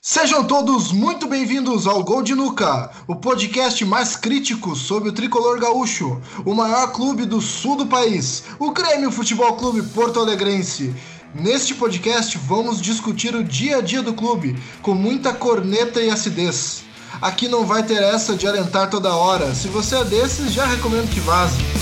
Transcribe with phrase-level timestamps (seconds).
[0.00, 5.58] Sejam todos muito bem-vindos ao Gol de Nuca, o podcast mais crítico sobre o tricolor
[5.58, 10.94] gaúcho, o maior clube do sul do país, o Grêmio Futebol Clube Porto Alegrense.
[11.34, 16.84] Neste podcast vamos discutir o dia a dia do clube, com muita corneta e acidez.
[17.20, 21.12] Aqui não vai ter essa de alentar toda hora, se você é desses, já recomendo
[21.12, 21.77] que vaze.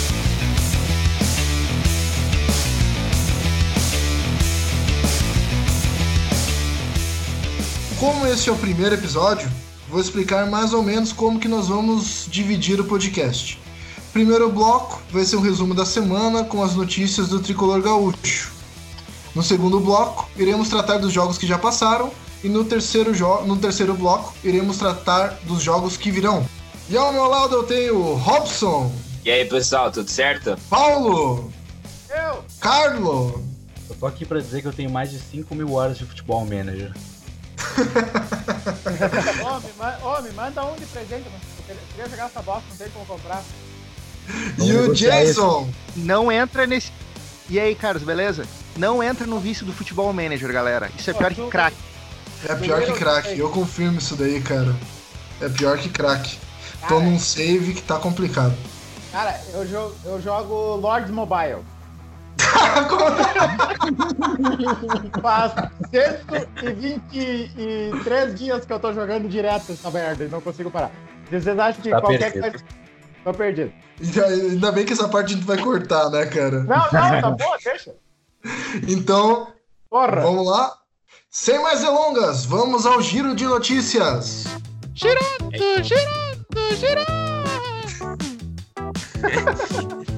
[7.98, 9.50] Como esse é o primeiro episódio,
[9.88, 13.58] vou explicar mais ou menos como que nós vamos dividir o podcast.
[14.12, 18.52] Primeiro bloco vai ser um resumo da semana com as notícias do tricolor gaúcho.
[19.34, 22.12] No segundo bloco, iremos tratar dos jogos que já passaram
[22.44, 23.12] e no terceiro,
[23.46, 26.46] no terceiro bloco iremos tratar dos jogos que virão.
[26.90, 28.92] E ao meu lado eu tenho Robson.
[29.24, 30.54] E aí pessoal, tudo certo?
[30.68, 31.50] Paulo.
[32.10, 32.44] Eu.
[32.60, 33.42] Carlo.
[33.88, 36.44] Eu tô aqui para dizer que eu tenho mais de 5 mil horas de futebol
[36.44, 36.92] manager.
[39.44, 41.40] Homem, ma homem, manda um de presente, mano.
[41.68, 43.42] Eu queria jogar essa bosta, não tem como comprar.
[44.58, 45.68] E o Jason?
[45.94, 46.90] Não entra nesse.
[47.48, 48.44] E aí, Carlos, beleza?
[48.76, 50.90] Não entra no vício do futebol manager, galera.
[50.98, 51.76] Isso é pior que crack.
[52.48, 54.74] É pior que crack, eu confirmo isso daí, cara.
[55.40, 56.38] É pior que crack.
[56.88, 58.54] Tô num save que tá complicado.
[59.10, 61.64] Cara, eu jogo, eu jogo Lords Mobile.
[65.20, 65.52] Faz
[65.90, 70.92] 123 dias que eu tô jogando direto essa merda e não consigo parar.
[71.30, 72.56] Vocês acham que tá qualquer coisa.
[73.24, 73.72] Tô perdido.
[74.28, 76.62] Ainda bem que essa parte a gente vai cortar, né, cara?
[76.62, 77.94] Não, não, tá boa, deixa.
[78.86, 79.48] Então,
[79.90, 80.20] Porra.
[80.20, 80.72] vamos lá.
[81.28, 84.44] Sem mais delongas, vamos ao giro de notícias.
[84.94, 85.50] Girando,
[85.82, 87.16] girando, girando.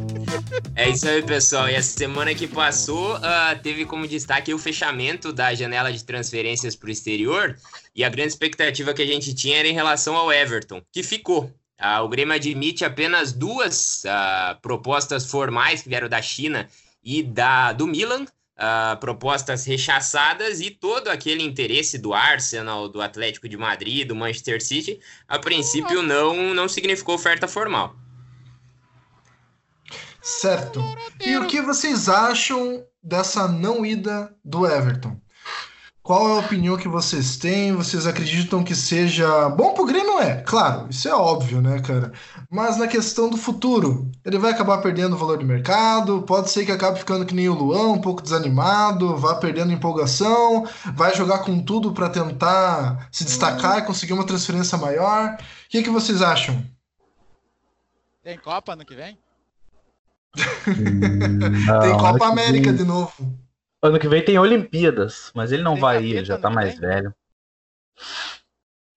[0.75, 1.69] É isso aí, pessoal.
[1.69, 6.77] E a semana que passou uh, teve como destaque o fechamento da janela de transferências
[6.77, 7.59] para o exterior.
[7.95, 11.53] E a grande expectativa que a gente tinha era em relação ao Everton, que ficou.
[11.81, 16.69] Uh, o Grêmio admite apenas duas uh, propostas formais que vieram da China
[17.03, 18.25] e da do Milan,
[18.99, 24.99] propostas rechaçadas e todo aquele interesse do Arsenal, do Atlético de Madrid, do Manchester City,
[25.29, 27.95] a princípio não, não significou oferta formal.
[30.21, 30.83] Certo.
[31.25, 35.17] E o que vocês acham dessa não ida do Everton?
[36.09, 37.75] Qual é a opinião que vocês têm?
[37.75, 40.19] Vocês acreditam que seja bom pro Grêmio?
[40.19, 42.13] É, claro, isso é óbvio, né, cara?
[42.51, 46.65] Mas na questão do futuro, ele vai acabar perdendo o valor de mercado, pode ser
[46.65, 51.41] que acabe ficando que nem o Luan, um pouco desanimado, vá perdendo empolgação, vai jogar
[51.41, 55.35] com tudo para tentar se destacar e conseguir uma transferência maior.
[55.35, 56.65] O que, que vocês acham?
[58.25, 59.19] Tem Copa ano que vem?
[61.67, 63.39] Não, tem Copa América de novo.
[63.83, 66.79] Ano que vem tem Olimpíadas, mas ele não tem vai ir, ele já tá mais
[66.79, 66.89] vem?
[66.89, 67.15] velho.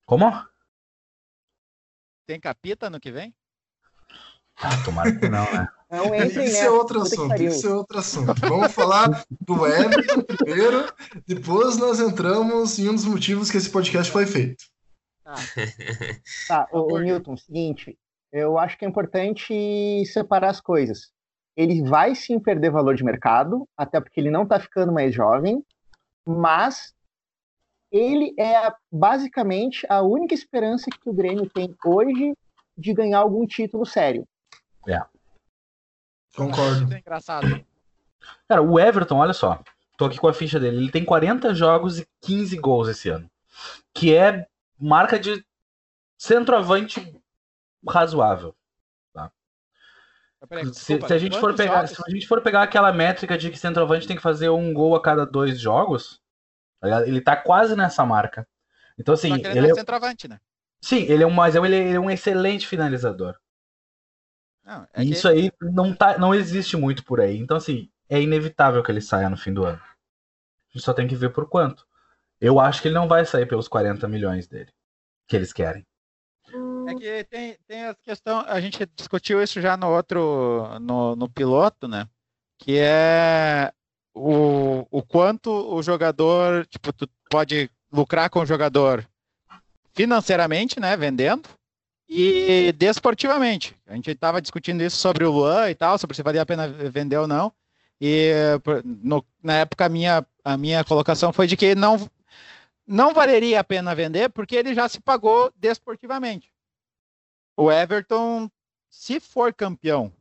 [0.06, 0.32] Como?
[2.26, 3.34] Tem capita no que vem?
[4.58, 5.68] Ah, tomara que não, né?
[5.92, 6.68] Não entre, isso né?
[6.68, 8.34] é outro assunto, isso é outro assunto.
[8.40, 10.90] Vamos falar do Everton primeiro,
[11.28, 14.64] depois nós entramos em um dos motivos que esse podcast foi feito.
[15.22, 15.36] Tá,
[16.48, 18.00] tá o, o Newton, seguinte,
[18.32, 21.12] eu acho que é importante separar as coisas
[21.56, 25.64] ele vai sim perder valor de mercado, até porque ele não está ficando mais jovem,
[26.26, 26.94] mas
[27.92, 32.34] ele é basicamente a única esperança que o Grêmio tem hoje
[32.78, 34.26] de ganhar algum título sério.
[34.88, 35.02] É.
[36.36, 36.94] Concordo.
[36.94, 37.66] É engraçado.
[38.48, 39.62] Cara, o Everton, olha só.
[39.98, 40.78] Tô aqui com a ficha dele.
[40.78, 43.30] Ele tem 40 jogos e 15 gols esse ano.
[43.94, 44.48] Que é
[44.80, 45.46] marca de
[46.18, 47.14] centroavante
[47.88, 48.56] razoável.
[50.48, 53.52] Peraí, se, se, a gente for pegar, se a gente for pegar aquela métrica de
[53.52, 56.20] que centroavante tem que fazer um gol a cada dois jogos,
[56.80, 58.48] tá ele tá quase nessa marca.
[58.98, 60.40] Então assim, ele é centroavante, né?
[60.82, 63.36] Sim, ele é um, mas ele é um excelente finalizador.
[64.66, 65.36] Não, é Isso que...
[65.36, 67.38] aí não tá, não existe muito por aí.
[67.38, 69.82] Então assim, é inevitável que ele saia no fim do ano.
[69.82, 71.86] A gente só tem que ver por quanto.
[72.40, 74.72] Eu acho que ele não vai sair pelos 40 milhões dele
[75.28, 75.86] que eles querem.
[76.88, 81.30] É que tem, tem a questão, a gente discutiu isso já no outro, no, no
[81.30, 82.08] piloto, né?
[82.58, 83.72] Que é
[84.14, 89.08] o, o quanto o jogador, tipo, tu pode lucrar com o jogador
[89.94, 90.96] financeiramente, né?
[90.96, 91.50] Vendendo,
[92.08, 93.76] e desportivamente.
[93.88, 96.68] A gente estava discutindo isso sobre o Luan e tal, sobre se valia a pena
[96.68, 97.54] vender ou não.
[98.00, 98.32] E
[98.84, 102.10] no, na época a minha, a minha colocação foi de que não,
[102.86, 106.52] não valeria a pena vender porque ele já se pagou desportivamente
[107.56, 108.50] o Everton,
[108.90, 110.12] se for campeão,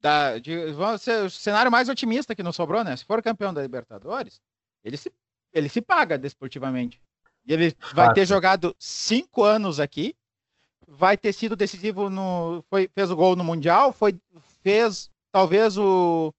[0.00, 2.96] da, de, vamos ser o cenário mais otimista que não sobrou, né?
[2.96, 4.40] Se for campeão da Libertadores,
[4.84, 5.12] ele se
[5.52, 7.00] ele se paga desportivamente.
[7.46, 10.14] E ele vai ter jogado cinco anos aqui,
[10.86, 12.62] vai ter sido decisivo no.
[12.68, 14.18] Foi, fez o gol no Mundial, foi,
[14.62, 16.32] fez talvez o.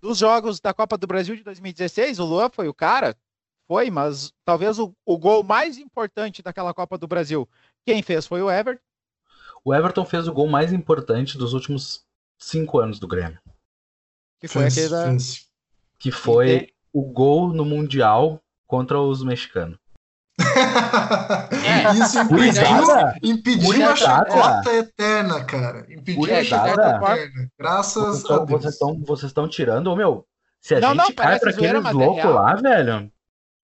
[0.00, 3.16] Dos jogos da Copa do Brasil de 2016, o Luan foi o cara,
[3.66, 7.48] foi, mas talvez o, o gol mais importante daquela Copa do Brasil,
[7.88, 8.82] quem fez foi o Everton.
[9.64, 12.04] O Everton fez o gol mais importante dos últimos
[12.38, 13.40] cinco anos do Grêmio.
[14.38, 15.16] Que foi aquele da...
[15.98, 19.78] Que foi o gol no Mundial contra os mexicanos.
[20.38, 22.62] É, Isso impediu,
[23.22, 25.86] impediu a chacota eterna, cara.
[25.88, 27.50] Impediu a chacota eterna.
[27.58, 28.50] Graças vocês a Deus.
[28.60, 30.26] Vocês estão, vocês estão tirando, meu.
[30.60, 33.10] Se a não, gente não, cai pra aqueles é loucos é lá, velho.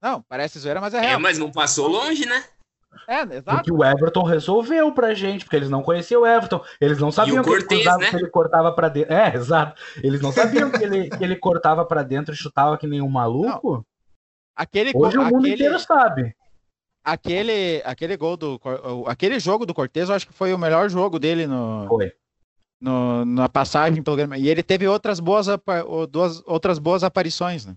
[0.01, 1.13] Não, parece zoeira, mas é, é real.
[1.13, 2.43] É, mas não passou longe, né?
[3.07, 3.45] É, exato.
[3.45, 6.63] Porque o Everton resolveu pra gente, porque eles não conheciam o Everton.
[6.81, 8.11] Eles não sabiam que, Cortez, ele cortava, né?
[8.11, 9.13] que, ele cortava pra dentro.
[9.13, 9.83] É, exato.
[10.03, 13.09] Eles não sabiam que, ele, que ele cortava pra dentro e chutava que nem um
[13.09, 13.75] maluco.
[13.75, 13.85] Não.
[14.57, 16.35] Aquele, Hoje o mundo aquele, inteiro sabe.
[17.05, 18.61] Aquele, aquele gol do.
[19.07, 21.87] Aquele jogo do Cortez, eu acho que foi o melhor jogo dele no.
[21.89, 22.13] Foi.
[22.81, 24.37] No, na passagem pelo Grêmio.
[24.37, 25.47] E ele teve outras boas,
[26.11, 27.75] duas, outras boas aparições, né?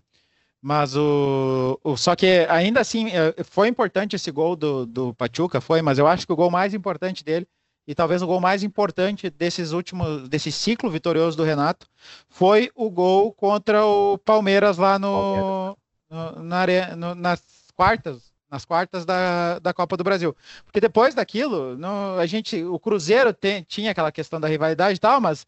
[0.62, 5.62] Mas o, o, Só que ainda assim, é, foi importante esse gol do, do Pachuca,
[5.62, 7.48] foi, mas eu acho que o gol mais importante dele,
[7.88, 11.88] e talvez o gol mais importante desses últimos, desse ciclo vitorioso do Renato,
[12.28, 15.78] foi o gol contra o Palmeiras lá no,
[16.10, 16.66] no, na,
[16.96, 17.42] no nas
[17.76, 18.36] quartas.
[18.50, 20.34] Nas quartas da, da Copa do Brasil.
[20.64, 25.00] Porque depois daquilo, no, a gente, o Cruzeiro tem, tinha aquela questão da rivalidade e
[25.02, 25.46] tal, mas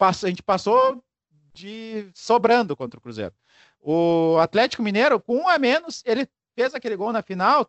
[0.00, 1.00] a gente passou
[1.54, 3.32] de sobrando contra o Cruzeiro.
[3.82, 7.66] O Atlético Mineiro, com um a menos, ele fez aquele gol na final.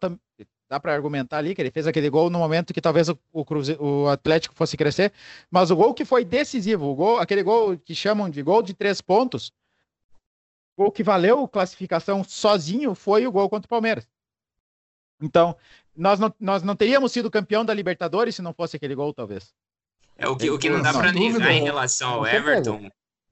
[0.69, 3.43] Dá para argumentar ali que ele fez aquele gol no momento que talvez o, o,
[3.45, 5.11] Cruze, o Atlético fosse crescer.
[5.49, 8.73] Mas o gol que foi decisivo, o gol, aquele gol que chamam de gol de
[8.73, 9.51] três pontos,
[10.77, 14.07] o gol que valeu classificação sozinho foi o gol contra o Palmeiras.
[15.21, 15.55] Então,
[15.95, 19.53] nós não, nós não teríamos sido campeão da Libertadores se não fosse aquele gol, talvez.
[20.17, 22.89] É o que, o que não dá para negar em relação ao Everton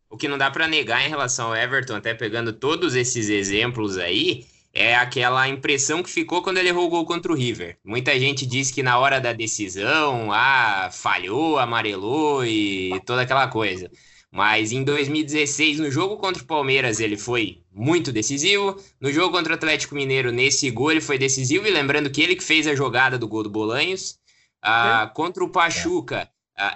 [0.09, 3.97] o que não dá para negar em relação ao Everton, até pegando todos esses exemplos
[3.97, 7.77] aí, é aquela impressão que ficou quando ele errou o gol contra o River.
[7.83, 13.89] Muita gente diz que na hora da decisão, ah, falhou, amarelou e toda aquela coisa.
[14.31, 18.79] Mas em 2016, no jogo contra o Palmeiras, ele foi muito decisivo.
[19.01, 21.65] No jogo contra o Atlético Mineiro, nesse gol, ele foi decisivo.
[21.65, 24.19] E lembrando que ele que fez a jogada do gol do Bolanhos.
[24.61, 26.29] Ah, contra o Pachuca,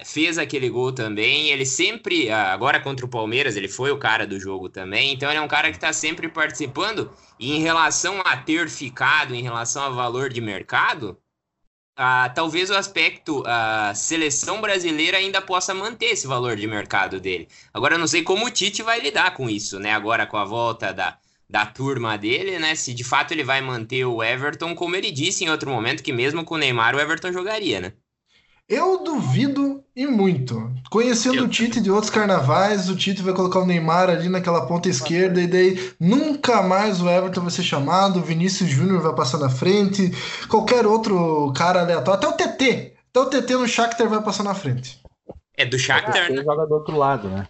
[0.06, 1.50] fez aquele gol também.
[1.50, 5.13] Ele sempre, uh, agora contra o Palmeiras, ele foi o cara do jogo também.
[5.13, 7.12] Então ele é um cara que está sempre participando.
[7.39, 11.18] E em relação a ter ficado, em relação a valor de mercado,
[12.00, 17.47] uh, talvez o aspecto a seleção brasileira ainda possa manter esse valor de mercado dele.
[17.74, 19.91] Agora eu não sei como o Tite vai lidar com isso, né?
[19.91, 21.18] Agora com a volta da,
[21.50, 22.75] da turma dele, né?
[22.75, 26.13] Se de fato ele vai manter o Everton, como ele disse em outro momento, que
[26.13, 27.94] mesmo com o Neymar o Everton jogaria, né?
[28.74, 30.74] Eu duvido e muito.
[30.90, 31.44] Conhecendo eu...
[31.44, 35.40] o Tite de outros carnavais, o Tite vai colocar o Neymar ali naquela ponta esquerda
[35.40, 39.50] e daí nunca mais o Everton vai ser chamado, o Vinícius Júnior vai passar na
[39.50, 40.12] frente,
[40.50, 44.56] qualquer outro cara aleatório, até o TT, até o TT no Shakhtar vai passar na
[44.56, 45.00] frente.
[45.56, 46.28] É do Shakhtar, né?
[46.31, 47.48] Ele joga do outro lado, né?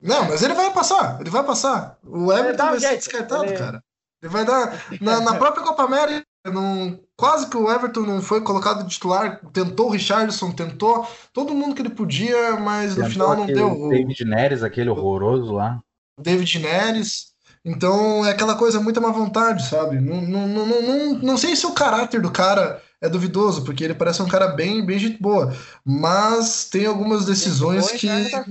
[0.00, 1.96] Não, mas ele vai passar, ele vai passar.
[2.04, 3.56] O Everton vai ser descartado, ele...
[3.56, 3.82] cara.
[4.20, 4.84] Ele vai dar.
[5.00, 9.40] Na, na própria Copa América, não, quase que o Everton não foi colocado de titular.
[9.52, 13.88] Tentou o Richardson, tentou todo mundo que ele podia, mas no final não deu.
[13.88, 15.80] David Neres, aquele horroroso lá.
[16.20, 17.28] David Neres.
[17.64, 20.00] Então é aquela coisa muito má vontade, sabe?
[20.00, 23.94] Não, não, não, não, não sei se o caráter do cara é duvidoso, porque ele
[23.94, 25.54] parece um cara bem, bem gente boa.
[25.84, 28.08] Mas tem algumas decisões que.
[28.30, 28.44] Tá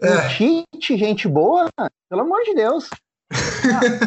[0.00, 0.28] é.
[0.28, 1.68] Tite, gente boa?
[2.08, 2.88] Pelo amor de Deus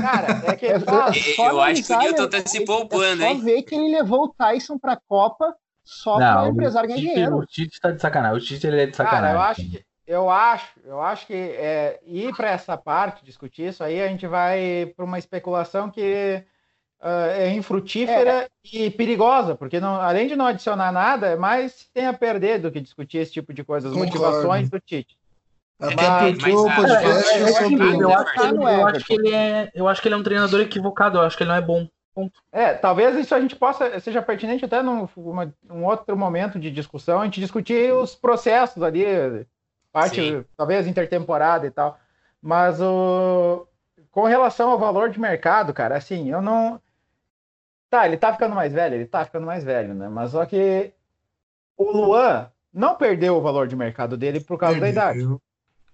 [0.01, 3.41] cara, é que é, é eu acho que o Newton tá se poupando, é só
[3.41, 7.37] ver que ele levou o Tyson pra Copa só para o empresário ganhar dinheiro.
[7.37, 8.37] O Tite tá de sacanagem.
[8.37, 9.35] O Tite ele é de sacanagem.
[9.35, 13.69] Cara, eu acho que, eu acho, eu acho que é, ir para essa parte, discutir
[13.69, 16.43] isso aí, a gente vai para uma especulação que
[17.01, 18.47] uh, é infrutífera é.
[18.71, 22.71] e perigosa, porque não, além de não adicionar nada, é mais tem a perder do
[22.71, 24.19] que discutir esse tipo de coisa, as Concordo.
[24.19, 25.17] motivações do Tite.
[25.79, 30.23] Eu, acho que ele, eu acho que ele é, eu acho que ele é um
[30.23, 31.87] treinador equivocado, eu acho que ele não é bom.
[32.15, 32.41] Ponto.
[32.51, 36.71] É, talvez isso a gente possa seja pertinente até num uma, um outro momento de
[36.71, 39.05] discussão, a gente discutir os processos ali,
[39.91, 40.45] parte Sim.
[40.57, 41.99] talvez intertemporada e tal.
[42.41, 43.67] Mas o
[44.09, 46.81] com relação ao valor de mercado, cara, assim, eu não
[47.89, 50.09] Tá, ele tá ficando mais velho, ele tá ficando mais velho, né?
[50.09, 50.91] Mas só que
[51.77, 54.93] o Luan não perdeu o valor de mercado dele por causa Perdeu.
[54.93, 55.39] da idade.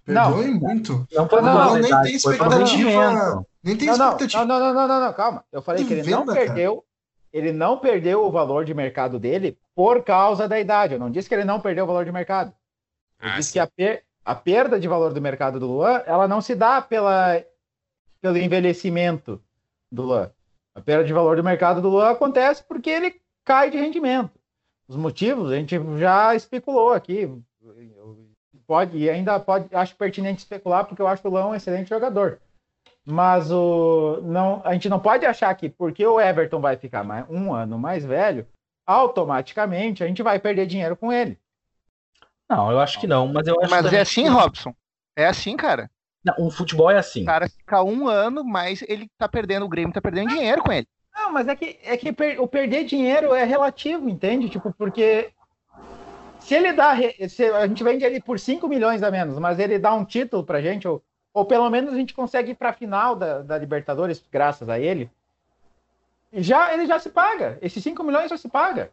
[0.04, 1.08] Perdoe não, muito.
[1.12, 3.46] Não foi não, não, nem tem expectativa.
[3.62, 4.44] Nem tem não, expectativa.
[4.44, 5.44] Não, não, não, não, não, calma.
[5.50, 6.74] Eu falei que ele venda, não perdeu.
[6.74, 6.86] Cara.
[7.32, 10.94] Ele não perdeu o valor de mercado dele por causa da idade.
[10.94, 12.52] Eu não disse que ele não perdeu o valor de mercado.
[13.20, 13.52] Eu ah, disse sim.
[13.54, 16.80] que a, per a perda de valor do mercado do Luan, ela não se dá
[16.80, 17.42] pela,
[18.20, 19.40] pelo envelhecimento
[19.90, 20.30] do Luan.
[20.74, 24.38] A perda de valor do mercado do Luan acontece porque ele cai de rendimento.
[24.86, 27.30] Os motivos a gente já especulou aqui.
[28.66, 31.54] Pode, e ainda pode, acho pertinente especular, porque eu acho que o Luan é um
[31.54, 32.40] excelente jogador.
[33.04, 37.26] Mas o, não, a gente não pode achar que porque o Everton vai ficar mais,
[37.28, 38.46] um ano mais velho,
[38.86, 41.38] automaticamente a gente vai perder dinheiro com ele.
[42.48, 44.28] Não, eu acho que não, mas eu Mas é assim, que...
[44.28, 44.74] Robson.
[45.16, 45.90] É assim, cara.
[46.24, 47.22] Não, um futebol é assim.
[47.22, 50.72] O cara fica um ano, mas ele tá perdendo, o Grêmio tá perdendo dinheiro com
[50.72, 50.86] ele.
[51.14, 54.48] Não, mas é que, é que per, o perder dinheiro é relativo, entende?
[54.48, 55.30] Tipo, porque
[56.44, 56.94] se ele dá.
[57.28, 60.44] Se a gente vende ele por 5 milhões a menos, mas ele dá um título
[60.44, 64.22] pra gente, ou, ou pelo menos a gente consegue ir pra final da, da Libertadores,
[64.30, 65.10] graças a ele,
[66.32, 67.58] já ele já se paga.
[67.62, 68.92] Esses 5 milhões já se paga.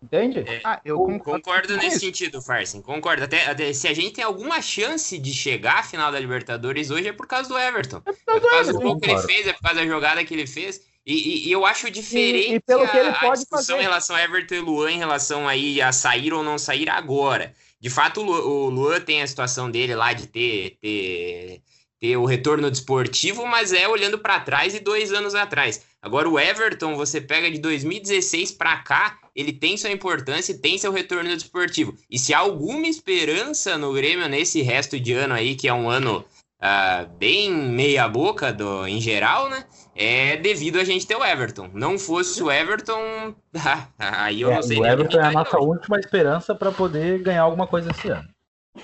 [0.00, 0.44] Entende?
[0.46, 2.00] É, ah, eu concordo, concordo nesse isso.
[2.00, 2.80] sentido, Farsen.
[2.80, 3.24] Concordo.
[3.24, 7.08] Até, até, se a gente tem alguma chance de chegar à final da Libertadores hoje
[7.08, 8.00] é por causa do Everton.
[8.06, 9.86] É por causa, é por causa do gol que ele fez, é por causa da
[9.86, 10.86] jogada que ele fez.
[11.08, 13.78] E, e, eu acho diferente e, e pelo a, que ele pode a discussão fazer.
[13.78, 17.54] em relação a Everton e Luan, em relação aí a sair ou não sair agora.
[17.80, 21.62] De fato, o Luan tem a situação dele lá de ter, ter,
[21.98, 25.82] ter o retorno desportivo, mas é olhando para trás e dois anos atrás.
[26.02, 30.76] Agora, o Everton, você pega de 2016 para cá, ele tem sua importância e tem
[30.76, 31.96] seu retorno desportivo.
[32.10, 35.88] E se há alguma esperança no Grêmio nesse resto de ano aí, que é um
[35.88, 36.22] ano
[36.62, 38.54] uh, bem meia-boca
[38.86, 39.64] em geral, né?
[40.00, 41.68] É devido a gente ter o Everton.
[41.74, 43.34] Não fosse o Everton,
[43.98, 44.78] aí eu é, não sei.
[44.78, 45.66] O Everton é a nossa hoje.
[45.66, 48.28] última esperança para poder ganhar alguma coisa esse ano.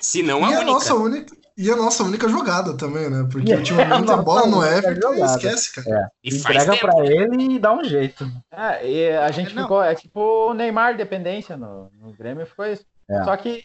[0.01, 0.61] Se não a e única.
[0.61, 1.35] A nossa única.
[1.57, 3.25] E a nossa única jogada também, né?
[3.31, 6.01] Porque é, ultimamente a, a bola no Everton esquece, cara.
[6.01, 6.07] É.
[6.21, 8.29] E entrega para ele e dá um jeito.
[8.51, 9.81] É, e a gente é, ficou.
[9.81, 12.85] É tipo o Neymar dependência no, no Grêmio, ficou isso.
[13.09, 13.23] É.
[13.23, 13.63] Só que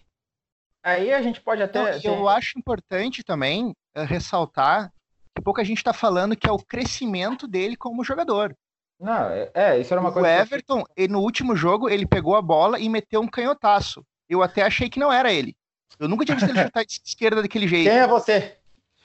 [0.85, 1.99] aí a gente pode até.
[1.99, 4.93] Não, Eu acho importante também uh, ressaltar
[5.41, 8.55] que pouco a gente está falando que é o crescimento dele como jogador.
[9.01, 10.29] Não, é, é isso era uma o coisa.
[10.29, 10.93] O Everton, que...
[10.97, 14.05] ele, no último jogo, ele pegou a bola e meteu um canhotaço.
[14.29, 15.57] Eu até achei que não era ele.
[15.99, 17.89] Eu nunca tinha visto ele chutar de esquerda daquele jeito.
[17.89, 18.57] Quem é você?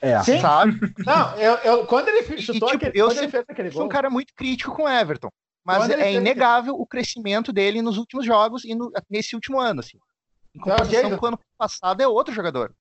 [0.02, 0.42] É, Sim?
[0.42, 0.78] sabe?
[1.06, 3.78] Não, eu, eu, quando ele chutou e, tipo, aquele, eu quando ele fez aquele gol.
[3.78, 5.30] sou um cara muito crítico com o Everton.
[5.64, 6.84] Mas é inegável aquele...
[6.84, 9.98] o crescimento dele nos últimos jogos e no, nesse último ano, assim.
[10.54, 12.72] Em comparação com o ano passado, é outro jogador.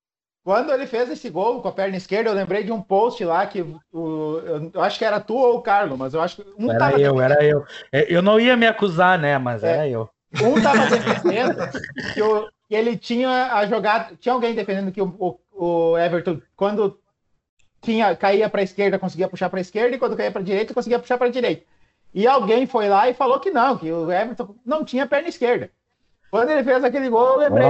[0.44, 3.46] Quando ele fez esse gol com a perna esquerda, eu lembrei de um post lá
[3.46, 6.70] que o, eu acho que era tu ou o Carlos, mas eu acho que um
[6.70, 7.64] era tava eu, era eu.
[7.90, 9.38] É, eu não ia me acusar, né?
[9.38, 9.72] Mas é.
[9.72, 10.06] era eu.
[10.42, 11.56] Um tava defendendo
[12.12, 17.00] que, o, que ele tinha a jogada, tinha alguém defendendo que o, o Everton quando
[17.80, 20.44] tinha caía para a esquerda conseguia puxar para a esquerda e quando caía para a
[20.44, 21.64] direita conseguia puxar para a direita.
[22.12, 25.70] E alguém foi lá e falou que não, que o Everton não tinha perna esquerda.
[26.30, 27.66] Quando ele fez aquele gol, eu lembrei.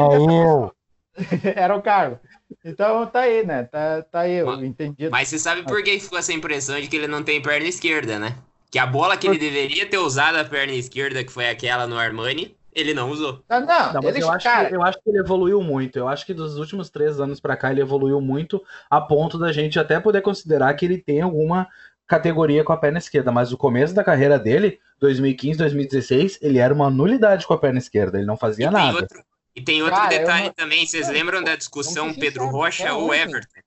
[1.54, 2.18] Era o Carlos.
[2.64, 3.64] Então tá aí, né?
[3.64, 5.08] Tá, tá aí, eu entendi.
[5.08, 8.18] Mas você sabe por que ficou essa impressão de que ele não tem perna esquerda,
[8.18, 8.36] né?
[8.70, 11.98] Que a bola que ele deveria ter usado a perna esquerda, que foi aquela no
[11.98, 13.42] Armani, ele não usou.
[13.48, 14.68] Ah, não, não ele, eu, acho cara...
[14.68, 15.96] que, eu acho que ele evoluiu muito.
[15.96, 19.52] Eu acho que dos últimos três anos para cá ele evoluiu muito a ponto da
[19.52, 21.68] gente até poder considerar que ele tem alguma
[22.06, 23.30] categoria com a perna esquerda.
[23.30, 27.78] Mas o começo da carreira dele, 2015, 2016, ele era uma nulidade com a perna
[27.78, 28.18] esquerda.
[28.18, 28.98] Ele não fazia nada.
[28.98, 29.22] Outro,
[29.56, 30.52] e tem outro Cara, detalhe não...
[30.52, 33.60] também, vocês lembram da discussão Pedro Rocha ou Everton?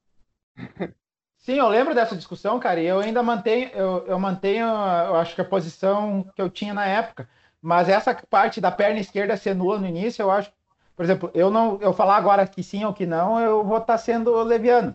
[1.38, 5.34] Sim, eu lembro dessa discussão, cara, e eu ainda mantenho, eu, eu mantenho, eu acho
[5.34, 7.30] que a posição que eu tinha na época.
[7.62, 10.52] Mas essa parte da perna esquerda ser nula no início, eu acho,
[10.94, 13.94] por exemplo, eu não, eu falar agora que sim ou que não, eu vou estar
[13.94, 14.94] tá sendo leviano.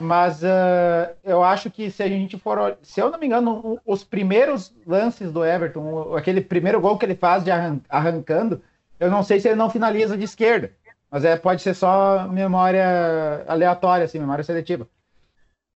[0.00, 4.02] Mas uh, eu acho que se a gente for, se eu não me engano, os
[4.02, 8.60] primeiros lances do Everton, aquele primeiro gol que ele faz de arran arrancando,
[8.98, 10.72] eu não sei se ele não finaliza de esquerda,
[11.10, 14.88] mas é, pode ser só memória aleatória, assim, memória seletiva.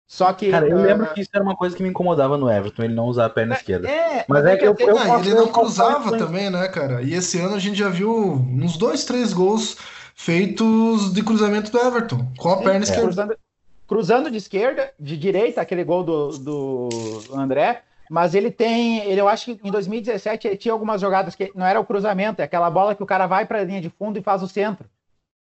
[0.06, 0.50] Só que.
[0.50, 2.94] Cara, eu uh, lembro que isso era uma coisa que me incomodava no Everton, ele
[2.94, 3.88] não usar a perna é, esquerda.
[3.88, 7.02] É, mas é, é que eu, eu, eu, Ele não cruzava também, né, cara?
[7.02, 9.76] E esse ano a gente já viu uns dois, três gols
[10.14, 13.02] feitos de cruzamento do Everton, com a Sim, perna esquerda.
[13.04, 13.38] Cruzando,
[13.86, 16.88] cruzando, de esquerda, de direita, aquele gol do, do
[17.34, 21.50] André, mas ele tem, ele, eu acho que em 2017 ele tinha algumas jogadas que
[21.54, 23.90] não era o cruzamento, é aquela bola que o cara vai para a linha de
[23.90, 24.88] fundo e faz o centro.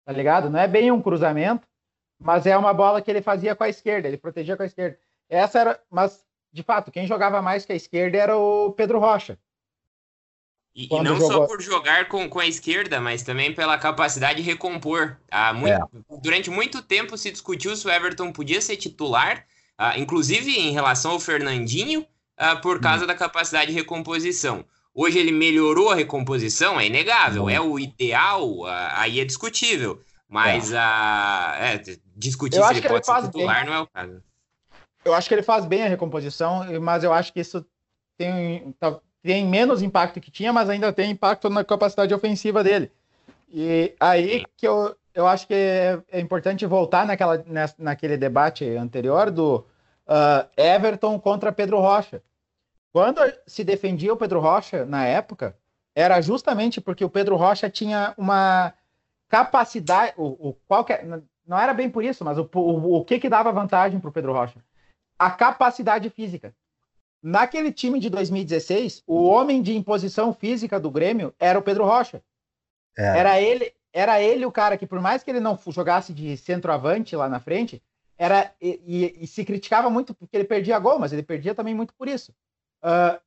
[0.04, 0.50] Tá ligado?
[0.50, 1.66] Não é bem um cruzamento,
[2.18, 4.98] mas é uma bola que ele fazia com a esquerda, ele protegia com a esquerda.
[5.28, 9.38] Essa era, mas de fato, quem jogava mais que a esquerda era o Pedro Rocha.
[10.74, 11.30] E, e não jogou...
[11.30, 15.16] só por jogar com, com a esquerda, mas também pela capacidade de recompor.
[15.30, 16.18] Ah, muito, é.
[16.20, 19.46] Durante muito tempo se discutiu se o Everton podia ser titular
[19.78, 22.06] uh, inclusive em relação ao Fernandinho,
[22.40, 23.06] uh, por causa hum.
[23.06, 24.64] da capacidade de recomposição.
[24.94, 30.00] Hoje ele melhorou a recomposição, é inegável, é o ideal, aí é discutível.
[30.28, 30.78] Mas é.
[30.78, 31.82] a é,
[32.16, 33.66] discutir eu se ele pode ele ser titular bem.
[33.66, 34.22] não é o caso.
[35.04, 37.64] Eu acho que ele faz bem a recomposição, mas eu acho que isso
[38.16, 42.90] tem, tá, tem menos impacto que tinha, mas ainda tem impacto na capacidade ofensiva dele.
[43.52, 47.44] E aí que eu, eu acho que é, é importante voltar naquela,
[47.78, 49.64] naquele debate anterior do
[50.06, 52.22] uh, Everton contra Pedro Rocha.
[52.92, 55.56] Quando se defendia o Pedro Rocha na época,
[55.94, 58.72] era justamente porque o Pedro Rocha tinha uma
[59.28, 61.04] capacidade, o, o qual é,
[61.46, 64.12] não era bem por isso, mas o, o, o que que dava vantagem para o
[64.12, 64.58] Pedro Rocha?
[65.18, 66.54] A capacidade física.
[67.22, 72.22] Naquele time de 2016, o homem de imposição física do Grêmio era o Pedro Rocha.
[72.96, 73.18] É.
[73.18, 77.16] Era ele, era ele o cara que, por mais que ele não jogasse de centroavante
[77.16, 77.82] lá na frente,
[78.16, 81.74] era e, e, e se criticava muito porque ele perdia gol, mas ele perdia também
[81.74, 82.32] muito por isso.
[82.82, 83.20] Uh,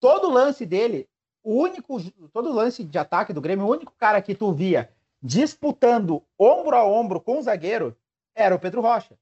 [0.00, 1.08] todo lance dele,
[1.42, 2.00] o único,
[2.32, 4.90] todo lance de ataque do Grêmio, o único cara que tu via
[5.22, 7.96] disputando ombro a ombro com o zagueiro
[8.34, 9.16] era o Pedro Rocha.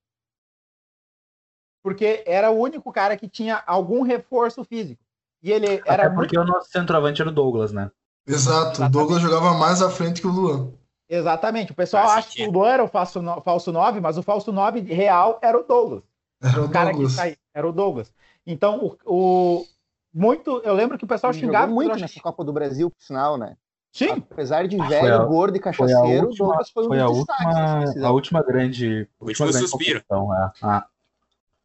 [1.83, 5.03] Porque era o único cara que tinha algum reforço físico.
[5.43, 6.51] E ele era Até porque muito...
[6.51, 7.91] o nosso centroavante era o Douglas, né?
[8.27, 10.73] Exato, o Douglas jogava mais à frente que o Luan.
[11.13, 11.73] Exatamente.
[11.73, 14.51] O pessoal acha que o Luan era o falso, no, falso 9, mas o falso
[14.51, 16.03] 9 real era o Douglas.
[16.43, 17.21] Era o, o cara Douglas.
[17.21, 18.13] que era o Douglas.
[18.47, 19.67] Então, o, o,
[20.13, 23.37] muito, eu lembro que o pessoal Ele xingava muito nessa Copa do Brasil, por sinal,
[23.37, 23.59] né?
[23.93, 24.25] Sim.
[24.31, 28.11] Apesar de velho, a, gordo e cachaceiro, o Douglas foi um foi a última, a
[28.11, 29.99] última grande, o último grande suspiro.
[29.99, 30.51] É.
[30.63, 30.87] Ah.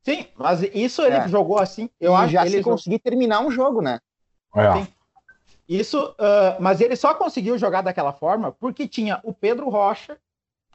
[0.03, 1.27] Sim, mas isso ele é.
[1.29, 1.89] jogou assim.
[2.01, 4.01] Eu e acho já que ele conseguir terminar um jogo, né?
[4.53, 4.73] É.
[4.73, 4.87] Sim.
[5.67, 10.17] Isso, uh, mas ele só conseguiu jogar daquela forma porque tinha o Pedro Rocha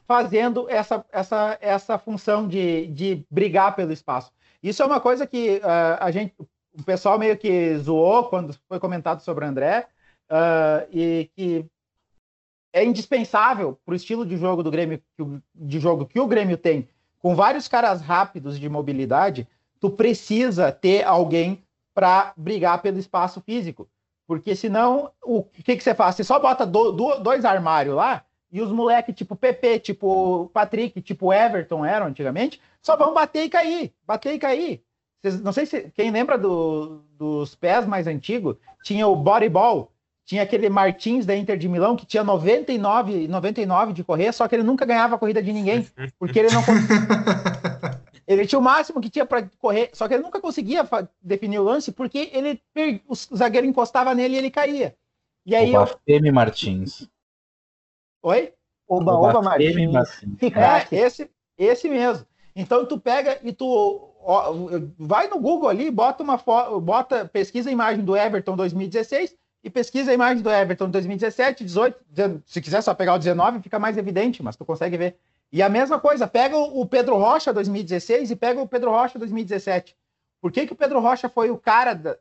[0.07, 4.31] fazendo essa, essa, essa função de, de brigar pelo espaço.
[4.61, 8.79] Isso é uma coisa que uh, a gente, o pessoal meio que zoou quando foi
[8.79, 9.87] comentado sobre o André,
[10.29, 11.65] uh, e que
[12.71, 15.01] é indispensável para o estilo de jogo do Grêmio,
[15.53, 16.87] de jogo que o Grêmio tem,
[17.19, 19.47] com vários caras rápidos de mobilidade,
[19.79, 21.63] tu precisa ter alguém
[21.93, 23.87] para brigar pelo espaço físico.
[24.33, 26.15] Porque senão, o que, que você faz?
[26.15, 31.01] Você só bota do, do, dois armários lá e os moleques, tipo PP, tipo Patrick,
[31.01, 34.83] tipo Everton eram antigamente, só vão bater e cair, bater e cair.
[35.21, 39.91] Vocês, não sei se quem lembra do, dos pés mais antigos, tinha o Bodyball,
[40.25, 44.55] tinha aquele Martins da Inter de Milão que tinha 99, 99 de correr, só que
[44.55, 46.63] ele nunca ganhava a corrida de ninguém, porque ele não
[48.33, 50.87] Ele tinha o máximo que tinha para correr, só que ele nunca conseguia
[51.21, 52.61] definir o lance porque ele
[53.07, 54.95] o zagueiro encostava nele e ele caía.
[55.45, 56.33] E aí Oba, eu...
[56.33, 57.09] Martins.
[58.21, 58.53] Oi?
[58.87, 59.91] Oba, Oba, Oba Martins.
[59.91, 60.91] Martins.
[60.91, 62.25] É, esse, esse mesmo.
[62.55, 64.53] Então tu pega e tu ó,
[64.97, 69.69] vai no Google ali, bota uma foto, bota, pesquisa a imagem do Everton 2016 e
[69.69, 71.97] pesquisa a imagem do Everton 2017, 18,
[72.45, 75.17] se quiser só pegar o 19, fica mais evidente, mas tu consegue ver.
[75.53, 79.95] E a mesma coisa, pega o Pedro Rocha 2016 e pega o Pedro Rocha 2017.
[80.41, 82.17] Por que, que o Pedro Rocha foi o cara da,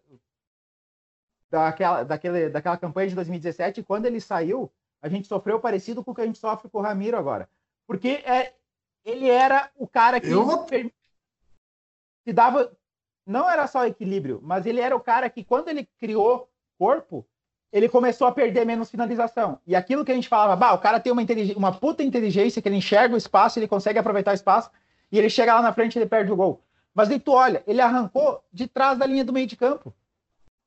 [1.51, 6.11] daquela, daquele, daquela campanha de 2017 e quando ele saiu, a gente sofreu parecido com
[6.11, 7.49] o que a gente sofre com o Ramiro agora?
[7.87, 8.53] Porque é,
[9.03, 10.67] ele era o cara que, Eu...
[12.27, 12.71] que dava.
[13.25, 17.27] Não era só equilíbrio, mas ele era o cara que, quando ele criou corpo,
[17.73, 19.59] ele começou a perder menos finalização.
[19.67, 21.23] E aquilo que a gente falava, bah, o cara tem uma,
[21.57, 24.71] uma puta inteligência que ele enxerga o espaço, ele consegue aproveitar o espaço,
[25.11, 26.61] e ele chega lá na frente e ele perde o gol.
[26.95, 29.95] Mas aí tu olha, ele arrancou de trás da linha do meio de campo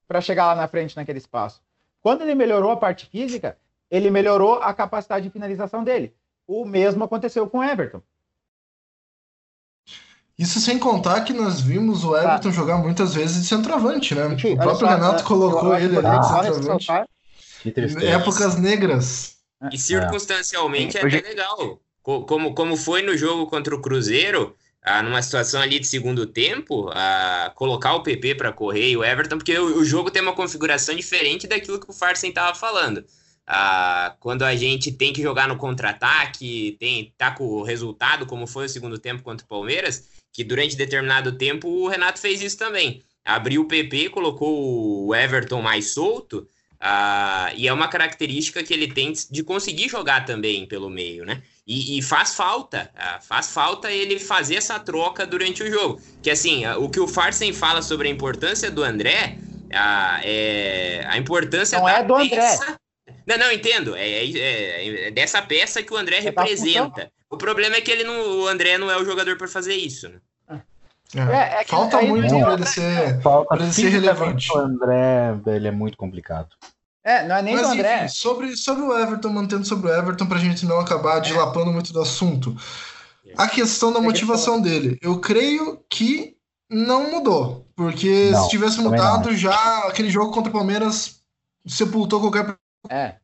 [0.08, 1.62] para chegar lá na frente naquele espaço.
[2.02, 3.58] Quando ele melhorou a parte física,
[3.90, 6.16] ele melhorou a capacidade de finalização dele.
[6.48, 8.02] O mesmo aconteceu com o Everton.
[10.38, 12.52] Isso sem contar que nós vimos o Everton tá.
[12.52, 14.30] jogar muitas vezes de centroavante, né?
[14.30, 16.88] Gente, o próprio só, Renato colocou ele ali de centroavante.
[18.04, 19.38] Épocas negras.
[19.72, 21.80] E circunstancialmente é, é até legal.
[22.04, 26.92] Como, como foi no jogo contra o Cruzeiro, ah, numa situação ali de segundo tempo,
[26.94, 30.36] ah, colocar o PP para correr e o Everton, porque o, o, jogo tem uma
[30.36, 33.04] configuração diferente daquilo que o Farsen estava falando.
[33.48, 38.46] Ah, quando a gente tem que jogar no contra-ataque, tem tá com o resultado, como
[38.46, 42.58] foi o segundo tempo contra o Palmeiras, que durante determinado tempo o Renato fez isso
[42.58, 43.02] também.
[43.24, 48.92] Abriu o PP, colocou o Everton mais solto, uh, e é uma característica que ele
[48.92, 51.42] tem de conseguir jogar também pelo meio, né?
[51.66, 56.02] E, e faz falta, uh, faz falta ele fazer essa troca durante o jogo.
[56.22, 59.40] Que assim, uh, o que o Farsen fala sobre a importância do André,
[59.72, 62.64] é a importância não da é do peça...
[62.64, 62.76] André.
[63.26, 63.96] Não, não, entendo.
[63.96, 67.12] É, é, é, dessa peça que o André é representa.
[67.36, 70.10] O problema é que ele não, o André não é o jogador para fazer isso.
[70.10, 70.62] Né?
[71.16, 71.20] É.
[71.20, 74.52] É, é Falta muito para ele ser, Falta ele ser relevante.
[74.52, 76.50] O André, ele é muito complicado.
[77.04, 77.98] É, não é nem Mas, do André.
[78.06, 81.94] Enfim, sobre, sobre o Everton, mantendo sobre o Everton, pra gente não acabar dilapando muito
[81.94, 82.56] do assunto.
[83.38, 84.98] A questão da motivação dele.
[85.02, 86.36] Eu creio que
[86.70, 87.68] não mudou.
[87.76, 91.20] Porque não, se tivesse mudado, já aquele jogo contra o Palmeiras
[91.68, 92.56] sepultou qualquer
[92.90, 93.16] é.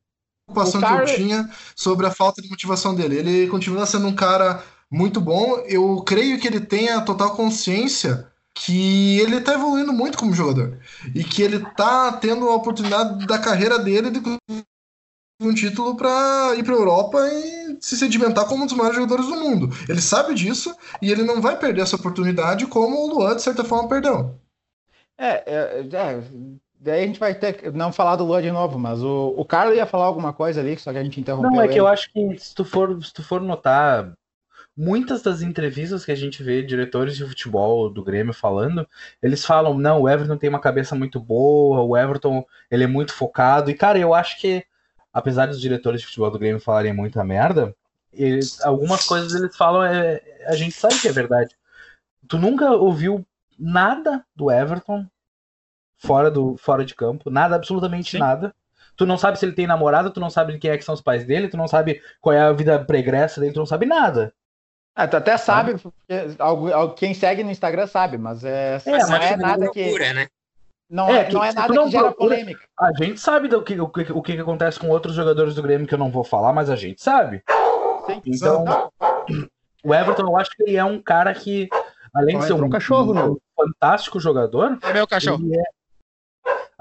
[0.51, 3.17] Preocupação que eu tinha sobre a falta de motivação dele.
[3.17, 5.63] Ele continua sendo um cara muito bom.
[5.67, 10.77] Eu creio que ele tenha total consciência que ele está evoluindo muito como jogador
[11.15, 14.19] e que ele está tendo a oportunidade da carreira dele de
[15.41, 19.25] um título para ir para a Europa e se sedimentar como um dos maiores jogadores
[19.25, 19.69] do mundo.
[19.89, 23.63] Ele sabe disso e ele não vai perder essa oportunidade como o Luan, de certa
[23.63, 24.35] forma, perdeu.
[25.17, 25.83] É, é, é,
[26.81, 29.77] daí a gente vai ter não falar do Luan de novo, mas o, o Carlos
[29.77, 31.51] ia falar alguma coisa ali, só que a gente interrompeu.
[31.51, 31.81] Não, é que ele.
[31.81, 34.11] eu acho que se tu for, se tu for notar
[34.75, 38.87] muitas das entrevistas que a gente vê diretores de futebol do Grêmio falando,
[39.21, 43.13] eles falam, não, o Everton tem uma cabeça muito boa, o Everton, ele é muito
[43.13, 44.65] focado, e cara, eu acho que,
[45.13, 47.75] apesar dos diretores de futebol do Grêmio falarem muita merda,
[48.11, 51.55] eles, algumas coisas eles falam, é, a gente sabe que é verdade.
[52.27, 53.25] Tu nunca ouviu
[53.59, 55.05] nada do Everton
[56.01, 58.19] fora, do, fora de campo, nada, absolutamente Sim.
[58.19, 58.53] nada.
[58.97, 61.01] Tu não sabe se ele tem namorada, tu não sabe quem é que são os
[61.01, 64.33] pais dele, tu não sabe qual é a vida pregressa dele, tu não sabe nada.
[64.93, 69.37] Ah, tu até sabe, porque quem segue no Instagram sabe, mas é, é não é
[69.37, 70.13] nada procura, que.
[70.13, 70.27] Né?
[70.89, 72.67] Não é, é não é nada não que gera procura, polêmica.
[72.77, 75.87] A gente sabe do que, o, que, o que acontece com outros jogadores do Grêmio
[75.87, 77.41] que eu não vou falar, mas a gente sabe.
[78.05, 78.65] Sim, então,
[79.83, 81.69] o Everton, eu acho que ele é um cara que,
[82.13, 84.77] além de ser um, cachorro, um, um fantástico jogador.
[84.81, 85.41] É meu cachorro.
[85.53, 85.63] É,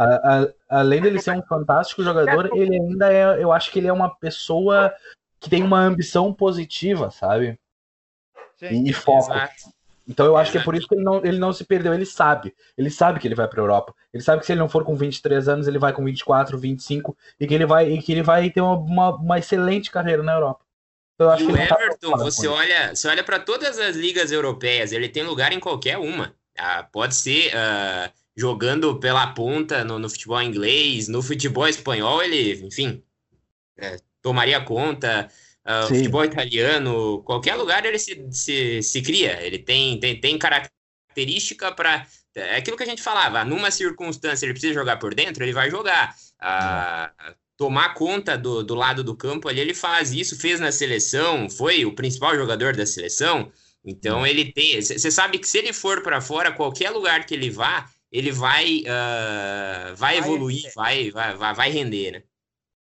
[0.02, 3.42] a, a, além dele ser um fantástico jogador, ele ainda é.
[3.42, 4.92] Eu acho que ele é uma pessoa
[5.38, 7.58] que tem uma ambição positiva, sabe?
[8.56, 9.30] Sim, e foco.
[9.32, 9.54] Exato.
[10.08, 11.92] Então eu acho que é por isso que ele não, ele não se perdeu.
[11.92, 12.54] Ele sabe.
[12.76, 13.94] Ele sabe que ele vai para a Europa.
[14.12, 17.16] Ele sabe que se ele não for com 23 anos, ele vai com 24, 25
[17.38, 20.32] e que ele vai, e que ele vai ter uma, uma, uma excelente carreira na
[20.32, 20.64] Europa.
[21.14, 23.78] Então, eu acho e que o tá Everton, tá você olha, você olha para todas
[23.78, 26.34] as ligas europeias, ele tem lugar em qualquer uma.
[26.58, 32.64] Ah, pode ser uh, jogando pela ponta no, no, futebol inglês, no futebol espanhol, ele,
[32.64, 33.02] enfim,
[33.76, 35.28] é, tomaria conta
[35.66, 39.40] uh, futebol italiano, qualquer lugar ele se, se, se cria.
[39.42, 42.06] Ele tem, tem, tem característica para.
[42.34, 45.70] É aquilo que a gente falava, numa circunstância ele precisa jogar por dentro, ele vai
[45.70, 46.14] jogar.
[46.40, 51.50] Uh, tomar conta do, do lado do campo ali, ele faz isso, fez na seleção,
[51.50, 53.52] foi o principal jogador da seleção.
[53.84, 54.80] Então ele tem.
[54.80, 58.80] Você sabe que se ele for para fora, qualquer lugar que ele vá, ele vai,
[58.80, 62.22] uh, vai evoluir, vai, vai, vai, vai render, né?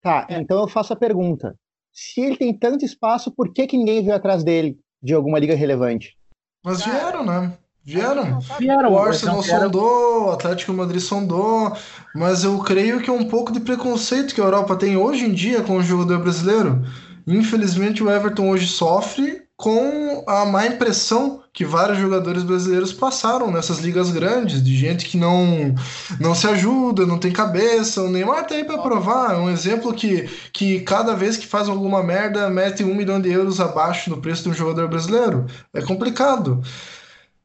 [0.03, 1.57] Tá, então eu faço a pergunta
[1.93, 5.55] se ele tem tanto espaço, por que, que ninguém veio atrás dele de alguma liga
[5.55, 6.17] relevante?
[6.65, 7.53] Mas vieram, né?
[7.85, 8.39] Vieram.
[8.59, 11.77] vieram o Arsenal sondou, o Atlético Madrid sondou,
[12.15, 15.33] mas eu creio que é um pouco de preconceito que a Europa tem hoje em
[15.33, 16.83] dia com o jogador brasileiro.
[17.27, 23.79] Infelizmente, o Everton hoje sofre com a má impressão que vários jogadores brasileiros passaram nessas
[23.79, 25.73] ligas grandes, de gente que não,
[26.19, 28.03] não se ajuda, não tem cabeça.
[28.03, 29.35] O Neymar tá aí para provar.
[29.35, 33.31] É um exemplo que, que cada vez que faz alguma merda, mete um milhão de
[33.31, 35.47] euros abaixo no preço de um jogador brasileiro.
[35.73, 36.61] É complicado.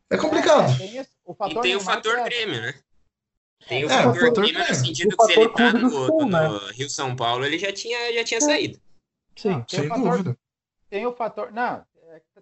[0.10, 0.71] É complicado.
[0.71, 2.73] É, tem e tem o fator Grêmio, né?
[3.67, 6.30] Tem o é, fator, fator Grêmio no sentido que se ele tá no, Sul, no,
[6.30, 6.60] né?
[6.73, 8.41] Rio São Paulo, ele já tinha, já tinha é.
[8.41, 8.80] saído.
[9.36, 10.36] Sim, sem dúvida.
[10.89, 11.51] Tem o fator.
[11.51, 11.86] Não,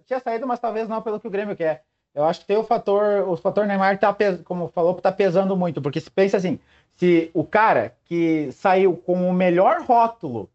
[0.05, 1.83] tinha saído, mas talvez não pelo que o Grêmio quer.
[2.13, 5.81] Eu acho que tem o fator, o fator Neymar tá, como falou, tá pesando muito,
[5.81, 6.59] porque se pensa assim,
[6.95, 10.49] se o cara que saiu com o melhor rótulo,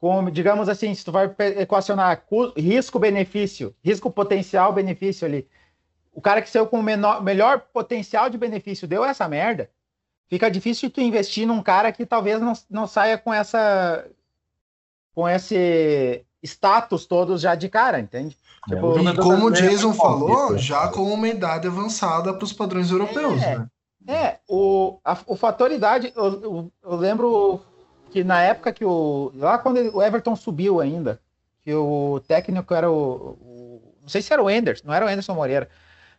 [0.00, 2.24] com, digamos assim, se tu vai equacionar
[2.56, 5.48] risco-benefício, risco potencial benefício ali,
[6.12, 9.70] o cara que saiu com o menor, melhor potencial de benefício deu essa merda,
[10.28, 14.04] fica difícil tu investir num cara que talvez não, não saia com essa
[15.14, 18.36] com esse status todos já de cara, entende?
[18.70, 22.90] É, tipo, e como o Jason falou, já com uma idade avançada para os padrões
[22.90, 23.66] europeus, é, né?
[24.06, 27.60] É, o, a, o fator idade, eu, eu, eu, lembro
[28.10, 29.32] que na época que o.
[29.34, 31.18] Lá quando o Everton subiu ainda,
[31.62, 33.38] que o técnico era o.
[33.40, 35.70] o não sei se era o Anderson, não era o Anderson Moreira,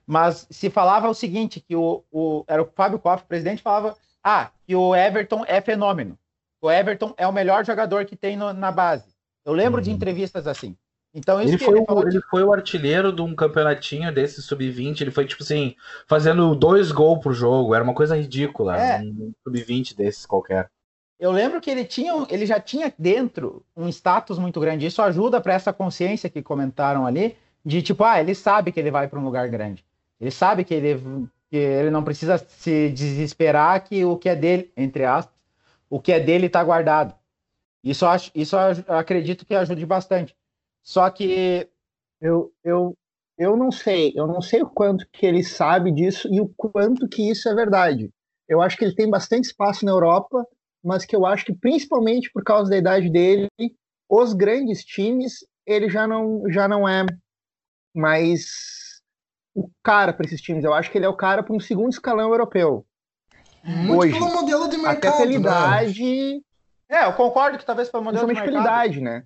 [0.06, 3.96] mas se falava o seguinte: que o, o era o Fábio Koff, o presidente, falava:
[4.24, 6.18] ah, que o Everton é fenômeno.
[6.60, 9.15] O Everton é o melhor jogador que tem no, na base.
[9.46, 9.84] Eu lembro uhum.
[9.84, 10.76] de entrevistas assim.
[11.14, 15.00] Então, ele, foi ele, o, ele foi o artilheiro de um campeonatinho desse sub-20.
[15.00, 15.74] Ele foi, tipo assim,
[16.06, 17.74] fazendo dois gols por jogo.
[17.74, 18.78] Era uma coisa ridícula.
[18.78, 19.00] É.
[19.00, 20.70] Um sub-20 desses qualquer.
[21.18, 24.86] Eu lembro que ele tinha, ele já tinha dentro um status muito grande.
[24.86, 28.92] Isso ajuda para essa consciência que comentaram ali, de tipo, ah, ele sabe que ele
[28.92, 29.86] vai para um lugar grande.
[30.20, 31.02] Ele sabe que ele,
[31.50, 35.34] que ele não precisa se desesperar que o que é dele, entre aspas,
[35.90, 37.14] o que é dele está guardado.
[37.86, 40.36] Isso, acho, isso eu acredito que ajude bastante.
[40.84, 41.70] Só que
[42.20, 42.98] eu, eu,
[43.38, 47.08] eu não sei, eu não sei o quanto que ele sabe disso e o quanto
[47.08, 48.12] que isso é verdade.
[48.50, 50.44] Eu acho que ele tem bastante espaço na Europa,
[50.84, 53.48] mas que eu acho que principalmente por causa da idade dele,
[54.10, 57.06] os grandes times, ele já não, já não é
[57.96, 59.02] mais
[59.54, 60.64] o cara para esses times.
[60.64, 62.86] Eu acho que ele é o cara para um segundo escalão europeu.
[63.64, 64.98] Muito Hoje, pelo modelo de mercado.
[64.98, 65.92] Até pela né?
[66.90, 68.52] É, eu concordo que talvez pelo modelo de mercado.
[68.52, 69.24] pela idade, né?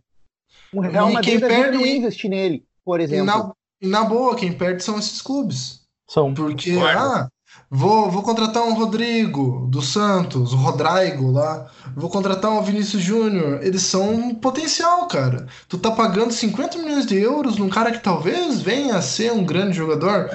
[0.73, 1.77] O Real Madrid perde...
[1.77, 3.25] não investir nele, por exemplo.
[3.25, 5.81] Na, na boa, quem perde são esses clubes.
[6.07, 6.33] São.
[6.33, 7.27] Porque, ah,
[7.71, 11.69] Vou, vou contratar um Rodrigo dos Santos, o Rodrigo lá.
[11.95, 13.59] Vou contratar um Vinícius Júnior.
[13.63, 15.47] Eles são um potencial, cara.
[15.67, 19.43] Tu tá pagando 50 milhões de euros num cara que talvez venha a ser um
[19.43, 20.29] grande jogador.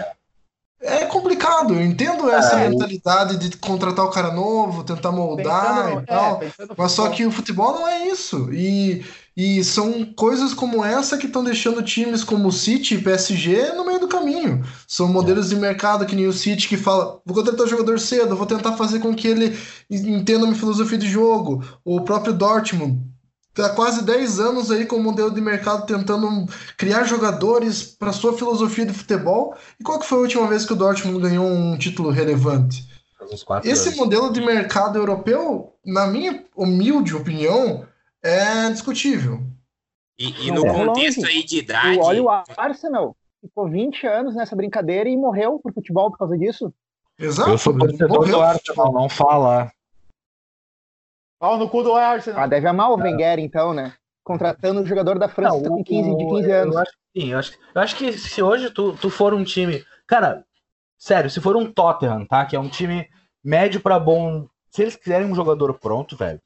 [0.87, 6.03] É complicado, eu entendo essa é, mentalidade de contratar o cara novo, tentar moldar pensando,
[6.03, 6.42] e tal.
[6.42, 8.53] É, mas só que o futebol não é isso.
[8.53, 9.03] E
[9.37, 13.85] e são coisas como essa que estão deixando times como o City e PSG no
[13.85, 14.64] meio do caminho.
[14.87, 18.37] São modelos de mercado que nem o City que fala: vou contratar o jogador cedo,
[18.37, 19.59] vou tentar fazer com que ele
[19.90, 21.64] entenda uma filosofia de jogo.
[21.85, 23.01] O próprio Dortmund
[23.62, 28.37] há quase 10 anos aí com o modelo de mercado tentando criar jogadores para sua
[28.37, 29.55] filosofia de futebol.
[29.79, 32.88] E qual que foi a última vez que o Dortmund ganhou um título relevante?
[33.64, 33.99] Esse anos.
[33.99, 37.87] modelo de mercado europeu, na minha humilde opinião,
[38.23, 39.40] é discutível.
[40.19, 41.33] E, e no é contexto longe.
[41.33, 41.99] aí de idade.
[42.01, 46.73] olha o Arsenal, ficou 20 anos nessa brincadeira e morreu por futebol por causa disso.
[47.19, 47.51] Exato.
[47.51, 49.73] Eu sou torcedor do Arsenal, não fala.
[51.38, 52.40] Pau no cu do Arsenal.
[52.40, 53.94] Ah, deve amar o Wenger, então, né?
[54.23, 56.75] Contratando o jogador da França não, com 15, de 15 anos.
[56.75, 59.85] Eu acho, sim, eu acho, eu acho que se hoje tu, tu for um time.
[60.07, 60.44] Cara,
[60.97, 62.47] sério, se for um Tottenham, tá?
[62.47, 63.09] Que é um time
[63.42, 64.49] médio para bom.
[64.70, 66.40] Se eles quiserem um jogador pronto, velho,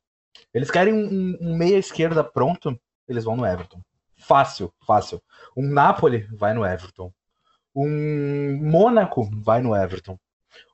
[0.52, 3.80] eles querem um, um meia esquerda pronto, eles vão no Everton.
[4.16, 5.22] Fácil, fácil.
[5.56, 7.12] Um Napoli vai no Everton.
[7.74, 10.18] Um Mônaco vai no Everton.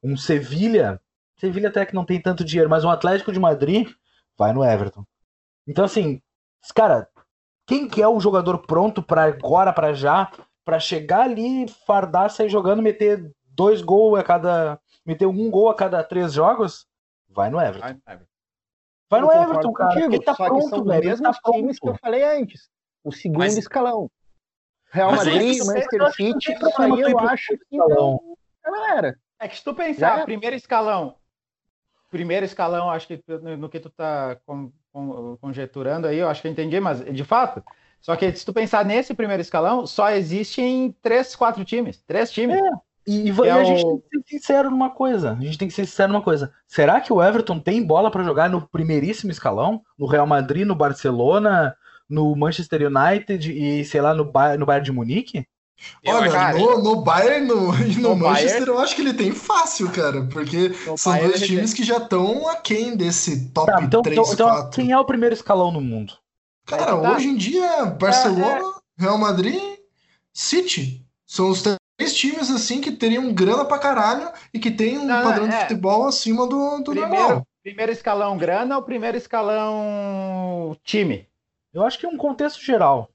[0.03, 1.00] Um Sevilha,
[1.37, 3.88] Sevilha até que não tem tanto dinheiro, mas um Atlético de Madrid
[4.37, 5.05] vai no Everton.
[5.66, 6.20] Então assim,
[6.75, 7.09] cara,
[7.66, 10.31] quem que é o jogador pronto para agora, para já,
[10.64, 15.75] para chegar ali, fardar, sair jogando, meter dois gols a cada, meter um gol a
[15.75, 16.87] cada três jogos?
[17.29, 18.01] Vai no Everton.
[18.05, 18.20] Vai,
[19.11, 19.94] Vai no Everton, cara.
[19.94, 21.01] Contigo, tá só pronto, que são velho.
[21.01, 22.68] Os mesmos tá times que eu falei antes.
[23.03, 23.57] O segundo Mas...
[23.57, 24.11] escalão.
[24.90, 29.18] Real Mas Madrid, é Manchester City, isso aí eu acho que não, galera.
[29.40, 30.25] É que se tu pensar, é.
[30.25, 31.16] primeiro escalão,
[32.14, 33.20] primeiro escalão, acho que
[33.59, 37.24] no que tu tá com, com, conjeturando aí, eu acho que eu entendi, mas de
[37.24, 37.61] fato,
[38.00, 42.57] só que se tu pensar nesse primeiro escalão, só existem três, quatro times, três times.
[42.57, 42.70] É.
[43.05, 45.33] E, e, e a gente tem que ser sincero numa coisa.
[45.33, 46.53] A gente tem que ser sincero numa coisa.
[46.68, 49.83] Será que o Everton tem bola para jogar no primeiríssimo escalão?
[49.98, 51.77] No Real Madrid, no Barcelona,
[52.09, 55.46] no Manchester United e, sei lá, no, ba no Bayern de Munique?
[56.07, 58.70] Olha, cara, no, no Bayern no, e no, no Manchester Bayern...
[58.73, 61.77] eu acho que ele tem fácil, cara, porque no são Bayern dois times tem...
[61.77, 64.55] que já estão aquém desse top tá, então, 3, então, 4.
[64.55, 66.14] Então, quem é o primeiro escalão no mundo?
[66.66, 67.12] Cara, tá.
[67.12, 69.03] hoje em dia, Barcelona, é, é...
[69.05, 69.61] Real Madrid,
[70.33, 71.05] City.
[71.27, 75.23] São os três times assim que teriam grana pra caralho e que tem um não,
[75.23, 75.49] padrão é.
[75.49, 77.47] de futebol acima do, do primeiro, normal.
[77.62, 81.27] Primeiro escalão grana ou primeiro escalão time?
[81.73, 83.11] Eu acho que é um contexto geral.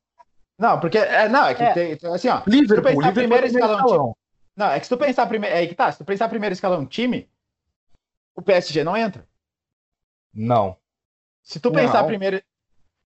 [0.60, 1.96] Não, porque é, não, é que é.
[1.96, 2.42] tem assim, ó.
[2.46, 4.18] Liverpool, Liverpool primeiro escalão, escalão.
[4.58, 6.86] Não, é que se tu pensar primeiro, é que tá, se tu pensar primeiro escalão
[6.86, 7.30] time,
[8.36, 9.26] o PSG não entra.
[10.34, 10.76] Não.
[11.42, 12.08] Se tu pensar não.
[12.08, 12.44] primeiro,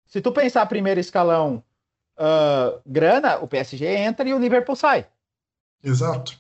[0.06, 1.62] se tu pensar primeiro escalão
[2.18, 5.06] uh, grana, o PSG entra e o Liverpool sai.
[5.84, 6.40] Exato.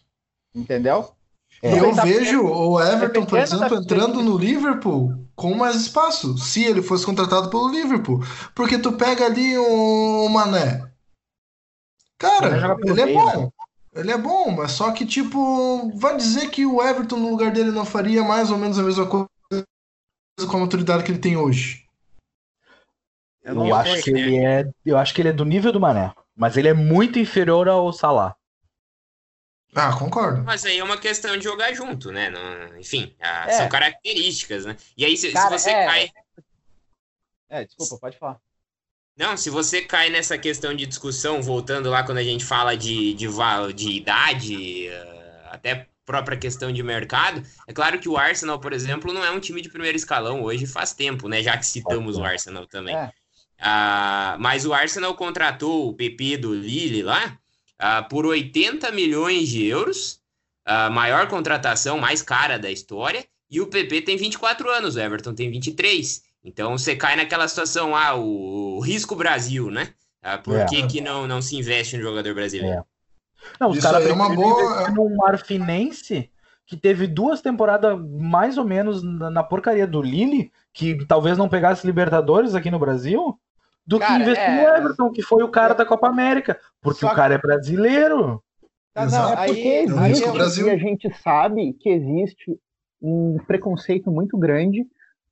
[0.56, 1.14] Entendeu?
[1.62, 1.78] É.
[1.78, 7.06] Eu vejo o Everton, por exemplo, entrando no Liverpool com mais espaço, se ele fosse
[7.06, 8.24] contratado pelo Liverpool.
[8.56, 10.91] Porque tu pega ali o Mané.
[12.22, 13.42] Cara, ele é bom.
[13.42, 13.52] Né?
[13.94, 17.72] Ele é bom, mas só que, tipo, vai dizer que o Everton no lugar dele
[17.72, 19.28] não faria mais ou menos a mesma coisa
[20.48, 21.86] com a maturidade que ele tem hoje.
[23.44, 26.14] Eu, eu acho que ele é, eu acho que ele é do nível do Mané,
[26.36, 28.36] mas ele é muito inferior ao Salah.
[29.74, 30.44] Ah, concordo.
[30.44, 32.30] Mas aí é uma questão de jogar junto, né?
[32.30, 33.54] Não, enfim, a, é.
[33.54, 34.78] são características, né?
[34.96, 35.86] E aí, se, Cara, se você é...
[35.86, 36.10] cai.
[37.50, 38.40] É, desculpa, pode falar.
[39.18, 43.14] Não, se você cai nessa questão de discussão, voltando lá quando a gente fala de,
[43.14, 43.28] de,
[43.76, 49.14] de idade, eh, até própria questão de mercado, é claro que o Arsenal, por exemplo,
[49.14, 51.42] não é um time de primeiro escalão hoje faz tempo, né?
[51.42, 52.96] Já que citamos o Arsenal também.
[52.96, 53.12] É.
[53.60, 57.38] Ah, mas o Arsenal contratou o PP do Lille lá,
[57.80, 60.20] uh, por 80 milhões de euros
[60.66, 65.34] a maior contratação, mais cara da história, e o PP tem 24 anos, o Everton
[65.34, 66.24] tem 23.
[66.44, 69.90] Então você cai naquela situação, ah, o, o risco Brasil, né?
[70.22, 70.66] Ah, por é.
[70.66, 72.80] que, que não, não se investe no jogador brasileiro?
[72.80, 72.84] É.
[73.60, 76.30] Não, os caras é uma boa num Marfinense
[76.66, 81.50] que teve duas temporadas mais ou menos na, na, porcaria do Lille, que talvez não
[81.50, 83.38] pegasse Libertadores aqui no Brasil,
[83.86, 84.56] do cara, que investiu é...
[84.56, 88.42] no Everton, que foi o cara da Copa América, porque Só o cara é brasileiro.
[88.94, 90.72] Tá, não, é porque aí, existe, aí, Brasil...
[90.72, 92.58] a gente sabe que existe
[93.02, 94.86] um preconceito muito grande,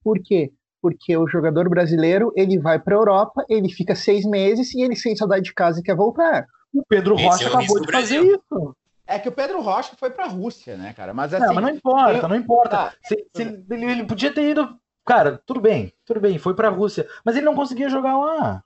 [0.03, 0.51] por quê?
[0.81, 4.95] Porque o jogador brasileiro ele vai para a Europa, ele fica seis meses e ele
[4.95, 6.47] sente saudade de casa e quer voltar.
[6.73, 8.75] O Pedro Rocha é acabou de fazer isso.
[9.05, 11.13] É que o Pedro Rocha foi pra Rússia, né, cara?
[11.13, 11.45] Mas assim.
[11.45, 12.69] Não, mas não importa, não importa.
[12.69, 12.93] Tá.
[13.03, 14.77] Se, se ele, ele, podia ter ido.
[15.03, 17.07] Cara, tudo bem, tudo bem, foi pra Rússia.
[17.25, 18.63] Mas ele não conseguia jogar lá.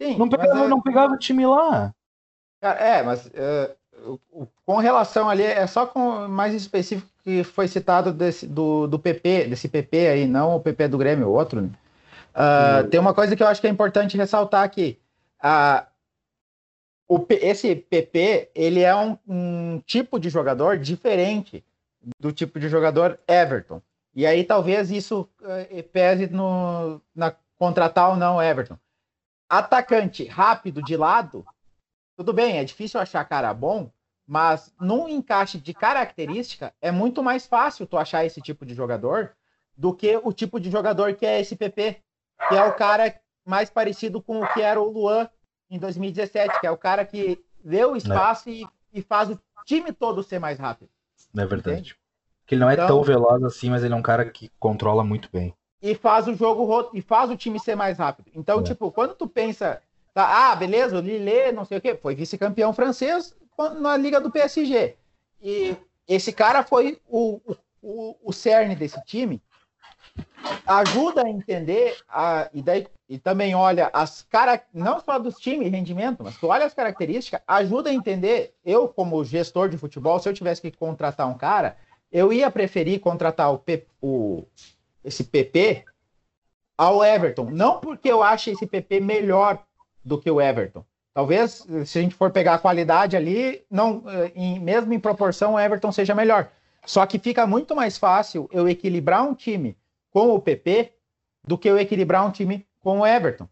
[0.00, 0.68] Sim, não pegava, é...
[0.68, 1.92] não pegava o time lá.
[2.60, 3.74] Cara, é, mas uh,
[4.64, 9.46] com relação ali, é só com mais específico que foi citado desse, do, do PP,
[9.46, 11.62] desse PP aí, não o PP do Grêmio, outro.
[11.62, 11.70] Né?
[12.34, 14.98] Uh, tem uma coisa que eu acho que é importante ressaltar aqui.
[15.42, 15.86] Uh,
[17.08, 21.64] o, esse PP, ele é um, um, tipo de jogador diferente
[22.18, 23.80] do tipo de jogador Everton.
[24.14, 28.76] E aí talvez isso uh, pese no, na contratar ou não Everton.
[29.48, 31.44] Atacante rápido de lado,
[32.16, 33.90] tudo bem, é difícil achar cara bom,
[34.26, 39.34] mas num encaixe de característica é muito mais fácil tu achar esse tipo de jogador
[39.76, 42.00] do que o tipo de jogador que é esse PP,
[42.48, 45.28] que é o cara mais parecido com o que era o Luan
[45.70, 49.92] em 2017, que é o cara que vê o espaço e, e, faz o time
[49.92, 50.90] todo ser mais rápido.
[51.36, 51.76] É verdade.
[51.76, 51.96] Entende?
[52.46, 55.02] Que ele não é então, tão veloz assim, mas ele é um cara que controla
[55.02, 55.54] muito bem.
[55.82, 58.30] E faz o jogo e faz o time ser mais rápido.
[58.34, 58.62] Então, é.
[58.62, 59.82] tipo, quando tu pensa,
[60.14, 63.34] tá, ah, beleza, o não sei o quê, foi vice-campeão francês
[63.80, 64.96] na liga do PSG.
[65.42, 65.76] E
[66.08, 67.40] esse cara foi o,
[67.82, 69.42] o, o cerne desse time
[70.66, 75.70] ajuda a entender a, e, daí, e também olha as cara não só dos times
[75.70, 78.54] rendimento, mas tu olha as características, ajuda a entender.
[78.64, 81.76] Eu, como gestor de futebol, se eu tivesse que contratar um cara,
[82.10, 84.44] eu ia preferir contratar o, P, o
[85.04, 85.84] esse PP
[86.76, 87.50] ao Everton.
[87.50, 89.62] Não porque eu ache esse PP melhor
[90.04, 90.84] do que o Everton.
[91.14, 95.54] Talvez, se a gente for pegar a qualidade ali, não, eh, em, mesmo em proporção,
[95.54, 96.50] o Everton seja melhor.
[96.84, 99.76] Só que fica muito mais fácil eu equilibrar um time
[100.10, 100.92] com o PP
[101.46, 103.48] do que eu equilibrar um time com o Everton.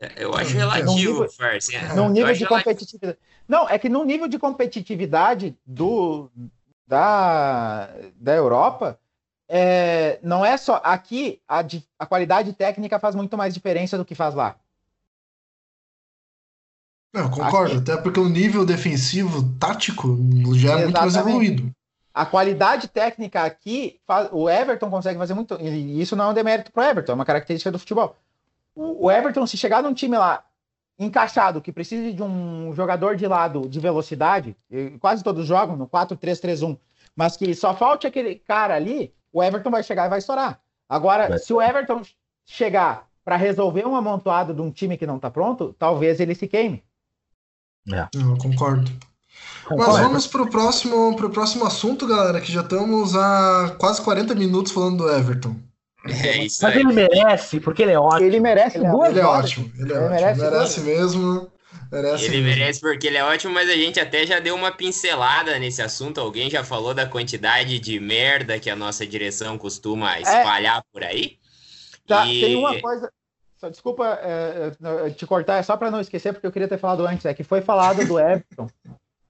[0.00, 1.76] É, eu acho relativo, Farsi.
[1.76, 1.94] É.
[1.94, 3.18] Num nível de competitividade.
[3.48, 6.30] Não, é que no nível de competitividade do,
[6.86, 8.98] da, da Europa,
[9.48, 10.80] é, não é só.
[10.84, 11.64] Aqui, a,
[11.98, 14.56] a qualidade técnica faz muito mais diferença do que faz lá.
[17.12, 20.18] Não, concordo, aqui, até porque o nível defensivo tático
[20.54, 21.72] já é muito mais evoluído
[22.14, 23.98] a qualidade técnica aqui,
[24.32, 25.58] o Everton consegue fazer muito.
[25.60, 28.16] E isso não é um demérito para o Everton, é uma característica do futebol.
[28.74, 30.44] O Everton, se chegar num time lá
[30.98, 34.56] encaixado, que precisa de um jogador de lado de velocidade,
[35.00, 36.78] quase todos jogam no 4-3-3-1,
[37.16, 40.60] mas que só falte aquele cara ali, o Everton vai chegar e vai estourar.
[40.88, 42.02] Agora, se o Everton
[42.44, 46.46] chegar para resolver um amontoado de um time que não está pronto, talvez ele se
[46.46, 46.84] queime.
[47.90, 48.06] É.
[48.14, 48.90] Eu concordo.
[49.70, 54.72] Mas vamos pro próximo, pro próximo assunto, galera, que já estamos há quase 40 minutos
[54.72, 55.56] falando do Everton.
[56.04, 58.26] É isso Mas ele merece, porque ele é ótimo.
[58.26, 60.10] Ele merece ele é duas Ele é ótimo, ele é ele ótimo.
[60.10, 61.52] Merece, merece mesmo.
[61.92, 62.58] Merece ele mesmo.
[62.58, 66.20] merece porque ele é ótimo, mas a gente até já deu uma pincelada nesse assunto.
[66.20, 70.22] Alguém já falou da quantidade de merda que a nossa direção costuma é.
[70.22, 70.82] espalhar é.
[70.92, 71.36] por aí.
[72.06, 72.40] Tá, e...
[72.40, 73.10] tem uma coisa.
[73.62, 74.72] Só, desculpa é,
[75.06, 77.24] é te cortar, é só para não esquecer, porque eu queria ter falado antes.
[77.24, 78.66] É que foi falado do Everton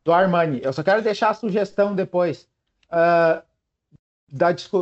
[0.02, 0.58] do Armani.
[0.64, 2.48] Eu só quero deixar a sugestão depois
[2.86, 3.42] uh,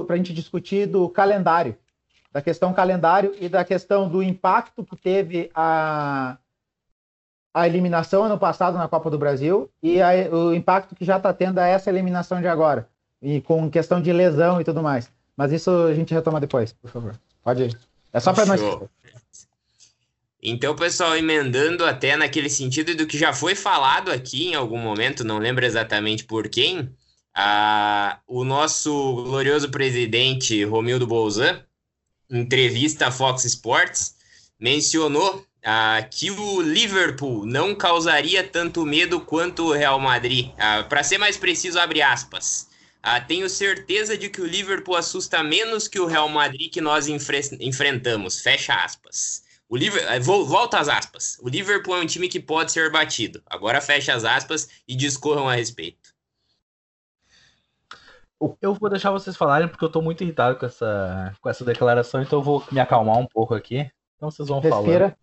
[0.07, 1.77] para a gente discutir do calendário,
[2.33, 6.39] da questão calendário e da questão do impacto que teve a,
[7.53, 11.33] a eliminação ano passado na Copa do Brasil e a, o impacto que já está
[11.33, 12.89] tendo a essa eliminação de agora,
[13.21, 15.11] e com questão de lesão e tudo mais.
[15.37, 17.21] Mas isso a gente retoma depois, por favor.
[17.43, 17.79] Pode ir.
[18.13, 18.61] É só para nós.
[20.43, 25.23] Então, pessoal, emendando até naquele sentido do que já foi falado aqui em algum momento,
[25.23, 26.95] não lembro exatamente por quem,
[28.27, 31.63] o nosso glorioso presidente Romildo Bolzan,
[32.31, 34.15] em entrevista à Fox Sports,
[34.59, 35.45] mencionou
[36.11, 40.51] que o Liverpool não causaria tanto medo quanto o Real Madrid.
[40.89, 42.67] Para ser mais preciso, abre aspas.
[43.29, 47.41] tenho certeza de que o Liverpool assusta menos que o Real Madrid que nós enfre
[47.61, 48.41] enfrentamos.
[48.41, 49.50] Fecha aspas.
[49.71, 51.39] O Liverpool, eh, volta às aspas.
[51.41, 53.41] O Liverpool é um time que pode ser batido.
[53.47, 56.13] Agora fecha as aspas e discorram a respeito.
[58.61, 62.21] Eu vou deixar vocês falarem porque eu tô muito irritado com essa, com essa declaração,
[62.21, 63.89] então eu vou me acalmar um pouco aqui.
[64.17, 65.17] Então vocês vão falar.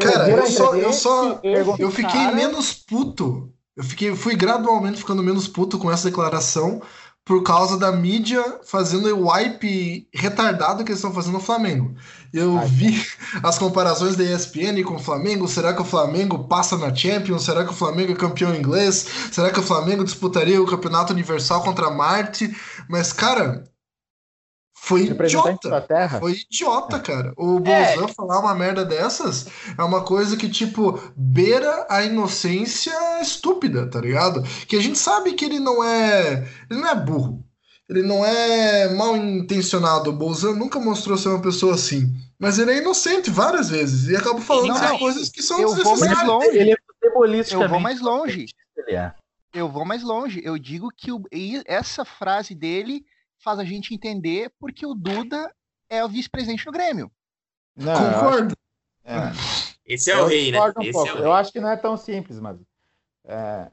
[0.00, 1.40] Cara, eu só, eu só,
[1.78, 2.34] eu fiquei cara...
[2.34, 3.52] menos puto.
[3.76, 6.82] Eu fiquei, fui gradualmente ficando menos puto com essa declaração
[7.24, 11.94] por causa da mídia fazendo o wipe retardado que eles estão fazendo no Flamengo.
[12.32, 13.06] Eu Ai, vi
[13.42, 15.48] as comparações da ESPN com o Flamengo.
[15.48, 17.44] Será que o Flamengo passa na Champions?
[17.44, 19.06] Será que o Flamengo é campeão inglês?
[19.32, 22.54] Será que o Flamengo disputaria o Campeonato Universal contra Marte?
[22.88, 23.64] Mas, cara,
[24.84, 25.86] foi idiota.
[26.20, 27.32] Foi idiota, cara.
[27.38, 27.96] O é.
[27.96, 29.46] Bolzan falar uma merda dessas
[29.78, 34.42] é uma coisa que, tipo, beira a inocência estúpida, tá ligado?
[34.68, 36.46] Que a gente sabe que ele não é.
[36.70, 37.42] Ele não é burro.
[37.88, 40.10] Ele não é mal intencionado.
[40.10, 42.14] O Bolzan nunca mostrou ser uma pessoa assim.
[42.38, 44.10] Mas ele é inocente várias vezes.
[44.10, 46.58] E acaba falando não, coisas que são eu vou mais longe.
[46.58, 47.54] Ele é futebolista.
[47.54, 48.46] Eu vou mais longe.
[49.54, 50.42] Eu vou mais longe.
[50.44, 51.22] Eu digo que o,
[51.64, 53.02] essa frase dele
[53.44, 55.54] faz a gente entender porque o Duda
[55.88, 57.12] é o vice-presidente do Grêmio.
[57.76, 58.56] Não, Concordo.
[59.04, 59.32] É.
[59.86, 60.60] Esse é o rei, né?
[60.60, 61.24] Um Esse é o rei.
[61.24, 62.56] Eu acho que não é tão simples, mas.
[63.26, 63.68] É...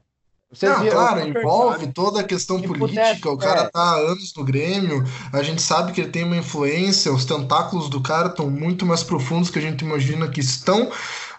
[0.62, 3.30] não, viram, claro, envolve toda a questão política.
[3.30, 3.70] o cara é.
[3.70, 5.02] tá há anos no Grêmio,
[5.32, 9.02] a gente sabe que ele tem uma influência, os tentáculos do cara estão muito mais
[9.02, 10.90] profundos que a gente imagina que estão,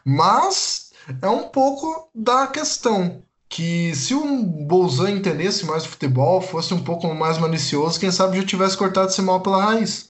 [0.04, 3.24] mas é um pouco da questão
[3.54, 8.38] que se o Bolzan entendesse mais o futebol, fosse um pouco mais malicioso, quem sabe
[8.38, 10.10] já tivesse cortado esse mal pela raiz.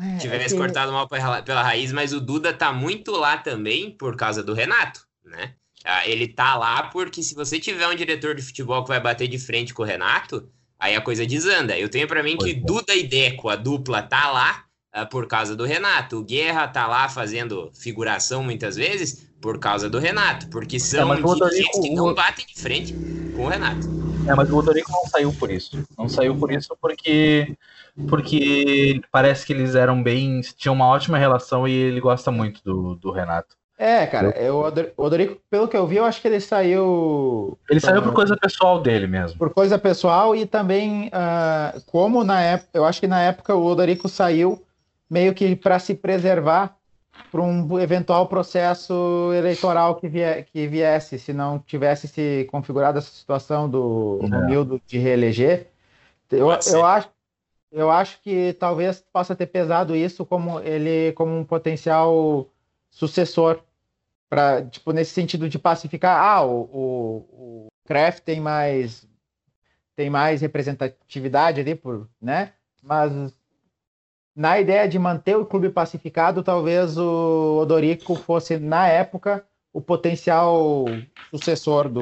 [0.00, 4.16] É, tivesse é cortado mal pela, raiz, mas o Duda tá muito lá também por
[4.16, 5.52] causa do Renato, né?
[5.84, 9.28] Ah, ele tá lá porque se você tiver um diretor de futebol que vai bater
[9.28, 11.78] de frente com o Renato, aí a coisa desanda.
[11.78, 12.54] Eu tenho para mim que é.
[12.54, 14.64] Duda e Deco, a dupla, tá lá
[14.96, 16.20] uh, por causa do Renato.
[16.20, 21.16] O Guerra tá lá fazendo figuração muitas vezes, por causa do Renato, porque são é,
[21.16, 22.94] dirigentes que não batem de frente
[23.36, 23.86] com o Renato.
[24.26, 25.78] É, mas o Rodrigo não saiu por isso.
[25.96, 27.56] Não saiu por isso porque
[28.08, 30.40] porque parece que eles eram bem.
[30.56, 33.56] tinham uma ótima relação e ele gosta muito do, do Renato.
[33.76, 34.56] É, cara, eu,
[34.96, 37.56] o Odorico, pelo que eu vi, eu acho que ele saiu.
[37.70, 39.38] Ele saiu por coisa pessoal dele mesmo.
[39.38, 43.64] Por coisa pessoal e também, uh, como na época, eu acho que na época o
[43.64, 44.60] Odorico saiu
[45.08, 46.76] meio que para se preservar
[47.30, 53.10] para um eventual processo eleitoral que, vie, que viesse, se não tivesse se configurado essa
[53.10, 54.26] situação do é.
[54.26, 55.68] Romildo de reeleger.
[56.30, 57.10] Eu, eu, acho,
[57.70, 62.48] eu acho que talvez possa ter pesado isso como ele como um potencial
[62.90, 63.60] sucessor
[64.28, 69.06] para tipo nesse sentido de pacificar ah o, o, o Kraft tem mais
[69.96, 72.52] tem mais representatividade ali por né
[72.82, 73.12] mas
[74.38, 80.84] na ideia de manter o clube pacificado, talvez o Odorico fosse, na época, o potencial
[81.28, 82.00] sucessor do.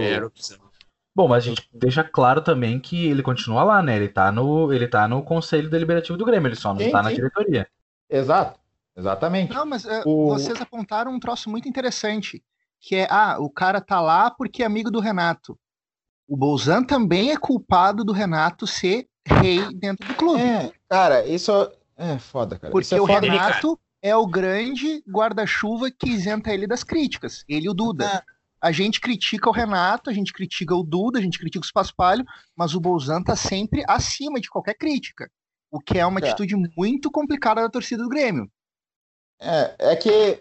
[1.14, 3.96] Bom, mas a gente deixa claro também que ele continua lá, né?
[3.96, 6.98] Ele tá no, ele tá no conselho deliberativo do Grêmio, ele só não sim, tá
[6.98, 7.04] sim.
[7.04, 7.66] na diretoria.
[8.10, 8.60] Exato,
[8.94, 9.54] exatamente.
[9.54, 10.28] Não, mas uh, o...
[10.28, 12.44] vocês apontaram um troço muito interessante,
[12.78, 15.58] que é, ah, o cara tá lá porque é amigo do Renato.
[16.28, 20.42] O Bolzan também é culpado do Renato ser rei dentro do clube.
[20.42, 21.50] É, cara, isso
[21.96, 22.70] é foda, cara.
[22.70, 27.44] Porque é o foda, Renato é o grande guarda-chuva que isenta ele das críticas.
[27.48, 28.06] Ele e o Duda.
[28.06, 28.36] É.
[28.60, 32.24] A gente critica o Renato, a gente critica o Duda, a gente critica o Paspalho,
[32.54, 35.30] mas o Bolzan tá sempre acima de qualquer crítica.
[35.70, 36.24] O que é uma é.
[36.24, 38.50] atitude muito complicada da torcida do Grêmio.
[39.38, 40.40] É, é que,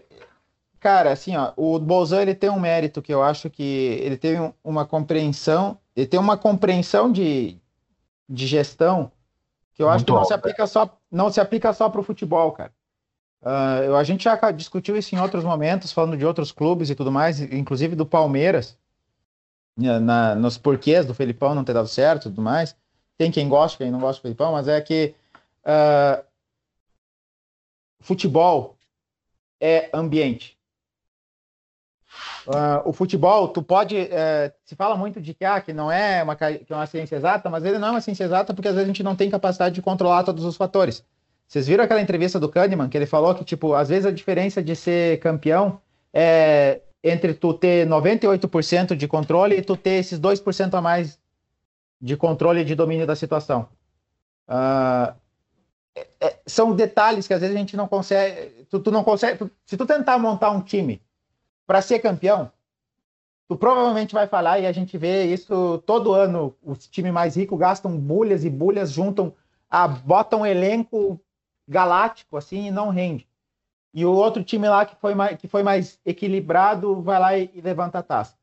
[0.79, 3.63] cara, assim, ó, o Bolzan ele tem um mérito que eu acho que
[4.01, 7.59] ele tem uma compreensão, ele tem uma compreensão de,
[8.29, 9.11] de gestão
[9.73, 12.51] que eu acho que não se aplica só não se aplica só para o futebol,
[12.51, 12.73] cara.
[13.41, 17.11] Uh, a gente já discutiu isso em outros momentos, falando de outros clubes e tudo
[17.11, 18.77] mais, inclusive do Palmeiras,
[19.77, 22.75] na, nos porquês do Felipão não ter dado certo e tudo mais.
[23.17, 25.15] Tem quem gosta, quem não gosta do Felipão, mas é que
[25.63, 26.23] uh,
[28.01, 28.75] futebol
[29.61, 30.54] é ambiente.
[32.47, 33.95] Uh, o futebol, tu pode.
[33.95, 37.15] Uh, se fala muito de que, ah, que não é uma, que é uma ciência
[37.15, 39.29] exata, mas ele não é uma ciência exata porque às vezes a gente não tem
[39.29, 41.03] capacidade de controlar todos os fatores.
[41.47, 44.63] Vocês viram aquela entrevista do Kahneman, que ele falou que, tipo, às vezes a diferença
[44.63, 45.79] de ser campeão
[46.13, 51.19] é entre tu ter 98% de controle e tu ter esses 2% a mais
[52.01, 53.69] de controle e de domínio da situação.
[54.49, 55.13] Uh,
[56.19, 58.65] é, são detalhes que às vezes a gente não consegue.
[58.69, 59.37] Tu, tu não consegue.
[59.37, 61.01] Tu, se tu tentar montar um time
[61.65, 62.51] para ser campeão,
[63.47, 67.59] tu provavelmente vai falar, e a gente vê isso todo ano, os times mais ricos
[67.59, 69.33] gastam bulhas e bulhas, juntam,
[69.69, 71.19] a, botam um elenco
[71.67, 73.27] galáctico, assim, e não rende.
[73.93, 77.49] E o outro time lá que foi mais, que foi mais equilibrado vai lá e,
[77.53, 78.35] e levanta a taça.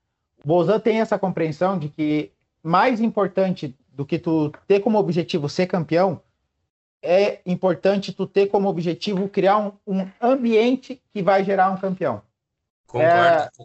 [0.43, 5.49] O Bolzan tem essa compreensão de que mais importante do que tu ter como objetivo
[5.49, 6.21] ser campeão,
[7.03, 12.23] é importante tu ter como objetivo criar um, um ambiente que vai gerar um campeão.
[12.93, 13.65] Concordo.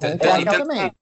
[0.00, 0.92] É, concordo também.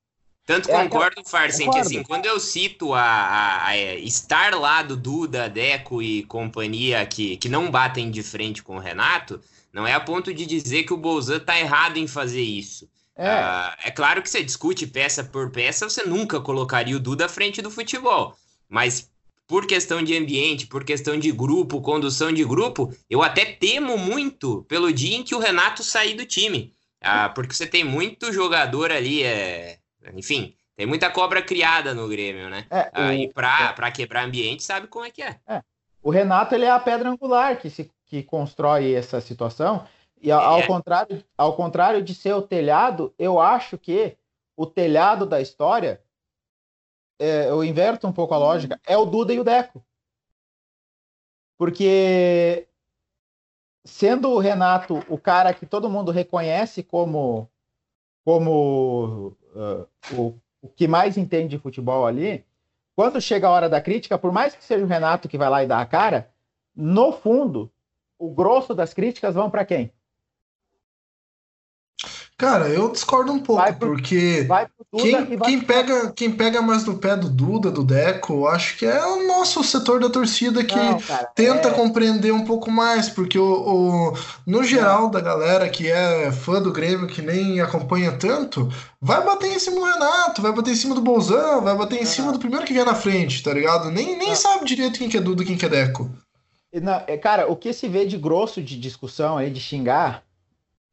[0.45, 4.83] Tanto é concordo, Farsen, que assim, quando eu cito a, a, a, é, estar lá
[4.83, 9.41] do Duda, Deco e companhia que, que não batem de frente com o Renato,
[9.73, 12.91] não é a ponto de dizer que o Bolzan tá errado em fazer isso.
[13.15, 13.31] É.
[13.31, 17.29] Uh, é claro que você discute peça por peça, você nunca colocaria o Duda à
[17.29, 18.37] frente do futebol.
[18.69, 19.09] Mas
[19.47, 24.65] por questão de ambiente, por questão de grupo, condução de grupo, eu até temo muito
[24.65, 26.75] pelo dia em que o Renato sair do time.
[27.03, 29.79] Uh, porque você tem muito jogador ali, é,
[30.15, 32.65] enfim, tem muita cobra criada no Grêmio, né?
[32.71, 33.13] É, ah, o...
[33.13, 33.91] E para é.
[33.91, 35.39] quebrar ambiente, sabe como é que é.
[35.47, 35.63] é.
[36.01, 39.87] O Renato ele é a pedra angular que, se, que constrói essa situação.
[40.21, 40.67] E ao, é.
[40.67, 44.17] contrário, ao contrário de ser o telhado, eu acho que
[44.57, 46.01] o telhado da história,
[47.19, 49.85] é, eu inverto um pouco a lógica, é o Duda e o Deco.
[51.59, 52.69] Porque
[53.85, 57.49] sendo o Renato o cara que todo mundo reconhece como
[58.25, 62.45] como uh, o, o que mais entende de futebol ali,
[62.95, 65.65] quando chega a hora da crítica, por mais que seja o Renato que vai lá
[65.65, 66.31] e dá a cara,
[66.75, 67.71] no fundo,
[68.19, 69.93] o grosso das críticas vão para quem?
[72.43, 74.49] Cara, eu discordo um pouco, pro, porque
[74.97, 79.01] quem, quem, pega, quem pega mais no pé do Duda, do Deco, acho que é
[79.07, 81.71] o nosso setor da torcida que Não, cara, tenta é...
[81.71, 84.13] compreender um pouco mais, porque o, o
[84.45, 85.11] no geral Não.
[85.13, 88.69] da galera que é fã do Grêmio, que nem acompanha tanto,
[89.01, 92.07] vai bater em cima do Renato, vai bater em cima do Bolzão, vai bater em
[92.07, 93.89] cima do primeiro que vier na frente, tá ligado?
[93.89, 96.11] Nem, nem sabe direito quem que é Duda e quem que é Deco.
[96.75, 100.25] Não, é, cara, o que se vê de grosso de discussão aí, de xingar,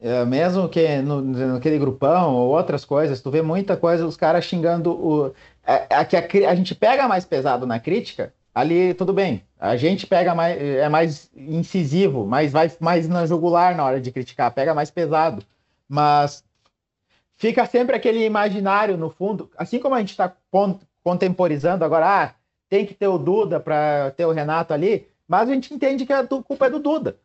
[0.02, 4.46] é, mesmo que no, naquele grupão ou outras coisas, tu vê muita coisa, os caras
[4.46, 5.34] xingando o.
[5.66, 9.44] É, é, que a, a, gente pega mais pesado na crítica, ali tudo bem.
[9.60, 10.58] A gente pega mais.
[10.62, 15.44] É mais incisivo, mas vai mais na jugular na hora de criticar, pega mais pesado.
[15.88, 16.46] Mas
[17.36, 20.34] fica sempre aquele imaginário no fundo, assim como a gente está
[21.04, 22.34] contemporizando agora, ah,
[22.70, 26.14] tem que ter o Duda para ter o Renato ali, mas a gente entende que
[26.14, 27.18] a culpa é do Duda.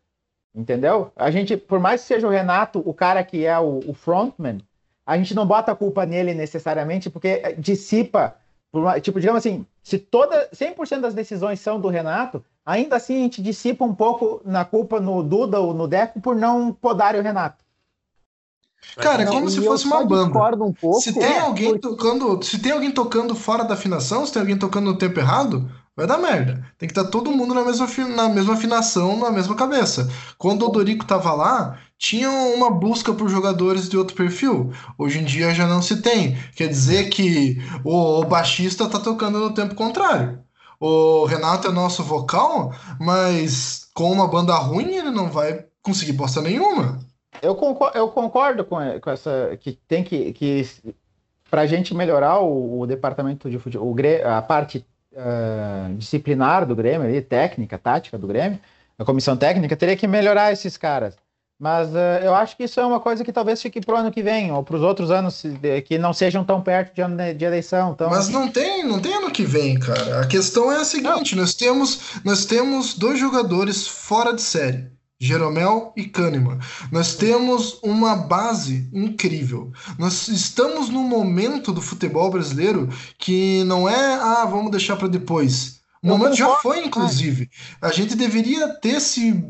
[0.54, 1.10] Entendeu?
[1.16, 4.58] A gente, por mais que seja o Renato o cara que é o, o frontman,
[5.04, 8.36] a gente não bota a culpa nele necessariamente, porque dissipa,
[8.70, 13.22] por, tipo, digamos assim, se toda 100% das decisões são do Renato, ainda assim a
[13.22, 17.22] gente dissipa um pouco na culpa no Duda ou no Deco por não podar o
[17.22, 17.64] Renato.
[18.96, 20.62] Cara, é como se fosse uma banda.
[20.62, 21.88] Um pouco, se tem é, alguém porque...
[21.88, 25.68] tocando, se tem alguém tocando fora da afinação, se tem alguém tocando no tempo errado,
[25.96, 26.64] vai dar merda.
[26.78, 30.10] Tem que estar tá todo mundo na mesma, na mesma afinação, na mesma cabeça.
[30.36, 34.72] Quando o Odorico tava lá, tinha uma busca por jogadores de outro perfil.
[34.98, 36.36] Hoje em dia já não se tem.
[36.56, 40.42] Quer dizer que o, o baixista tá tocando no tempo contrário.
[40.80, 46.42] O Renato é nosso vocal, mas com uma banda ruim ele não vai conseguir bosta
[46.42, 46.98] nenhuma.
[47.40, 50.66] Eu concordo, eu concordo com, com essa que tem que, que
[51.50, 54.84] para a gente melhorar o, o departamento de futebol, a parte
[55.16, 58.58] uh, disciplinar do Grêmio, ali, técnica, tática do Grêmio,
[58.98, 61.16] a comissão técnica, teria que melhorar esses caras.
[61.58, 64.10] Mas uh, eu acho que isso é uma coisa que talvez fique para o ano
[64.10, 65.42] que vem, ou para os outros anos
[65.86, 67.92] que não sejam tão perto de ano de eleição.
[67.92, 68.10] Então...
[68.10, 70.20] Mas não tem, não tem ano que vem, cara.
[70.20, 74.93] A questão é a seguinte: nós temos, nós temos dois jogadores fora de série.
[75.18, 76.58] Jeromel e Kahneman.
[76.90, 79.72] Nós temos uma base incrível.
[79.98, 82.88] Nós estamos num momento do futebol brasileiro
[83.18, 85.80] que não é, ah, vamos deixar para depois.
[86.02, 87.48] O momento já foi, inclusive.
[87.80, 89.42] A gente deveria ter se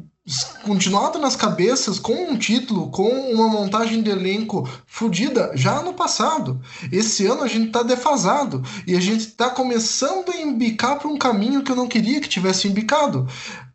[0.65, 6.63] continuado nas cabeças com um título, com uma montagem de elenco fodida já no passado.
[6.91, 11.19] Esse ano a gente tá defasado e a gente tá começando a embicar para um
[11.19, 13.27] caminho que eu não queria que tivesse embicado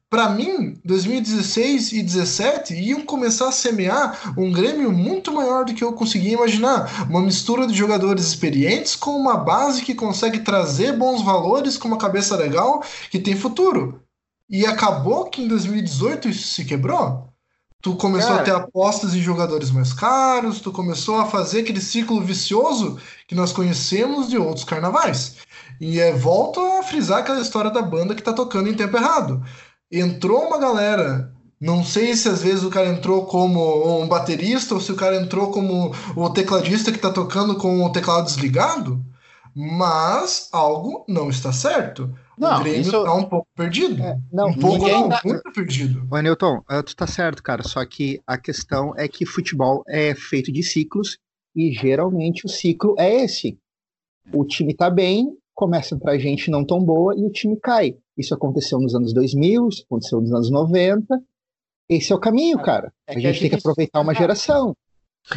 [0.10, 5.84] para mim, 2016 e 2017 iam começar a semear um Grêmio muito maior do que
[5.84, 7.08] eu conseguia imaginar.
[7.08, 11.98] Uma mistura de jogadores experientes com uma base que consegue trazer bons valores, com uma
[11.98, 14.02] cabeça legal, que tem futuro.
[14.50, 17.30] E acabou que em 2018 isso se quebrou.
[17.80, 18.42] Tu começou Cara.
[18.42, 23.36] a ter apostas em jogadores mais caros, tu começou a fazer aquele ciclo vicioso que
[23.36, 25.36] nós conhecemos de outros carnavais.
[25.80, 29.42] E é, volto a frisar aquela história da banda que tá tocando em tempo errado
[29.92, 31.34] entrou uma galera.
[31.60, 35.18] Não sei se às vezes o cara entrou como um baterista ou se o cara
[35.18, 39.04] entrou como o tecladista que está tocando com o teclado desligado,
[39.54, 42.14] mas algo não está certo.
[42.38, 43.04] Não, o Grêmio isso...
[43.04, 44.02] tá um pouco perdido.
[44.02, 45.20] É, não, um pouco não, tá...
[45.26, 46.08] muito perdido.
[46.10, 47.64] Ô, Newton, é, tu tá certo, cara.
[47.64, 51.18] Só que a questão é que futebol é feito de ciclos
[51.54, 53.60] e geralmente o ciclo é esse.
[54.32, 57.98] O time tá bem, começa a entrar gente não tão boa e o time cai.
[58.18, 61.22] Isso aconteceu nos anos 2000, isso aconteceu nos anos 90.
[61.90, 62.94] Esse é o caminho, cara.
[63.06, 64.74] É a gente tem que aproveitar uma geração.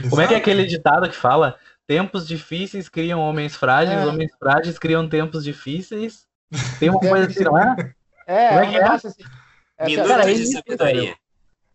[0.09, 1.57] Como é que é aquele ditado que fala?
[1.89, 4.07] Tempos difíceis criam homens frágeis, é.
[4.07, 6.25] homens frágeis criam tempos difíceis.
[6.79, 7.95] Tem uma coisa assim, não é?
[8.25, 8.85] É, Como é que é?
[8.85, 9.09] Assim.
[9.85, 11.16] Minutos cara, de sabedoria.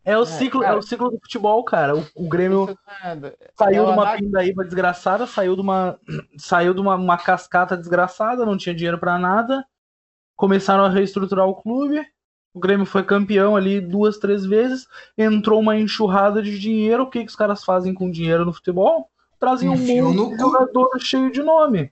[0.08, 1.98] É o, é, ciclo, cara, é o ciclo do futebol, cara.
[1.98, 3.18] O, o Grêmio é
[3.58, 6.00] saiu de uma pindaíba desgraçada, saiu de uma
[6.38, 9.66] saiu de uma, uma cascata desgraçada, não tinha dinheiro para nada.
[10.34, 12.02] Começaram a reestruturar o clube.
[12.54, 14.88] O Grêmio foi campeão ali duas, três vezes.
[15.18, 17.04] Entrou uma enxurrada de dinheiro.
[17.04, 19.10] O que, que os caras fazem com dinheiro no futebol?
[19.38, 21.92] Trazem um monte de jogador cheio de nome.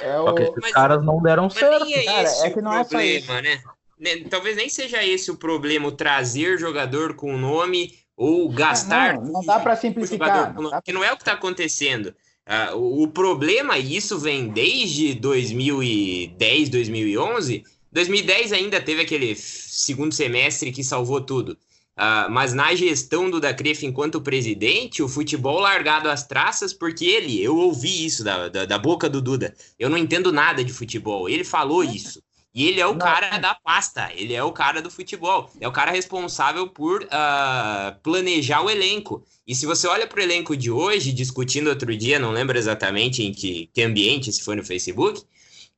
[0.00, 0.24] É o...
[0.24, 1.86] Só que esses mas, caras não deram certo.
[1.86, 3.32] É cara, é que não problema, é só isso.
[3.32, 3.62] né?
[4.02, 9.14] Né, talvez nem seja esse o problema, o trazer jogador com nome ou gastar.
[9.14, 10.52] Não, não dá para simplificar.
[10.54, 12.12] Não que não é o que está acontecendo.
[12.44, 17.62] Uh, o, o problema, e isso vem desde 2010, 2011.
[17.92, 21.56] 2010 ainda teve aquele segundo semestre que salvou tudo.
[21.96, 27.40] Uh, mas na gestão do Dacref enquanto presidente, o futebol largado às traças, porque ele,
[27.40, 29.54] eu ouvi isso da, da, da boca do Duda.
[29.78, 31.28] Eu não entendo nada de futebol.
[31.28, 32.20] Ele falou isso.
[32.54, 35.72] E ele é o cara da pasta, ele é o cara do futebol, é o
[35.72, 39.24] cara responsável por uh, planejar o elenco.
[39.46, 43.22] E se você olha para o elenco de hoje, discutindo outro dia, não lembro exatamente
[43.22, 45.22] em que, que ambiente, se foi no Facebook,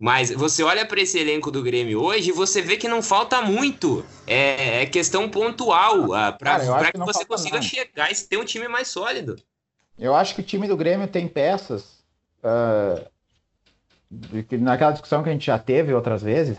[0.01, 3.41] mas você olha para esse elenco do Grêmio hoje e você vê que não falta
[3.41, 4.05] muito.
[4.27, 7.67] É, é questão pontual uh, para que, que você consiga nada.
[7.67, 9.37] chegar e ter um time mais sólido.
[9.97, 12.03] Eu acho que o time do Grêmio tem peças.
[12.43, 13.14] Uh
[14.59, 16.59] naquela discussão que a gente já teve outras vezes,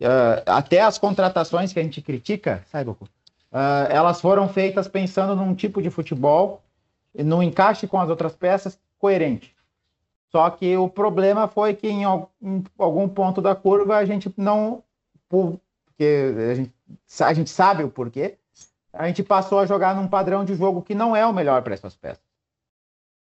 [0.00, 3.04] uh, até as contratações que a gente critica, sabe, Goku?
[3.52, 6.62] Uh, elas foram feitas pensando num tipo de futebol,
[7.14, 9.54] no encaixe com as outras peças, coerente.
[10.30, 14.82] Só que o problema foi que em algum ponto da curva a gente não.
[15.28, 16.72] Porque a gente,
[17.20, 18.36] a gente sabe o porquê,
[18.92, 21.74] a gente passou a jogar num padrão de jogo que não é o melhor para
[21.74, 22.24] essas peças.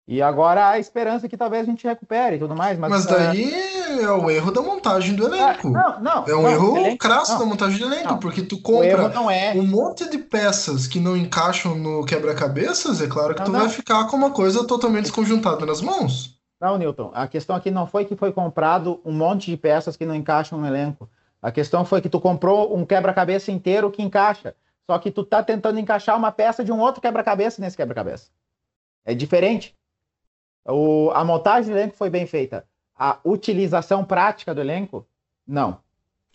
[0.07, 2.77] E agora a esperança é que talvez a gente recupere e tudo mais.
[2.77, 4.03] Mas, mas daí é...
[4.03, 5.69] é o erro da montagem do elenco.
[5.69, 6.25] não, não.
[6.27, 9.53] É um não, erro elenco, crasso não, da montagem do elenco, porque tu compra é...
[9.53, 14.05] um monte de peças que não encaixam no quebra-cabeças, é claro que tu vai ficar
[14.07, 16.35] com uma coisa totalmente desconjuntada nas mãos.
[16.59, 20.05] Não, Newton, a questão aqui não foi que foi comprado um monte de peças que
[20.05, 21.09] não encaixam no elenco.
[21.41, 24.55] A questão foi que tu comprou um quebra-cabeça inteiro que encaixa.
[24.89, 28.29] Só que tu tá tentando encaixar uma peça de um outro quebra-cabeça nesse quebra-cabeça.
[29.03, 29.75] É diferente.
[30.67, 32.65] O, a montagem do elenco foi bem feita.
[32.97, 35.05] A utilização prática do elenco,
[35.47, 35.79] não.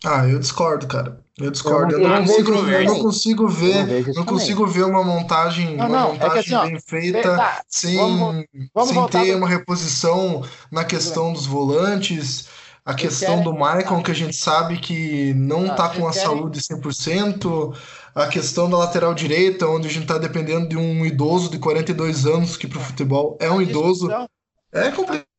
[0.04, 1.20] Ah, eu discordo, cara.
[1.38, 1.94] Eu discordo.
[1.94, 5.76] Eu não, eu não, consigo, eu não consigo, ver, não, não consigo ver uma montagem,
[5.76, 8.44] não, uma montagem é assim, bem ó, feita tá, sem, vamos,
[8.74, 12.48] vamos sem ter uma reposição na questão dos volantes,
[12.84, 16.26] a questão do Michael, que a gente sabe que não está com a querem...
[16.26, 17.76] saúde 100%,
[18.14, 22.26] a questão da lateral direita, onde a gente está dependendo de um idoso de 42
[22.26, 24.10] anos, que para o futebol é um idoso.
[24.72, 25.29] É complicado.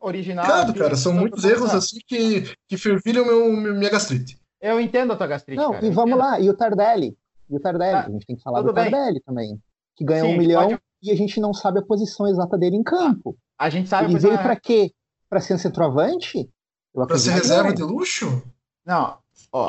[0.00, 0.44] Original.
[0.74, 4.38] cara, são muitos erros assim que, que fervilham meu, minha gastrite.
[4.60, 5.60] Eu entendo a tua gastrite.
[5.60, 7.16] Não, cara, e vamos lá, e o Tardelli?
[7.48, 8.90] E o Tardelli, ah, a gente tem que falar do bem.
[8.90, 9.58] Tardelli também,
[9.96, 10.82] que ganhou Sim, um milhão pode...
[11.02, 13.36] e a gente não sabe a posição exata dele em campo.
[13.58, 14.10] A gente sabe.
[14.10, 14.92] Ele veio para quê?
[15.28, 16.48] Para ser centroavante?
[16.92, 18.42] Para ser reserva de luxo?
[18.84, 19.18] Não,
[19.52, 19.68] ó.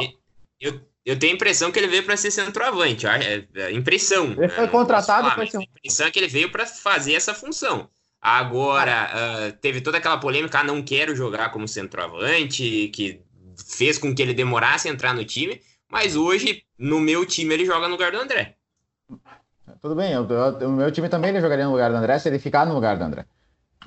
[0.59, 3.07] Eu, eu tenho a impressão que ele veio para ser centroavante.
[3.07, 4.25] É, é impressão.
[4.31, 4.71] Ele foi né?
[4.71, 5.57] contratado para ser.
[5.57, 7.89] A impressão é que ele veio para fazer essa função.
[8.21, 13.19] Agora, uh, teve toda aquela polêmica, ah, não quero jogar como centroavante, que
[13.67, 15.59] fez com que ele demorasse a entrar no time,
[15.89, 18.55] mas hoje, no meu time, ele joga no lugar do André.
[19.81, 22.29] Tudo bem, eu, eu, o meu time também ele jogaria no lugar do André se
[22.29, 23.25] ele ficar no lugar do André.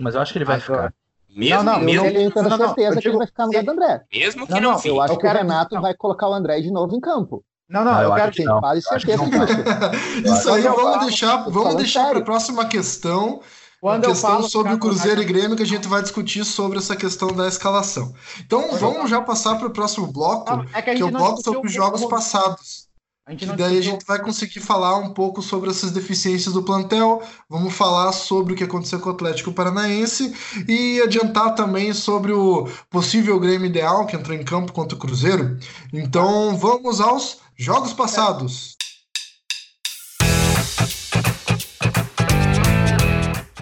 [0.00, 0.92] Mas eu acho que ele vai ficar.
[1.28, 3.70] Mesmo, não, não, mesmo, eu tenho não, certeza que ele vai ficar no lugar do
[3.70, 4.02] André.
[4.12, 6.70] Mesmo que não, não, não Eu acho que o Renato vai colocar o André de
[6.72, 7.44] novo em campo.
[7.68, 10.32] Não, não, eu, eu quero ter quase certeza disso.
[10.32, 13.40] Isso aí, vamos deixar, vamos deixar para a próxima questão.
[13.84, 17.28] Quando questão sobre o Cruzeiro e Grêmio que a gente vai discutir sobre essa questão
[17.28, 18.14] da escalação.
[18.40, 21.66] Então vamos já passar para o próximo bloco, é que, que é o bloco sobre
[21.66, 22.88] os jogos passados.
[23.28, 27.74] E daí a gente vai conseguir falar um pouco sobre essas deficiências do plantel, vamos
[27.74, 30.34] falar sobre o que aconteceu com o Atlético Paranaense
[30.66, 35.58] e adiantar também sobre o possível Grêmio ideal que entrou em campo contra o Cruzeiro.
[35.92, 38.73] Então vamos aos jogos passados.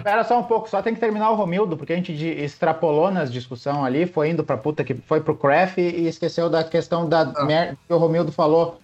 [0.03, 3.31] Espera só um pouco, só tem que terminar o Romildo, porque a gente extrapolou nas
[3.31, 7.21] discussão ali, foi indo pra puta que foi pro Craft e esqueceu da questão da
[7.21, 7.45] ah.
[7.45, 8.79] merda que o Romildo falou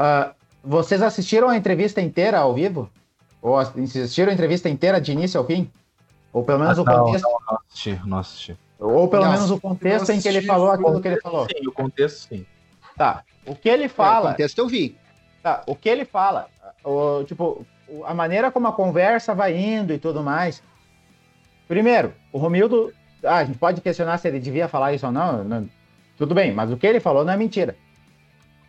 [0.00, 2.90] Uh, vocês assistiram a entrevista inteira ao vivo?
[3.42, 5.70] Ou assistiram a entrevista inteira de início ao fim?
[6.32, 7.24] Ou pelo menos ah, o contexto?
[7.24, 8.58] Não, não assisti, não assisti.
[8.78, 11.46] Ou pelo não, menos o contexto em que ele falou aquilo que ele falou.
[11.46, 12.46] Sim, o contexto sim.
[12.96, 13.22] Tá.
[13.46, 14.16] O que ele fala.
[14.16, 14.96] É, o contexto eu vi.
[15.42, 15.62] Tá.
[15.66, 16.48] O que ele fala,
[16.84, 17.66] o, tipo,
[18.04, 20.62] a maneira como a conversa vai indo e tudo mais.
[21.68, 22.92] Primeiro, o Romildo.
[23.22, 25.68] Ah, a gente pode questionar se ele devia falar isso ou não, não.
[26.16, 27.76] Tudo bem, mas o que ele falou não é mentira.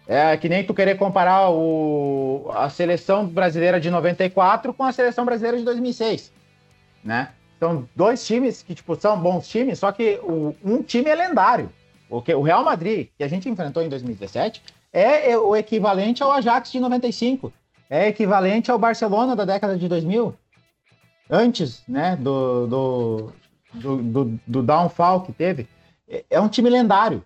[0.07, 5.25] É que nem tu querer comparar o, a seleção brasileira de 94 com a seleção
[5.25, 6.31] brasileira de 2006,
[7.03, 7.29] né?
[7.59, 11.69] São dois times que, tipo, são bons times, só que o, um time é lendário.
[12.09, 14.61] O, que, o Real Madrid, que a gente enfrentou em 2017,
[14.91, 17.53] é o equivalente ao Ajax de 95.
[17.91, 20.33] É equivalente ao Barcelona da década de 2000.
[21.29, 23.33] Antes, né, do, do,
[23.73, 25.67] do, do, do downfall que teve.
[26.07, 27.21] É, é um time lendário.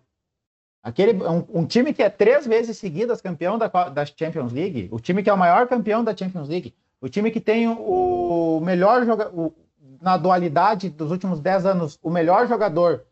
[0.81, 4.99] Aquele, um, um, time que é três vezes seguidas campeão da, da Champions League, o
[4.99, 9.05] time que é o maior campeão da Champions League, o time que tem o melhor
[9.05, 9.53] jogador,
[10.01, 13.05] na dualidade dos últimos dez anos, o melhor jogador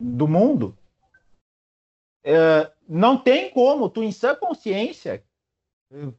[0.00, 0.74] do mundo,
[2.24, 5.22] é, não tem como tu, em sã consciência,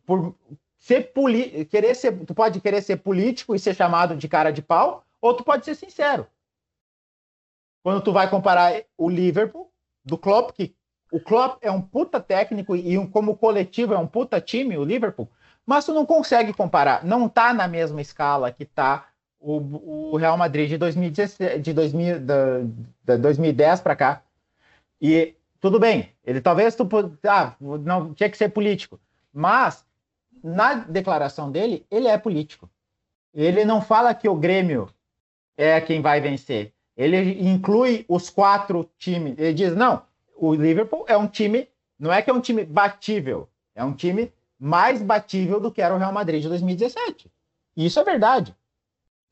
[0.05, 0.35] por
[0.87, 1.11] ser
[1.69, 5.33] querer ser, tu pode querer ser político e ser chamado de cara de pau, ou
[5.33, 6.25] tu pode ser sincero.
[7.83, 9.69] Quando tu vai comparar o Liverpool
[10.03, 10.73] do Klopp, que
[11.11, 14.85] o Klopp é um puta técnico e um, como coletivo é um puta time, o
[14.85, 15.29] Liverpool,
[15.65, 19.09] mas tu não consegue comparar, não tá na mesma escala que tá
[19.41, 22.35] o, o Real Madrid de, 2017, de 2000, da,
[23.03, 24.21] da 2010 para cá.
[25.01, 26.87] E tudo bem, ele talvez tu
[27.27, 28.97] ah, não tinha que ser político,
[29.33, 29.85] mas
[30.43, 32.69] na declaração dele, ele é político.
[33.33, 34.89] Ele não fala que o Grêmio
[35.55, 36.73] é quem vai vencer.
[36.95, 39.37] Ele inclui os quatro times.
[39.37, 40.01] Ele diz: não,
[40.35, 41.67] o Liverpool é um time,
[41.99, 45.93] não é que é um time batível, é um time mais batível do que era
[45.93, 47.31] o Real Madrid de 2017.
[47.75, 48.55] Isso é verdade.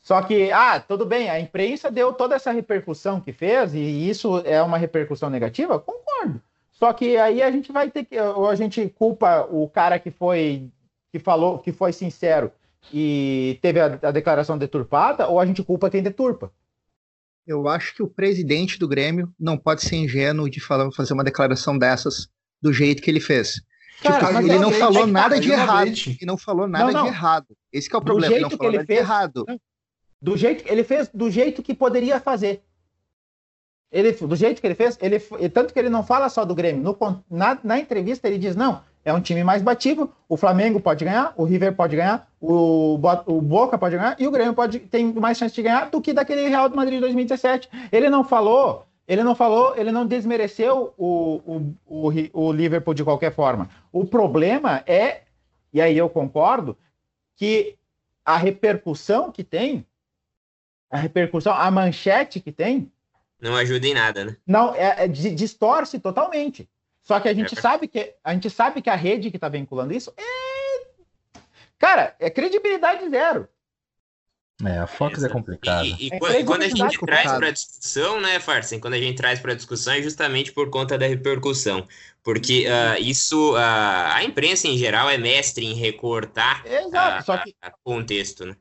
[0.02, 4.38] Só que, ah, tudo bem, a imprensa deu toda essa repercussão que fez, e isso
[4.46, 5.80] é uma repercussão negativa?
[5.80, 6.40] Concordo.
[6.72, 10.12] Só que aí a gente vai ter que, ou a gente culpa o cara que
[10.12, 10.70] foi,
[11.16, 12.52] que falou, que foi sincero
[12.94, 16.52] e teve a, a declaração deturpada, ou a gente culpa quem deturpa.
[17.48, 21.24] Eu acho que o presidente do Grêmio não pode ser ingênuo de falar, fazer uma
[21.24, 22.28] declaração dessas
[22.62, 23.62] do jeito que ele fez.
[24.02, 25.88] Cara, tipo, ele não falou é nada de errado.
[25.88, 27.04] Ele não falou nada não, não.
[27.04, 27.48] de errado.
[27.72, 28.34] Esse é o problema.
[28.34, 29.46] Do jeito que ele fez, errado.
[30.22, 32.62] Do jeito ele fez do jeito que poderia fazer.
[33.90, 36.84] Ele, do jeito que ele fez, ele, tanto que ele não fala só do Grêmio.
[36.84, 40.12] No, na, na entrevista ele diz: não, é um time mais batível.
[40.28, 44.32] O Flamengo pode ganhar, o River pode ganhar, o, o Boca pode ganhar e o
[44.32, 47.70] Grêmio pode tem mais chance de ganhar do que daquele Real de Madrid 2017.
[47.92, 53.04] Ele não falou, ele não falou, ele não desmereceu o, o, o, o Liverpool de
[53.04, 53.70] qualquer forma.
[53.92, 55.22] O problema é,
[55.72, 56.76] e aí eu concordo,
[57.38, 57.78] que
[58.26, 59.86] a repercussão que tem,
[60.90, 62.92] a repercussão, a manchete que tem.
[63.40, 64.38] Não ajuda em nada, né?
[64.48, 66.68] Não, é, é distorce totalmente.
[67.06, 67.62] Só que a gente é.
[67.62, 71.40] sabe que a gente sabe que a rede que está vinculando isso é.
[71.78, 73.48] Cara, é credibilidade zero.
[74.64, 75.86] É, a Fox é, é complicada.
[75.86, 78.80] E, e, é quando, quando a gente traz para discussão, né, Farsen?
[78.80, 81.86] Quando a gente traz para discussão é justamente por conta da repercussão.
[82.24, 87.54] Porque uh, isso, uh, a imprensa em geral é mestre em recortar Exato, só que...
[87.84, 88.56] contexto, né?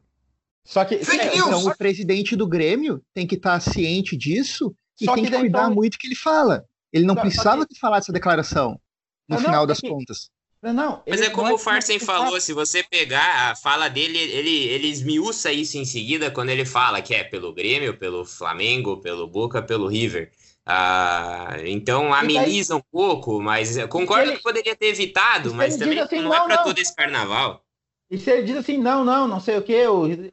[0.65, 5.15] Só que então, o presidente do Grêmio tem que estar tá ciente disso e só
[5.15, 5.75] tem que, que cuidar então...
[5.75, 6.67] muito que ele fala.
[6.95, 7.75] Ele não, não precisava que...
[7.75, 8.81] ter falado essa declaração
[9.29, 9.89] no não, final não, das que...
[9.89, 10.31] contas.
[10.63, 14.89] Não, Mas é como o Farsen falou, se você pegar a fala dele, ele, ele
[14.89, 19.61] esmiuça isso em seguida quando ele fala que é pelo Grêmio, pelo Flamengo, pelo Boca,
[19.61, 20.33] pelo River.
[20.65, 24.39] Ah, então ameniza um pouco, mas concordo ele...
[24.39, 27.63] que poderia ter evitado, mas também assim, não, é para todo esse carnaval.
[28.11, 30.33] E se ele diz assim, não, não, não sei o que, eu...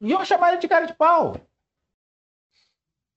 [0.00, 1.38] iam chamar ele de cara de pau.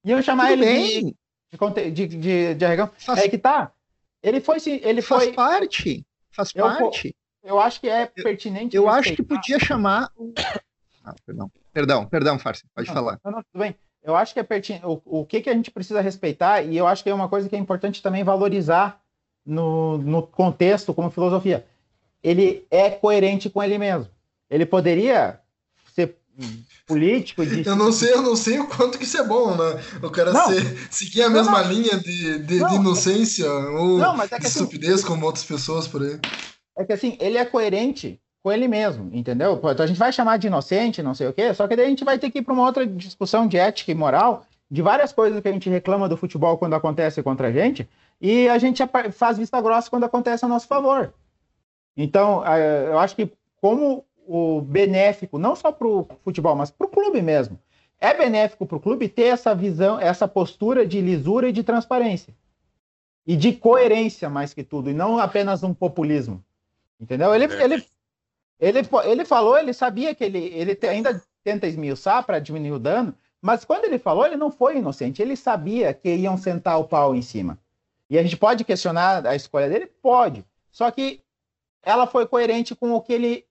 [0.04, 1.06] Iam chamar Tudo ele bem.
[1.06, 1.21] de
[1.52, 2.90] de, de, de, de arregão.
[2.98, 3.20] Faz...
[3.20, 3.72] É que tá.
[4.24, 4.58] Ele foi.
[4.66, 5.34] Ele faz foi...
[5.34, 6.06] parte.
[6.32, 7.16] Faz eu, parte.
[7.44, 8.76] Eu acho que é pertinente.
[8.76, 10.10] Eu, eu acho que podia chamar.
[11.04, 11.52] Ah, perdão.
[11.74, 12.64] Perdão, perdão, Farsi.
[12.76, 13.20] Pode não, falar.
[13.26, 13.76] Não, não, tudo bem.
[14.04, 14.86] Eu acho que é pertinente.
[14.86, 17.50] O, o que, que a gente precisa respeitar, e eu acho que é uma coisa
[17.50, 19.02] que é importante também valorizar
[19.44, 21.66] no, no contexto, como filosofia.
[22.22, 24.08] Ele é coerente com ele mesmo.
[24.48, 25.41] Ele poderia
[26.86, 27.46] político.
[27.46, 27.66] De...
[27.66, 29.82] Eu não sei, eu não sei o quanto que isso é bom, né?
[30.02, 34.36] O cara ser, seguir a mesma não, linha de, de, de inocência ou é de
[34.36, 36.20] assim, estupidez como outras pessoas por aí.
[36.78, 39.60] É que assim, ele é coerente com ele mesmo, entendeu?
[39.64, 41.90] Então a gente vai chamar de inocente, não sei o quê, só que daí a
[41.90, 45.14] gente vai ter que ir para uma outra discussão de ética e moral, de várias
[45.14, 47.88] coisas que a gente reclama do futebol quando acontece contra a gente,
[48.20, 48.82] e a gente
[49.12, 51.14] faz vista grossa quando acontece a nosso favor.
[51.96, 52.44] Então,
[52.90, 53.32] eu acho que
[53.62, 57.60] como o benéfico, não só para o futebol, mas para o clube mesmo,
[58.00, 62.34] é benéfico para o clube ter essa visão, essa postura de lisura e de transparência.
[63.28, 66.42] E de coerência, mais que tudo, e não apenas um populismo.
[66.98, 67.36] Entendeu?
[67.36, 67.64] Ele, é.
[67.64, 67.86] ele,
[68.58, 73.14] ele, ele falou, ele sabia que ele, ele ainda tenta esmiuçar para diminuir o dano,
[73.42, 77.14] mas quando ele falou, ele não foi inocente, ele sabia que iam sentar o pau
[77.14, 77.60] em cima.
[78.10, 79.88] E a gente pode questionar a escolha dele?
[80.02, 80.46] Pode.
[80.72, 81.22] Só que
[81.84, 83.46] ela foi coerente com o que ele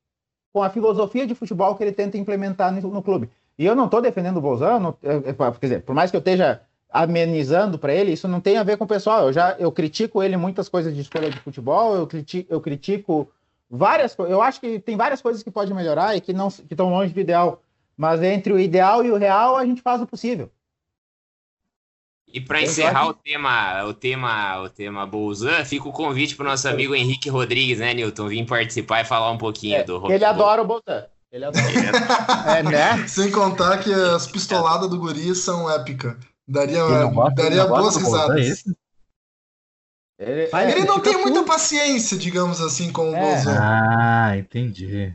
[0.53, 3.31] com a filosofia de futebol que ele tenta implementar no, no clube.
[3.59, 7.79] E eu não estou defendendo o Bolzano, quer dizer, por mais que eu esteja amenizando
[7.79, 9.27] para ele, isso não tem a ver com o pessoal.
[9.27, 13.31] Eu já eu critico ele muitas coisas de escolha de futebol, eu critico, eu critico
[13.71, 14.33] várias coisas.
[14.33, 17.13] Eu acho que tem várias coisas que pode melhorar e que não que estão longe
[17.13, 17.63] do ideal.
[17.97, 20.51] Mas entre o ideal e o real, a gente faz o possível.
[22.33, 26.49] E para encerrar o tema, o tema, o tema Bolzan, fica o convite para o
[26.49, 30.25] nosso amigo Henrique Rodrigues, né, Newton, vir participar e falar um pouquinho é, do Ele
[30.25, 31.07] adora o Bolzan.
[31.33, 31.65] Ele adora.
[32.59, 33.09] é, né?
[33.09, 36.17] Sem contar que as pistoladas do guri são épicas.
[36.47, 38.65] Daria, gosta, daria boas risadas.
[40.19, 41.23] É ele, é, ele, não tem tudo.
[41.23, 43.21] muita paciência, digamos assim, com o é.
[43.21, 43.59] Bolzan.
[43.59, 45.15] Ah, entendi.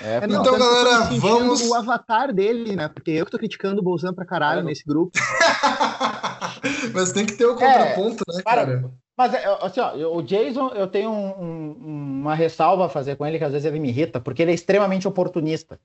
[0.00, 1.62] É, então, não, galera, vamos.
[1.62, 2.88] O avatar dele, né?
[2.88, 4.64] Porque eu que tô criticando o Bolsonaro pra caralho é.
[4.64, 5.12] nesse grupo.
[6.92, 8.90] Mas tem que ter o um contraponto, é, né, cara?
[9.16, 13.24] Mas, é, assim, ó, o Jason, eu tenho um, um, uma ressalva a fazer com
[13.24, 15.80] ele, que às vezes ele me irrita, porque ele é extremamente oportunista.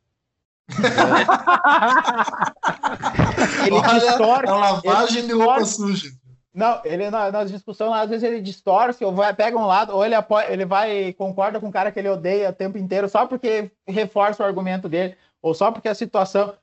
[3.66, 4.47] ele Olha, distorce.
[4.47, 6.09] A lavagem de roupa suja.
[6.54, 10.06] Não, ele na, nas discussões, às vezes ele distorce, ou vai, pega um lado, ou
[10.06, 13.26] ele, apoia, ele vai concorda com o cara que ele odeia o tempo inteiro, só
[13.26, 16.54] porque reforça o argumento dele, ou só porque a situação.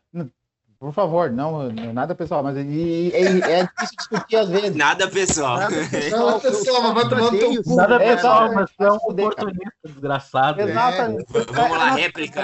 [0.78, 4.76] Por favor, não, nada pessoal, mas e, e, é difícil discutir às vezes.
[4.76, 5.56] Nada pessoal.
[5.58, 7.74] Nada pessoal, nada pessoal mas vai tomar teu cu.
[7.74, 10.60] Nada é, pessoal, mas é um oportunista desgraçado.
[10.60, 11.36] Exatamente.
[11.36, 11.52] É.
[11.52, 12.42] Vamos lá, réplica,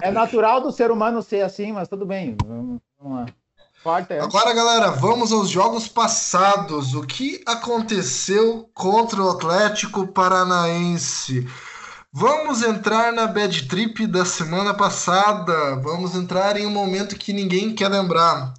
[0.00, 2.36] É natural do ser humano ser assim, mas tudo bem.
[2.44, 3.26] Vamos, vamos lá.
[4.08, 4.18] É.
[4.18, 6.92] Agora, galera, vamos aos jogos passados.
[6.92, 11.46] O que aconteceu contra o Atlético Paranaense?
[12.12, 15.76] Vamos entrar na bad trip da semana passada.
[15.76, 18.54] Vamos entrar em um momento que ninguém quer lembrar.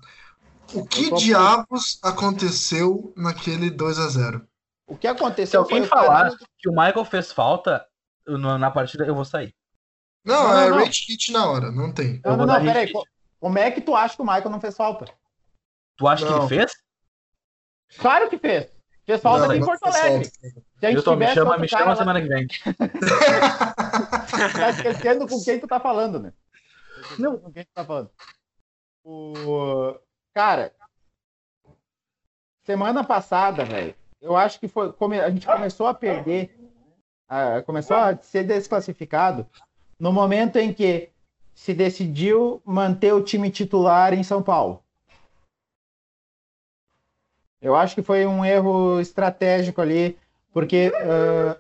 [0.73, 4.47] O que diabos aconteceu naquele 2 a 0
[4.88, 5.65] O que aconteceu?
[5.65, 7.86] Se alguém falar que o Michael fez falta
[8.25, 9.53] na partida, eu vou sair.
[10.23, 12.21] Não, não é não, rage kit na hora, não tem.
[12.23, 12.91] Não, não, não peraí.
[13.40, 15.06] Como é que tu acha que o Michael não fez falta?
[15.98, 16.48] Tu acha não.
[16.48, 16.74] que ele fez?
[17.98, 18.72] Claro que fez.
[19.06, 20.26] Fez falta aqui em Porto Alegre.
[20.26, 22.48] Se a gente Milton, me chama, me chama semana que vem.
[24.54, 26.34] tá esquecendo com quem tu tá falando, né?
[27.18, 27.38] Não.
[27.38, 28.12] Com quem tu tá falando.
[29.04, 29.96] O...
[30.34, 30.74] Cara,
[32.66, 34.94] semana passada, velho, eu acho que foi.
[35.24, 36.54] A gente começou a perder,
[37.66, 39.48] começou a ser desclassificado
[39.98, 41.10] no momento em que
[41.58, 44.84] se decidiu manter o time titular em São Paulo.
[47.60, 50.16] Eu acho que foi um erro estratégico ali,
[50.53, 51.60] porque uh,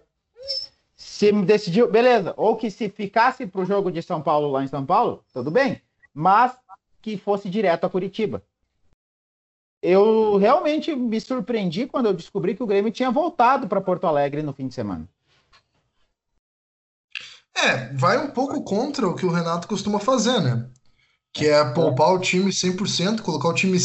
[0.95, 4.67] se decidiu, beleza, ou que se ficasse para o jogo de São Paulo lá em
[4.67, 5.81] São Paulo, tudo bem,
[6.13, 6.55] mas
[7.01, 8.43] que fosse direto a Curitiba.
[9.81, 14.43] Eu realmente me surpreendi quando eu descobri que o Grêmio tinha voltado para Porto Alegre
[14.43, 15.09] no fim de semana.
[17.63, 20.69] É, vai um pouco contra o que o Renato costuma fazer, né?
[21.33, 23.79] Que é poupar o time 100%, colocar o time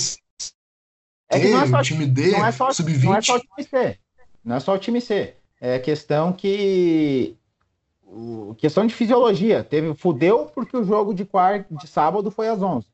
[1.33, 3.05] é que não é só, o time D, não é só, sub-20.
[3.05, 3.99] Não é só o time C.
[4.45, 5.35] Não é só o time C.
[5.59, 7.37] É questão que.
[8.03, 9.65] O, questão de fisiologia.
[9.65, 12.87] Teve, fudeu porque o jogo de quarto, de sábado foi às 11.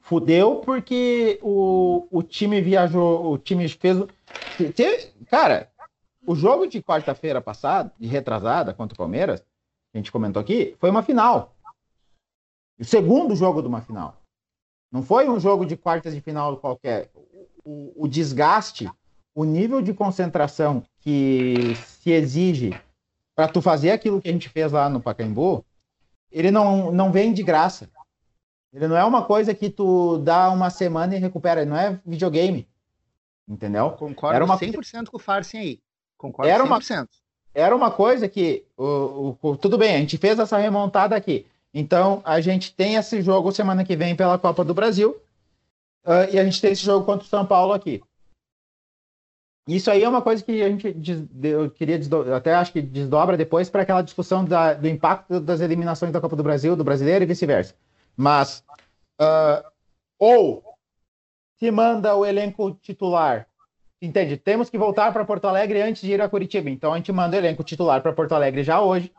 [0.00, 3.98] Fudeu porque o, o time viajou, o time fez.
[4.74, 5.68] Teve, cara,
[6.28, 9.46] o jogo de quarta-feira passada, de retrasada contra o Palmeiras, que
[9.94, 11.56] a gente comentou aqui, foi uma final.
[12.78, 14.20] O segundo jogo de uma final.
[14.92, 17.10] Não foi um jogo de quartas de final qualquer.
[17.64, 18.90] O, o desgaste,
[19.34, 22.78] o nível de concentração que se exige
[23.34, 25.64] para tu fazer aquilo que a gente fez lá no Pacaembu,
[26.30, 27.88] ele não, não vem de graça.
[28.70, 31.62] Ele não é uma coisa que tu dá uma semana e recupera.
[31.62, 32.68] Ele não é videogame.
[33.48, 33.92] Entendeu?
[33.92, 34.58] Concordo era uma...
[34.58, 35.87] 100% com o Farsen aí.
[36.18, 36.66] Concordo era 100%.
[36.66, 37.08] Uma,
[37.54, 41.46] era uma coisa que, o, o, tudo bem, a gente fez essa remontada aqui.
[41.72, 45.16] Então, a gente tem esse jogo semana que vem pela Copa do Brasil.
[46.04, 48.02] Uh, e a gente tem esse jogo contra o São Paulo aqui.
[49.68, 50.96] Isso aí é uma coisa que a gente
[51.42, 52.00] eu queria
[52.34, 56.34] até acho que desdobra depois para aquela discussão da, do impacto das eliminações da Copa
[56.34, 57.74] do Brasil, do brasileiro e vice-versa.
[58.16, 58.64] Mas
[59.20, 59.62] uh,
[60.18, 60.64] ou
[61.58, 63.47] se manda o elenco titular
[64.00, 64.36] Entende?
[64.36, 66.70] Temos que voltar para Porto Alegre antes de ir a Curitiba.
[66.70, 69.12] Então a gente manda o elenco titular para Porto Alegre já hoje,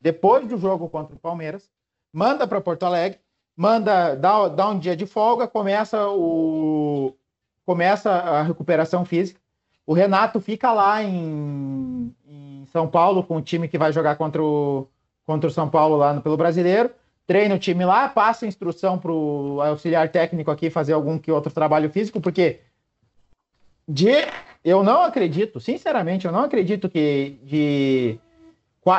[0.00, 1.70] depois do jogo contra o Palmeiras,
[2.12, 3.18] manda para Porto Alegre
[3.56, 7.14] manda, dá, dá um dia de folga, começa o
[7.64, 9.40] começa a recuperação física.
[9.86, 14.42] O Renato fica lá em, em São Paulo com o time que vai jogar contra
[14.42, 14.86] o,
[15.24, 16.90] contra o São Paulo lá no, pelo Brasileiro.
[17.26, 21.52] Treina o time lá, passa instrução para o auxiliar técnico aqui fazer algum que outro
[21.52, 22.60] trabalho físico, porque
[23.86, 24.26] de,
[24.64, 28.18] eu não acredito, sinceramente, eu não acredito que de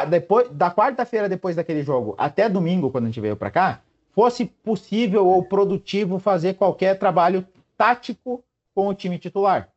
[0.09, 3.81] depois da quarta-feira depois daquele jogo até domingo, quando a gente veio para cá,
[4.13, 7.45] fosse possível ou produtivo fazer qualquer trabalho
[7.77, 9.69] tático com o time titular.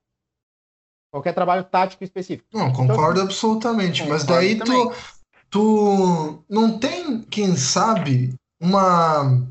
[1.11, 2.49] Qualquer trabalho tático específico.
[2.53, 4.07] Não, então, concordo então, absolutamente.
[4.07, 4.93] Mas daí tu,
[5.51, 9.43] tu não tem, quem sabe, uma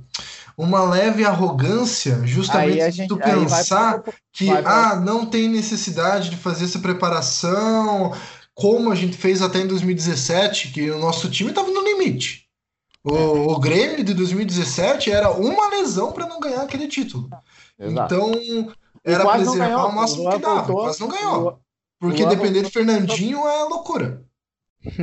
[0.58, 4.92] uma leve arrogância, justamente gente, tu pensar pra, que pra...
[4.92, 8.12] ah, não tem necessidade de fazer essa preparação,
[8.56, 12.48] como a gente fez até em 2017, que o nosso time estava no limite.
[13.04, 13.20] O, é.
[13.20, 17.30] o Grêmio de 2017 era uma lesão para não ganhar aquele título.
[17.80, 18.16] Exato.
[18.16, 21.60] Então, era preservar o máximo que dava, voltou, quase não ganhou.
[22.00, 24.24] Porque depender de Fernandinho é loucura.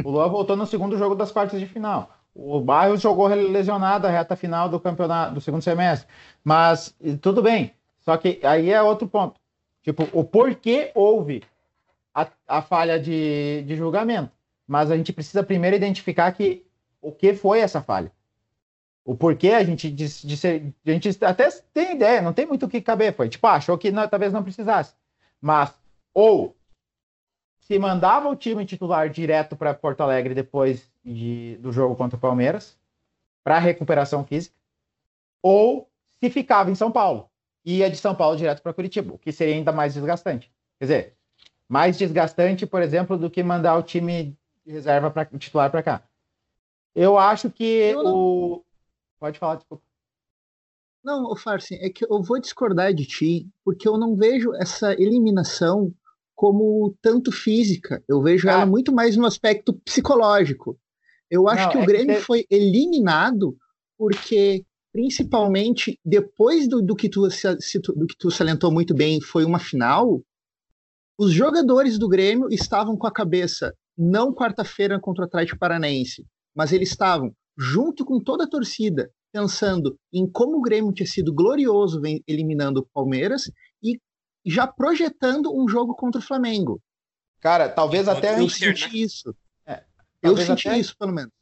[0.05, 2.14] O Luan voltou no segundo jogo das quartas de final.
[2.35, 6.09] O Barros jogou lesionado a reta final do campeonato do segundo semestre.
[6.43, 7.73] Mas tudo bem.
[8.01, 9.39] Só que aí é outro ponto.
[9.83, 11.45] Tipo, o porquê houve
[12.13, 14.33] a, a falha de, de julgamento.
[14.67, 16.67] Mas a gente precisa primeiro identificar que
[17.01, 18.11] o que foi essa falha.
[19.05, 22.69] O porquê a gente disse, disse, a gente até tem ideia, não tem muito o
[22.69, 23.15] que caber.
[23.15, 24.95] Foi tipo, ah, achou que não, talvez não precisasse.
[25.41, 25.73] Mas,
[26.13, 26.57] ou
[27.61, 32.21] se mandava o time titular direto para Porto Alegre depois de, do jogo contra o
[32.21, 32.77] Palmeiras,
[33.43, 34.55] para recuperação física,
[35.43, 35.89] ou
[36.21, 37.29] se ficava em São Paulo,
[37.65, 40.51] ia de São Paulo direto para Curitiba, o que seria ainda mais desgastante.
[40.79, 41.17] Quer dizer,
[41.69, 46.03] mais desgastante, por exemplo, do que mandar o time de reserva para titular para cá.
[46.95, 48.15] Eu acho que não...
[48.15, 48.65] o.
[49.19, 49.83] Pode falar, desculpa.
[51.03, 54.93] Não, o Farsi, é que eu vou discordar de ti, porque eu não vejo essa
[54.95, 55.93] eliminação
[56.35, 58.03] como tanto física.
[58.09, 58.53] Eu vejo ah.
[58.53, 60.79] ela muito mais no aspecto psicológico.
[61.35, 62.23] Eu acho não, que o é Grêmio que...
[62.23, 63.57] foi eliminado
[63.99, 69.59] porque, principalmente, depois do, do, que tu, do que tu salientou muito bem, foi uma
[69.59, 70.23] final,
[71.19, 76.25] os jogadores do Grêmio estavam com a cabeça não quarta-feira contra o Atlético Paranaense,
[76.55, 81.35] mas eles estavam junto com toda a torcida pensando em como o Grêmio tinha sido
[81.35, 83.51] glorioso eliminando o Palmeiras
[83.83, 83.99] e
[84.47, 86.81] já projetando um jogo contra o Flamengo.
[87.41, 88.99] Cara, talvez até eu senti né?
[88.99, 89.35] isso.
[90.25, 90.79] Eu senti até...
[90.79, 91.33] isso, pelo menos.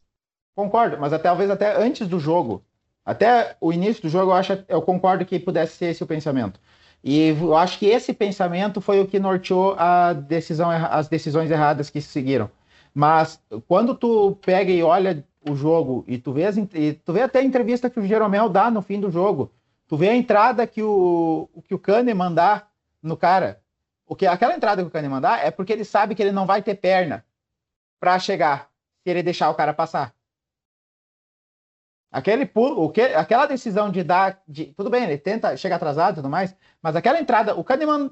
[0.54, 2.62] Concordo, mas até, talvez até antes do jogo,
[3.04, 6.60] até o início do jogo, eu acho, eu concordo que pudesse ser esse o pensamento.
[7.02, 11.90] E eu acho que esse pensamento foi o que norteou a decisão, as decisões erradas
[11.90, 12.50] que seguiram.
[12.94, 17.22] Mas quando tu pega e olha o jogo e tu vê, as, e tu vê
[17.22, 19.50] até a entrevista que o Jeromel dá no fim do jogo,
[19.88, 22.68] tu vê a entrada que o, que o Kahneman dá
[23.02, 23.60] no cara.
[24.06, 26.46] O que, aquela entrada que o Kahneman dá é porque ele sabe que ele não
[26.46, 27.24] vai ter perna
[27.98, 28.71] para chegar
[29.10, 30.14] ele deixar o cara passar.
[32.10, 34.42] Aquele pulo, o que, aquela decisão de dar.
[34.46, 38.10] De, tudo bem, ele tenta chegar atrasado e tudo mais, mas aquela entrada, o Kahneman,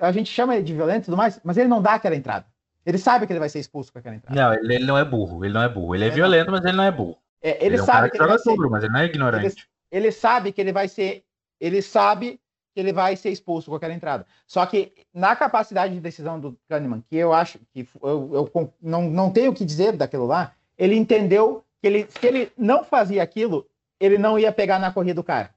[0.00, 2.46] a gente chama ele de violento e tudo mais, mas ele não dá aquela entrada.
[2.84, 4.40] Ele sabe que ele vai ser expulso com aquela entrada.
[4.40, 5.94] Não, ele, ele não é burro, ele não é burro.
[5.94, 6.58] Ele é, é violento, não.
[6.58, 7.18] mas ele não é burro.
[7.42, 9.04] É, ele, ele é um sabe que, que ele vai ser, mas ele não é
[9.04, 9.46] ignorante.
[9.46, 11.24] Ele, ele, sabe que ele vai ser.
[11.60, 12.40] Ele sabe
[12.74, 14.26] que ele vai ser expulso com aquela entrada.
[14.46, 19.10] Só que na capacidade de decisão do Kahneman, que eu acho que eu, eu não,
[19.10, 23.22] não tenho o que dizer daquilo lá, ele entendeu que ele, se ele não fazia
[23.22, 23.66] aquilo,
[24.00, 25.50] ele não ia pegar na corrida do cara.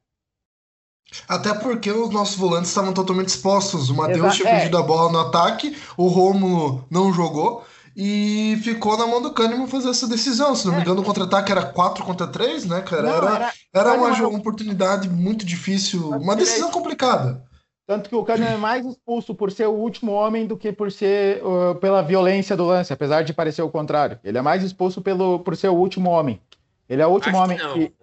[1.28, 3.90] Até porque os nossos volantes estavam totalmente expostos.
[3.90, 4.56] O Matheus tinha é.
[4.56, 7.66] perdido a bola no ataque, o Romulo não jogou
[7.96, 10.56] e ficou na mão do Kahneman fazer essa decisão.
[10.56, 10.78] Se não é.
[10.78, 13.04] me engano, o contra-ataque era 4 contra 3, né, cara?
[13.04, 17.44] Não, era era, era uma, uma oportunidade muito difícil, uma decisão complicada.
[17.88, 20.92] Tanto que o Kahneman é mais expulso por ser o último homem do que por
[20.92, 24.20] ser uh, pela violência do lance, apesar de parecer o contrário.
[24.24, 26.42] Ele é mais expulso pelo, por ser o último homem.
[26.90, 27.94] Ele é o último Acho homem que.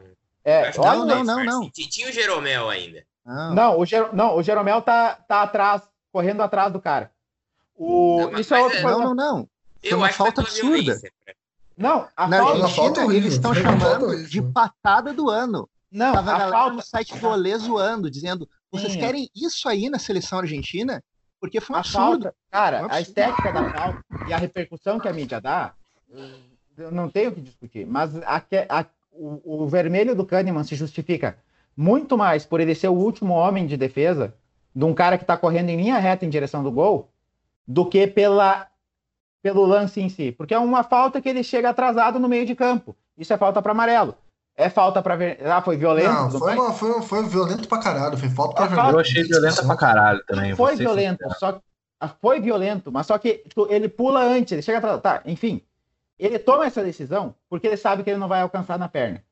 [0.45, 1.71] É, não, não, não, não.
[1.71, 3.05] Tinha o Jeromel ainda.
[3.25, 4.09] Não, não o, Jer...
[4.13, 5.83] não, o Jeromel tá, tá atrás,
[6.13, 7.11] correndo atrás do cara.
[7.77, 8.29] O...
[8.31, 8.83] Não, Isso é outro é...
[8.83, 9.49] Não, não, não.
[9.83, 11.01] Eu uma falta absurda.
[11.77, 12.65] Não, a Na falta...
[12.65, 15.69] Argentina, eles estão chamando de patada do ano.
[15.91, 16.77] Não, Tava a galera falta...
[16.77, 19.01] no site do Olê zoando, dizendo vocês Sim.
[19.01, 21.03] querem isso aí na seleção argentina?
[21.39, 22.23] Porque foi um a absurdo.
[22.23, 22.97] Falta, cara, um absurdo.
[22.97, 25.75] a estética da falta e a repercussão que a mídia dá,
[26.79, 27.87] eu não tenho o que discutir.
[27.87, 31.37] Mas a, a, o, o vermelho do Kahneman se justifica
[31.77, 34.35] muito mais por ele ser o último homem de defesa
[34.75, 37.11] de um cara que está correndo em linha reta em direção do gol
[37.67, 38.67] do que pela,
[39.43, 40.33] pelo lance em si.
[40.33, 42.97] Porque é uma falta que ele chega atrasado no meio de campo.
[43.19, 44.15] Isso é falta para amarelo.
[44.57, 45.39] É falta pra ver.
[45.45, 46.13] Ah, foi violento?
[46.13, 48.17] Não, foi, uma, foi, foi violento pra caralho.
[48.17, 48.95] Foi falta pra ver.
[48.95, 50.55] Eu achei violenta pra caralho também.
[50.55, 51.61] Foi violento, só que.
[51.99, 55.01] Ah, foi violento, mas só que tipo, ele pula antes, ele chega atrás.
[55.01, 55.63] Tá, enfim.
[56.19, 59.23] Ele toma essa decisão porque ele sabe que ele não vai alcançar na perna.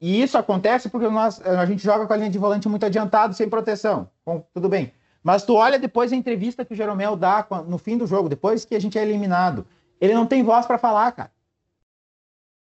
[0.00, 3.34] E isso acontece porque nós, a gente joga com a linha de volante muito adiantado,
[3.34, 4.08] sem proteção.
[4.24, 4.92] Bom, tudo bem.
[5.22, 8.64] Mas tu olha depois a entrevista que o Jeromel dá no fim do jogo, depois
[8.64, 9.66] que a gente é eliminado.
[10.00, 11.30] Ele não tem voz para falar, cara.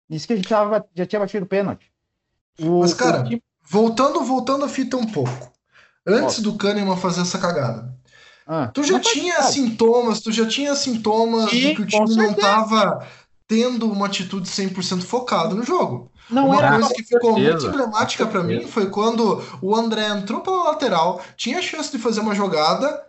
[0.09, 1.91] Isso que a gente tava, já tinha batido pênalti.
[2.59, 3.41] O, Mas, cara, time...
[3.63, 5.51] voltando, voltando a fita um pouco.
[6.05, 7.97] Antes do Kahneman fazer essa cagada.
[8.45, 12.33] Ah, tu já tinha sintomas, tu já tinha sintomas Sim, de que o time não
[12.33, 13.07] tava
[13.47, 16.11] tendo uma atitude 100% focada no jogo.
[16.29, 20.41] Não uma era coisa que ficou muito emblemática para mim foi quando o André entrou
[20.41, 23.03] pela lateral, tinha a chance de fazer uma jogada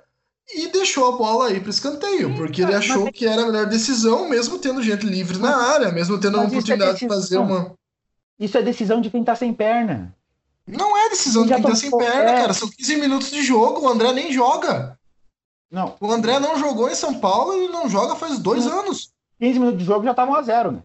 [0.54, 4.28] e deixou a bola aí para escanteio, porque ele achou que era a melhor decisão,
[4.28, 7.72] mesmo tendo gente livre na área, mesmo tendo a é oportunidade de fazer uma.
[8.38, 10.14] Isso é decisão de quem tá sem perna.
[10.66, 12.40] Não é decisão de quem tá sem perna, é.
[12.40, 12.52] cara.
[12.52, 14.98] São 15 minutos de jogo, o André nem joga.
[15.70, 15.96] Não.
[16.00, 19.10] O André não jogou em São Paulo e não joga faz dois anos.
[19.40, 20.82] 15 minutos de jogo já estavam a zero, né?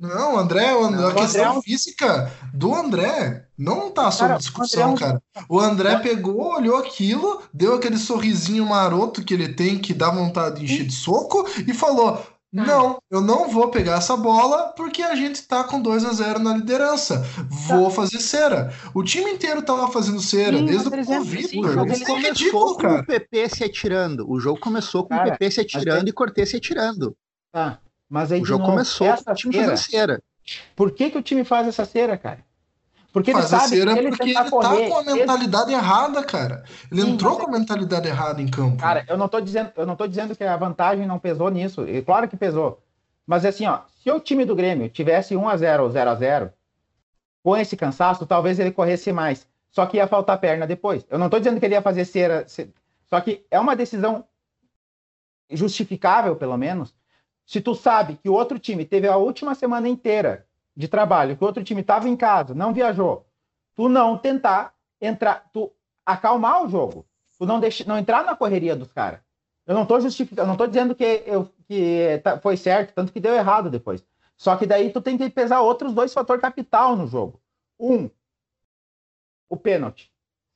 [0.00, 1.58] Não, André, o André, a questão André...
[1.58, 5.06] É física do André não tá sob cara, discussão, o André...
[5.06, 5.22] cara.
[5.46, 10.60] O André pegou, olhou aquilo, deu aquele sorrisinho maroto que ele tem, que dá vontade
[10.60, 15.14] de encher de soco, e falou: Não, eu não vou pegar essa bola porque a
[15.14, 17.22] gente tá com 2 a 0 na liderança.
[17.68, 17.96] Vou tá.
[17.96, 18.72] fazer cera.
[18.94, 21.60] O time inteiro tava fazendo cera, sim, desde o Covid.
[21.60, 23.00] O jogo Isso é ridículo, com cara.
[23.02, 24.30] o PP se atirando.
[24.30, 27.14] O jogo começou com cara, o PP se atirando e Cortez se atirando.
[27.52, 27.78] Tá.
[28.10, 30.22] Mas aí, o jogo novo, começou com o time cera, cera.
[30.74, 32.44] Por que, que o time faz essa cera, cara?
[33.12, 35.74] Porque ele sabe cera que ele porque ele tá correr, com a mentalidade ele...
[35.74, 36.64] errada, cara.
[36.90, 38.76] Ele Sim, entrou com a mentalidade errada em campo.
[38.78, 41.88] Cara, eu não tô dizendo, eu não tô dizendo que a vantagem não pesou nisso.
[41.88, 42.82] E claro que pesou.
[43.24, 46.14] Mas assim, ó, se o time do Grêmio tivesse 1 a 0 ou 0 a
[46.16, 46.52] 0,
[47.44, 49.46] com esse cansaço, talvez ele corresse mais.
[49.70, 51.06] Só que ia faltar perna depois.
[51.08, 52.44] Eu não tô dizendo que ele ia fazer cera,
[53.08, 54.24] só que é uma decisão
[55.48, 56.94] justificável, pelo menos,
[57.50, 60.46] se tu sabe que o outro time teve a última semana inteira
[60.76, 63.26] de trabalho, que o outro time estava em casa, não viajou,
[63.74, 65.72] tu não tentar entrar, tu
[66.06, 67.04] acalmar o jogo,
[67.36, 69.18] tu não deixa, não entrar na correria dos caras.
[69.66, 73.18] Eu não estou justificando, não tô dizendo que, eu, que tá, foi certo, tanto que
[73.18, 74.00] deu errado depois.
[74.36, 77.42] Só que daí tu tem que pesar outros dois fatores capital no jogo.
[77.80, 78.08] Um,
[79.48, 80.09] o pênalti.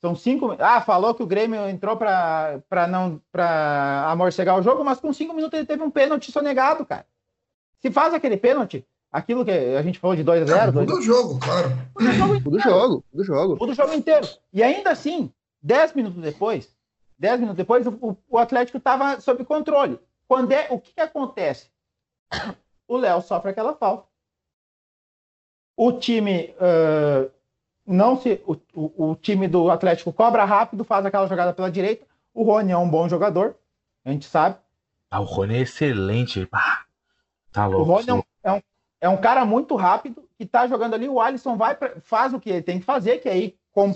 [0.04, 0.54] São cinco.
[0.58, 5.32] Ah, falou que o Grêmio entrou para não para amorcegar o jogo, mas com cinco
[5.32, 7.06] minutos ele teve um pênalti sonegado, cara.
[7.78, 11.40] Se faz aquele pênalti, aquilo que a gente falou de 2 a 0 Tudo jogo,
[11.40, 11.70] claro.
[11.94, 12.12] Tudo
[12.60, 13.56] jogo, tudo jogo.
[13.56, 14.28] Tudo jogo inteiro.
[14.52, 15.32] E ainda assim,
[15.62, 16.76] 10 minutos depois,
[17.18, 19.98] 10 minutos depois, o, o Atlético estava sob controle.
[20.28, 21.70] Quando é, o que, que acontece?
[22.86, 24.06] O Léo sofre aquela falta.
[25.74, 27.30] O time uh,
[27.86, 32.06] não se o, o, o, time do Atlético cobra rápido, faz aquela jogada pela direita.
[32.32, 33.56] O Rony é um bom jogador,
[34.04, 34.56] a gente sabe.
[35.10, 36.48] Ah, o Rony é excelente.
[36.50, 36.80] Ah,
[37.52, 37.90] tá louco.
[37.90, 38.62] O Rony é um, é um,
[39.02, 41.08] é, um, cara muito rápido que tá jogando ali.
[41.08, 43.92] O Alisson vai faz o que ele tem que fazer, que é ir com,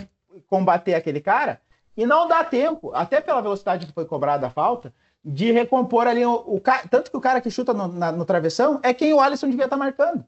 [0.49, 1.61] combater aquele cara.
[1.97, 4.93] E não dá tempo, até pela velocidade que foi cobrada a falta,
[5.25, 8.79] de recompor ali o, o tanto que o cara que chuta no, na, no travessão
[8.83, 10.25] é quem o Alisson devia estar tá marcando.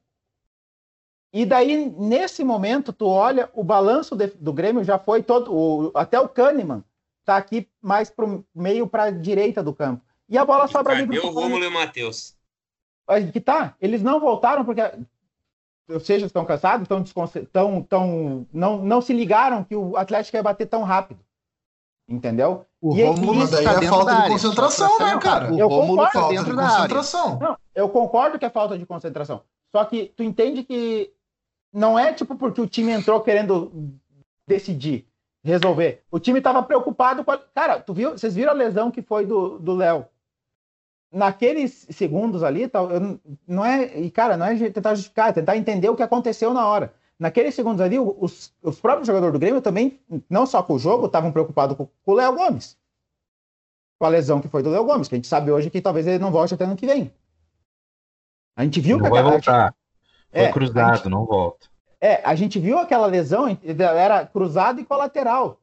[1.33, 5.55] E daí, nesse momento, tu olha, o balanço de, do Grêmio já foi todo.
[5.55, 6.83] O, até o Kahneman
[7.25, 10.03] tá aqui mais pro meio para a direita do campo.
[10.29, 11.07] E a bola sobra ali.
[11.07, 12.37] Cadê o Rômulo e o Matheus?
[13.33, 14.83] Que tá, eles não voltaram porque.
[15.89, 20.43] Ou seja, estão cansados, estão tão, tão, não, não se ligaram que o Atlético ia
[20.43, 21.19] bater tão rápido.
[22.09, 22.65] Entendeu?
[22.81, 25.53] O e Rômulo daí tá é falta de concentração, né, cara?
[25.53, 27.39] O eu Rômulo concordo, falta de concentração.
[27.39, 29.43] Não, eu concordo que é falta de concentração.
[29.73, 31.13] Só que tu entende que
[31.73, 33.95] não é tipo porque o time entrou querendo
[34.47, 35.07] decidir,
[35.43, 36.03] resolver.
[36.11, 37.39] O time estava preocupado com a...
[37.39, 38.13] Cara, tu viu?
[38.13, 40.07] Vocês viram a lesão que foi do Léo?
[41.13, 42.81] Naqueles segundos ali, tá,
[43.47, 43.99] não é.
[43.99, 46.95] E, cara, não é tentar justificar, é tentar entender o que aconteceu na hora.
[47.19, 51.07] Naqueles segundos ali, os, os próprios jogadores do Grêmio também, não só com o jogo,
[51.07, 52.79] estavam preocupados com, com o Léo Gomes.
[53.99, 56.07] Com a lesão que foi do Léo Gomes, que a gente sabe hoje que talvez
[56.07, 57.13] ele não volte até ano que vem.
[58.57, 59.75] A gente viu não que vai voltar.
[60.33, 61.67] Foi é, cruzado, gente, não volta.
[62.01, 63.47] É, a gente viu aquela lesão,
[63.79, 65.61] era cruzado e colateral.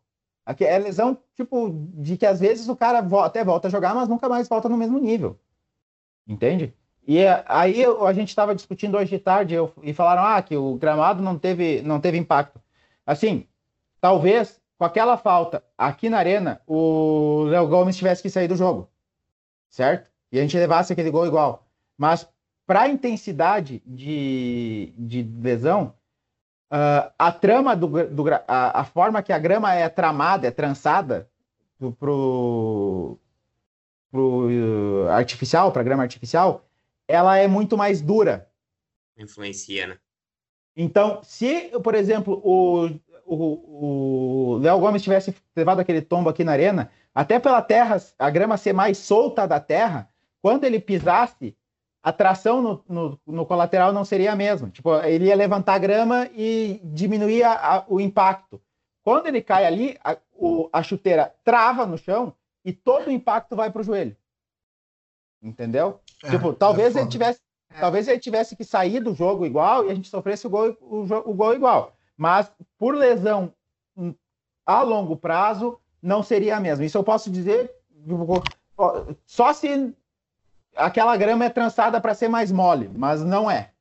[0.60, 4.30] É lesão, tipo, de que às vezes o cara até volta a jogar, mas nunca
[4.30, 5.38] mais volta no mesmo nível.
[6.28, 6.74] Entende?
[7.08, 10.76] E aí a gente estava discutindo hoje de tarde eu, e falaram ah, que o
[10.76, 12.62] gramado não teve, não teve impacto.
[13.06, 13.46] Assim,
[14.00, 18.90] talvez com aquela falta aqui na arena, o Léo Gomes tivesse que sair do jogo.
[19.70, 20.10] Certo?
[20.32, 21.66] E a gente levasse aquele gol igual.
[21.98, 22.28] Mas
[22.68, 25.96] para a intensidade de, de lesão,
[26.70, 31.30] Uh, a trama do, do a, a, forma que a grama é tramada, é trançada
[31.98, 33.18] pro,
[34.12, 36.68] pro uh, artificial, para grama artificial,
[37.08, 38.52] ela é muito mais dura.
[39.18, 39.98] Influencia, né?
[40.76, 42.90] Então, se, por exemplo, o
[44.62, 48.74] Léo Gomes tivesse levado aquele tombo aqui na arena, até pela terra, a grama ser
[48.74, 50.10] mais solta da terra,
[50.42, 51.56] quando ele pisasse,
[52.08, 54.70] a tração no, no, no, colateral não seria a mesma.
[54.70, 58.62] Tipo, ele ia levantar a grama e diminuir a, a, o impacto.
[59.04, 63.58] Quando ele cai ali, a, o, a chuteira trava no chão e todo o impacto
[63.58, 64.16] vai para o joelho.
[65.44, 66.00] Entendeu?
[66.24, 67.42] É, tipo, talvez é ele tivesse,
[67.76, 67.80] é.
[67.82, 71.02] talvez ele tivesse que sair do jogo igual e a gente sofresse o gol, o,
[71.30, 71.94] o gol igual.
[72.16, 73.52] Mas por lesão
[73.98, 74.16] hum,
[74.66, 76.86] a longo prazo, não seria a mesma.
[76.86, 77.70] Isso eu posso dizer
[79.26, 79.94] só se
[80.78, 83.72] aquela grama é trançada para ser mais mole, mas não é.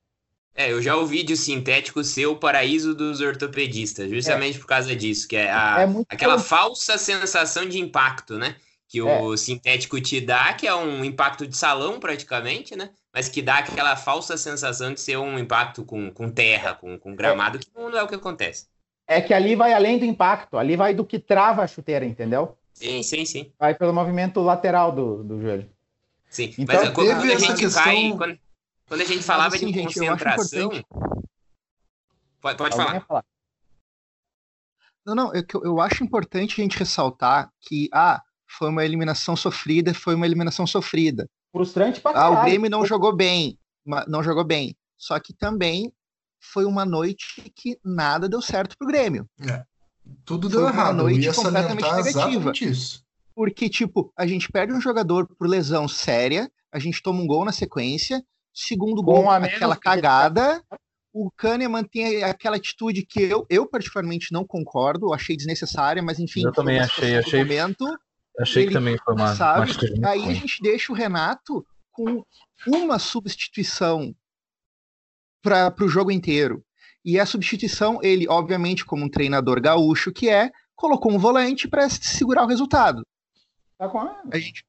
[0.56, 4.60] É, eu já ouvi de o sintético ser o paraíso dos ortopedistas, justamente é.
[4.60, 8.56] por causa disso, que é, a, é aquela falsa sensação de impacto, né?
[8.88, 9.36] Que o é.
[9.36, 12.88] sintético te dá, que é um impacto de salão praticamente, né?
[13.12, 17.14] Mas que dá aquela falsa sensação de ser um impacto com, com terra, com, com
[17.14, 18.66] gramado, que não é o que acontece.
[19.06, 22.56] É que ali vai além do impacto, ali vai do que trava a chuteira, entendeu?
[22.72, 23.52] Sim, sim, sim.
[23.58, 25.75] Vai pelo movimento lateral do, do joelho.
[26.28, 27.84] Sim, então, mas quando, a gente questão...
[27.84, 28.38] cai, quando,
[28.86, 30.70] quando, a gente falava assim, de gente, concentração.
[32.40, 33.00] Pode, pode falar.
[33.00, 33.24] falar.
[35.04, 39.94] Não, não, eu, eu acho importante a gente ressaltar que, ah, foi uma eliminação sofrida,
[39.94, 41.28] foi uma eliminação sofrida.
[41.52, 42.36] Frustrante pra caralho.
[42.36, 43.58] Ah, o Grêmio não jogou bem,
[44.08, 44.76] não jogou bem.
[44.98, 45.92] Só que também
[46.40, 49.28] foi uma noite que nada deu certo pro Grêmio.
[49.40, 49.64] É.
[50.24, 50.94] Tudo deu foi errado.
[50.94, 52.52] Uma noite completamente negativa.
[52.60, 53.05] Isso.
[53.36, 57.44] Porque, tipo, a gente perde um jogador por lesão séria, a gente toma um gol
[57.44, 60.64] na sequência, segundo gol, aquela cagada.
[61.12, 66.44] O Kahneman tem aquela atitude que eu, eu particularmente não concordo, achei desnecessária, mas enfim.
[66.44, 67.40] Eu também achei, achei.
[67.40, 67.84] Momento,
[68.40, 69.34] achei ele, que também foi uma.
[69.34, 69.70] Sabe?
[69.98, 72.24] Uma aí a gente deixa o Renato com
[72.66, 74.14] uma substituição
[75.42, 76.64] para o jogo inteiro.
[77.04, 81.88] E a substituição, ele, obviamente, como um treinador gaúcho que é, colocou um volante para
[81.90, 83.06] segurar o resultado.
[83.78, 84.22] Tá com a...
[84.32, 84.64] a gente...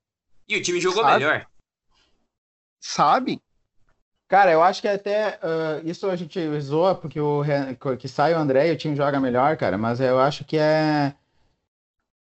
[0.48, 1.20] E o time jogou sabe?
[1.20, 1.48] melhor.
[2.80, 3.42] Sabe?
[4.28, 7.44] Cara, eu acho que até uh, isso a gente zoa porque o
[7.98, 11.16] que sai o André e o time joga melhor, cara, mas eu acho que é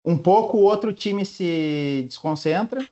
[0.04, 2.86] um pouco o outro time se desconcentra,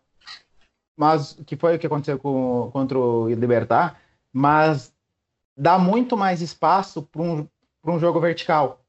[0.97, 4.01] mas que foi o que aconteceu com, contra o Libertar,
[4.33, 4.95] mas
[5.57, 7.49] dá muito mais espaço para um,
[7.85, 8.82] um jogo vertical.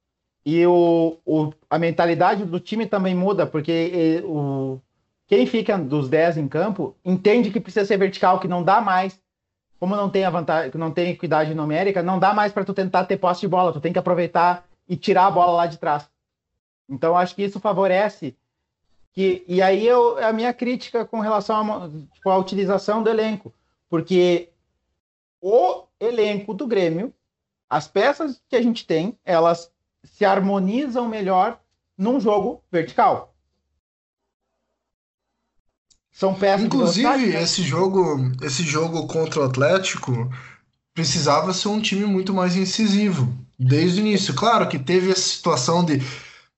[0.46, 4.80] E o, o, a mentalidade do time também muda, porque o,
[5.26, 9.20] quem fica dos 10 em campo entende que precisa ser vertical, que não dá mais.
[9.80, 13.06] Como não tem a vantagem, não tem equidade numérica, não dá mais para tu tentar
[13.06, 16.10] ter posse de bola, tu tem que aproveitar e tirar a bola lá de trás.
[16.88, 18.36] Então acho que isso favorece
[19.12, 23.54] que e aí eu, a minha crítica com relação à tipo, utilização do elenco,
[23.90, 24.50] porque
[25.42, 27.14] o elenco do Grêmio,
[27.70, 29.73] as peças que a gente tem, elas
[30.04, 31.60] se harmonizam melhor
[31.98, 33.34] num jogo vertical.
[36.12, 37.42] São peças Inclusive, né?
[37.42, 40.32] esse jogo, esse jogo contra o Atlético
[40.94, 43.28] precisava ser um time muito mais incisivo
[43.58, 44.34] desde o início.
[44.36, 46.02] Claro que teve essa situação de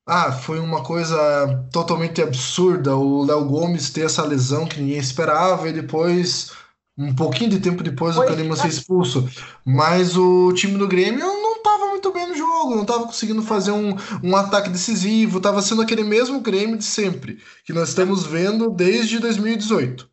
[0.06, 5.68] ah, foi uma coisa totalmente absurda o Léo Gomes ter essa lesão que ninguém esperava
[5.70, 6.52] e depois
[6.98, 9.28] um pouquinho de tempo depois foi, o Kahneman ser expulso.
[9.66, 13.72] Mas o time do Grêmio não estava muito bem no jogo, não estava conseguindo fazer
[13.72, 18.70] um, um ataque decisivo, estava sendo aquele mesmo Grêmio de sempre, que nós estamos vendo
[18.70, 20.10] desde 2018.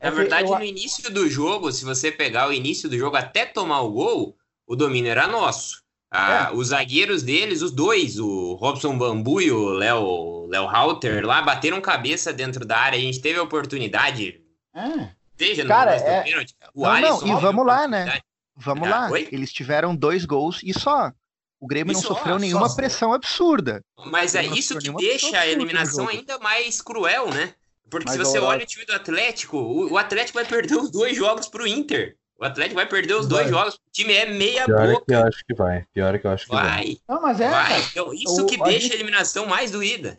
[0.00, 3.82] Na verdade, no início do jogo, se você pegar o início do jogo até tomar
[3.82, 5.82] o gol, o domínio era nosso.
[6.10, 6.54] Ah, é.
[6.54, 11.80] Os zagueiros deles, os dois, o Robson Bambu e o Léo Léo Halter, lá bateram
[11.80, 12.98] cabeça dentro da área.
[12.98, 14.40] A gente teve a oportunidade.
[14.74, 15.08] É.
[15.38, 16.22] Seja Cara, no é...
[16.22, 16.54] pênalti.
[16.74, 18.20] O não, Alisson, não, e vamos lá, né?
[18.56, 19.10] Vamos ah, lá.
[19.10, 19.28] Oi?
[19.32, 21.12] Eles tiveram dois gols e só.
[21.60, 22.74] O Grêmio isso, não sofreu ó, nenhuma só...
[22.74, 23.80] pressão absurda.
[24.06, 27.54] Mas é isso que deixa a eliminação ainda mais cruel, né?
[27.88, 30.90] Porque Mas se você olha o time do Atlético, o, o Atlético vai perder os
[30.90, 32.16] dois jogos pro Inter.
[32.38, 33.38] O Atlético vai perder os vai.
[33.38, 33.74] dois jogos.
[33.74, 35.02] O time é meia Pior boca.
[35.02, 35.86] É que eu acho que vai.
[35.92, 36.64] Pior é que eu acho que vai.
[36.64, 36.96] vai.
[37.08, 37.48] Não, mas é.
[37.48, 37.80] Vai.
[37.82, 38.92] Então, isso o, que deixa a, gente...
[38.92, 40.18] a eliminação mais doída.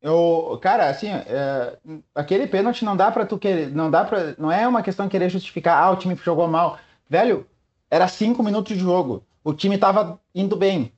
[0.00, 1.76] Eu, cara, assim, é,
[2.14, 5.10] aquele pênalti não dá para tu querer, não dá para, não é uma questão de
[5.10, 6.78] querer justificar, ah, o time jogou mal.
[7.10, 7.44] Velho,
[7.90, 10.92] era cinco minutos de jogo, o time tava indo bem.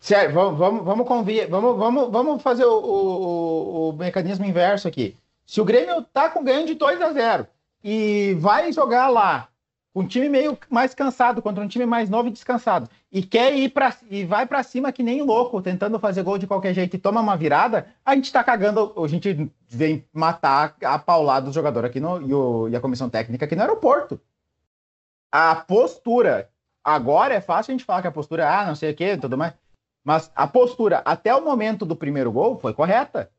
[0.00, 5.16] Sério, vamos, vamos, vamos, convir, vamos, vamos, vamos fazer o, o, o, mecanismo inverso aqui.
[5.46, 7.46] Se o Grêmio tá com ganho de 2 a 0
[7.84, 9.48] e vai jogar lá
[9.92, 13.54] com um time meio mais cansado contra um time mais novo e descansado e quer
[13.54, 16.96] ir para e vai para cima que nem louco, tentando fazer gol de qualquer jeito
[16.96, 21.52] e toma uma virada, a gente tá cagando, a gente vem matar a paulada do
[21.52, 24.18] jogador aqui no e, o, e a comissão técnica aqui no aeroporto.
[25.32, 26.50] A postura
[26.84, 29.38] agora é fácil a gente falar que a postura, ah, não sei o que, tudo
[29.38, 29.54] mais,
[30.04, 33.30] mas a postura até o momento do primeiro gol foi correta.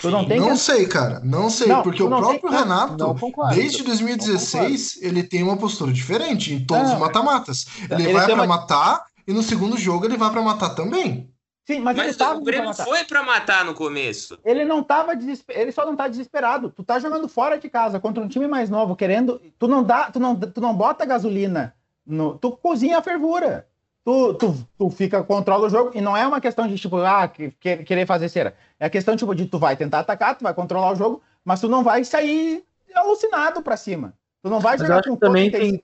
[0.00, 0.58] Tu não, tem não que...
[0.58, 1.20] sei, cara.
[1.20, 2.58] Não sei, não, porque o próprio tem...
[2.58, 7.66] Renato, concordo, desde 2016, ele tem uma postura diferente em todos os mata-matas.
[7.90, 8.46] Ele, ele, vai para uma...
[8.46, 11.30] matar e no segundo jogo ele vai para matar também.
[11.66, 14.38] Sim, mas, mas o Grêmio foi para matar no começo.
[14.44, 15.58] Ele não tava desesper...
[15.58, 16.70] ele só não tá desesperado.
[16.70, 20.10] Tu tá jogando fora de casa contra um time mais novo, querendo, tu não dá,
[20.10, 21.74] tu não, tu não bota gasolina
[22.06, 23.66] no, tu cozinha a fervura
[24.06, 27.26] tu, tu, tu fica, controla o jogo, e não é uma questão de, tipo, ah,
[27.26, 28.54] que, que, querer fazer cera.
[28.78, 31.60] É a questão, tipo, de tu vai tentar atacar, tu vai controlar o jogo, mas
[31.60, 32.64] tu não vai sair
[32.94, 34.14] alucinado pra cima.
[34.44, 35.82] Tu não vai jogar com também tem...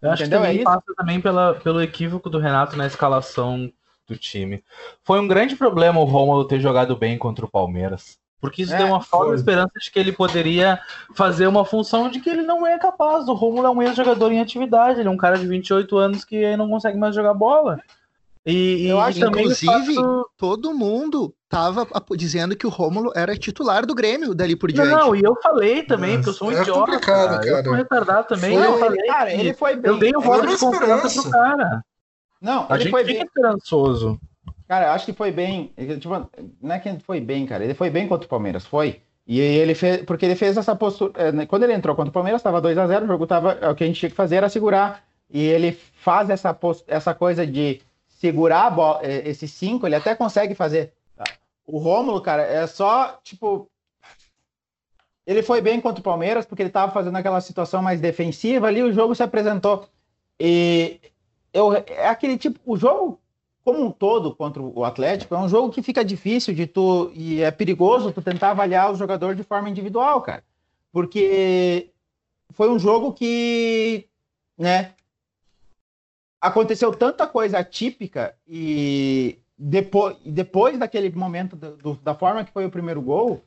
[0.00, 0.40] Eu acho Entendeu?
[0.40, 3.70] que também é passa também pela, pelo equívoco do Renato na escalação
[4.06, 4.62] do time.
[5.02, 8.18] Foi um grande problema o Romulo ter jogado bem contra o Palmeiras.
[8.40, 10.78] Porque isso é, deu uma falsa esperança de que ele poderia
[11.14, 13.28] fazer uma função de que ele não é capaz.
[13.28, 16.56] O Romulo é um ex-jogador em atividade, ele é um cara de 28 anos que
[16.56, 17.80] não consegue mais jogar bola.
[18.44, 20.30] E, eu acho inclusive, faço...
[20.36, 21.84] todo mundo tava
[22.16, 24.88] dizendo que o Rômulo era titular do Grêmio dali por diante.
[24.88, 27.00] Não, não e eu falei também, porque eu sou um é idiota.
[27.00, 27.44] Cara.
[27.44, 28.56] Eu sou retardado também.
[28.56, 29.90] Foi, eu falei, cara, ele foi bem.
[29.90, 31.84] Eu dei o voto de confiança pro cara.
[32.40, 33.22] Não, a gente foi bem.
[33.22, 34.20] esperançoso.
[34.68, 35.72] Cara, acho que foi bem.
[36.00, 36.28] Tipo,
[36.60, 37.64] não é que ele foi bem, cara.
[37.64, 39.00] Ele foi bem contra o Palmeiras, foi.
[39.26, 40.04] E ele fez.
[40.04, 41.12] Porque ele fez essa postura.
[41.16, 43.70] É, né, quando ele entrou contra o Palmeiras, estava 2 a 0 o jogo tava.
[43.70, 45.04] O que a gente tinha que fazer era segurar.
[45.30, 50.14] E ele faz essa, post, essa coisa de segurar bola, é, esse 5, ele até
[50.14, 50.92] consegue fazer.
[51.66, 53.68] O Rômulo, cara, é só, tipo.
[55.26, 58.80] Ele foi bem contra o Palmeiras, porque ele estava fazendo aquela situação mais defensiva ali,
[58.82, 59.88] o jogo se apresentou.
[60.38, 61.00] E
[61.56, 62.60] eu, é aquele tipo.
[62.64, 63.20] O jogo
[63.66, 67.42] como um todo contra o Atlético, é um jogo que fica difícil de tu e
[67.42, 70.44] é perigoso tu tentar avaliar o jogador de forma individual, cara.
[70.92, 71.90] Porque
[72.50, 74.06] foi um jogo que,
[74.56, 74.94] né,
[76.40, 82.70] aconteceu tanta coisa atípica e depois, depois daquele momento do, da forma que foi o
[82.70, 83.42] primeiro gol,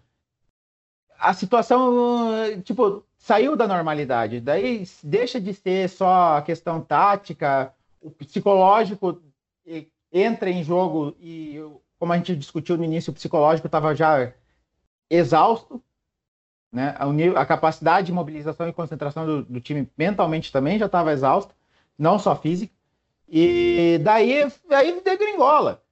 [1.18, 2.34] a situação,
[2.65, 4.41] tipo, saiu da normalidade.
[4.41, 9.22] Daí deixa de ser só a questão tática, o psicológico
[10.12, 11.60] entra em jogo e,
[11.98, 14.34] como a gente discutiu no início, o psicológico estava já
[15.10, 15.82] exausto,
[16.72, 16.96] né?
[17.36, 21.54] A, capacidade de mobilização e concentração do, do time mentalmente também já estava exausta,
[21.98, 22.74] não só física.
[23.28, 25.84] E daí, aí degringola.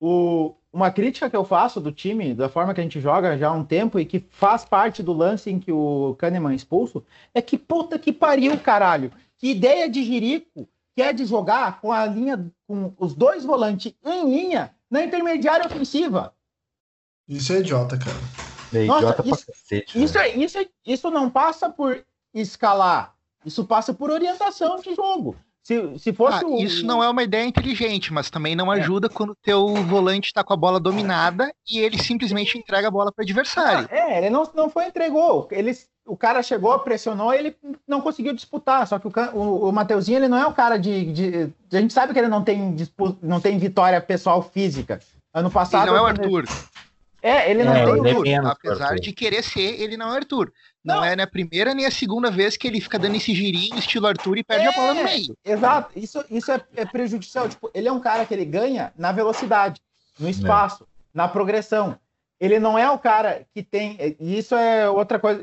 [0.00, 3.48] O, uma crítica que eu faço do time, da forma que a gente joga já
[3.48, 7.04] há um tempo e que faz parte do lance em que o Kahneman é expulso,
[7.34, 9.10] é que puta que pariu, caralho.
[9.38, 14.30] Que ideia de jirico quer de jogar com a linha, com os dois volantes em
[14.30, 16.32] linha na intermediária ofensiva.
[17.28, 18.16] Isso é idiota, cara.
[18.72, 23.14] É idiota Nossa, isso, cacete, isso, é, isso, é, isso não passa por escalar,
[23.44, 25.36] isso passa por orientação de jogo.
[25.62, 26.58] Se, se fosse ah, o...
[26.60, 28.78] Isso não é uma ideia inteligente, mas também não é.
[28.78, 32.90] ajuda quando o teu volante está com a bola dominada e ele simplesmente entrega a
[32.90, 33.88] bola para o adversário.
[33.90, 35.48] Ah, é, ele não, não foi entregou.
[35.50, 37.56] Ele, o cara chegou, pressionou e ele
[37.86, 38.86] não conseguiu disputar.
[38.86, 41.92] Só que o, o, o Mateuzinho ele não é o cara de, de, A gente
[41.92, 42.76] sabe que ele não tem,
[43.20, 45.00] não tem vitória pessoal física.
[45.34, 45.82] Ano passado.
[45.82, 46.44] Ele não é o Arthur.
[47.22, 47.90] É, ele não é, tem.
[47.92, 49.00] Arthur, é apesar Arthur.
[49.00, 50.52] de querer ser, ele não é Arthur.
[50.84, 53.34] Não, não, é nem a primeira nem a segunda vez que ele fica dando esse
[53.34, 55.36] girinho, estilo Arthur, e perde é, a bola no meio.
[55.44, 55.90] Exato.
[55.96, 57.48] Isso, isso é, é, prejudicial.
[57.48, 59.80] Tipo, ele é um cara que ele ganha na velocidade,
[60.20, 60.86] no espaço, é.
[61.12, 61.98] na progressão
[62.38, 64.16] ele não é o cara que tem.
[64.20, 65.42] E isso é outra coisa,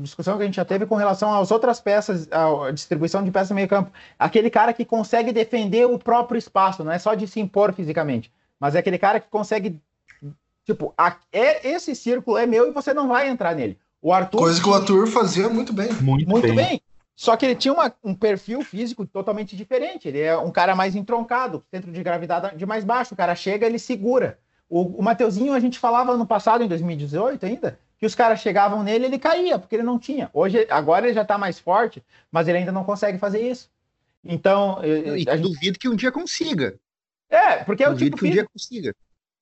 [0.00, 3.50] discussão que a gente já teve com relação às outras peças, à distribuição de peças
[3.50, 3.90] no meio-campo.
[4.18, 8.30] Aquele cara que consegue defender o próprio espaço, não é só de se impor fisicamente,
[8.60, 9.80] mas é aquele cara que consegue.
[10.66, 13.78] Tipo, a, é, esse círculo é meu e você não vai entrar nele.
[14.00, 14.38] O Arthur.
[14.38, 15.92] Coisa que o Arthur fazia muito bem.
[15.94, 16.54] Muito, muito bem.
[16.54, 16.82] bem.
[17.16, 20.08] Só que ele tinha uma, um perfil físico totalmente diferente.
[20.08, 23.14] Ele é um cara mais entroncado, centro de gravidade de mais baixo.
[23.14, 24.38] O cara chega, ele segura.
[24.74, 28.82] O, o Mateuzinho, a gente falava no passado, em 2018 ainda, que os caras chegavam
[28.82, 30.28] nele ele caía, porque ele não tinha.
[30.34, 33.70] Hoje, agora ele já está mais forte, mas ele ainda não consegue fazer isso.
[34.24, 34.84] Então.
[34.84, 35.42] E a gente...
[35.42, 36.74] duvido que um dia consiga.
[37.30, 38.92] É, porque é o tipo que um dia consiga.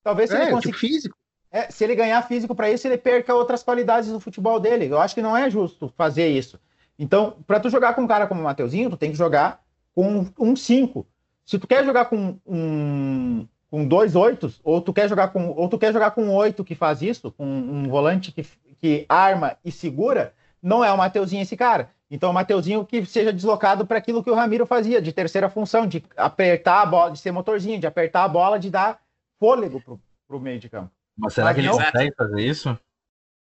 [0.05, 0.75] Talvez se é, ele consiga.
[0.75, 1.17] Tipo físico.
[1.51, 4.87] É, se ele ganhar físico para isso, ele perca outras qualidades do futebol dele.
[4.87, 6.61] Eu acho que não é justo fazer isso.
[6.99, 9.65] Então, para tu jogar com um cara como o Mateuzinho, tu tem que jogar
[9.95, 11.07] com um 5.
[11.47, 15.67] Se tu quer jogar com um, com dois oitos, ou tu quer jogar com, ou
[15.67, 18.45] tu quer jogar com oito que faz isso, com um volante que,
[18.79, 21.89] que arma e segura, não é o Mateuzinho esse cara.
[22.11, 25.87] Então, o Mateuzinho que seja deslocado para aquilo que o Ramiro fazia, de terceira função,
[25.87, 29.01] de apertar a bola, de ser motorzinho, de apertar a bola, de dar
[29.41, 30.91] fôlego para o meio de campo.
[31.17, 31.79] Mas será Mas que ele não...
[31.79, 32.79] consegue fazer isso?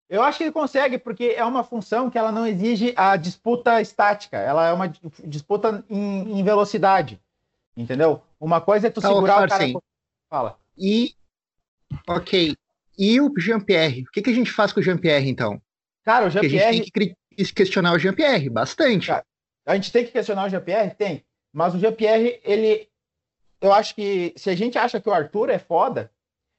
[0.07, 3.81] Eu acho que ele consegue, porque é uma função que ela não exige a disputa
[3.81, 4.93] estática, ela é uma
[5.25, 7.19] disputa em, em velocidade.
[7.75, 8.21] Entendeu?
[8.39, 9.65] Uma coisa é tu tá, segurar o cara.
[9.65, 9.75] Sim.
[10.31, 10.57] Fala.
[10.79, 11.13] E.
[12.09, 12.57] Ok.
[12.97, 14.03] E o Jean-Pierre?
[14.03, 15.61] O que, que a gente faz com o Jean-Pierre, então?
[16.05, 16.67] Cara, o Jean-Pierre.
[16.67, 19.09] A gente tem que questionar o Jean-Pierre, bastante.
[19.09, 19.25] Cara,
[19.67, 20.95] a gente tem que questionar o Jean-Pierre?
[20.95, 21.25] Tem.
[21.53, 22.89] Mas o Jean-Pierre, ele.
[23.61, 24.33] Eu acho que.
[24.37, 26.13] Se a gente acha que o Arthur é foda,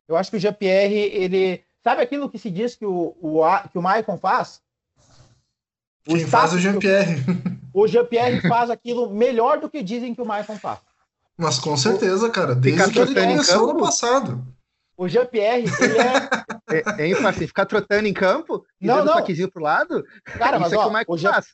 [0.07, 1.63] eu acho que o Jean-Pierre, ele.
[1.81, 3.41] Sabe aquilo que se diz que o, o,
[3.71, 4.61] que o Maicon faz?
[6.07, 7.15] O Quem faz o Jean-Pierre.
[7.73, 10.79] O Jean-Pierre faz aquilo melhor do que dizem que o Maicon faz.
[11.41, 12.53] Mas com certeza, cara.
[12.53, 14.45] Desde que ele começou no passado.
[14.95, 16.93] O Jean-Pierre, ele é.
[17.01, 17.47] é hein, Farsi?
[17.47, 19.13] Ficar trotando em campo e não, dando não.
[19.15, 20.05] toquezinho pro lado?
[20.23, 21.33] Cara, mas isso ó, é que o Michael Jean...
[21.33, 21.47] faz.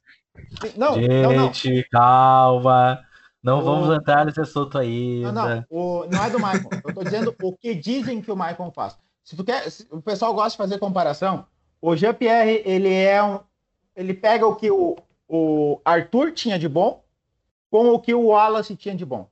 [0.76, 1.52] Não, Gente, não, não.
[1.90, 3.00] calma.
[3.42, 3.64] Não o...
[3.64, 5.22] vamos entrar nesse assunto aí.
[5.22, 5.66] Não, não.
[5.70, 6.06] O...
[6.12, 6.70] não é do Michael.
[6.86, 8.98] Eu tô dizendo o que dizem que o Michael faz.
[9.24, 11.46] Se tu quer, se o pessoal gosta de fazer comparação.
[11.82, 13.40] O Jean-Pierre, ele é um.
[13.96, 14.98] Ele pega o que o,
[15.30, 17.02] o Arthur tinha de bom
[17.72, 19.30] com o que o Wallace tinha de bom.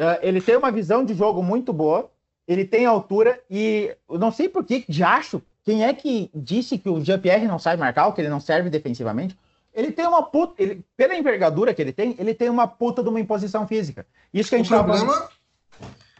[0.00, 2.10] É, ele tem uma visão de jogo muito boa,
[2.48, 6.78] ele tem altura e eu não sei por que de acho quem é que disse
[6.78, 9.36] que o Jean-Pierre não sabe marcar, ou que ele não serve defensivamente.
[9.74, 13.10] Ele tem uma puta, ele, pela envergadura que ele tem, ele tem uma puta de
[13.10, 14.06] uma imposição física.
[14.32, 15.28] Isso que a gente o problema,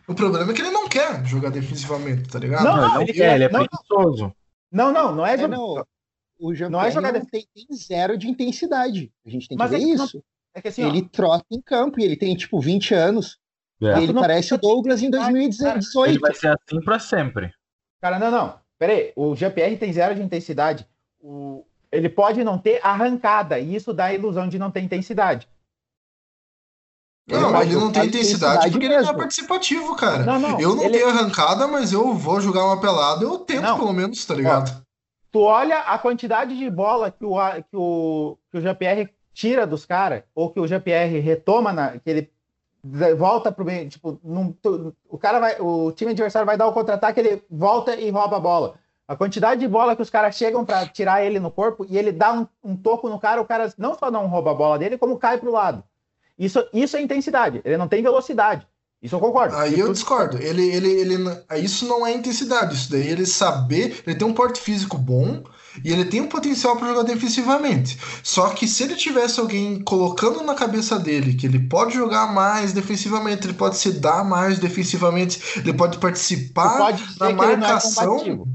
[0.06, 2.64] o problema é que ele não quer jogar defensivamente, tá ligado?
[2.64, 4.32] Não, não, ele, quer, ele é não, preguiçoso.
[4.70, 5.84] Não, não, não é, é não,
[6.38, 9.10] O Jean não é jogar não tem, tem, zero de intensidade.
[9.26, 10.16] A gente tem que Mas ver é que isso.
[10.16, 10.22] Não,
[10.54, 13.39] é que assim, ele ó, trota em campo e ele tem tipo 20 anos.
[13.82, 14.02] É.
[14.02, 16.06] Ele parece o Douglas em 2018.
[16.06, 17.52] Ele vai ser assim para sempre.
[18.00, 18.60] Cara, não, não.
[18.78, 19.12] Pera aí.
[19.16, 20.86] O GPR tem zero de intensidade.
[21.20, 21.64] O...
[21.90, 25.48] Ele pode não ter arrancada, e isso dá a ilusão de não ter intensidade.
[27.28, 29.02] Não, ele, ele não tem intensidade porque mesmo.
[29.02, 30.24] ele não é participativo, cara.
[30.24, 30.98] Não, não, eu não ele...
[30.98, 33.78] tenho arrancada, mas eu vou jogar uma pelada, eu tento não.
[33.78, 34.70] pelo menos, tá ligado?
[34.70, 34.80] Ó,
[35.30, 37.36] tu olha a quantidade de bola que o,
[37.70, 42.10] que o, que o GPR tira dos caras, ou que o GPR retoma, na, que
[42.10, 42.30] ele
[42.82, 44.54] volta pro meio, tipo, num,
[45.08, 48.40] o cara vai, o time adversário vai dar o contra-ataque, ele volta e rouba a
[48.40, 48.74] bola.
[49.06, 52.12] A quantidade de bola que os caras chegam para tirar ele no corpo e ele
[52.12, 54.96] dá um, um, toco no cara, o cara não só não rouba a bola dele,
[54.96, 55.82] como cai pro lado.
[56.38, 58.66] Isso, isso é intensidade, ele não tem velocidade.
[59.02, 59.56] Isso eu concordo.
[59.56, 60.36] Aí eu discordo.
[60.36, 61.16] Ele, ele, ele,
[61.56, 62.74] isso não é intensidade.
[62.74, 64.02] Isso daí ele saber.
[64.06, 65.42] Ele tem um porte físico bom
[65.84, 67.98] e ele tem um potencial para jogar defensivamente.
[68.22, 72.72] Só que se ele tivesse alguém colocando na cabeça dele que ele pode jogar mais
[72.72, 78.46] defensivamente, ele pode se dar mais defensivamente, ele pode participar pode da marcação.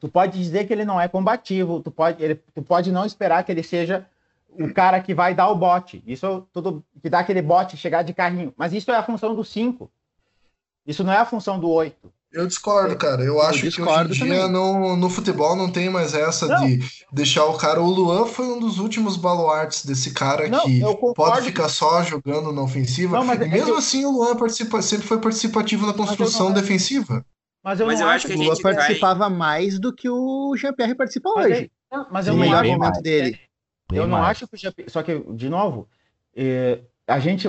[0.00, 1.80] tu pode dizer que ele não é combativo.
[1.80, 4.06] Tu pode, ele, tu pode não esperar que ele seja
[4.48, 6.02] o cara que vai dar o bote.
[6.06, 8.52] Isso tudo que dá aquele bote chegar de carrinho.
[8.56, 9.90] Mas isso é a função do 5.
[10.86, 12.12] Isso não é a função do 8.
[12.34, 13.22] Eu discordo, cara.
[13.22, 16.66] Eu, eu acho que hoje em dia no, no futebol não tem mais essa não.
[16.66, 16.80] de
[17.12, 17.80] deixar o cara.
[17.80, 20.80] O Luan foi um dos últimos baluartes desse cara não, que
[21.14, 23.22] pode ficar só jogando na ofensiva.
[23.22, 27.24] Não, e é mesmo assim o Luan participa, sempre foi participativo na construção defensiva.
[27.62, 29.38] Mas eu, mas eu acho que o Luan participava vai...
[29.38, 31.70] mais do que o Jean-Pierre participa mas hoje.
[31.92, 33.38] É, mas eu o melhor momento dele.
[33.92, 34.30] Eu não mais.
[34.30, 34.86] acho que o GP...
[34.88, 35.88] Só que, de novo,
[36.34, 37.48] eh, a gente.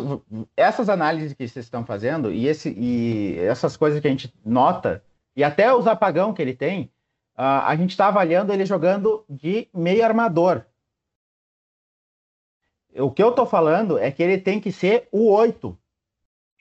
[0.56, 5.03] Essas análises que vocês estão fazendo e, esse, e essas coisas que a gente nota,
[5.36, 6.91] e até os apagão que ele tem,
[7.38, 10.65] uh, a gente está avaliando ele jogando de meio armador.
[12.98, 15.77] O que eu estou falando é que ele tem que ser o 8.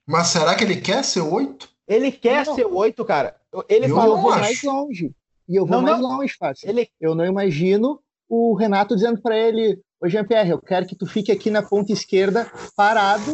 [0.06, 1.68] Mas será que ele quer ser o 8?
[1.86, 2.54] Ele quer não.
[2.54, 3.36] ser o 8, cara.
[3.68, 5.14] Ele eu falou mais longe.
[5.48, 6.16] E eu vou não, mais não.
[6.16, 6.68] longe, fácil.
[6.68, 6.88] Ele...
[7.00, 11.32] Eu não imagino o Renato dizendo para ele: Ô Jean-Pierre, eu quero que tu fique
[11.32, 13.32] aqui na ponta esquerda, parado,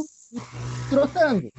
[0.89, 1.51] trotando.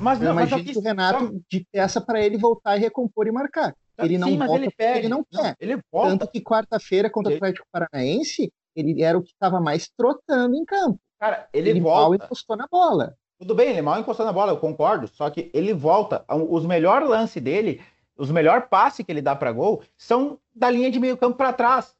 [0.00, 3.32] Mas não, mas imagino que o Renato de peça para ele voltar e recompor e
[3.32, 3.74] marcar.
[3.96, 5.42] Tá, ele não Sim, volta ele, ele não quer.
[5.42, 6.10] Não, ele volta.
[6.10, 10.64] Tanto que quarta-feira contra o Atlético Paranaense, ele era o que estava mais trotando em
[10.64, 11.00] campo.
[11.18, 12.00] Cara, ele, ele volta.
[12.02, 13.16] mal encostou na bola.
[13.40, 15.08] Tudo bem, ele mal encostou na bola, eu concordo.
[15.08, 16.24] Só que ele volta.
[16.48, 17.82] Os melhores lances dele,
[18.16, 21.52] os melhores passes que ele dá para gol, são da linha de meio campo para
[21.52, 21.92] trás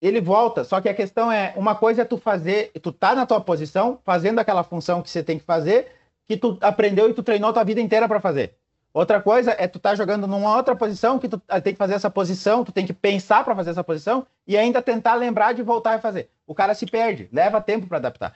[0.00, 0.64] ele volta.
[0.64, 4.00] Só que a questão é, uma coisa é tu fazer, tu tá na tua posição,
[4.04, 5.88] fazendo aquela função que você tem que fazer,
[6.26, 8.54] que tu aprendeu e tu treinou a tua vida inteira para fazer.
[8.92, 12.10] Outra coisa é tu tá jogando numa outra posição que tu tem que fazer essa
[12.10, 15.98] posição, tu tem que pensar para fazer essa posição e ainda tentar lembrar de voltar
[15.98, 16.30] e fazer.
[16.46, 18.34] O cara se perde, leva tempo para adaptar.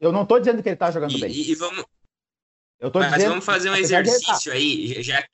[0.00, 1.30] Eu não tô dizendo que ele tá jogando e, bem.
[1.30, 1.84] E vamos
[2.80, 5.24] Eu tô Mas dizendo, vamos fazer um exercício aí, já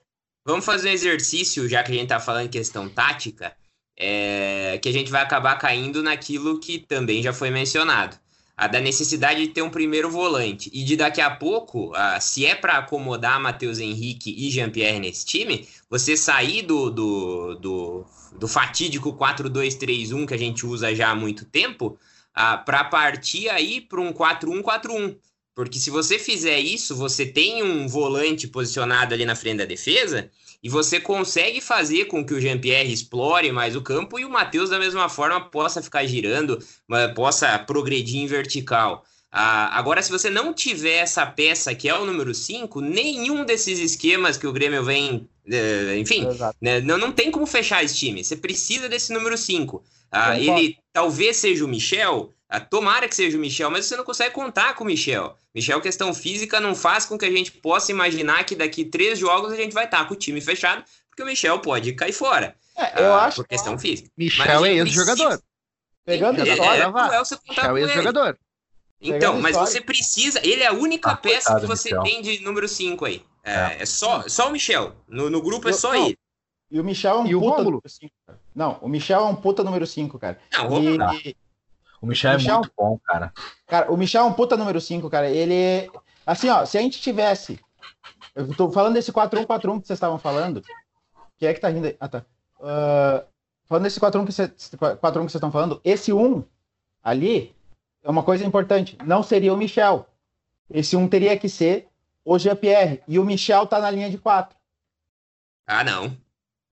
[0.45, 3.57] vamos fazer um exercício, já que a gente tá falando em questão tática,
[4.01, 8.17] é, que a gente vai acabar caindo naquilo que também já foi mencionado.
[8.57, 12.55] A da necessidade de ter um primeiro volante e de daqui a pouco, se é
[12.55, 18.07] para acomodar Matheus Henrique e Jean-Pierre nesse time, você sair do, do, do,
[18.39, 21.99] do fatídico 4-2-3-1 que a gente usa já há muito tempo,
[22.35, 25.17] para partir aí para um 4-1-4-1.
[25.55, 30.31] Porque se você fizer isso, você tem um volante posicionado ali na frente da defesa
[30.62, 34.70] e você consegue fazer com que o Jean-Pierre explore mais o campo e o Matheus,
[34.70, 36.59] da mesma forma, possa ficar girando,
[37.15, 39.05] possa progredir em vertical.
[39.32, 43.78] Ah, agora, se você não tiver essa peça que é o número 5, nenhum desses
[43.78, 45.28] esquemas que o Grêmio vem.
[45.47, 46.27] Uh, enfim,
[46.61, 48.23] né, não, não tem como fechar esse time.
[48.23, 49.82] Você precisa desse número 5.
[50.11, 54.35] Ah, ele talvez seja o Michel, tomara que seja o Michel, mas você não consegue
[54.35, 55.37] contar com o Michel.
[55.55, 59.53] Michel, questão física, não faz com que a gente possa imaginar que daqui três jogos
[59.53, 62.57] a gente vai estar com o time fechado, porque o Michel pode cair fora.
[62.77, 63.37] É, eu ah, acho.
[63.37, 64.11] Por questão física.
[64.17, 65.41] Michel é ex-jogador.
[66.05, 67.21] Pegando é, história, é, vai.
[67.49, 68.39] Michel é ex-jogador.
[69.01, 70.41] Então, mas você precisa.
[70.45, 72.03] Ele é a única ah, peça que você Michel.
[72.03, 73.23] tem de número 5 aí.
[73.45, 74.95] É, é, é, só, só o Michel.
[75.09, 76.19] No, no grupo é só não, ele.
[76.71, 78.13] E o Michel é um e puta número 5.
[78.55, 80.39] Não, o Michel é um puta número 5, cara.
[80.53, 80.83] Não,
[81.25, 81.37] e,
[82.01, 83.33] o Michel, o Michel é muito bom, cara.
[83.67, 85.29] Cara, o Michel é um puta número 5, cara.
[85.29, 85.91] Ele.
[86.25, 87.61] Assim, ó, se a gente tivesse.
[88.35, 90.63] Eu tô falando desse 4-1-4-1 que vocês estavam falando.
[91.39, 91.97] Quem é que tá rindo aí?
[91.99, 92.25] Ah, tá.
[92.59, 93.25] Uh,
[93.67, 96.45] falando desse 4-1 que, vocês estão falando, esse 1
[97.03, 97.55] ali
[98.03, 98.97] é uma coisa importante.
[99.05, 100.07] Não seria o Michel.
[100.71, 101.89] Esse 1 teria que ser
[102.25, 103.03] o Jean-Pierre.
[103.09, 104.57] E o Michel tá na linha de 4.
[105.67, 106.17] Ah, não.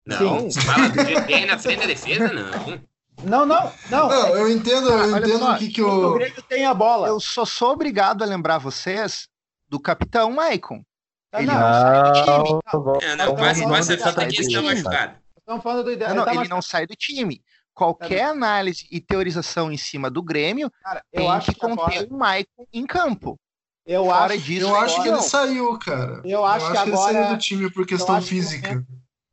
[0.05, 0.49] Não.
[0.49, 0.61] Sim.
[0.61, 2.81] Fala do Jean-Pierre na frente da defesa, não.
[3.23, 4.09] Não, não, não.
[4.09, 6.11] Não, eu entendo, eu entendo o que, que o...
[6.11, 7.07] o Grêmio tem a bola.
[7.07, 9.27] Eu só sou obrigado a lembrar vocês
[9.67, 10.83] do capitão Maicon.
[11.31, 12.61] Tá, ele não, não sai do time.
[12.73, 15.15] Não, é, não, mas, mas você tá que está machucado.
[15.61, 16.13] Falando do ideal.
[16.13, 17.41] Não, ele, tá não sai do time.
[17.73, 22.07] Qualquer tá análise e teorização em cima do Grêmio Cara, tem que, que conter agora...
[22.09, 23.37] o Maicon em campo.
[23.85, 26.21] Eu Fora acho, disso, eu acho que ele saiu, cara.
[26.25, 28.69] Eu acho, eu acho que, agora, ele saiu do time por questão física.
[28.69, 28.87] Momento,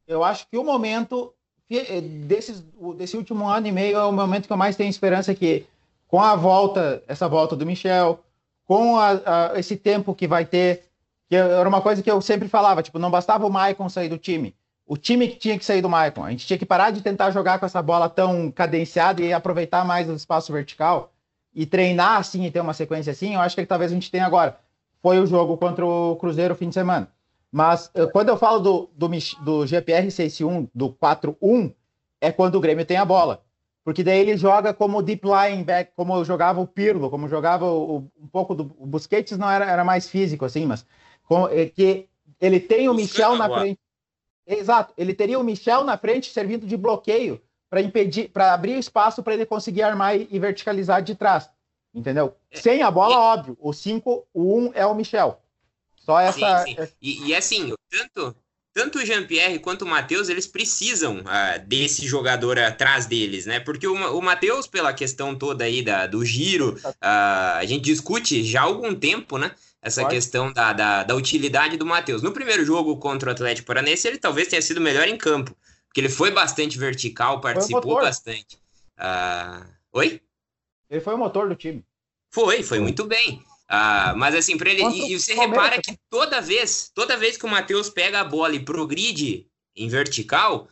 [0.06, 1.32] eu acho que o momento
[1.80, 2.64] desses,
[2.96, 5.66] desse último ano e meio é o momento que eu mais tenho esperança que
[6.08, 8.20] com a volta, essa volta do Michel,
[8.66, 9.10] com a,
[9.52, 10.84] a, esse tempo que vai ter,
[11.28, 14.18] que era uma coisa que eu sempre falava, tipo, não bastava o Maicon sair do
[14.18, 14.54] time,
[14.86, 17.30] o time que tinha que sair do Maicon, a gente tinha que parar de tentar
[17.30, 21.12] jogar com essa bola tão cadenciada e aproveitar mais o espaço vertical
[21.54, 24.26] e treinar assim e ter uma sequência assim, eu acho que talvez a gente tenha
[24.26, 24.58] agora.
[25.00, 27.08] Foi o jogo contra o Cruzeiro fim de semana.
[27.52, 29.08] Mas eh, quando eu falo do, do,
[29.44, 31.74] do GPR 61, do 4-1,
[32.18, 33.44] é quando o Grêmio tem a bola.
[33.84, 38.08] Porque daí ele joga como deep line back, como jogava o Pirlo, como jogava o,
[38.18, 40.86] um pouco do o Busquets, não era, era mais físico assim, mas
[41.24, 42.08] com, é, que
[42.40, 43.80] ele tem o Michel na frente.
[44.46, 49.22] Exato, ele teria o Michel na frente servindo de bloqueio para impedir, para abrir espaço
[49.22, 51.50] para ele conseguir armar e, e, verticalizar de trás.
[51.94, 52.36] Entendeu?
[52.50, 53.56] É, Sem a bola, óbvio.
[53.60, 55.41] O 5, o 1 um é o Michel.
[56.04, 56.64] Só essa.
[56.64, 56.88] Sim, sim.
[57.00, 58.36] E, e, assim, tanto,
[58.74, 63.60] tanto o Jean-Pierre quanto o Matheus, eles precisam uh, desse jogador atrás deles, né?
[63.60, 68.42] Porque o, o Matheus, pela questão toda aí da, do giro, uh, a gente discute
[68.44, 69.54] já há algum tempo, né?
[69.80, 70.14] Essa Pode.
[70.14, 72.22] questão da, da, da, utilidade do Matheus.
[72.22, 75.56] No primeiro jogo contra o Atlético Paranense, ele talvez tenha sido melhor em campo,
[75.86, 78.58] porque ele foi bastante vertical, participou bastante.
[78.96, 79.66] Uh...
[79.92, 80.20] Oi?
[80.88, 81.84] Ele foi o motor do time.
[82.30, 83.42] Foi, foi muito bem.
[83.74, 84.82] Ah, mas assim, para ele.
[84.82, 88.54] E, e, você repara que toda vez, toda vez que o Matheus pega a bola
[88.54, 90.68] e progride em vertical,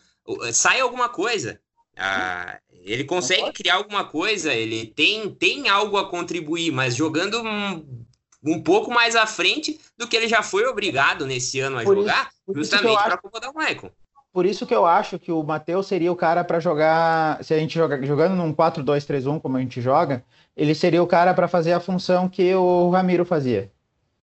[0.52, 1.59] sai alguma coisa.
[1.97, 8.05] Ah, ele consegue criar alguma coisa, ele tem, tem algo a contribuir, mas jogando um,
[8.44, 11.97] um pouco mais à frente do que ele já foi obrigado nesse ano a por
[11.97, 13.93] jogar, isso, justamente para acomodar o Michael.
[14.32, 17.59] Por isso que eu acho que o Matheus seria o cara para jogar, se a
[17.59, 20.24] gente joga, jogando num 4-2-3-1 como a gente joga,
[20.57, 23.70] ele seria o cara para fazer a função que o Ramiro fazia.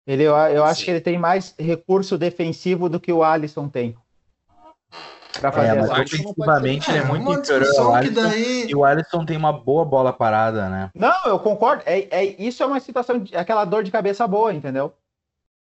[0.06, 3.96] Ele, eu, eu acho que ele tem mais recurso defensivo do que o Alisson tem.
[5.40, 8.68] Pra fazer é, mas ofensivamente ele é, é muito inferior ao Alisson, daí...
[8.70, 10.90] e o Alisson tem uma boa bola parada, né?
[10.94, 11.84] Não, eu concordo.
[11.86, 14.94] É, é, isso é uma situação, de, aquela dor de cabeça boa, entendeu?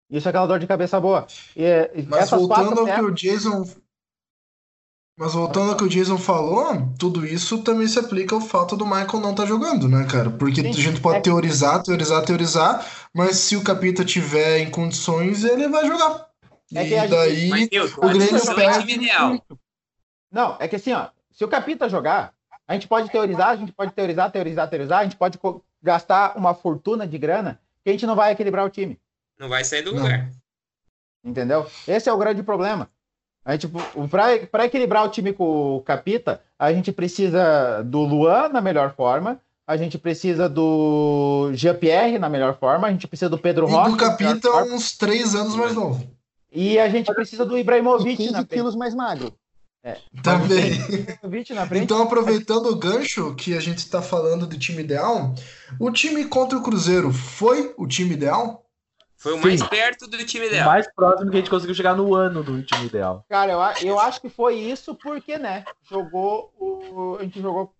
[0.09, 1.27] Isso é aquela dor de cabeça boa.
[1.57, 3.65] E, mas voltando ao que o Jason
[5.21, 8.87] mas voltando ao que o Jason falou, tudo isso também se aplica ao fato do
[8.87, 10.31] Michael não estar tá jogando, né, cara?
[10.31, 11.21] Porque Sim, a gente pode é...
[11.21, 16.27] teorizar, teorizar, teorizar, mas se o Capita tiver em condições, ele vai jogar.
[16.75, 17.69] É e daí gente...
[17.69, 18.99] Deus, o Grêmio perde.
[20.33, 22.33] Não, é que assim, ó, se o Capita jogar,
[22.67, 25.39] a gente pode teorizar, a gente pode teorizar, teorizar, teorizar, a gente pode
[25.83, 28.99] gastar uma fortuna de grana que a gente não vai equilibrar o time.
[29.39, 30.03] Não vai sair do não.
[30.03, 30.31] lugar.
[31.23, 31.71] Entendeu?
[31.87, 32.89] Esse é o grande problema.
[33.45, 38.61] Aí, tipo, para equilibrar o time com o Capita, a gente precisa do Luan na
[38.61, 43.67] melhor forma, a gente precisa do Jean-Pierre na melhor forma, a gente precisa do Pedro
[43.67, 43.89] Rocha.
[43.89, 46.07] E do Capita uns três anos mais novo.
[46.53, 48.17] E a gente precisa do Ibrahimovic.
[48.17, 49.33] 15 quilos mais magro.
[49.83, 49.97] É.
[50.23, 50.73] Também.
[51.81, 55.35] Então, aproveitando o gancho que a gente está falando do time ideal,
[55.79, 58.67] o time contra o Cruzeiro foi o time ideal?
[59.21, 59.69] Foi o mais Sim.
[59.69, 60.67] perto do time ideal.
[60.67, 63.23] O mais próximo que a gente conseguiu chegar no ano do time ideal.
[63.29, 65.67] Cara, eu, eu acho que foi isso porque, né?
[65.83, 67.19] Jogou o.
[67.21, 67.71] A gente jogou.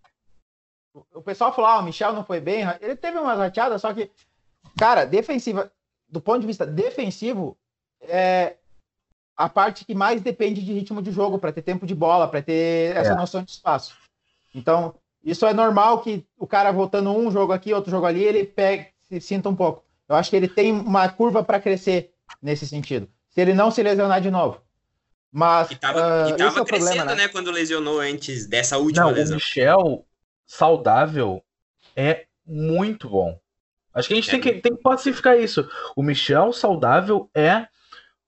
[1.15, 2.63] O pessoal falou, ah, o Michel não foi bem.
[2.79, 4.11] Ele teve umas rateadas, só que,
[4.77, 5.71] cara, defensiva,
[6.07, 7.57] do ponto de vista defensivo,
[8.01, 8.57] é,
[9.35, 12.43] a parte que mais depende de ritmo de jogo, para ter tempo de bola, para
[12.43, 13.15] ter essa é.
[13.15, 13.97] noção de espaço.
[14.53, 14.93] Então,
[15.23, 18.89] isso é normal que o cara voltando um jogo aqui, outro jogo ali, ele pega,
[19.01, 19.83] se sinta um pouco.
[20.11, 22.11] Eu acho que ele tem uma curva para crescer
[22.41, 23.09] nesse sentido.
[23.29, 24.61] Se ele não se lesionar de novo.
[25.31, 25.71] Mas.
[25.71, 27.23] E tava, uh, e tava é crescendo, problema, né?
[27.23, 27.27] né?
[27.29, 29.37] Quando lesionou antes dessa última não, lesão.
[29.37, 30.05] O Michel,
[30.45, 31.41] saudável,
[31.95, 33.39] é muito bom.
[33.93, 34.31] Acho que a gente é.
[34.31, 35.65] tem, que, tem que pacificar isso.
[35.95, 37.67] O Michel saudável é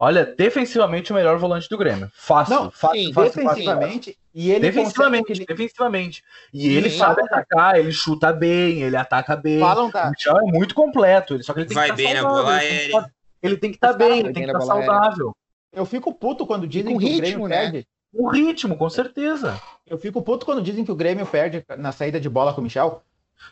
[0.04, 2.12] Olha, defensivamente o melhor volante do Grêmio.
[2.14, 4.12] Fácil, Não, fácil, sim, fácil, defensivamente.
[4.12, 4.18] Fácil.
[4.36, 5.46] E ele defensivamente, consegue...
[5.46, 6.24] defensivamente.
[6.54, 9.62] E sim, ele sabe atacar, ele chuta bem, ele ataca bem.
[9.62, 10.08] Falam, tá.
[10.08, 12.54] O Michel é muito completo, ele só que ele tem Vai que bem na bola
[12.54, 13.10] aérea.
[13.42, 15.34] Ele tem que estar tá bem, ele tem que estar tá saudável.
[15.72, 17.62] Eu fico puto quando dizem que ritmo, o Grêmio né?
[17.62, 17.88] perde.
[18.14, 19.58] O ritmo, com certeza.
[19.88, 22.64] Eu fico puto quando dizem que o Grêmio perde na saída de bola com o
[22.66, 23.02] Michel.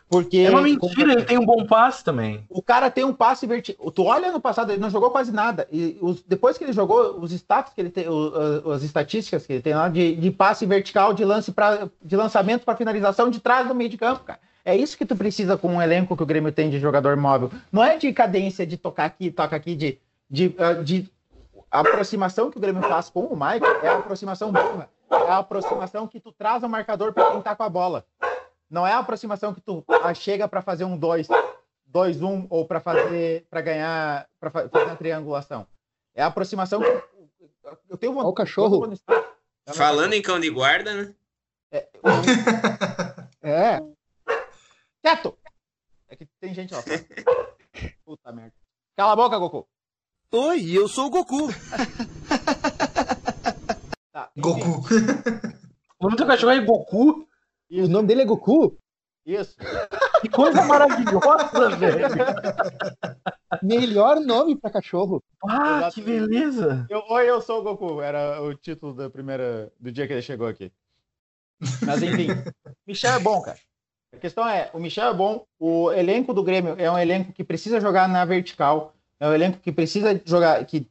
[0.10, 0.40] Porque.
[0.40, 2.46] É uma mentira, ele tem um bom passe também.
[2.50, 3.92] O cara tem um passe vertical.
[3.92, 5.68] Tu olha no passado, ele não jogou quase nada.
[5.72, 9.54] E os, depois que ele jogou, os status que ele tem, o, as estatísticas que
[9.54, 13.40] ele tem lá de, de passe vertical, de lance para de lançamento para finalização de
[13.40, 14.40] trás do meio de campo, cara.
[14.64, 17.52] É isso que tu precisa com um elenco que o Grêmio tem de jogador móvel.
[17.72, 19.98] Não é de cadência de tocar aqui, toca aqui, de,
[20.30, 21.10] de, ah, de
[21.72, 24.90] a aproximação que o Grêmio faz com o Mike é a aproximação boa.
[25.10, 28.06] É a aproximação que tu traz o marcador para tentar com a bola.
[28.72, 29.84] Não é a aproximação que tu
[30.16, 31.28] chega para fazer um 2,
[31.88, 35.68] 2 1 ou para fazer para ganhar para fazer uma triangulação.
[36.16, 36.88] É a aproximação que
[37.90, 38.28] eu tenho vontade.
[38.28, 38.94] Olha o cachorro.
[39.76, 41.14] Falando em cão de guarda, né?
[41.70, 41.90] É.
[43.44, 43.80] é.
[45.02, 45.38] Quieto.
[46.08, 46.82] É que tem gente lá.
[48.06, 48.54] Puta merda.
[48.96, 49.68] Cala a boca, Goku.
[50.32, 51.50] Oi, eu sou o Goku.
[54.14, 54.82] tá, Goku.
[56.00, 57.28] O nome do cachorro é Goku?
[57.72, 57.88] Isso.
[57.88, 58.78] O nome dele é Goku?
[59.26, 59.56] Isso.
[60.20, 62.06] Que coisa maravilhosa, velho.
[63.64, 65.24] Melhor nome para cachorro.
[65.48, 66.86] Ah, que beleza.
[66.90, 68.02] Eu, Oi, eu sou o Goku.
[68.02, 70.70] Era o título da primeira, do dia que ele chegou aqui.
[71.86, 72.28] Mas enfim,
[72.86, 73.58] Michel é bom, cara.
[74.14, 77.46] A questão é, o Michel é bom, o elenco do Grêmio é um elenco que
[77.46, 80.86] precisa jogar na vertical, é um elenco que precisa jogar, que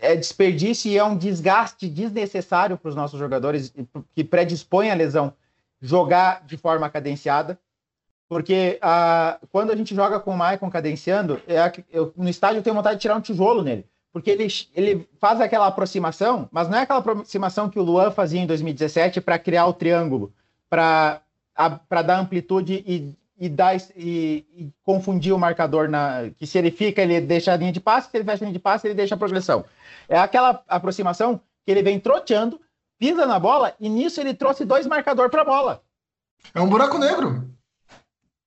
[0.00, 3.74] é desperdício e é um desgaste desnecessário para os nossos jogadores,
[4.14, 5.34] que predispõe a lesão
[5.80, 7.58] jogar de forma cadenciada,
[8.28, 12.62] porque ah, quando a gente joga com o Maicon cadenciando, é, eu, no estádio eu
[12.62, 16.78] tenho vontade de tirar um tijolo nele, porque ele, ele faz aquela aproximação, mas não
[16.78, 20.32] é aquela aproximação que o Luan fazia em 2017 para criar o triângulo,
[20.68, 21.22] para
[22.04, 27.02] dar amplitude e, e, dar, e, e, confundir o marcador, na, que se ele fica,
[27.02, 29.14] ele deixa a linha de passe, se ele fecha a linha de passe, ele deixa
[29.14, 29.64] a progressão.
[30.08, 32.60] É aquela aproximação que ele vem troteando,
[32.98, 35.82] pisa na bola e nisso ele trouxe dois marcadores para a bola.
[36.54, 37.50] É um buraco negro.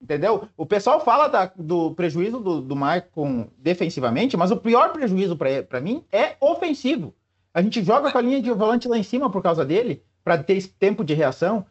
[0.02, 0.48] Entendeu?
[0.56, 5.82] O pessoal fala da, do prejuízo do, do Maicon defensivamente, mas o pior prejuízo para
[5.82, 7.14] mim é ofensivo.
[7.54, 10.42] A gente joga com a linha de volante lá em cima por causa dele, para
[10.42, 11.66] ter esse tempo de reação.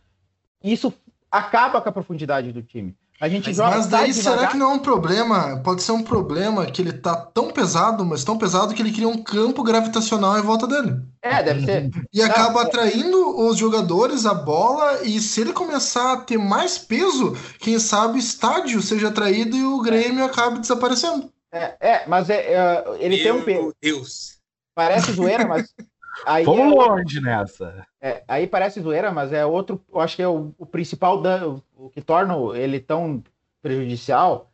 [0.62, 0.92] E isso
[1.30, 2.94] acaba com a profundidade do time.
[3.20, 3.76] A gente mas, joga.
[3.76, 5.60] Mas daí será que não é um problema?
[5.64, 9.08] Pode ser um problema que ele tá tão pesado, mas tão pesado que ele cria
[9.08, 11.00] um campo gravitacional em volta dele.
[11.20, 11.90] É, deve ser.
[12.12, 17.36] E acaba atraindo os jogadores a bola, e se ele começar a ter mais peso,
[17.58, 21.32] quem sabe o estádio seja atraído e o Grêmio acabe desaparecendo.
[21.52, 23.74] É, é mas é, é ele Meu tem um peso.
[23.82, 24.38] Deus.
[24.76, 25.74] Parece zoeira, mas.
[26.26, 27.86] Aí Vamos é, longe nessa.
[28.00, 29.80] É, aí parece zoeira, mas é outro.
[29.92, 33.22] Eu acho que é o, o principal dano, o que torna ele tão
[33.62, 34.50] prejudicial.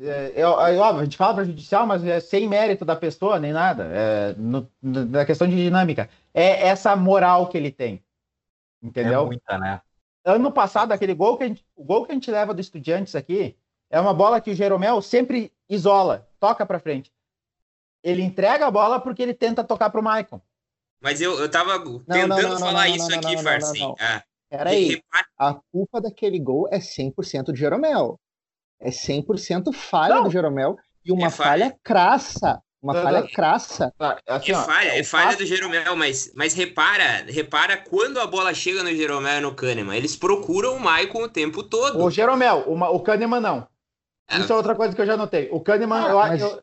[0.00, 3.52] É, é, é, óbvio, a gente fala prejudicial, mas é sem mérito da pessoa, nem
[3.52, 3.88] nada.
[3.92, 6.08] É, no, na questão de dinâmica.
[6.32, 8.02] É essa moral que ele tem.
[8.82, 9.22] Entendeu?
[9.22, 9.80] É muita, né?
[10.24, 13.16] Ano passado, aquele gol que a gente, o gol que a gente leva do Estudiantes
[13.16, 13.56] aqui
[13.90, 17.12] é uma bola que o Jeromel sempre isola, toca para frente.
[18.02, 20.40] Ele entrega a bola porque ele tenta tocar pro Maicon.
[21.00, 23.94] Mas eu, eu tava não, tentando não, não, falar isso aqui, Farsim.
[24.00, 25.02] Ah, Peraí,
[25.38, 28.18] a culpa daquele gol é 100% de Jeromel.
[28.80, 31.50] É 100% falha do Jeromel e uma é falha.
[31.50, 32.62] falha crassa.
[32.80, 33.28] Uma não, falha não.
[33.28, 33.92] crassa.
[33.98, 38.54] Tá, assim, é falha, é falha do Jeromel, mas, mas repara, repara quando a bola
[38.54, 39.96] chega no Jeromel e no Kahneman.
[39.96, 42.02] Eles procuram o Maicon o tempo todo.
[42.02, 43.66] O Jeromel, o, o Kahneman não.
[44.30, 44.38] É.
[44.38, 45.48] Isso é outra coisa que eu já notei.
[45.50, 46.40] O Kahneman, ah, eu, mas...
[46.40, 46.62] eu,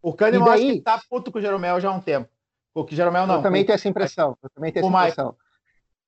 [0.00, 0.64] o Kahneman daí...
[0.64, 2.28] acho que tá puto com o Jeromel já há um tempo.
[2.74, 3.36] O que Jeromel não.
[3.36, 3.66] Eu também o...
[3.66, 4.36] tenho essa impressão.
[4.42, 5.36] Eu também tenho essa impressão.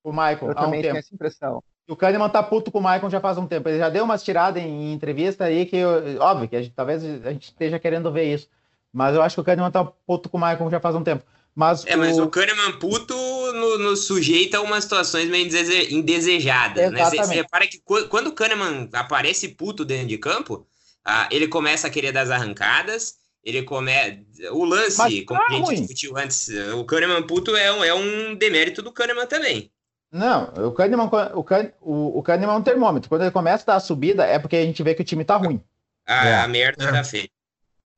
[0.03, 1.63] O Michael, eu também um tenho essa impressão.
[1.87, 3.69] O Kahneman tá puto com o Michael já faz um tempo.
[3.69, 7.03] Ele já deu umas tiradas em, entrevista aí que, eu, óbvio, que a gente, talvez
[7.03, 8.47] a gente esteja querendo ver isso.
[8.91, 11.23] Mas eu acho que o Kahneman tá puto com o Michael já faz um tempo.
[11.53, 11.99] Mas é, o...
[11.99, 13.15] mas o Kahneman puto
[13.53, 15.47] nos no sujeita a umas situações meio
[15.91, 16.91] indesejadas.
[16.91, 17.05] Né?
[17.05, 17.79] Você, você repara que
[18.09, 20.67] quando o Kahneman aparece puto dentro de campo,
[21.03, 23.15] ah, ele começa a querer das arrancadas,
[23.45, 24.19] ele começa.
[24.51, 25.75] O lance, mas como tá a gente ruim.
[25.75, 29.71] discutiu antes, o Kahneman puto é um, é um demérito do Kahneman também.
[30.11, 31.05] Não, o Kahneman,
[31.35, 33.07] o, Kahneman, o, o Kahneman é um termômetro.
[33.07, 35.23] Quando ele começa a dar a subida, é porque a gente vê que o time
[35.23, 35.61] tá ruim.
[36.05, 36.35] Ah, é.
[36.35, 37.29] a merda tá feia.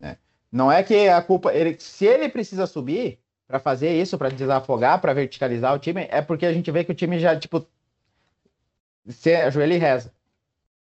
[0.02, 0.18] É.
[0.52, 1.53] Não é que a culpa.
[1.53, 6.22] Ele, se ele precisa subir para fazer isso, para desafogar, para verticalizar o time, é
[6.22, 7.65] porque a gente vê que o time já, tipo,
[9.07, 10.11] se ajoelha e reza.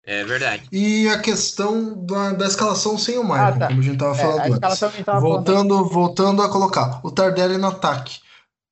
[0.05, 0.67] É verdade.
[0.71, 3.67] E a questão da, da escalação sem o Michael, ah, tá.
[3.67, 5.03] como a gente estava é, falando é, antes.
[5.05, 5.89] Tava voltando, falando.
[5.89, 8.19] voltando a colocar o Tardelli no ataque.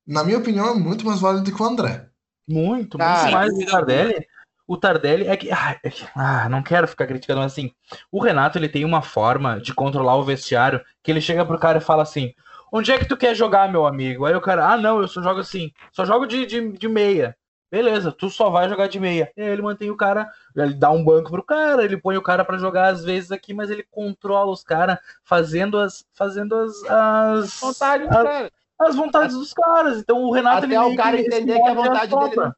[0.06, 2.06] Na minha opinião, é muito mais válido que o André.
[2.46, 4.26] Muito, muito mais o Tardelli.
[4.66, 6.06] O Tardelli é que, ah, é que.
[6.14, 7.72] Ah, não quero ficar criticando, mas assim.
[8.10, 11.78] O Renato ele tem uma forma de controlar o vestiário que ele chega pro cara
[11.78, 12.32] e fala assim:
[12.70, 14.24] Onde é que tu quer jogar, meu amigo?
[14.24, 17.36] Aí o cara, ah, não, eu só jogo assim, só jogo de, de, de meia.
[17.72, 19.32] Beleza, tu só vai jogar de meia.
[19.34, 22.22] E aí ele mantém o cara, ele dá um banco pro cara, ele põe o
[22.22, 26.84] cara para jogar às vezes aqui, mas ele controla os caras fazendo as fazendo as
[26.84, 29.98] as vontades, as, as vontades dos caras.
[29.98, 32.52] Então o Renato Até ele o cara entender que a vontade dele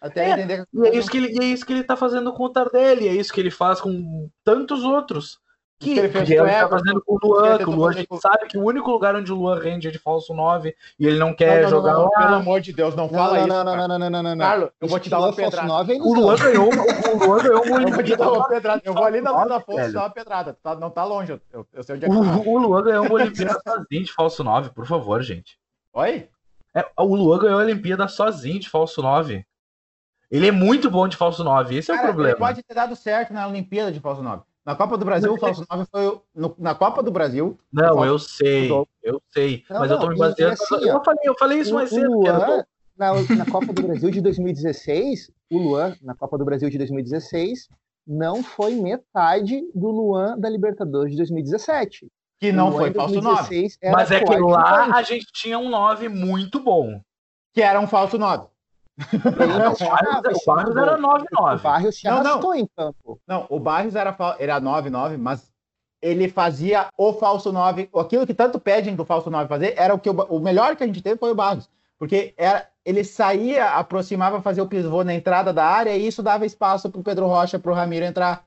[0.00, 2.32] até é, entender e é isso que ele e é isso que ele tá fazendo
[2.32, 5.38] com o Tardelli, é isso que ele faz com tantos outros.
[5.78, 7.92] Que, que ele, fez que ele tá fazendo com o Luan, que o Luan a
[7.92, 8.16] gente com...
[8.16, 11.18] sabe que o único lugar onde o Luan rende é de falso 9 e ele
[11.18, 12.10] não quer não, não, jogar não, lá.
[12.10, 13.48] Pelo amor de Deus, não fala não, isso.
[13.48, 14.38] Não, não, não, não, não, não, não.
[14.38, 15.68] Carlos, eu vou te dar uma pedrada.
[15.68, 18.82] 9 o Luan ganhou o Luan ganhou uma Eu vou te dar uma pedrada.
[18.84, 20.58] Eu vou ali na Luna Afonso dar uma pedrada.
[20.60, 22.20] Tá, não tá longe, eu, eu sei onde é que tá.
[22.20, 25.56] O Luan ganhou uma Olimpíada sozinho de falso 9, por favor, gente.
[25.92, 26.28] Oi?
[26.74, 29.46] É, o Luan ganhou a Olimpíada sozinho de falso 9.
[30.30, 32.30] Ele é muito bom de falso 9, esse Cara, é o problema.
[32.30, 34.42] Ele pode ter dado certo na Olimpíada de falso 9.
[34.68, 36.20] Na Copa do Brasil, o falso 9 foi.
[36.34, 37.58] No, na Copa do Brasil.
[37.72, 38.70] Não, eu sei,
[39.02, 39.64] eu sei.
[39.70, 40.52] Não, mas não, eu tô me baseando.
[40.52, 42.10] Assim, eu, falei, eu falei isso mais cedo.
[42.12, 42.64] Luan,
[42.94, 47.66] na, na Copa do Brasil de 2016, o Luan, na Copa do Brasil de 2016,
[48.06, 52.06] não foi metade do Luan da Libertadores de 2017.
[52.38, 53.68] Que não foi falso 9.
[53.90, 57.00] Mas é que lá a gente tinha um 9 muito bom.
[57.54, 58.46] Que era um falso 9
[58.98, 61.58] o Barrios era 9-9.
[61.58, 63.20] O Barrios se arrastou em campo.
[63.26, 65.50] Não, o Barrios era, era 9-9, mas
[66.02, 67.88] ele fazia o falso 9.
[67.94, 70.84] Aquilo que tanto pedem do falso 9 fazer, era o que o, o melhor que
[70.84, 71.68] a gente teve foi o Barrios.
[71.98, 76.46] Porque era, ele saía, aproximava, fazia o pivô na entrada da área e isso dava
[76.46, 78.44] espaço para o Pedro Rocha, para o Ramiro entrar.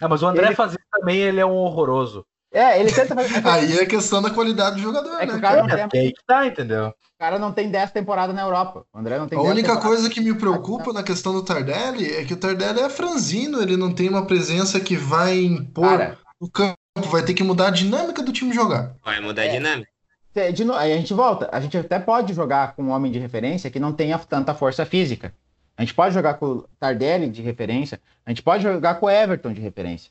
[0.00, 0.54] É, mas o André ele...
[0.54, 2.26] fazia também, ele é um horroroso.
[2.52, 3.40] É, ele tenta fazer.
[3.48, 5.34] Aí é questão da qualidade do jogador, é né?
[5.34, 6.08] o cara, não tem...
[6.08, 6.88] É que tá, entendeu?
[6.88, 8.84] O cara não tem 10 temporadas na Europa.
[8.92, 12.24] O André não tem A única coisa que me preocupa na questão do Tardelli é
[12.24, 16.50] que o Tardelli é franzino, ele não tem uma presença que vai impor cara, o
[16.50, 16.76] campo,
[17.10, 18.96] vai ter que mudar a dinâmica do time jogar.
[19.04, 19.48] Vai mudar a é.
[19.48, 19.90] dinâmica.
[20.34, 21.48] De aí a gente volta.
[21.52, 24.84] A gente até pode jogar com um homem de referência que não tenha tanta força
[24.84, 25.32] física.
[25.76, 28.00] A gente pode jogar com o Tardelli de referência.
[28.24, 30.10] A gente pode jogar com o Everton de referência.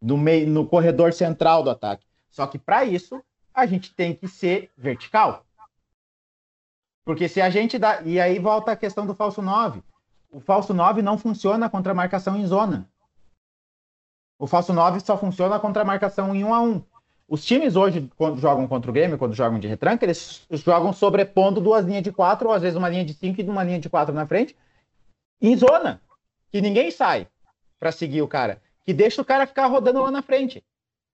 [0.00, 2.06] No, meio, no corredor central do ataque.
[2.30, 3.22] Só que para isso,
[3.52, 5.44] a gente tem que ser vertical.
[7.04, 8.02] Porque se a gente dá.
[8.02, 9.82] E aí volta a questão do falso 9.
[10.30, 12.88] O falso 9 não funciona contra a marcação em zona.
[14.38, 16.82] O falso 9 só funciona contra a marcação em 1 a 1.
[17.28, 21.60] Os times hoje, quando jogam contra o Grêmio, quando jogam de retranca, eles jogam sobrepondo
[21.60, 23.88] duas linhas de quatro, ou às vezes uma linha de cinco e uma linha de
[23.88, 24.56] quatro na frente,
[25.40, 26.00] em zona.
[26.50, 27.28] Que ninguém sai
[27.78, 28.60] para seguir o cara.
[28.84, 30.64] Que deixa o cara ficar rodando lá na frente.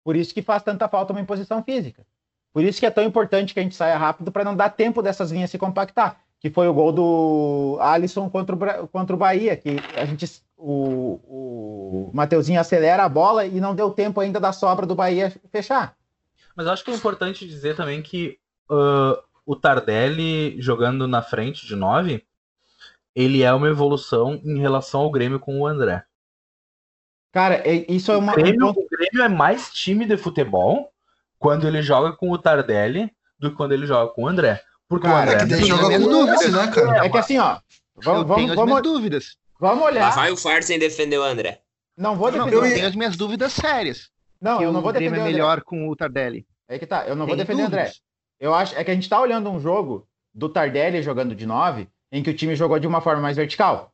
[0.04, 2.06] Por isso que faz tanta falta uma imposição física.
[2.52, 5.02] Por isso que é tão importante que a gente saia rápido para não dar tempo
[5.02, 6.20] dessas linhas se compactar.
[6.40, 10.26] Que foi o gol do Alisson contra o, contra o Bahia, que a gente
[10.56, 15.30] o, o Mateuzinho acelera a bola e não deu tempo ainda da sobra do Bahia
[15.50, 15.94] fechar.
[16.56, 18.38] Mas acho que é importante dizer também que
[18.70, 22.24] uh, o Tardelli jogando na frente de nove,
[23.14, 26.05] ele é uma evolução em relação ao Grêmio com o André.
[27.36, 28.32] Cara, é, isso é uma.
[28.32, 30.90] O Grêmio, o Grêmio é mais time de futebol
[31.38, 34.62] quando ele joga com o Tardelli do que quando ele joga com o André.
[34.88, 37.04] Porque cara, o André é que ele joga com dúvidas, né, cara?
[37.04, 37.58] É que assim, ó.
[37.96, 39.36] Vamos, eu vamos, vamos, dúvidas.
[39.60, 40.14] Vamos olhar.
[40.14, 41.60] vai o Farsen defender o André.
[41.94, 42.56] Não vou defender.
[42.56, 44.08] Não, eu tenho as minhas dúvidas sérias.
[44.40, 45.08] Não, eu não vou defender.
[45.08, 46.46] O Grêmio é melhor com o Tardelli.
[46.66, 47.92] É que tá, eu não vou defender o André.
[48.40, 51.86] Eu acho é que a gente tá olhando um jogo do Tardelli jogando de 9,
[52.10, 53.92] em que o time jogou de uma forma mais vertical.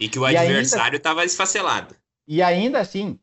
[0.00, 1.30] E que o e adversário estava ainda...
[1.30, 2.01] esfacelado.
[2.26, 3.18] E ainda assim,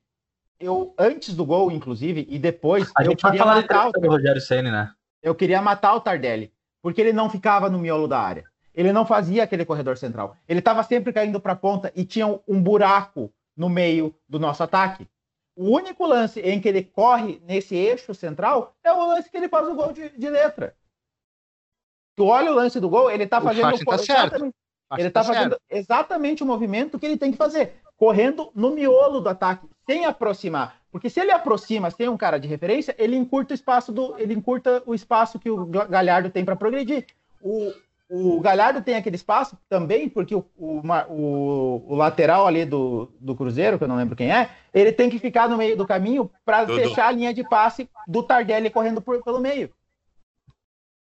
[0.59, 4.07] eu antes do gol, inclusive, e depois, a eu gente queria vai falar matar o
[4.07, 4.91] Rogério Ceni, né?
[5.21, 8.45] Eu queria matar o Tardelli, porque ele não ficava no miolo da área.
[8.73, 10.37] Ele não fazia aquele corredor central.
[10.47, 14.63] Ele estava sempre caindo para a ponta e tinha um buraco no meio do nosso
[14.63, 15.07] ataque.
[15.55, 19.49] O único lance em que ele corre nesse eixo central é o lance que ele
[19.49, 20.73] faz o gol de, de letra.
[22.15, 24.53] Tu olha o lance do gol, ele está fazendo tá certo.
[24.97, 25.61] Ele está tá fazendo certo.
[25.69, 30.77] exatamente o movimento que ele tem que fazer, correndo no miolo do ataque, sem aproximar.
[30.89, 34.33] Porque se ele aproxima sem um cara de referência, ele encurta o espaço do, ele
[34.33, 37.05] encurta o espaço que o Galhardo tem para progredir.
[37.41, 37.73] O,
[38.09, 43.35] o Galhardo tem aquele espaço também, porque o, o, o, o, lateral ali do, do
[43.35, 46.31] Cruzeiro, que eu não lembro quem é, ele tem que ficar no meio do caminho
[46.45, 49.69] para fechar a linha de passe do Tardelli correndo por, pelo meio.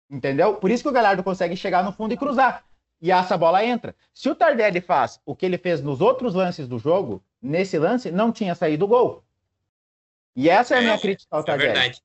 [0.10, 0.56] Entendeu?
[0.56, 2.64] Por isso que o Galhardo consegue chegar no fundo e cruzar.
[3.02, 3.96] E essa bola entra.
[4.14, 8.12] Se o Tardelli faz o que ele fez nos outros lances do jogo, nesse lance
[8.12, 9.24] não tinha saído o gol.
[10.36, 11.72] E essa é, é a minha é, crítica ao Tardelli.
[11.72, 12.02] É verdade.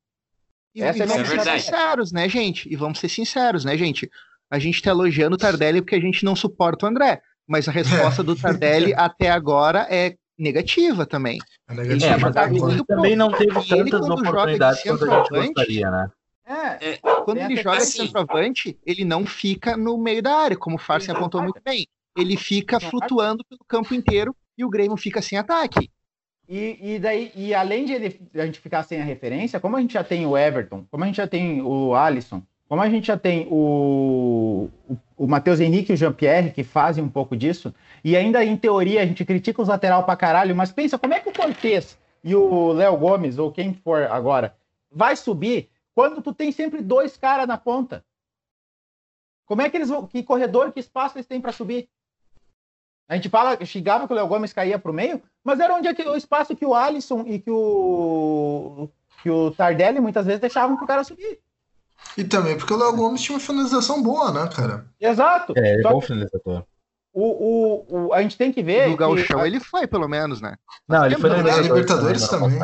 [0.74, 2.72] E, essa e é vamos ser sinceros, né, gente?
[2.72, 4.10] E vamos ser sinceros, né, gente?
[4.54, 7.20] a gente está elogiando o Tardelli porque a gente não suporta o André.
[7.46, 11.38] Mas a resposta do Tardelli até agora é negativa também.
[11.68, 12.14] É negativa.
[12.14, 16.08] É, mas ele também não teve tantas oportunidades quanto a gente gostaria, né?
[16.46, 18.02] É, é quando ele joga assim.
[18.02, 21.86] de centroavante, ele não fica no meio da área, como o Farsi apontou muito bem.
[22.16, 25.90] Ele fica flutuando pelo campo inteiro e o Grêmio fica sem ataque.
[26.48, 29.80] E, e, daí, e além de ele, a gente ficar sem a referência, como a
[29.80, 33.06] gente já tem o Everton, como a gente já tem o Alisson, como a gente
[33.06, 37.74] já tem o, o, o Matheus Henrique e o Jean-Pierre, que fazem um pouco disso,
[38.04, 41.20] e ainda em teoria a gente critica os lateral pra caralho, mas pensa, como é
[41.20, 44.54] que o Cortez e o Léo Gomes, ou quem for agora,
[44.90, 48.04] vai subir quando tu tem sempre dois caras na ponta?
[49.46, 50.06] Como é que eles vão.
[50.06, 51.88] Que corredor, que espaço eles têm para subir?
[53.08, 55.86] A gente fala, chegava que o Léo Gomes caía para o meio, mas era onde
[55.86, 58.88] é que, o espaço que o Alisson e que o,
[59.22, 61.38] que o Tardelli muitas vezes deixavam para o cara subir.
[62.16, 64.86] E também porque o Léo Gomes tinha uma finalização boa, né, cara?
[64.98, 65.52] Exato.
[65.56, 66.64] É, ele é bom finalizador.
[67.12, 68.88] O, o, o, a gente tem que ver.
[68.88, 69.46] No Gauchão que...
[69.46, 70.56] ele foi, pelo menos, né?
[70.88, 72.58] Não, ele foi na Libertadores também.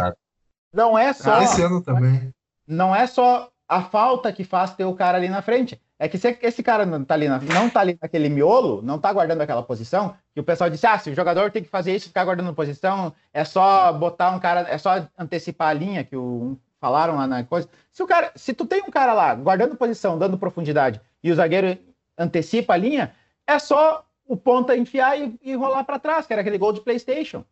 [0.73, 1.35] Não é só.
[1.35, 2.33] Ah, esse ano também.
[2.71, 5.81] Não é só a falta que faz ter o cara ali na frente.
[5.99, 8.99] É que se esse cara não tá ali, na, não tá ali naquele miolo, não
[8.99, 11.95] tá guardando aquela posição, que o pessoal disse: ah, se o jogador tem que fazer
[11.95, 16.17] isso, ficar guardando posição, é só botar um cara, é só antecipar a linha, que
[16.17, 17.69] o, falaram lá na coisa.
[17.93, 21.35] Se o cara, se tu tem um cara lá guardando posição, dando profundidade e o
[21.35, 21.79] zagueiro
[22.17, 23.15] antecipa a linha,
[23.47, 26.81] é só o ponta enfiar e, e rolar para trás, que era aquele gol de
[26.81, 27.45] PlayStation.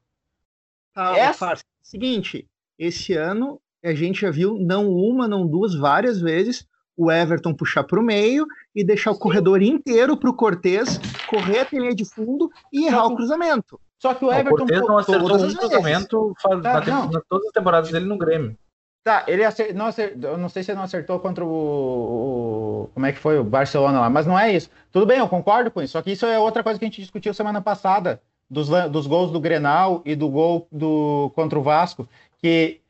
[0.94, 1.54] Tá, Essa...
[1.82, 2.46] Seguinte,
[2.78, 6.66] esse ano a gente já viu não uma, não duas, várias vezes
[6.98, 8.44] o Everton puxar para o meio
[8.74, 10.98] e deixar o corredor inteiro para o Cortez
[11.28, 13.80] correr a linha de fundo e errar o cruzamento.
[14.00, 14.64] Só que o Everton.
[14.64, 18.56] O não acertou um cruzamento faz, na, todas as temporadas dele no Grêmio.
[19.04, 22.90] Tá, ele acertou, não acertou, eu não sei se ele não acertou contra o, o,
[22.92, 23.38] Como é que foi?
[23.38, 24.68] O Barcelona lá, mas não é isso.
[24.90, 25.92] Tudo bem, eu concordo com isso.
[25.92, 29.30] Só que isso é outra coisa que a gente discutiu semana passada, dos, dos gols
[29.30, 32.80] do Grenal e do gol do, contra o Vasco, que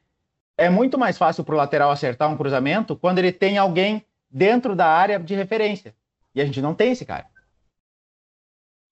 [0.59, 4.75] é muito mais fácil para o lateral acertar um cruzamento quando ele tem alguém dentro
[4.75, 5.95] da área de referência.
[6.35, 7.27] E a gente não tem esse cara.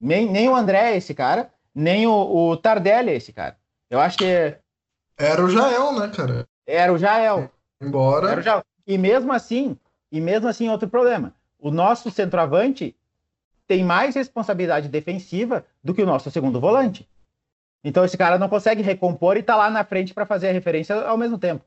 [0.01, 3.59] Nem, nem o André é esse cara, nem o, o Tardelli é esse cara.
[3.91, 4.57] Eu acho que.
[5.19, 6.47] Era o Jael, né, cara?
[6.65, 7.51] Era o Jael.
[7.81, 8.31] Embora.
[8.31, 8.65] Era o Jael.
[8.87, 9.77] E mesmo assim,
[10.13, 11.35] e mesmo assim, outro problema.
[11.59, 12.95] O nosso centroavante
[13.67, 17.09] tem mais responsabilidade defensiva do que o nosso segundo volante.
[17.83, 20.95] Então esse cara não consegue recompor e tá lá na frente para fazer a referência
[20.95, 21.65] ao mesmo tempo.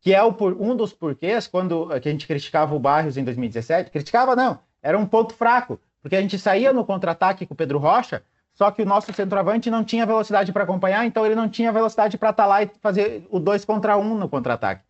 [0.00, 3.90] Que é o, um dos porquês quando que a gente criticava o Barrios em 2017.
[3.90, 7.78] Criticava não, era um ponto fraco, porque a gente saía no contra-ataque com o Pedro
[7.78, 8.22] Rocha
[8.60, 12.18] só que o nosso centroavante não tinha velocidade para acompanhar, então ele não tinha velocidade
[12.18, 14.84] para estar tá lá e fazer o 2 contra 1 um no contra-ataque.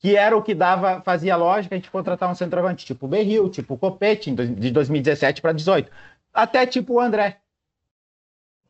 [0.00, 3.48] Que era o que dava, fazia lógica a gente contratar um centroavante tipo o Berril,
[3.50, 5.88] tipo o Copete, de 2017 para 18.
[6.34, 7.38] Até tipo o André.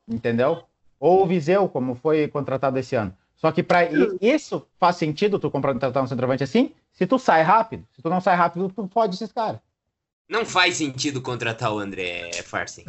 [0.06, 0.64] Entendeu?
[1.00, 3.14] Ou o Viseu, como foi contratado esse ano.
[3.36, 3.88] Só que para
[4.20, 7.86] isso faz sentido tu contratar um centroavante assim, se tu sai rápido.
[7.94, 9.60] Se tu não sai rápido, tu fode esses caras.
[10.28, 12.84] Não faz sentido contratar o André Farsi.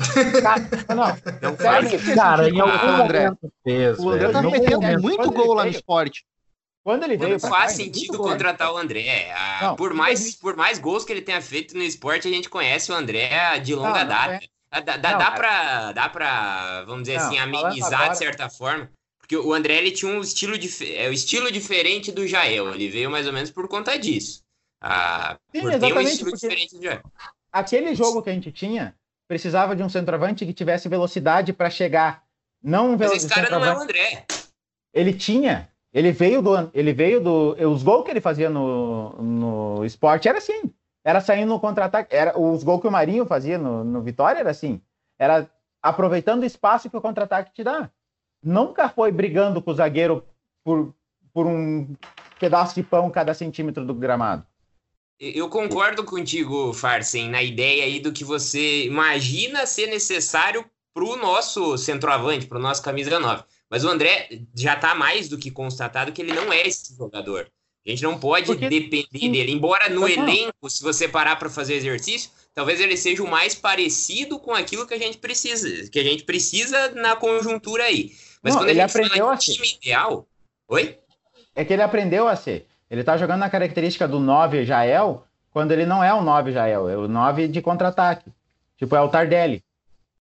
[0.89, 1.05] não,
[1.41, 2.15] não faz sentido.
[2.15, 3.31] Cara, em algum André.
[3.63, 6.25] Fez, o André tá metendo muito gol lá no esporte.
[6.83, 7.33] Quando ele veio.
[7.33, 9.31] Não faz cá, sentido contratar o André.
[9.31, 12.49] Ah, não, por, mais, por mais gols que ele tenha feito no esporte, a gente
[12.49, 14.33] conhece o André de longa não, data.
[14.33, 14.41] É.
[14.71, 18.89] Dá, dá, dá, pra, dá pra, vamos dizer assim, amenizar de certa forma.
[19.19, 20.81] Porque o André ele tinha um estilo, dif...
[20.95, 22.73] é, um estilo diferente do Jael.
[22.73, 24.41] Ele veio mais ou menos por conta disso.
[24.81, 27.01] Ah, Sim, por ter um estilo diferente do Jael.
[27.51, 28.95] Aquele jogo que a gente tinha
[29.27, 32.23] precisava de um centroavante que tivesse velocidade para chegar.
[32.61, 34.25] Não Mas esse cara não é o André.
[34.93, 35.69] Ele tinha.
[35.93, 36.69] Ele veio do.
[36.73, 37.55] Ele veio do.
[37.71, 40.63] Os gols que ele fazia no, no esporte era assim.
[41.03, 42.13] Era saindo no contra-ataque.
[42.15, 44.81] Era, os gols que o Marinho fazia no, no Vitória era assim.
[45.17, 45.49] Era
[45.81, 47.89] aproveitando o espaço que o contra-ataque te dá.
[48.43, 50.25] Nunca foi brigando com o zagueiro
[50.63, 50.93] por,
[51.33, 51.95] por um
[52.39, 54.45] pedaço de pão cada centímetro do gramado.
[55.19, 61.17] Eu concordo contigo, Farsen, na ideia aí do que você imagina ser necessário para o
[61.17, 63.43] nosso centroavante, para o nosso camisa 9.
[63.69, 67.51] Mas o André já está mais do que constatado que ele não é esse jogador.
[67.85, 68.69] A gente não pode Porque...
[68.69, 69.51] depender dele.
[69.51, 74.37] Embora no elenco, se você parar para fazer exercício, talvez ele seja o mais parecido
[74.37, 78.11] com aquilo que a gente precisa, que a gente precisa na conjuntura aí.
[78.43, 80.27] Mas não, quando a gente fala de time ideal,
[80.67, 80.97] oi?
[81.55, 82.67] É que ele aprendeu a ser.
[82.89, 86.89] Ele tá jogando na característica do 9 Jael, quando ele não é o 9 Jael,
[86.89, 88.31] é o 9 de contra-ataque.
[88.77, 89.63] Tipo, é o Tardelli.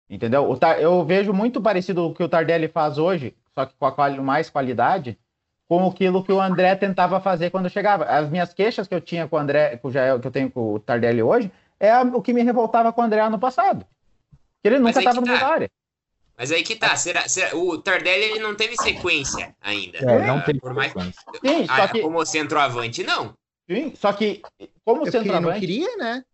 [0.08, 0.48] Entendeu?
[0.48, 0.80] O Tar...
[0.80, 4.48] Eu vejo muito parecido o que o Tardelli faz hoje, só que com a mais
[4.48, 5.18] qualidade,
[5.68, 8.05] com aquilo que o André tentava fazer quando chegava.
[8.05, 10.51] As minhas queixas que eu tinha com o André, com o Jael, que eu tenho
[10.51, 13.84] com o Tardelli hoje, é o que me revoltava com o André ano passado.
[14.62, 15.47] Que ele nunca estava no tá.
[15.47, 15.70] área.
[16.38, 19.98] Mas aí que tá, será, será, o Tardelli ele não teve sequência ainda.
[19.98, 22.01] É, não tem por mais Sim, só que...
[22.01, 23.32] como centroavante, não.
[23.68, 24.43] Sim, só que
[24.84, 25.64] como é centroavante...
[25.64, 26.24] Ele não queria, né?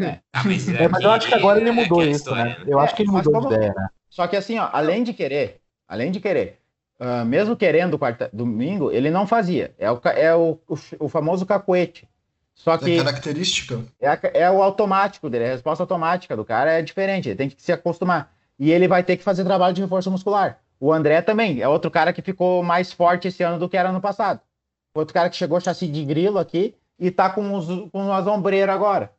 [0.00, 0.20] É.
[0.32, 2.64] Ah, mas, é, mas eu acho que agora ele é mudou isso, história, né?
[2.66, 3.48] Eu acho que ele mudou como...
[3.48, 3.88] de ideia, né?
[4.08, 6.61] Só que assim, ó, além de querer, além de querer,
[7.02, 9.74] uh, mesmo querendo quarta, domingo, ele não fazia.
[9.78, 12.08] É o, é o, o, o famoso cacuete.
[12.54, 12.98] Só que.
[12.98, 13.82] É característica.
[14.00, 17.60] É, é o automático dele, a resposta automática do cara é diferente, ele tem que
[17.60, 20.60] se acostumar e ele vai ter que fazer trabalho de reforço muscular.
[20.78, 23.90] O André também é outro cara que ficou mais forte esse ano do que era
[23.90, 24.40] no passado.
[24.94, 28.74] Outro cara que chegou chassi de grilo aqui e tá com, os, com as ombreiras
[28.74, 29.12] agora.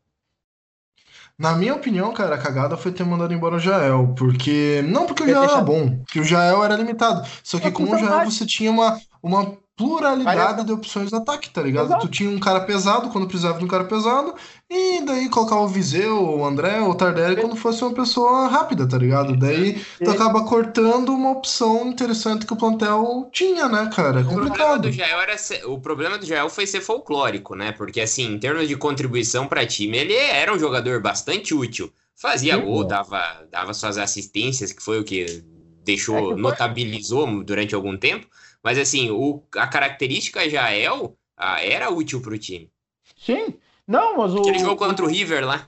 [1.38, 4.84] Na minha opinião, cara, a cagada foi ter mandado embora o Jael, porque.
[4.88, 7.28] Não porque o Jael era bom, que o Jael era limitado.
[7.44, 11.62] Só que com o Jael você tinha uma, uma pluralidade de opções de ataque, tá
[11.62, 11.88] ligado?
[11.88, 12.08] Exato.
[12.08, 14.36] Tu tinha um cara pesado quando precisava de um cara pesado,
[14.70, 18.98] e daí colocar o Viseu, o André, o Tardelli quando fosse uma pessoa rápida, tá
[18.98, 19.36] ligado?
[19.36, 24.22] Daí tu acaba cortando uma opção interessante que o plantel tinha, né, cara?
[24.22, 24.46] É complicado.
[24.46, 27.72] O problema do Jael, era ser, o problema do Jael foi ser folclórico, né?
[27.72, 31.92] Porque, assim, em termos de contribuição para time, ele era um jogador bastante útil.
[32.16, 33.22] Fazia Sim, gol, dava,
[33.52, 35.44] dava suas assistências, que foi o que
[35.84, 38.28] deixou, é que notabilizou durante algum tempo.
[38.64, 42.72] Mas assim, o, a característica Jael ah, era útil para o time.
[43.18, 43.56] Sim.
[43.86, 44.40] Não, mas o.
[44.40, 45.68] Aquele jogo contra o River lá.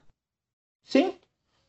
[0.83, 1.13] Sim.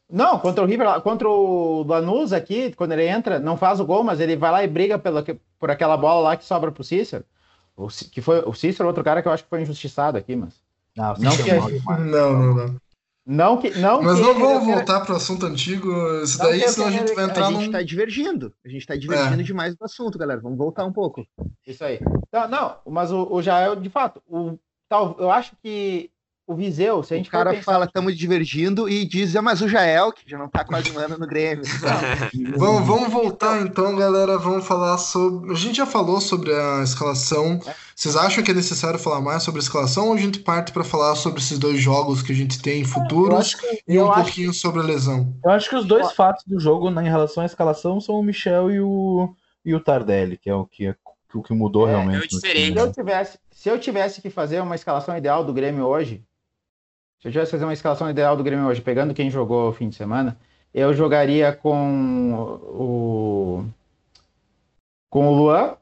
[0.09, 4.05] Não, contra o River, contra o Lanús aqui, quando ele entra, não faz o gol,
[4.05, 5.25] mas ele vai lá e briga pela,
[5.59, 7.25] por aquela bola lá que sobra pro Cícero.
[7.77, 10.55] O, que foi, o Cícero, outro cara que eu acho que foi injustiçado aqui, mas.
[10.97, 12.81] Não, não, que, não, não, não.
[13.27, 13.71] Não que.
[13.71, 15.91] Não Mas não vamos voltar para o assunto antigo.
[16.23, 18.55] Isso daí, senão a gente vai entrar A gente está divergindo.
[18.65, 19.45] A gente está divergindo é.
[19.45, 20.41] demais do assunto, galera.
[20.41, 21.27] Vamos voltar um pouco.
[21.67, 21.99] Isso aí.
[22.33, 24.57] Não, não mas o, o Jael, de fato, o,
[24.89, 26.09] tal, eu acho que
[26.47, 27.65] o Viseu, se a gente O cara pensar...
[27.65, 30.99] fala, estamos divergindo e diz, é, mas o Jael, que já não está quase um
[30.99, 31.65] ano no Grêmio.
[32.57, 34.39] vamos, vamos voltar então, galera.
[34.39, 35.51] Vamos falar sobre.
[35.51, 37.61] A gente já falou sobre a escalação.
[37.95, 40.85] Vocês acham que é necessário falar mais sobre a escalação ou a gente parte para
[40.85, 44.57] falar sobre esses dois jogos que a gente tem futuros que, e um pouquinho que...
[44.57, 45.35] sobre a lesão?
[45.45, 48.23] Eu acho que os dois fatos do jogo né, em relação à escalação são o
[48.23, 50.95] Michel e o, e o Tardelli, que é o que,
[51.35, 52.25] o que mudou é, realmente.
[52.25, 52.75] É diferente.
[52.75, 56.23] Se eu, tivesse, se eu tivesse que fazer uma escalação ideal do Grêmio hoje,
[57.19, 59.73] se eu tivesse que fazer uma escalação ideal do Grêmio hoje, pegando quem jogou o
[59.73, 60.37] fim de semana,
[60.73, 63.65] eu jogaria com o
[65.09, 65.77] com o Luan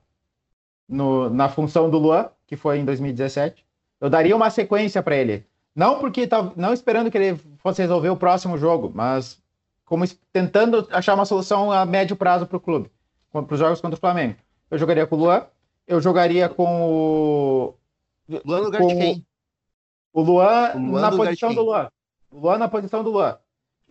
[0.89, 3.65] no, na função do Luan, que foi em 2017.
[4.01, 5.45] Eu daria uma sequência para ele.
[5.75, 9.43] Não porque não esperando que ele fosse resolver o próximo jogo, mas
[9.85, 12.91] como tentando achar uma solução a médio prazo para o clube,
[13.33, 14.37] para os jogos contra o Flamengo.
[14.71, 15.47] Eu jogaria com o Luan,
[15.87, 17.75] eu jogaria com o.
[18.45, 18.87] Luan no lugar com...
[18.87, 19.27] de quem?
[20.15, 21.91] O Luan, Luan na posição do Luan.
[22.31, 23.37] O Luan na posição do Luan.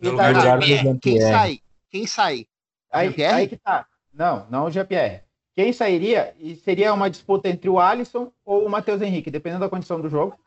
[0.00, 1.60] No lugar tá, do Quem sai?
[1.90, 2.46] Quem sai?
[2.90, 3.86] Aí, aí que tá.
[4.12, 5.22] Não, não o GPR.
[5.54, 9.68] Quem sairia e seria uma disputa entre o Alisson ou o Matheus Henrique, dependendo da
[9.68, 10.38] condição do jogo.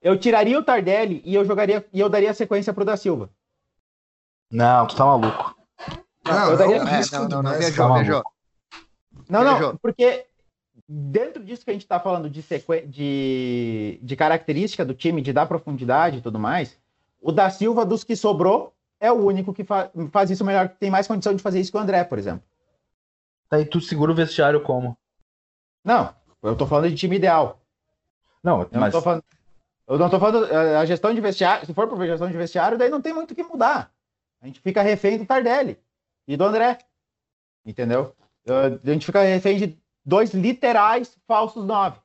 [0.00, 3.28] Eu tiraria o Tardelli e eu jogaria e eu daria sequência pro da Silva.
[4.50, 5.54] Não, tu tá maluco.
[6.24, 6.82] Não, eu daria...
[6.82, 8.22] não, é, não, não, não, viajou, tá viajou.
[9.28, 10.26] Não, não, porque
[10.92, 12.44] dentro disso que a gente está falando de,
[12.88, 16.76] de, de característica do time, de dar profundidade e tudo mais,
[17.20, 19.88] o da Silva, dos que sobrou, é o único que fa...
[20.10, 22.42] faz isso melhor, que tem mais condição de fazer isso que o André, por exemplo.
[23.48, 24.98] Tá, e tu segura o vestiário como?
[25.84, 26.12] Não,
[26.42, 27.60] eu tô falando de time ideal.
[28.42, 29.24] Não, Eu mas não tô falando.
[29.86, 30.46] Eu não tô falando.
[30.52, 33.30] eh, A gestão de vestiário, se for por gestão de vestiário, daí não tem muito
[33.30, 33.92] o que mudar.
[34.40, 35.78] A gente fica refém do Tardelli
[36.26, 36.78] e do André.
[37.64, 38.14] Entendeu?
[38.48, 39.78] A gente fica refém de
[40.10, 41.96] dois literais falsos nove.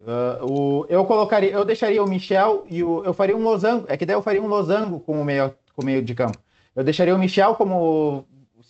[0.00, 3.02] Eh, o, eu colocaria, eu deixaria o Michel e o.
[3.04, 3.86] Eu faria um losango.
[3.88, 6.38] É que daí eu faria um losango com o meio, com o meio de campo.
[6.76, 8.24] Eu deixaria o Michel como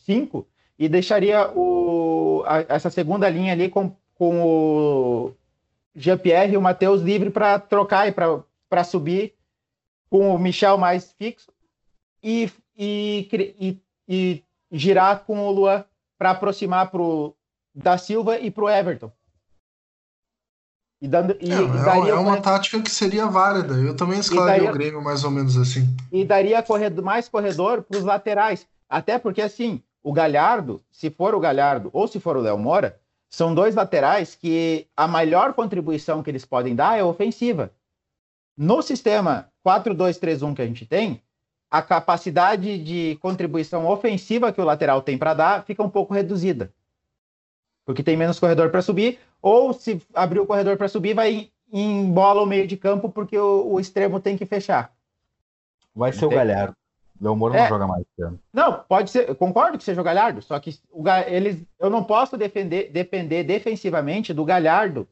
[0.06, 0.46] 5
[0.78, 5.34] e deixaria o, a- essa segunda linha ali com, com o
[5.96, 9.34] Jean-Pierre e o Matheus livre para trocar e para subir
[10.08, 11.52] com o Michel mais fixo
[12.22, 13.28] e, e,
[13.60, 13.78] e,
[14.08, 15.84] e girar com o Luan
[16.18, 17.34] para aproximar pro
[17.74, 19.12] da Silva e pro Everton.
[21.00, 23.74] E, dando, e, É, é, daria é uma corre- tática que seria válida.
[23.74, 25.86] Eu também escalaria daí- o Grêmio mais ou menos assim.
[26.10, 28.66] e daria corredor, mais corredor para os laterais.
[28.88, 32.98] Até porque, assim, o Galhardo, se for o Galhardo ou se for o Léo Moura,
[33.30, 37.70] são dois laterais que a maior contribuição que eles podem dar é ofensiva.
[38.56, 41.22] No sistema 4-2-3-1 que a gente tem,
[41.70, 46.72] a capacidade de contribuição ofensiva que o lateral tem para dar fica um pouco reduzida.
[47.84, 52.10] Porque tem menos corredor para subir, ou se abrir o corredor para subir, vai em
[52.10, 54.92] bola o meio de campo, porque o, o extremo tem que fechar.
[55.94, 56.30] vai ser o.
[56.30, 56.76] Galhardo.
[57.20, 57.62] Léo Moura É.
[57.62, 58.04] não joga mais.
[58.52, 62.36] Não, pode ser, concordo que seja o Galhardo, só que o, eles, eu não posso
[62.36, 65.08] defender, depender defensivamente do Galhardo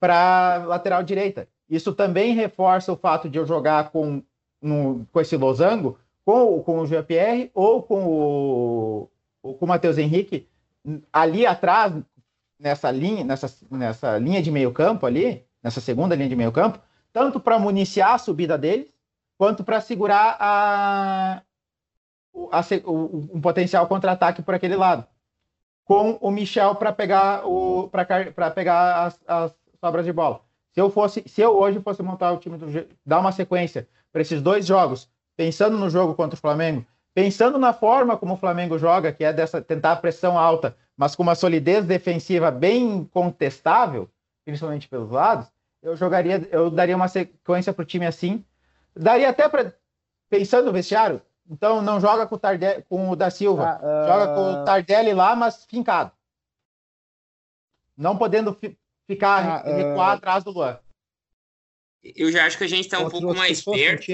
[0.00, 1.46] para lateral direita.
[1.68, 4.22] Isso também reforça o fato de eu jogar com,
[4.64, 9.08] no- com esse losango, com, com o Jean-Pierre ou com o,
[9.42, 10.48] com o Matheus Henrique
[11.12, 11.92] ali atrás,
[12.58, 16.78] nessa linha, nessa, nessa linha de meio campo ali, nessa segunda linha de meio campo,
[17.12, 18.86] tanto para municiar a subida deles,
[19.38, 21.42] quanto para segurar a,
[22.52, 25.06] a o- um potencial contra-ataque por aquele lado.
[25.84, 30.40] Com o Michel para pegar o para pegar as, as sobras de bola.
[30.74, 32.66] Se eu fosse, se eu hoje fosse montar o time do
[33.06, 36.84] dar uma sequência para esses dois jogos, pensando no jogo contra o Flamengo,
[37.14, 41.14] pensando na forma como o Flamengo joga, que é dessa tentar a pressão alta, mas
[41.14, 44.10] com uma solidez defensiva bem contestável,
[44.44, 45.46] principalmente pelos lados,
[45.80, 48.44] eu jogaria, eu daria uma sequência para o time assim,
[48.96, 49.72] daria até para
[50.28, 54.34] pensando no vestiário, então não joga com o, Tarde, com o da Silva, Ah, joga
[54.34, 56.10] com o Tardelli lá, mas fincado.
[57.96, 58.58] Não podendo
[59.06, 59.76] ficar Ah, ah.
[59.76, 60.78] recuar atrás do Luan.
[62.02, 64.12] Eu já acho que a gente tá um pouco mais perto.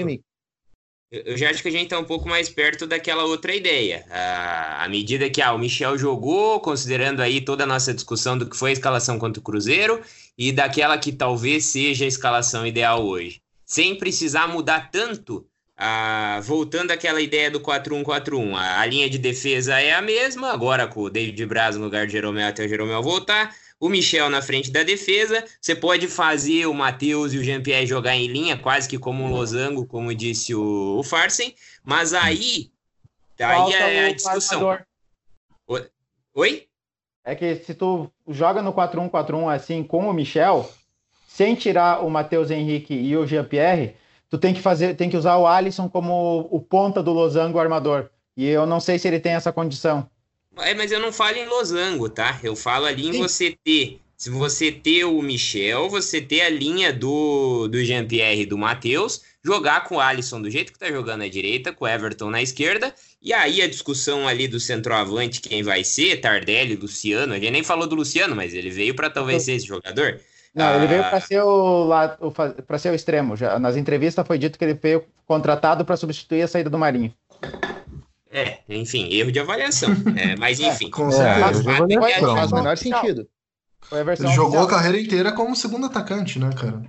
[1.11, 4.05] Eu já acho que a gente tá um pouco mais perto daquela outra ideia.
[4.09, 8.49] À à medida que ah, o Michel jogou, considerando aí toda a nossa discussão do
[8.49, 10.01] que foi a escalação contra o Cruzeiro
[10.35, 13.39] e daquela que talvez seja a escalação ideal hoje.
[13.63, 15.45] Sem precisar mudar tanto,
[15.77, 18.55] ah, voltando àquela ideia do 4-1-4-1.
[18.55, 22.07] A, a linha de defesa é a mesma, agora com o David Braz no lugar
[22.07, 23.55] de Jeromel até o Jeromel voltar.
[23.81, 25.43] O Michel na frente da defesa.
[25.59, 29.31] Você pode fazer o Matheus e o Jean-Pierre jogar em linha, quase que como um
[29.31, 31.55] losango, como disse o, o Farsen.
[31.83, 32.71] Mas aí,
[33.39, 34.77] aí Falta é a discussão.
[36.35, 36.67] Oi?
[37.23, 40.71] É que se tu joga no 4-1-4-1 assim com o Michel,
[41.27, 43.95] sem tirar o Matheus Henrique e o Jean-Pierre,
[44.29, 48.11] tu tem que fazer, tem que usar o Alisson como o ponta do losango armador.
[48.37, 50.07] E eu não sei se ele tem essa condição.
[50.57, 52.39] É, mas eu não falo em losango, tá?
[52.43, 53.19] Eu falo ali em Sim.
[53.19, 53.99] você ter.
[54.17, 59.21] Se você ter o Michel, você ter a linha do, do Jean-Pierre e do Matheus,
[59.43, 62.39] jogar com o Alisson do jeito que tá jogando à direita, com o Everton na
[62.39, 67.49] esquerda, e aí a discussão ali do centroavante, quem vai ser, Tardelli, Luciano, a gente
[67.49, 70.19] nem falou do Luciano, mas ele veio para talvez ser esse jogador.
[70.53, 70.87] Não, ele Ah.
[70.87, 71.89] veio para ser o
[72.67, 73.35] para ser o extremo.
[73.35, 77.11] Já nas entrevistas foi dito que ele veio contratado para substituir a saída do Marinho.
[78.71, 79.89] É, enfim, erro de avaliação.
[80.17, 80.89] É, mas enfim.
[80.89, 81.63] Com É, certeza.
[81.63, 82.35] vou é que ler a então.
[82.35, 83.27] Faz o menor sentido.
[83.81, 84.79] Foi a versão Ele jogou a oficial.
[84.79, 86.81] carreira inteira como segundo atacante, né, cara?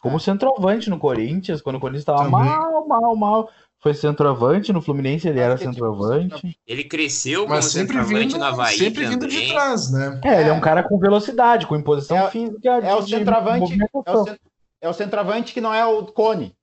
[0.00, 2.32] Como centroavante no Corinthians, quando o Corinthians estava Também.
[2.48, 3.50] mal, mal, mal.
[3.80, 6.58] Foi centroavante, no Fluminense ele era tipo, centroavante.
[6.66, 10.20] Ele cresceu como Mas sempre centroavante vindo, no Havaí sempre vindo de trás, né?
[10.24, 12.68] É, ele é um cara com velocidade, com imposição É- física.
[12.82, 13.76] É o centroavante,
[14.06, 14.40] é o, cent-
[14.80, 16.54] é o centroavante que não é o Cone.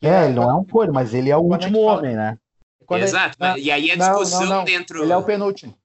[0.00, 2.16] É, ele não é um cor, mas ele é o a gente último fala- homem,
[2.16, 2.36] né?
[2.86, 4.64] Quando Exato, ele- mas- e aí a não, não, discussão não.
[4.64, 5.02] dentro.
[5.02, 5.76] Ele é o penúltimo.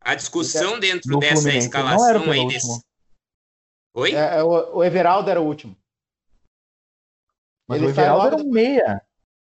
[0.00, 2.82] A discussão dentro No dessa Fluminense, ele não era o escalação aí desse.
[3.94, 4.14] Oi?
[4.14, 5.76] É, é o, o Everaldo era o último.
[7.68, 9.02] Mas Ele o Everaldo era um meia.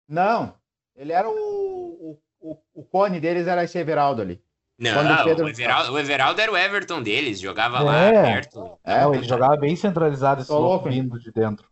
[0.09, 0.55] Não,
[0.95, 4.43] ele era o, o, o, o cone deles era esse Everaldo ali.
[4.79, 8.13] Não, o Pedro- o, Everaldo, o Everaldo era o Everton deles, jogava lá É.
[8.23, 8.79] perto.
[8.85, 11.67] É, Não, ele jogava bem centralizado, esse Tô louco, louco vindo de dentro.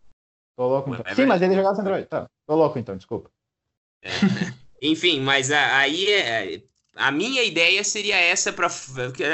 [0.57, 1.05] Tô louco então.
[1.07, 2.09] é Sim, mas ele jogava centroavante.
[2.09, 3.31] Tá, tô louco então, desculpa.
[4.81, 6.61] Enfim, mas a- aí é.
[6.97, 8.69] a minha ideia seria essa para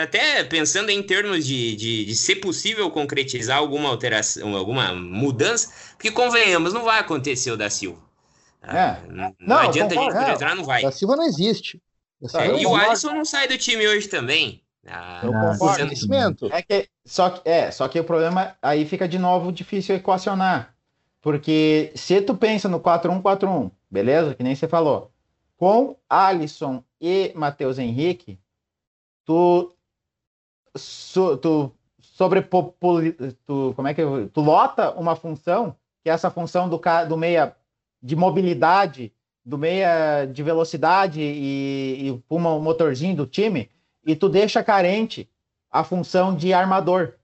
[0.03, 6.11] até pensando em termos de, de, de, ser possível concretizar alguma alteração, alguma mudança, porque
[6.11, 8.01] convenhamos, não vai acontecer o da Silva.
[8.63, 8.79] É.
[8.79, 10.83] Ah, não, não, adianta concordo, a gente entrar, não vai.
[10.83, 11.81] Da Silva não existe.
[12.35, 14.63] É, e o Alisson não sai do time hoje também.
[14.87, 15.91] Ah, eu concordo.
[16.53, 20.75] É que, só, que, é, só que o problema aí fica de novo difícil equacionar.
[21.23, 24.35] Porque se tu pensa no 4-1-4-1, beleza?
[24.35, 25.13] Que nem você falou.
[25.61, 28.41] Com Alisson e Matheus Henrique,
[29.27, 29.71] tu,
[30.75, 31.71] su, tu
[32.01, 37.15] sobre tu, como é que tu lota uma função que é essa função do, do
[37.15, 37.55] meia
[38.03, 39.13] de mobilidade,
[39.45, 43.71] do meia de velocidade e, e o motorzinho do time,
[44.07, 45.29] e tu deixa carente
[45.71, 47.17] a função de armador.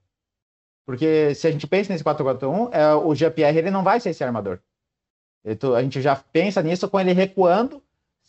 [0.85, 4.23] Porque se a gente pensa nesse 4-4-1, é, o GPR ele não vai ser esse
[4.23, 4.59] armador.
[5.75, 7.81] a gente já pensa nisso com ele recuando,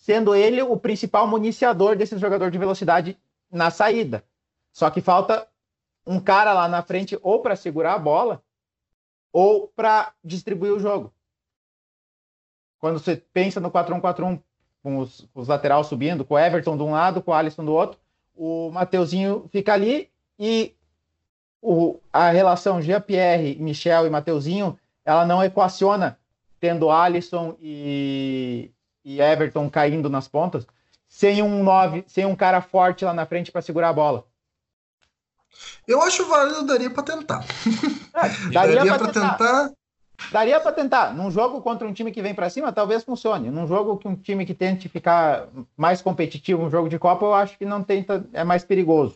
[0.09, 3.19] sendo ele o principal municiador desse jogador de velocidade
[3.53, 4.25] na saída.
[4.73, 5.47] Só que falta
[6.07, 8.43] um cara lá na frente ou para segurar a bola
[9.31, 11.13] ou para distribuir o jogo.
[12.79, 14.41] Quando você pensa no 4-1-4-1,
[14.83, 17.75] com os, os laterais subindo, com o Everton de um lado, com o Alisson do
[17.75, 18.01] outro,
[18.35, 20.75] o Mateuzinho fica ali e
[21.61, 26.19] o, a relação Jean-Pierre, Michel e Mateuzinho, ela não equaciona
[26.59, 28.71] tendo Alisson e,
[29.09, 30.67] e Everton caindo nas pontas,
[31.09, 34.27] sem um 9, sem um cara forte lá na frente para segurar a bola.
[35.87, 37.43] Eu acho válido, daria para tentar.
[38.13, 39.31] É, daria, daria para tentar.
[39.39, 39.73] tentar.
[40.31, 41.15] Daria para tentar.
[41.15, 43.51] Num jogo contra um time que vem para cima, talvez funcione.
[43.51, 47.35] Num jogo que um time que tente ficar mais competitivo, um jogo de Copa, eu
[47.35, 49.15] acho que não tenta, é mais perigoso.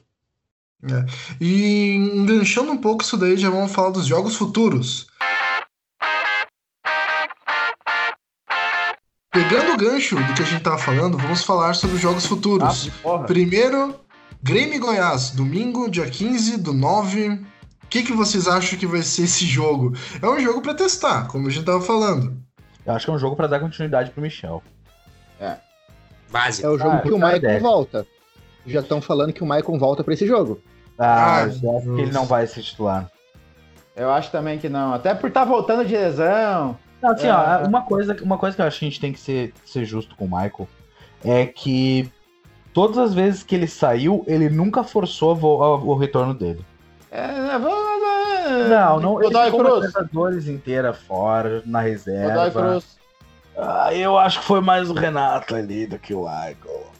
[0.85, 1.05] É.
[1.39, 5.06] E enganchando um pouco isso daí, já vamos falar dos jogos futuros.
[9.32, 12.90] Pegando o gancho do que a gente tava falando, vamos falar sobre os jogos futuros.
[13.04, 13.98] Ah, Primeiro,
[14.42, 17.40] Grêmio e Goiás, domingo, dia 15 do 9
[17.92, 19.92] que, que vocês acham que vai ser esse jogo?
[20.22, 22.34] É um jogo para testar, como a gente tava falando.
[22.86, 24.62] Eu acho que é um jogo para dar continuidade pro Michel.
[25.38, 25.56] É.
[26.30, 26.66] Básico.
[26.66, 28.06] É o jogo ah, que o Michael volta.
[28.66, 30.59] Já estão falando que o Michael volta para esse jogo.
[30.98, 33.10] Ah, ah eu acho que ele não vai ser titular.
[33.94, 34.94] Eu acho também que não.
[34.94, 36.78] Até por estar tá voltando de lesão.
[37.02, 37.32] Não, assim, é...
[37.32, 39.84] ó, uma coisa, uma coisa que eu acho que a gente tem que ser, ser
[39.84, 40.68] justo com o Michael
[41.24, 42.10] é que
[42.72, 46.64] todas as vezes que ele saiu, ele nunca forçou o retorno dele.
[47.10, 47.92] É, né, vamos,
[48.68, 49.14] não, não.
[49.14, 49.86] Godoy ele Cruz.
[49.86, 52.48] Libertadores inteira fora, na reserva.
[52.48, 52.96] Godoy Cruz.
[53.56, 56.91] Ah, eu acho que foi mais o Renato ali do que o Michael.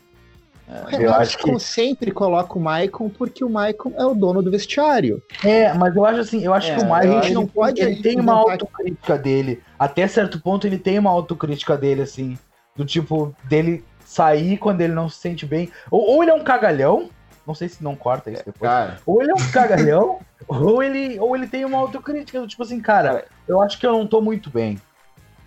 [0.90, 4.51] É, eu acho que sempre coloca o Maicon porque o Maicon é o dono do
[4.51, 5.23] vestiário.
[5.44, 7.81] É, mas eu acho assim, eu acho é, que o Maicon a gente não pode
[7.81, 9.62] ele tem uma autocrítica dele.
[9.78, 12.39] Até certo ponto ele tem uma autocrítica dele assim,
[12.74, 15.70] do tipo dele sair quando ele não se sente bem.
[15.90, 17.11] Ou, ou ele é um cagalhão,
[17.47, 18.70] não sei se não corta isso depois.
[18.70, 18.99] Cara.
[19.05, 23.24] Ou ele é um cagalhão, ou, ele, ou ele tem uma autocrítica, tipo assim, cara,
[23.47, 24.81] eu acho que eu não tô muito bem.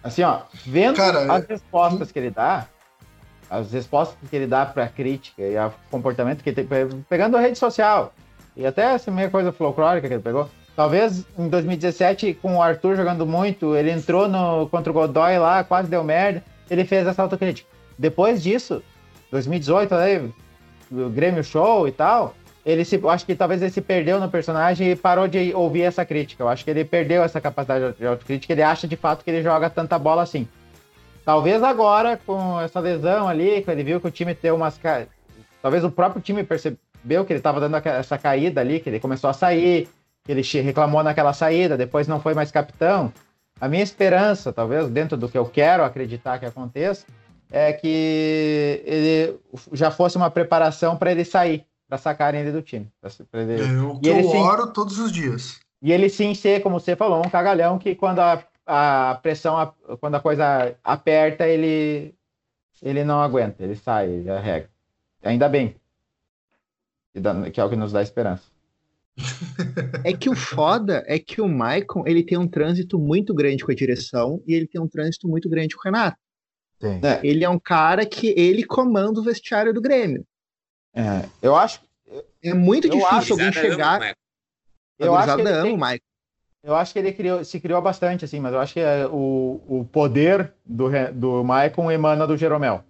[0.03, 2.67] Assim, ó, vendo cara, as respostas que ele dá,
[3.49, 7.39] as respostas que ele dá pra crítica e o comportamento que ele tem, pegando a
[7.39, 8.13] rede social,
[8.55, 12.95] e até essa meia coisa folclórica que ele pegou, talvez em 2017, com o Arthur
[12.95, 17.21] jogando muito, ele entrou no, contra o Godoy lá, quase deu merda, ele fez essa
[17.21, 17.69] autocrítica.
[17.97, 18.83] Depois disso,
[19.31, 20.29] 2018, aí,
[20.91, 22.35] o Grêmio Show e tal,
[22.65, 26.03] ele se, acho que talvez ele se perdeu no personagem e parou de ouvir essa
[26.03, 26.43] crítica.
[26.43, 29.43] Eu acho que ele perdeu essa capacidade de autocrítica, ele acha de fato que ele
[29.43, 30.47] joga tanta bola assim.
[31.25, 34.79] Talvez agora, com essa lesão ali, que ele viu que o time deu umas.
[35.59, 39.29] Talvez o próprio time percebeu que ele estava dando essa caída ali, que ele começou
[39.29, 39.89] a sair,
[40.23, 43.11] que ele reclamou naquela saída, depois não foi mais capitão.
[43.59, 47.07] A minha esperança, talvez dentro do que eu quero acreditar que aconteça,
[47.51, 49.39] é que ele
[49.73, 52.87] já fosse uma preparação para ele sair, para sacarem ele do time.
[53.33, 53.61] Ele...
[53.61, 54.37] É o que eu sim...
[54.37, 55.59] oro todos os dias.
[55.81, 60.15] E ele sim ser, como você falou, um cagalhão que quando a, a pressão, quando
[60.15, 62.15] a coisa aperta, ele,
[62.81, 64.69] ele não aguenta, ele sai, ele arrega.
[65.23, 65.75] Ainda bem.
[67.53, 68.43] Que é o que nos dá esperança.
[70.03, 73.71] É que o foda é que o Maicon ele tem um trânsito muito grande com
[73.71, 76.17] a direção e ele tem um trânsito muito grande com o Renato.
[76.81, 80.25] É, ele é um cara que ele comanda o vestiário do Grêmio.
[80.93, 81.81] É, eu acho.
[82.43, 84.15] É muito difícil alguém chegar.
[84.99, 86.01] Eu acho que ele tem, Michael.
[86.65, 89.61] Eu acho que ele criou, se criou bastante, assim, mas eu acho que é, o,
[89.67, 92.83] o poder do, do Michael emana do Jeromel.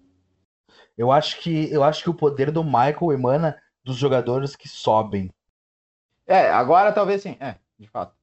[0.98, 5.30] Eu acho que eu acho que o poder do Michael emana dos jogadores que sobem.
[6.26, 8.16] É, agora talvez sim, é, de fato.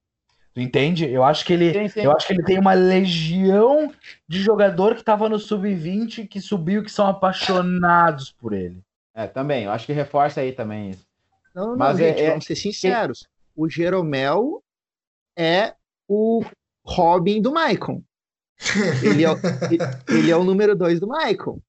[0.54, 1.04] Tu entende?
[1.04, 2.00] Eu acho que ele, sim, sim.
[2.00, 3.92] eu acho que ele tem uma legião
[4.26, 8.82] de jogador que tava no sub-20 que subiu que são apaixonados por ele.
[9.14, 9.64] É, também.
[9.64, 11.06] Eu acho que reforça aí também isso.
[11.54, 13.28] Não, não, Mas gente, é, vamos ser sinceros.
[13.54, 14.62] O Jeromel
[15.36, 15.74] é
[16.08, 16.42] o
[16.84, 18.02] Robin do Maicon.
[19.02, 19.30] Ele é,
[20.08, 21.60] ele é o número dois do Michael.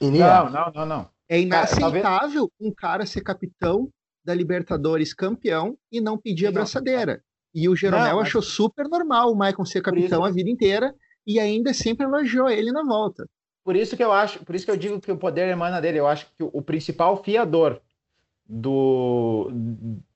[0.00, 0.50] Ele não, é.
[0.50, 1.10] não, não, não.
[1.28, 3.88] É inaceitável um cara ser capitão
[4.24, 7.22] da Libertadores campeão e não pedir a braçadeira.
[7.54, 8.28] E o Jeromel não, mas...
[8.28, 10.24] achou super normal o Michael ser capitão isso...
[10.24, 10.94] a vida inteira
[11.26, 13.26] e ainda sempre elogiou ele na volta.
[13.64, 15.98] Por isso que eu acho, por isso que eu digo que o poder emana dele.
[15.98, 17.80] Eu acho que o principal fiador
[18.48, 19.50] do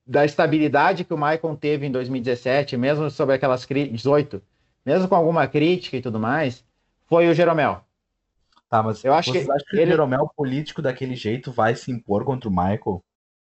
[0.05, 4.41] da estabilidade que o Michael teve em 2017, mesmo sobre aquelas 18,
[4.85, 6.63] mesmo com alguma crítica e tudo mais,
[7.07, 7.81] foi o Jeromel.
[8.69, 9.83] Tá, mas eu acho que, que ele...
[9.83, 13.03] o Jeromel político daquele jeito vai se impor contra o Michael?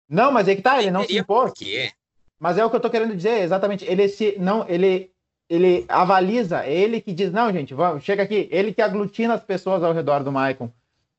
[0.09, 1.53] Não, mas é que tá, ele não se impôs.
[2.39, 3.85] Mas é o que eu tô querendo dizer, exatamente.
[3.85, 5.11] Ele se não, ele
[5.49, 9.45] ele avaliza, é ele que diz, não, gente, vamos, chega aqui, ele que aglutina as
[9.45, 10.73] pessoas ao redor do Michael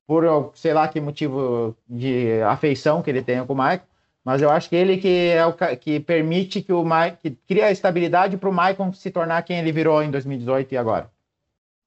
[0.06, 3.82] por sei lá que motivo de afeição que ele tenha com o Michael.
[4.28, 7.64] Mas eu acho que ele que é o que permite que o Mike que cria
[7.64, 11.10] a estabilidade para o Maicon se tornar quem ele virou em 2018 e agora.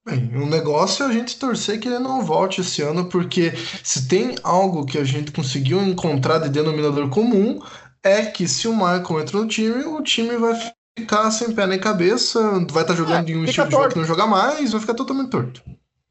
[0.04, 3.54] Bem, o negócio é a gente torcer que ele não volte esse ano, porque
[3.84, 7.62] se tem algo que a gente conseguiu encontrar de denominador comum,
[8.02, 10.60] é que se o Michael entra no time, o time vai
[10.98, 12.42] ficar sem pé nem cabeça,
[12.72, 13.70] vai estar tá jogando é, em um estilo torto.
[13.70, 15.62] de jogo que não joga mais, vai ficar totalmente torto.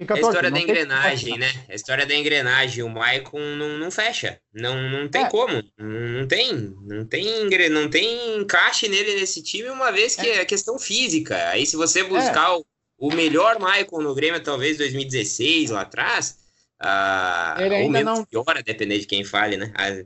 [0.00, 1.52] Fica a história da engrenagem, né?
[1.68, 2.82] A história da engrenagem.
[2.82, 4.40] O Maicon não, não fecha.
[4.50, 5.28] Não, não tem é.
[5.28, 5.62] como.
[5.76, 6.74] Não, tem.
[6.86, 11.36] Não tem, não tem encaixe nele nesse time, uma vez que é, é questão física.
[11.50, 12.56] Aí, se você buscar é.
[12.56, 12.64] o,
[12.98, 16.38] o melhor Maicon no Grêmio, talvez 2016, lá atrás,
[16.80, 18.24] ah, ele ainda não...
[18.24, 19.70] pior, a depender de quem fale, né?
[19.76, 20.02] Ah,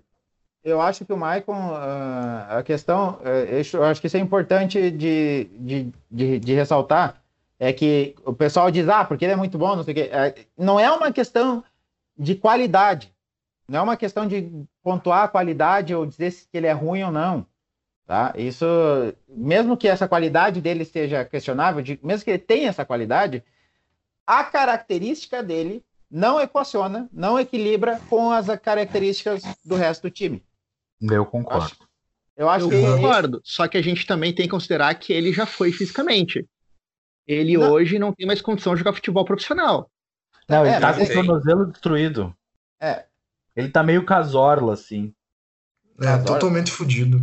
[0.65, 4.91] eu acho que o Maicon, ah, a questão, eh, eu acho que isso é importante
[4.91, 7.24] de, de, de, de ressaltar
[7.59, 10.11] é que o pessoal diz, ah, porque ele é muito bom, não sei o quê.
[10.13, 11.63] É, não é uma questão
[12.17, 13.13] de qualidade.
[13.69, 14.51] Não é uma questão de
[14.83, 17.47] pontuar a qualidade ou dizer se ele é ruim ou não.
[18.07, 18.35] Tá?
[18.37, 18.67] Isso,
[19.27, 23.43] mesmo que essa qualidade dele seja questionável, de, mesmo que ele tenha essa qualidade,
[24.27, 30.45] a característica dele não equaciona, não equilibra com as características do resto do time.
[31.01, 31.65] Eu concordo.
[31.65, 31.77] Acho,
[32.37, 33.41] eu acho eu que concordo.
[33.43, 36.47] Só que a gente também tem que considerar que ele já foi fisicamente
[37.27, 37.73] ele não.
[37.73, 39.91] hoje não tem mais condição de jogar futebol profissional.
[40.49, 42.35] Não, ele é, tá com o tornozelo destruído.
[42.81, 43.05] É.
[43.57, 45.15] Ele tá meio casorla, assim.
[46.01, 46.39] É, casorla.
[46.39, 47.23] totalmente fodido.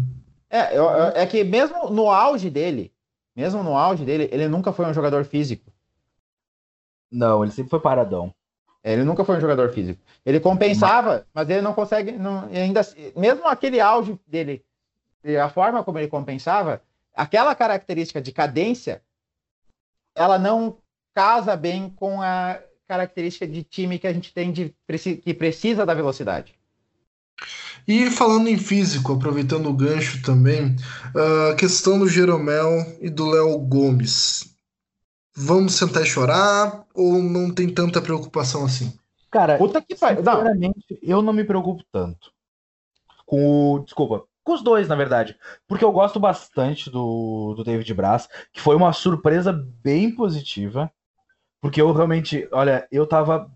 [0.50, 2.92] É, eu, eu, é que mesmo no auge dele,
[3.36, 5.72] mesmo no auge dele, ele nunca foi um jogador físico.
[7.12, 8.34] Não, ele sempre foi paradão.
[8.84, 10.02] Ele nunca foi um jogador físico.
[10.26, 12.82] Ele compensava, mas, mas ele não consegue, não, ainda
[13.16, 14.66] mesmo aquele auge dele,
[15.42, 16.82] a forma como ele compensava,
[17.14, 19.04] aquela característica de cadência
[20.16, 20.78] ela não
[21.14, 24.76] casa bem com a característica de time que a gente tem de
[25.24, 26.54] que precisa da velocidade.
[27.88, 30.76] E falando em físico, aproveitando o gancho também,
[31.52, 34.54] a questão do Jeromel e do Léo Gomes.
[35.36, 38.94] Vamos sentar e chorar ou não tem tanta preocupação assim?
[39.32, 42.32] Cara, Puta que sinceramente, eu não me preocupo tanto.
[43.26, 45.38] Com o, desculpa, com os dois, na verdade.
[45.68, 49.52] Porque eu gosto bastante do, do David Braz, que foi uma surpresa
[49.84, 50.92] bem positiva.
[51.60, 53.52] Porque eu realmente, olha, eu tava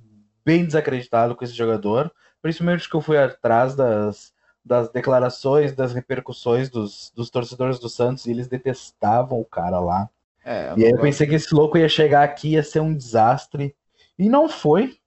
[0.45, 2.11] bem desacreditado com esse jogador.
[2.41, 4.31] Principalmente que eu fui atrás das,
[4.63, 10.09] das declarações, das repercussões dos, dos torcedores do Santos e eles detestavam o cara lá.
[10.43, 13.75] É, e aí eu pensei que esse louco ia chegar aqui ia ser um desastre.
[14.17, 14.97] E não foi.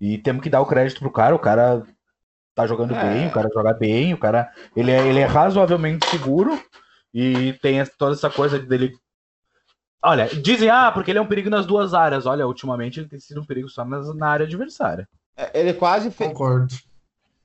[0.00, 1.34] E temos que dar o crédito pro cara.
[1.34, 1.86] O cara
[2.56, 3.02] tá jogando é.
[3.02, 6.58] bem, o cara joga bem, o cara ele é, ele é razoavelmente seguro
[7.12, 8.96] e tem toda essa coisa dele.
[10.02, 12.24] Olha, dizem, ah, porque ele é um perigo nas duas áreas.
[12.24, 15.06] Olha, ultimamente ele tem sido um perigo só na área adversária.
[15.36, 16.30] É, ele quase fez.
[16.30, 16.74] Concordo.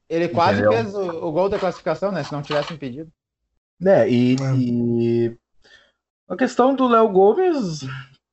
[0.10, 0.72] Ele quase Entendeu?
[0.72, 2.24] fez o, o, gol da classificação, né?
[2.24, 3.12] Se não tivesse impedido.
[3.84, 4.56] É, e, é.
[4.56, 5.38] e...
[6.30, 7.86] a questão do Léo Gomes,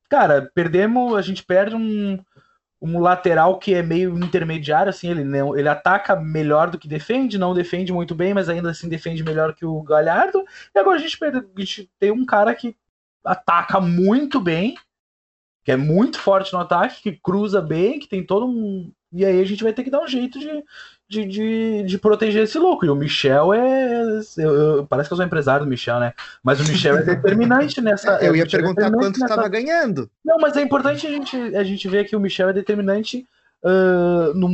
[0.09, 2.19] cara, perdemos, a gente perde um,
[2.81, 7.37] um lateral que é meio intermediário, assim, ele, não, ele ataca melhor do que defende,
[7.37, 10.45] não defende muito bem, mas ainda assim defende melhor que o Galhardo.
[10.73, 12.75] E agora a gente, a gente tem um cara que
[13.23, 14.75] ataca muito bem,
[15.63, 18.91] que é muito forte no ataque, que cruza bem, que tem todo um.
[19.11, 20.63] E aí a gente vai ter que dar um jeito de,
[21.09, 22.85] de, de, de, proteger esse louco.
[22.85, 24.21] E o Michel é.
[24.37, 26.13] Eu, eu, parece que eu sou empresário do Michel, né?
[26.43, 28.19] Mas o Michel é determinante nessa.
[28.23, 29.49] eu ia é perguntar é quanto estava nessa...
[29.49, 30.09] ganhando.
[30.23, 33.25] Não, mas é importante a gente, a gente ver que o Michel é determinante
[33.63, 34.49] uh, num,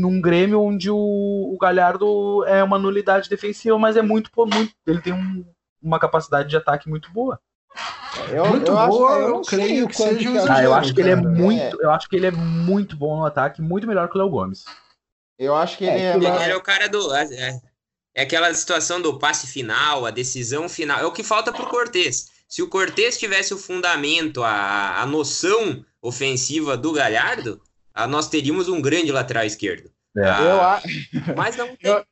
[0.00, 4.30] num Grêmio onde o, o, Galhardo é uma nulidade defensiva, mas é muito.
[4.36, 5.44] muito ele tem um,
[5.82, 7.38] uma capacidade de ataque muito boa.
[8.30, 11.00] Eu, muito eu boa, acho, eu, eu creio que seja um ah, eu acho que
[11.00, 14.16] ele é muito, eu acho que ele é muito bom no ataque, muito melhor que
[14.16, 14.64] o Léo Gomes.
[15.40, 17.14] Eu acho que é, ele, é, ele, é o cara do.
[17.14, 17.58] É,
[18.14, 21.00] é, aquela situação do passe final, a decisão final.
[21.00, 22.28] É o que falta pro Cortez.
[22.46, 27.58] Se o Cortez tivesse o fundamento, a, a noção ofensiva do Galhardo,
[27.94, 29.90] a, nós teríamos um grande lateral esquerdo.
[30.14, 30.24] É.
[30.24, 30.82] Ah,
[31.26, 31.90] eu, mas não tem.
[31.90, 32.04] Eu,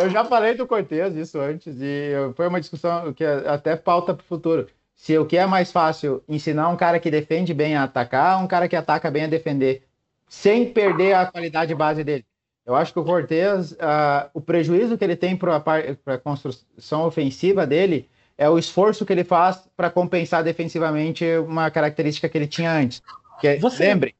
[0.00, 4.14] eu já falei do Cortez isso antes, e foi uma discussão que é até pauta
[4.14, 4.68] para o futuro.
[4.96, 8.48] Se o que é mais fácil ensinar um cara que defende bem a atacar, um
[8.48, 9.86] cara que ataca bem a defender,
[10.26, 12.24] sem perder a qualidade base dele.
[12.68, 15.56] Eu acho que o Cortez, uh, o prejuízo que ele tem para
[16.04, 22.28] a construção ofensiva dele é o esforço que ele faz para compensar defensivamente uma característica
[22.28, 23.02] que ele tinha antes.
[23.40, 23.84] Que, é, Você...
[23.84, 24.14] Lembre,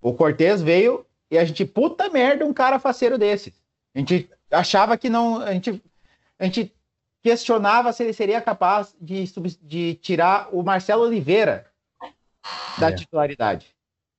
[0.00, 3.52] o Cortez veio e a gente, puta merda, um cara faceiro desse.
[3.94, 5.42] A gente achava que não.
[5.42, 5.82] A gente,
[6.38, 6.74] a gente
[7.22, 9.22] questionava se ele seria capaz de,
[9.60, 11.66] de tirar o Marcelo Oliveira
[12.78, 12.94] da é.
[12.94, 13.66] titularidade.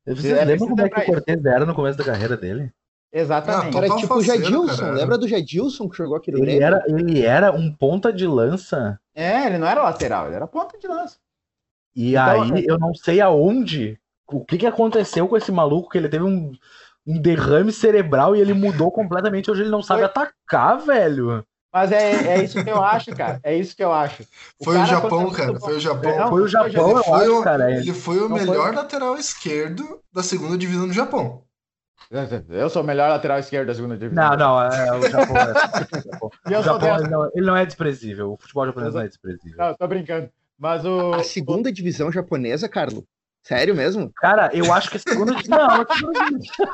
[0.06, 2.72] Vocês é, lembram como é que o Cortez era no começo da carreira dele?
[3.14, 3.78] Exatamente.
[3.78, 4.92] Era tipo o Jadilson.
[4.92, 9.00] Lembra do Jadilson que jogou aqui no ele Era, ele era um ponta de lança.
[9.14, 11.18] É, ele não era lateral, ele era ponta de lança.
[11.96, 15.98] E então, aí, eu não sei aonde, o que, que aconteceu com esse maluco, que
[16.00, 16.54] ele teve um,
[17.06, 19.52] um derrame cerebral e ele mudou completamente.
[19.52, 20.10] Hoje ele não sabe Foi...
[20.10, 21.46] atacar, velho.
[21.72, 23.40] Mas é, é isso que eu acho, cara.
[23.44, 24.24] É isso que eu acho.
[24.60, 25.60] O foi, o Japão, cara.
[25.60, 26.18] Foi o Japão.
[26.18, 27.72] Não, foi o Japão, ele foi o, cara.
[27.72, 28.76] Ele foi o melhor foi...
[28.76, 31.43] lateral esquerdo da segunda divisão do Japão.
[32.50, 34.30] Eu sou o melhor lateral esquerdo da segunda divisão.
[34.30, 36.60] Não, não, é, o Japão é.
[36.60, 38.34] o Japão, ele, não, ele, não, é desprezível.
[38.34, 39.58] O futebol japonês não é desprezível.
[39.58, 40.30] Não, tô brincando.
[40.58, 41.14] Mas o.
[41.14, 43.04] A segunda divisão japonesa, Carlos?
[43.42, 44.12] Sério mesmo?
[44.16, 45.34] Cara, eu acho que a segunda.
[45.48, 46.66] não, a segunda divisão.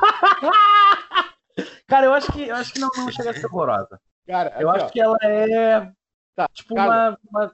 [1.86, 4.00] Cara, eu acho que, eu acho que não, não chega a ser horrorosa.
[4.26, 4.88] Cara, eu acho ó.
[4.88, 5.90] que ela é.
[6.36, 7.52] Tá, tipo uma, uma,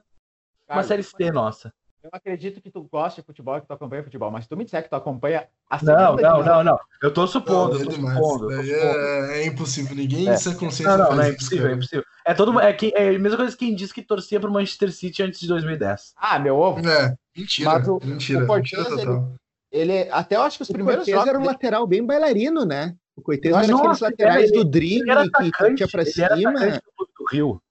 [0.69, 1.73] uma série C nossa.
[2.03, 4.63] Eu acredito que tu gosta de futebol, que tu acompanha futebol, mas se tu me
[4.63, 6.79] disser que tu acompanha a Não, não, não, não.
[7.01, 7.73] Eu tô supondo.
[7.73, 8.51] Não, eu tô supondo, tô supondo.
[8.53, 9.95] É, é, impossível.
[9.95, 10.37] Ninguém é.
[10.37, 10.95] sem consciência.
[10.97, 12.05] Não, não, não é impossível, é impossível.
[12.25, 14.91] É, todo, é, que, é a mesma coisa que quem disse que torcia pro Manchester
[14.91, 16.13] City antes de 2010.
[16.15, 16.87] Ah, meu ovo.
[16.87, 17.71] É, mentira.
[17.71, 19.31] Mas o, mentira, o mentira total.
[19.71, 21.29] Ele, ele, até eu acho que os o primeiros Cortez jogos.
[21.29, 21.53] era um dele...
[21.53, 22.95] lateral bem bailarino, né?
[23.15, 26.29] O Coitez era aqueles laterais do drible que tinha pra cima.
[26.29, 27.61] do Rio.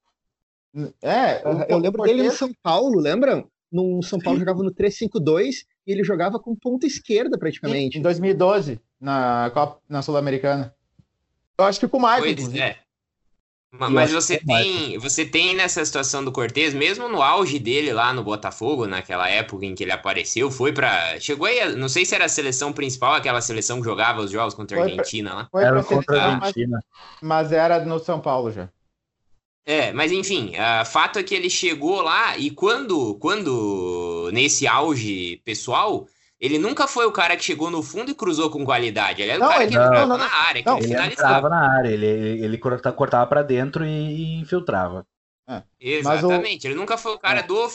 [1.00, 1.42] É,
[1.72, 2.16] eu lembro Cortez...
[2.16, 3.48] dele no São Paulo, lembram?
[3.76, 7.98] No São Paulo jogava no 3-5-2 e ele jogava com ponta esquerda praticamente.
[7.98, 10.74] Em 2012, na, Copa, na Sul-Americana.
[11.58, 12.56] Eu acho que com o Maicon.
[12.56, 12.76] É.
[13.72, 18.24] Mas você tem, você tem nessa situação do Cortez, mesmo no auge dele lá no
[18.24, 22.24] Botafogo, naquela época em que ele apareceu, foi para chegou aí, não sei se era
[22.24, 25.48] a seleção principal, aquela seleção que jogava os jogos contra a Argentina pra, lá.
[25.50, 26.82] Foi era contra a Argentina.
[27.20, 28.70] Mas, mas, era no São Paulo já.
[29.68, 35.42] É, mas enfim, o fato é que ele chegou lá e quando, quando nesse auge
[35.44, 36.06] pessoal,
[36.38, 39.22] ele nunca foi o cara que chegou no fundo e cruzou com qualidade.
[39.22, 41.48] Ele era não, o cara ele, que entrava não, na área, que não, ele entrava
[41.48, 45.04] na área, ele, ele, ele cortava para dentro e, infiltrava.
[45.48, 46.68] É, Exatamente, o...
[46.68, 47.42] ele nunca foi o cara é.
[47.42, 47.68] do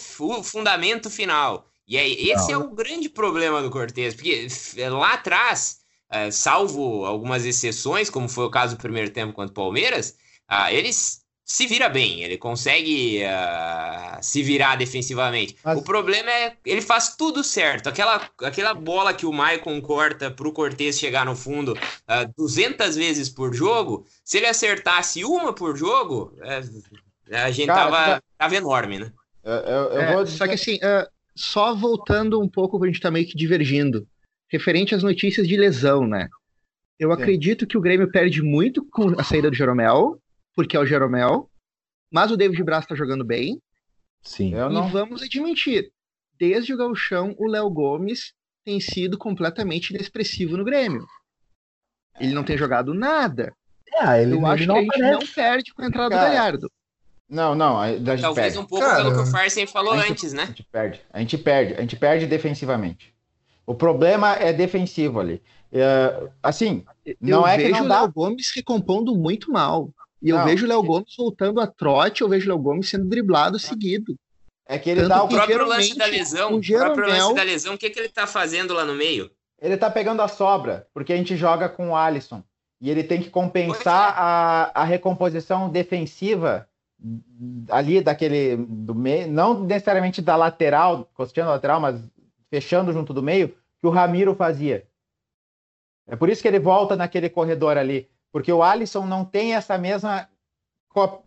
[0.43, 1.67] fundamento final.
[1.85, 4.47] E aí, esse é o grande problema do Cortez, porque
[4.89, 9.55] lá atrás, é, salvo algumas exceções, como foi o caso do primeiro tempo contra o
[9.55, 10.15] Palmeiras,
[10.47, 11.20] ah, eles
[11.51, 15.57] se vira bem, ele consegue uh, se virar defensivamente.
[15.63, 15.77] Mas...
[15.77, 17.89] O problema é ele faz tudo certo.
[17.89, 22.23] Aquela, aquela bola que o Maicon corta para o Cortez chegar no fundo uh, ah,
[22.37, 28.23] 200 vezes por jogo, se ele acertasse uma por jogo, uh, a gente Cara, tava,
[28.37, 29.11] tava enorme, né?
[29.43, 30.27] Eu, eu, eu é, vou...
[30.27, 31.05] Só que assim, uh,
[31.35, 34.07] só voltando um pouco, a gente tá meio que divergindo,
[34.49, 36.29] referente às notícias de lesão, né?
[36.97, 37.21] Eu Sim.
[37.21, 40.17] acredito que o Grêmio perde muito com a saída do Jeromel,
[40.55, 41.49] porque é o Jeromel,
[42.11, 43.61] mas o David Braz está jogando bem.
[44.21, 44.49] Sim.
[44.49, 44.89] E não...
[44.89, 45.91] vamos admitir,
[46.37, 48.33] desde o Galchão, o Léo Gomes
[48.63, 51.05] tem sido completamente inexpressivo no Grêmio.
[52.19, 53.53] Ele não tem jogado nada.
[53.93, 56.71] É, ele, Eu acho que a gente não perde com a entrada Cara, do Galhardo.
[57.27, 58.59] Não, não, a gente Talvez perde.
[58.59, 60.43] um pouco Cara, pelo que o Farsen falou gente, antes, né?
[60.43, 63.13] A gente perde, a gente perde, a gente perde defensivamente.
[63.65, 65.41] O problema é defensivo ali.
[65.71, 66.83] É, assim,
[67.21, 68.01] não eu é vejo que não o dá...
[68.01, 69.89] Léo Gomes recompondo muito mal.
[70.21, 73.09] E eu vejo o Léo Gomes voltando a trote, eu vejo o Léo Gomes sendo
[73.09, 74.15] driblado seguido.
[74.67, 76.55] É que ele Tanto dá o próprio lance da lesão.
[76.55, 76.93] O, Jeromel...
[76.93, 79.31] próprio lance da lesão, o que, que ele tá fazendo lá no meio?
[79.59, 82.43] Ele tá pegando a sobra, porque a gente joga com o Alisson.
[82.79, 84.13] E ele tem que compensar é.
[84.17, 86.67] a, a recomposição defensiva
[87.69, 91.99] ali daquele do meio, não necessariamente da lateral, costeando a lateral, mas
[92.49, 94.85] fechando junto do meio, que o Ramiro fazia.
[96.07, 99.77] É por isso que ele volta naquele corredor ali porque o Alisson não tem essa
[99.77, 100.27] mesma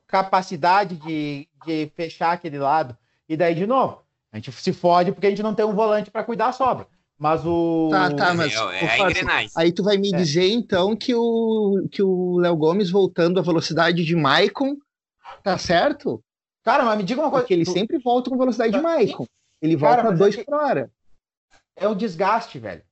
[0.06, 2.97] capacidade de, de fechar aquele lado.
[3.28, 4.02] E daí, de novo,
[4.32, 6.86] a gente se fode porque a gente não tem um volante para cuidar a sobra.
[7.18, 7.89] Mas o.
[7.90, 8.52] Tá, tá, mas.
[8.52, 10.16] É, é Aí tu vai me é.
[10.16, 14.76] dizer, então, que o que o Léo Gomes voltando à velocidade de Maicon,
[15.43, 16.22] tá certo?
[16.64, 17.44] Cara, mas me diga uma coisa.
[17.44, 17.72] Porque ele tu...
[17.72, 19.26] sempre volta com velocidade de tá, Maicon.
[19.62, 20.90] Ele volta Cara, a dois é por hora.
[21.76, 22.82] É o desgaste, velho.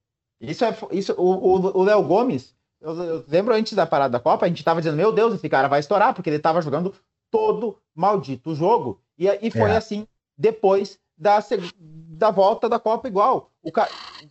[0.40, 0.76] Isso é.
[0.92, 4.80] Isso, o Léo Gomes, eu, eu, lembro antes da parada da Copa, a gente tava
[4.80, 6.94] dizendo, meu Deus, esse cara vai estourar, porque ele tava jogando
[7.30, 9.00] todo maldito jogo.
[9.18, 9.76] E, e foi é.
[9.76, 10.06] assim
[10.36, 11.38] depois da,
[11.78, 13.50] da volta da Copa igual.
[13.72, 13.88] Ca...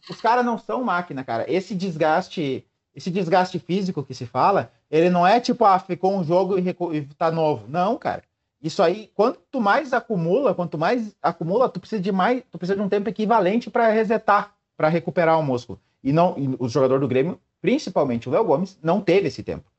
[0.10, 1.45] Os caras não são máquina, cara.
[1.52, 6.23] Esse desgaste, esse desgaste físico que se fala, ele não é tipo, ah, ficou um
[6.23, 6.94] jogo e, recu...
[6.94, 7.65] e tá novo.
[7.68, 8.23] Não, cara.
[8.61, 12.82] Isso aí, quanto mais acumula, quanto mais acumula, tu precisa de mais, tu precisa de
[12.84, 15.80] um tempo equivalente para resetar, para recuperar o músculo.
[16.03, 19.72] E não, e o jogador do Grêmio, principalmente o Léo Gomes, não teve esse tempo.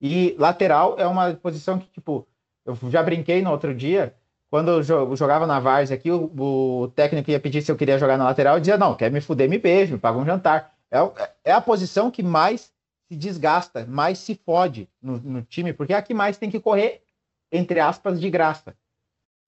[0.00, 2.26] E lateral é uma posição que, tipo,
[2.64, 4.14] eu já brinquei no outro dia,
[4.50, 4.82] quando eu
[5.16, 8.56] jogava na Várzea aqui, o, o, técnico ia pedir se eu queria jogar na lateral,
[8.56, 10.74] eu dizia, não, quer me fuder, me beijo, me paga um jantar.
[10.90, 10.98] É,
[11.44, 12.72] é a posição que mais
[13.08, 16.60] se desgasta, mais se fode no, no, time, porque é a que mais tem que
[16.60, 17.02] correr,
[17.50, 18.76] entre aspas, de graça.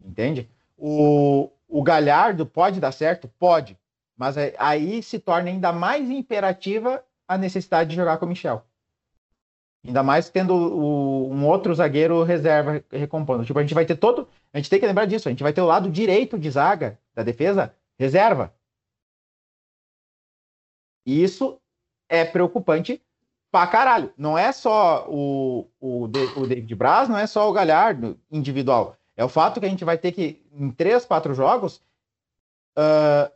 [0.02, 0.48] Entende?
[0.76, 3.28] O, o Galhardo pode dar certo?
[3.38, 3.78] Pode.
[4.16, 8.64] Mas aí se torna ainda mais imperativa a necessidade de jogar com o Michel.
[9.86, 13.44] Ainda mais tendo o, um outro zagueiro reserva recompondo.
[13.44, 14.28] Tipo, a gente vai ter todo.
[14.52, 15.28] A gente tem que lembrar disso.
[15.28, 18.52] A gente vai ter o lado direito de zaga da defesa reserva.
[21.06, 21.60] E isso
[22.08, 23.00] é preocupante
[23.48, 24.12] pra caralho.
[24.18, 28.96] Não é só o, o, o David Braz, não é só o Galhardo individual.
[29.16, 31.80] É o fato que a gente vai ter que, em três, quatro jogos,
[32.76, 33.30] uh,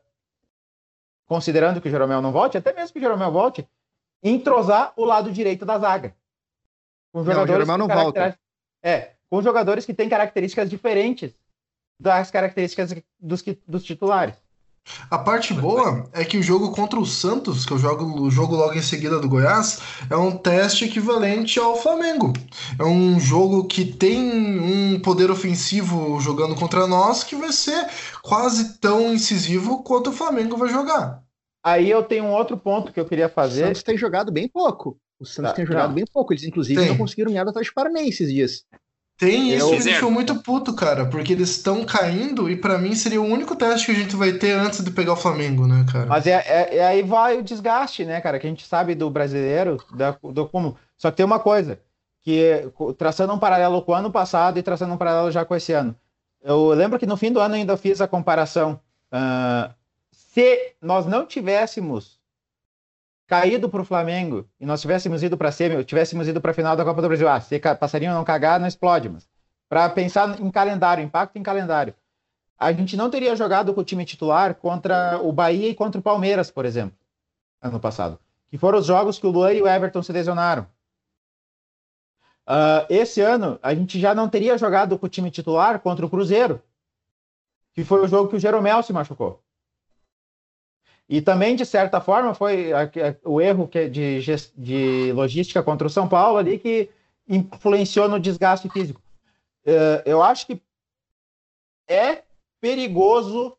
[1.27, 3.66] considerando que o Jeromel não volte, até mesmo que o Jeromel volte,
[4.25, 6.17] entrosar o lado direito da zaga.
[7.13, 8.37] Com jogadores não, não volta.
[8.83, 11.33] É, com jogadores que têm características diferentes
[12.01, 14.35] das características dos, dos titulares.
[15.11, 18.55] A parte boa é que o jogo contra o Santos, que eu jogo o jogo
[18.55, 19.81] logo em seguida do Goiás,
[20.11, 22.35] é um teste equivalente ao Flamengo.
[22.79, 27.89] É um jogo que tem um poder ofensivo jogando contra nós que vai ser
[28.23, 31.24] quase tão incisivo quanto o Flamengo vai jogar.
[31.65, 33.62] Aí eu tenho um outro ponto que eu queria fazer.
[33.62, 34.99] O Santos tem jogado bem pouco.
[35.19, 35.95] O Santos tá, tem jogado não.
[35.95, 36.35] bem pouco.
[36.35, 36.91] Eles, inclusive, tem.
[36.91, 38.65] não conseguiram ganhar do Atlético Paranaense esses dias.
[39.16, 39.78] Tem isso eu...
[39.78, 43.55] me deixou muito puto, cara, porque eles estão caindo e para mim seria o único
[43.55, 46.07] teste que a gente vai ter antes de pegar o Flamengo, né, cara?
[46.07, 49.09] Mas é, é, é aí vai o desgaste, né, cara, que a gente sabe do
[49.09, 50.77] brasileiro, da, do como.
[50.97, 51.78] Só que tem uma coisa,
[52.23, 52.69] que
[52.99, 55.95] traçando um paralelo com o ano passado e traçando um paralelo já com esse ano.
[56.43, 58.81] Eu lembro que no fim do ano ainda fiz a comparação.
[59.12, 59.73] Uh,
[60.35, 62.19] se nós não tivéssemos
[63.24, 66.55] caído para o Flamengo e nós tivéssemos ido para a semi, tivéssemos ido para a
[66.55, 69.28] final da Copa do Brasil, ah, se passarinho não cagar, não explode, mas
[69.69, 71.94] para pensar em calendário, impacto em calendário,
[72.59, 76.02] a gente não teria jogado com o time titular contra o Bahia e contra o
[76.02, 76.98] Palmeiras, por exemplo,
[77.62, 78.19] ano passado,
[78.51, 80.66] que foram os jogos que o Luan e o Everton se lesionaram.
[82.44, 86.11] Uh, esse ano, a gente já não teria jogado com o time titular contra o
[86.11, 86.61] Cruzeiro,
[87.73, 89.44] que foi o jogo que o Jeromel se machucou.
[91.09, 92.70] E também, de certa forma, foi
[93.24, 94.20] o erro de,
[94.56, 96.89] de logística contra o São Paulo ali que
[97.28, 99.02] influenciou no desgaste físico.
[99.66, 100.62] É, eu acho que
[101.89, 102.22] é
[102.60, 103.56] perigoso,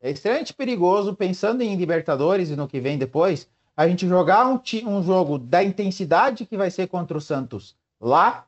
[0.00, 4.60] é extremamente perigoso, pensando em Libertadores e no que vem depois, a gente jogar um,
[4.86, 8.46] um jogo da intensidade que vai ser contra o Santos lá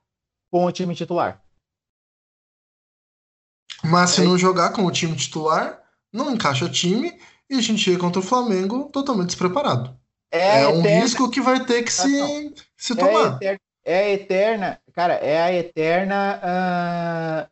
[0.51, 1.43] com o time titular.
[3.82, 4.24] Mas se é...
[4.24, 5.82] não jogar com o time titular,
[6.12, 7.18] não encaixa time
[7.49, 9.97] e a gente chega contra o Flamengo totalmente despreparado.
[10.31, 11.01] É, é um eterna...
[11.01, 13.39] risco que vai ter que se, se é tomar.
[13.43, 17.49] É, é a eterna, cara, é a eterna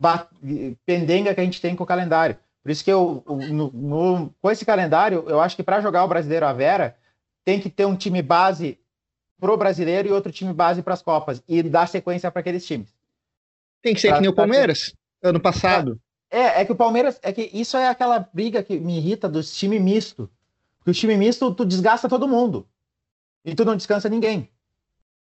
[0.00, 2.38] uh, pendenga que a gente tem com o calendário.
[2.62, 6.08] Por isso que eu, no, no, com esse calendário, eu acho que para jogar o
[6.08, 6.96] brasileiro à Vera,
[7.44, 8.78] tem que ter um time base
[9.40, 12.94] pro brasileiro e outro time base para as Copas e dar sequência para aqueles times.
[13.82, 15.28] Tem que ser pra, que nem o Palmeiras, ter...
[15.28, 15.98] ano passado.
[16.30, 17.18] É, é que o Palmeiras.
[17.22, 20.30] É que isso é aquela briga que me irrita dos time misto.
[20.78, 22.66] Porque o time misto, tu desgasta todo mundo.
[23.44, 24.48] E tu não descansa ninguém.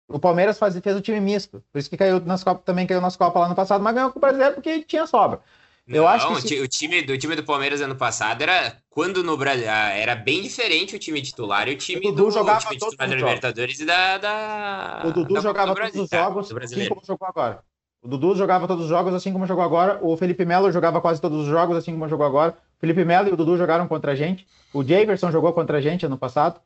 [0.07, 1.63] O Palmeiras faz, fez o time misto.
[1.71, 4.11] Por isso que caiu nas Copas, também caiu nas Copas lá no passado, mas ganhou
[4.11, 5.41] com o brasileiro porque tinha sobra.
[5.87, 9.37] Eu não, acho que o time do time do Palmeiras ano passado era quando no
[9.37, 12.59] Brasil ah, era bem diferente o time titular e o time o Dudu do jogava
[12.59, 16.63] time titular da Libertadores e da, da O Dudu da jogava todos os jogos, tá,
[16.63, 17.63] assim como jogou agora.
[18.05, 19.97] O Dudu jogava todos os jogos assim como jogou agora.
[19.99, 22.55] O Felipe Melo jogava quase todos os jogos assim como jogou agora.
[22.77, 24.45] O Felipe Melo e o Dudu jogaram contra a gente.
[24.71, 26.61] O Javerson jogou contra a gente ano passado.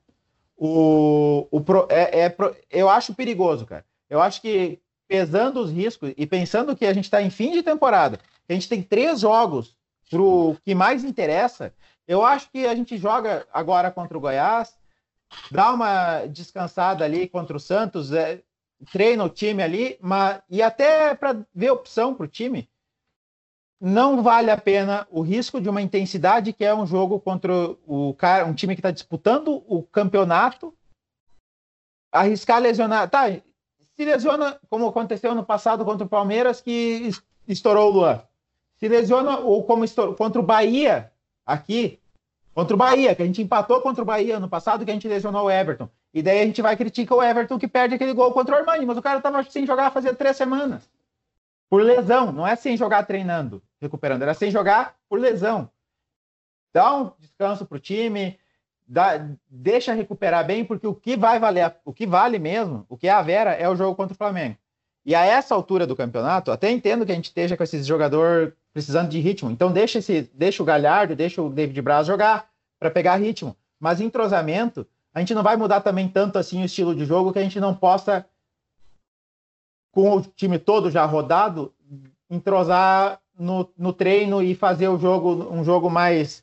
[0.58, 2.36] O, o pro, é, é,
[2.70, 3.86] eu acho perigoso, cara.
[4.10, 7.64] Eu acho que pesando os riscos e pensando que a gente está em fim de
[7.64, 9.78] temporada, a gente tem três jogos
[10.10, 11.74] pro que mais interessa,
[12.06, 14.76] Eu acho que a gente joga agora contra o Goiás,
[15.50, 18.42] dá uma descansada ali contra o Santos, é,
[18.92, 22.70] treina o time ali, mas, e até para ver opção para o time,
[23.80, 27.52] não vale a pena o risco de uma intensidade que é um jogo contra
[27.88, 30.74] o cara, um time que está disputando o campeonato,
[32.12, 33.10] arriscar lesionar.
[33.10, 37.10] Tá, se lesiona, como aconteceu no passado contra o Palmeiras, que
[37.48, 38.22] estourou o Luan.
[38.78, 41.12] Se lesiona, ou como estourou, contra o Bahia,
[41.46, 42.00] aqui,
[42.54, 45.08] contra o Bahia, que a gente empatou contra o Bahia no passado, que a gente
[45.08, 45.90] lesionou o Everton.
[46.14, 48.86] E daí a gente vai criticar o Everton que perde aquele gol contra o Armani,
[48.86, 50.90] mas o cara tava sem jogar fazia três semanas.
[51.70, 55.70] Por lesão, não é sem jogar treinando, recuperando, era sem jogar por lesão.
[56.74, 58.40] Dá um descanso pro time,
[58.88, 63.08] dá, deixa recuperar bem, porque o que vai valer, o que vale mesmo, o que
[63.08, 64.58] é a Vera é o jogo contra o Flamengo.
[65.06, 68.56] E a essa altura do campeonato, até entendo que a gente esteja com esse jogador
[68.74, 69.50] precisando de ritmo.
[69.50, 72.50] Então deixa esse, deixa o Galhardo, deixa o David Braz jogar
[72.80, 73.56] para pegar ritmo.
[73.80, 74.86] Mas entrosamento,
[75.20, 77.60] a gente não vai mudar também tanto assim o estilo de jogo que a gente
[77.60, 78.26] não possa
[79.92, 81.74] com o time todo já rodado
[82.30, 86.42] entrosar no, no treino e fazer o jogo um jogo mais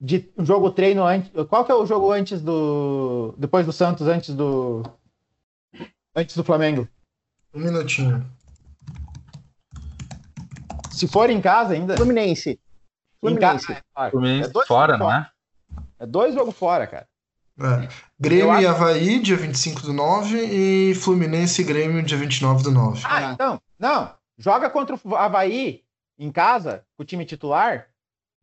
[0.00, 1.30] de um jogo treino antes.
[1.48, 4.82] Qual que é o jogo antes do depois do Santos antes do
[6.16, 6.88] antes do Flamengo?
[7.54, 8.26] Um minutinho.
[10.90, 11.96] Se for em casa ainda.
[11.96, 12.58] Fluminense.
[13.20, 13.66] Fluminense.
[13.68, 15.30] Casa, é, Fluminense é fora, não é?
[16.00, 17.06] É dois jogos fora, cara.
[17.60, 17.88] É.
[18.18, 18.62] Grêmio acho...
[18.62, 23.02] e Havaí, dia 25 do 9, e Fluminense e Grêmio, dia 29 do 9.
[23.04, 24.10] Ah, então, não.
[24.38, 25.82] Joga contra o Havaí
[26.18, 27.88] em casa, com o time titular,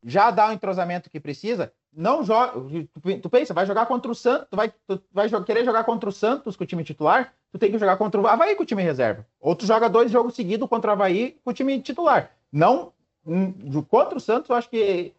[0.03, 1.71] já dá o entrosamento que precisa.
[1.91, 2.53] Não joga.
[3.01, 6.09] Tu, tu pensa, vai jogar contra o Santos, tu vai, tu vai querer jogar contra
[6.09, 8.65] o Santos com o time titular, tu tem que jogar contra o Havaí com o
[8.65, 9.25] time reserva.
[9.39, 12.31] Ou tu joga dois jogos seguidos contra o Havaí com o time titular.
[12.51, 12.93] Não.
[13.25, 15.13] Hum, contra o Santos, eu acho que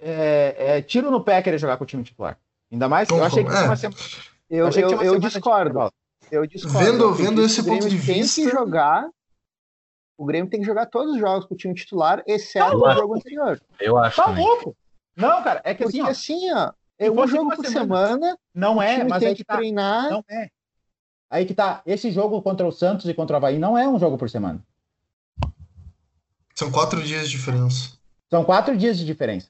[0.00, 2.38] é, é tiro no pé querer jogar com o time titular.
[2.74, 3.62] Ainda mais que eu achei que é.
[3.62, 4.00] uma semana.
[4.50, 5.92] Eu, eu, eu, eu discordo.
[6.30, 6.78] Eu discordo.
[6.78, 8.40] Vendo, vendo esse ponto de tem vista.
[8.42, 9.08] Que jogar,
[10.18, 12.94] o Grêmio tem que jogar todos os jogos com o time titular, exceto tá o
[12.94, 13.62] jogo anterior.
[13.78, 14.16] Eu acho.
[14.16, 14.76] Tá louco!
[15.16, 16.54] Não, cara, é que Porque assim, ó.
[16.56, 18.08] Assim, é um jogo por semana.
[18.08, 18.38] semana.
[18.52, 19.56] Não é, mas tem é que tá.
[19.56, 20.10] treinar.
[20.10, 20.48] Não é.
[21.30, 21.80] Aí que tá.
[21.86, 24.60] Esse jogo contra o Santos e contra o Havaí não é um jogo por semana.
[26.56, 27.96] São quatro dias de diferença.
[28.28, 29.48] São quatro dias de diferença.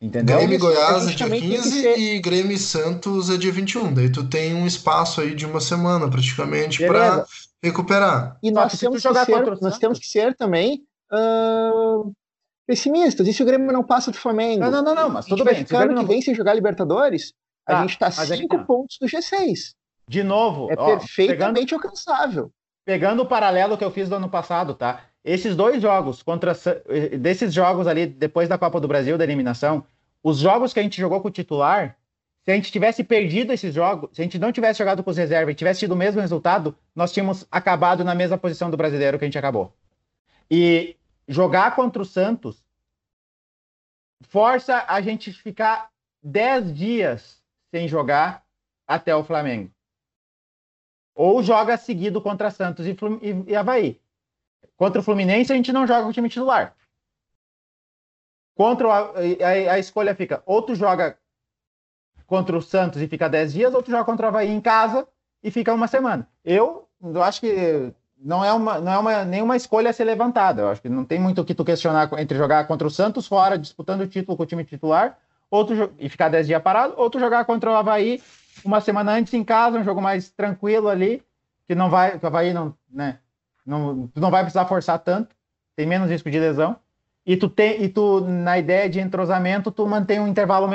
[0.00, 0.36] Entendeu?
[0.36, 1.98] Grêmio e Goiás é dia 15 ser...
[1.98, 3.94] e Grêmio e Santos é dia 21.
[3.94, 7.24] Daí tu tem um espaço aí de uma semana praticamente para
[7.62, 8.36] recuperar.
[8.42, 10.82] E nós, temos que, ser, nós temos que ser também
[11.12, 12.12] uh,
[12.66, 13.26] pessimistas.
[13.26, 14.60] E se o Grêmio não passa do Flamengo?
[14.60, 15.64] Não, não, não, não mas tudo bem.
[15.64, 17.32] Se o ano que vem sem jogar Libertadores,
[17.64, 18.64] tá, a gente está cinco é tá.
[18.64, 19.74] pontos do G6.
[20.06, 22.50] De novo, é ó, perfeitamente pegando, alcançável.
[22.84, 25.00] Pegando o paralelo que eu fiz do ano passado, tá?
[25.24, 26.52] Esses dois jogos contra
[27.18, 29.86] desses jogos ali depois da Copa do Brasil da eliminação,
[30.22, 31.96] os jogos que a gente jogou com o titular,
[32.44, 35.16] se a gente tivesse perdido esses jogos, se a gente não tivesse jogado com os
[35.16, 39.18] reservas e tivesse tido o mesmo resultado, nós tínhamos acabado na mesma posição do brasileiro
[39.18, 39.74] que a gente acabou.
[40.50, 40.94] E
[41.26, 42.62] jogar contra o Santos
[44.28, 45.90] força a gente ficar
[46.22, 48.44] 10 dias sem jogar
[48.86, 49.70] até o Flamengo.
[51.14, 54.00] Ou joga seguido contra Santos e, Flum e, e Havaí.
[54.76, 56.74] Contra o Fluminense a gente não joga com o time titular.
[58.54, 61.18] Contra o, a, a, escolha fica, ou tu joga
[62.26, 65.06] contra o Santos e fica 10 dias, ou tu joga contra o Havaí em casa
[65.42, 66.28] e fica uma semana.
[66.44, 70.62] Eu, eu acho que não é, uma, não é uma, nenhuma escolha a ser levantada.
[70.62, 73.26] Eu acho que não tem muito o que tu questionar entre jogar contra o Santos
[73.26, 75.18] fora, disputando o título com o time titular,
[75.50, 78.22] ou tu, e ficar 10 dias parado, ou tu jogar contra o Havaí
[78.64, 81.22] uma semana antes em casa, um jogo mais tranquilo ali,
[81.66, 83.18] que não vai, que o Havaí não, né,
[83.64, 85.34] não, tu não vai precisar forçar tanto,
[85.76, 86.76] tem menos risco de lesão
[87.26, 90.68] e tu tem e tu na ideia de entrosamento tu mantém um intervalo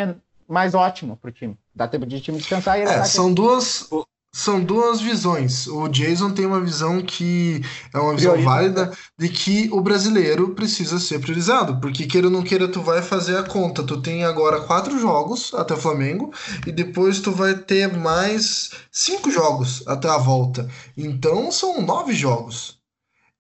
[0.48, 3.88] mais ótimo para o time dá tempo de time descansar e é, são duas
[4.32, 5.66] são duas visões.
[5.68, 7.61] O Jason tem uma visão que
[7.93, 12.34] é uma visão Prioriza, válida de que o brasileiro precisa ser priorizado, porque queira ou
[12.34, 13.84] não queira, tu vai fazer a conta.
[13.84, 16.32] Tu tem agora quatro jogos até o Flamengo
[16.66, 20.69] e depois tu vai ter mais cinco jogos até a volta.
[20.95, 22.78] Então são nove jogos.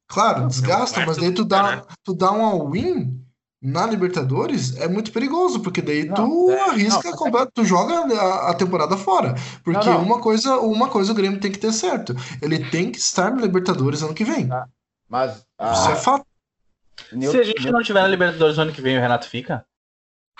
[0.09, 1.81] Claro, desgasta, mas daí tu dá, né?
[2.03, 3.23] tu dá um all-in
[3.61, 8.51] na Libertadores é muito perigoso, porque daí não, tu é, arrisca, não, tu joga a,
[8.51, 9.35] a, temporada fora.
[9.63, 12.15] Porque não, Uma, coisa, uma coisa o Grêmio tem que ter certo.
[12.41, 14.47] Ele tem que estar na Libertadores ano que vem.
[14.47, 14.67] Tá.
[15.07, 16.25] Mas ah, Isso é fato.
[17.11, 19.65] Se a gente não tiver na Libertadores ano que vem, o Renato fica?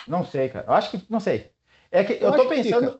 [0.07, 0.65] Não sei, cara.
[0.67, 1.03] Eu acho que.
[1.09, 1.51] Não sei.
[1.91, 2.99] É que eu, eu tô pensando.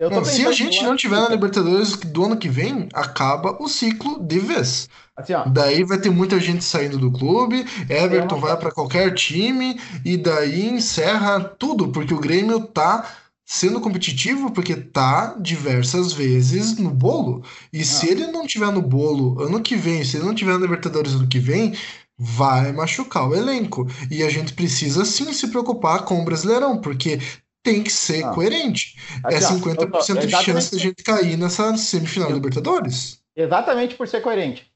[0.00, 4.18] Não, se a gente não tiver na Libertadores do ano que vem, acaba o ciclo
[4.22, 4.88] de vez.
[5.16, 9.78] Assim, Daí vai ter muita gente saindo do clube, Everton uma- vai para qualquer time
[10.04, 13.06] e daí encerra tudo, porque o Grêmio tá
[13.44, 17.42] sendo competitivo porque tá diversas vezes no bolo.
[17.72, 20.58] E se ele não tiver no bolo ano que vem, se ele não tiver na
[20.60, 21.74] Libertadores ano que vem,
[22.16, 23.86] vai machucar o elenco.
[24.10, 27.18] E a gente precisa sim se preocupar com o Brasileirão, porque
[27.62, 28.34] tem que ser Não.
[28.34, 28.96] coerente.
[29.30, 33.20] É assim, ó, 50% eu tô- de chance da gente cair nessa semifinal da Libertadores.
[33.34, 34.70] Exatamente por ser coerente.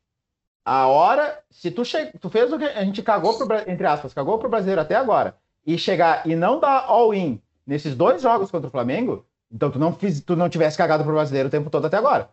[0.64, 2.12] A hora, se tu, che...
[2.18, 5.36] tu fez o que a gente cagou pro, entre aspas, cagou pro brasileiro até agora,
[5.66, 9.94] e chegar e não dar all-in nesses dois jogos contra o Flamengo, então tu não,
[9.94, 12.30] fiz, tu não tivesse cagado pro brasileiro o tempo todo até agora.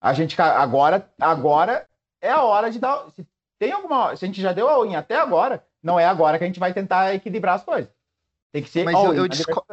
[0.00, 1.86] A gente agora, agora
[2.20, 3.06] é a hora de dar.
[3.14, 3.26] Se
[3.58, 4.16] tem alguma.
[4.16, 6.72] Se a gente já deu all-in até agora, não é agora que a gente vai
[6.72, 7.90] tentar equilibrar as coisas.
[8.52, 9.66] Tem que ser Mas eu- all-in eu na disco-.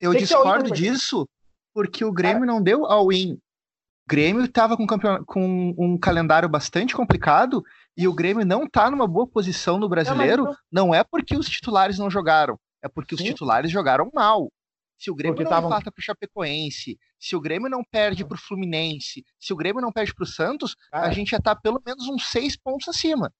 [0.00, 1.26] Eu discordo disso
[1.74, 3.34] porque o Grêmio não deu all-in.
[3.34, 7.62] O Grêmio estava com, campeon- com um calendário bastante complicado
[7.96, 10.42] e o Grêmio não está numa boa posição no brasileiro.
[10.42, 13.28] então- Não é porque os titulares não jogaram, é porque os Sim.
[13.28, 14.50] titulares jogaram mal.
[14.98, 18.38] Se o Grêmio Porque não tavam- empata pro Chapecoense, se o Grêmio não perde pro
[18.38, 22.06] Fluminense, se o Grêmio não perde pro Santos, Cara, a gente já tá pelo menos
[22.08, 23.30] uns seis pontos acima.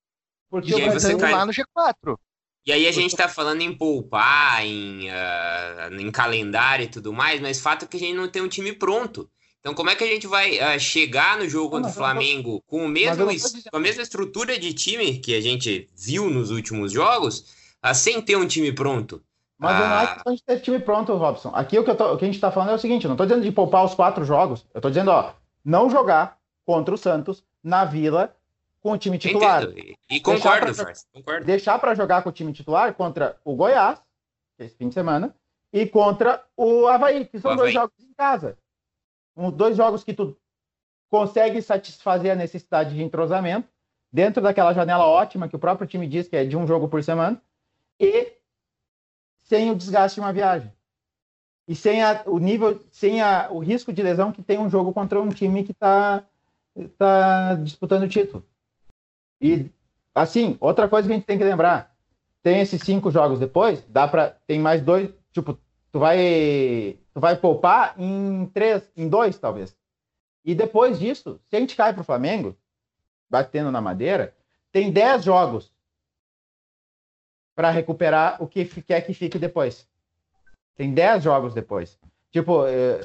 [0.50, 2.16] porque E o aí você Brasil cai- lá no G4.
[2.66, 7.40] E aí a gente tá falando em poupar, em, ah, em calendário e tudo mais,
[7.40, 9.30] mas fato é que a gente não tem um time pronto.
[9.60, 12.84] Então como é que a gente vai ah, chegar no jogo contra o Flamengo com,
[12.84, 13.24] o mesmo,
[13.70, 18.20] com a mesma estrutura de time que a gente viu nos últimos jogos, ah, sem
[18.20, 19.22] ter um time pronto?
[19.58, 20.06] Mas não é Ah.
[20.14, 21.50] questão de ter time pronto, Robson.
[21.54, 23.16] Aqui o que, tô- o que a gente tá falando é o seguinte: eu não
[23.16, 24.66] tô dizendo de poupar os quatro jogos.
[24.74, 25.32] Eu tô dizendo, ó,
[25.64, 26.36] não jogar
[26.66, 28.35] contra o Santos na vila
[28.86, 29.64] com o time titular.
[29.64, 29.96] Entendo.
[30.08, 31.44] E, concordo, pra- Farsa, concordo.
[31.44, 34.00] Deixar para jogar com o time titular contra o Goiás,
[34.58, 35.34] esse fim de semana,
[35.72, 38.56] e contra o Havaí, que são O dois jogos em casa.
[39.36, 40.36] Um, dois jogos que tu
[41.10, 43.68] consegue satisfazer a necessidade de entrosamento
[44.12, 47.02] dentro daquela janela ótima que o próprio time diz que é de um jogo por
[47.02, 47.42] semana
[48.00, 48.32] e
[49.42, 50.72] sem o desgaste de uma viagem.
[51.68, 54.92] E sem a- o nível, sem a- o risco de lesão que tem um jogo
[54.92, 56.24] contra um time que está
[56.96, 58.46] tá disputando o título.
[59.40, 59.70] E
[60.14, 61.94] assim, outra coisa que a gente tem que lembrar,
[62.42, 65.58] tem esses cinco jogos depois, dá para tem mais dois, tipo,
[65.92, 69.76] tu vai tu vai poupar em três, em dois talvez.
[70.44, 72.56] E depois disso, se a gente cai pro Flamengo,
[73.28, 74.34] batendo na madeira,
[74.70, 75.72] tem dez jogos
[77.56, 79.88] para recuperar o que quer que fique depois.
[80.76, 81.98] Tem 10 jogos depois.
[82.30, 83.00] Tipo, eh,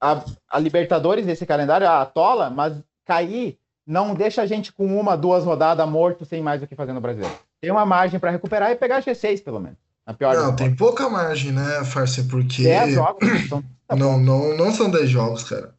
[0.00, 5.44] a, a Libertadores desse calendário atola, mas cair não deixa a gente com uma, duas
[5.44, 7.34] rodadas morto sem mais o que fazer no Brasileiro.
[7.60, 9.78] Tem uma margem para recuperar e pegar G6, pelo menos.
[10.06, 10.78] Na pior Não, tem hipóteses.
[10.78, 12.24] pouca margem, né, Farsa?
[12.24, 13.48] Porque 10 jogos.
[13.48, 13.64] São,
[13.96, 15.74] não, não, não são 10 jogos, cara.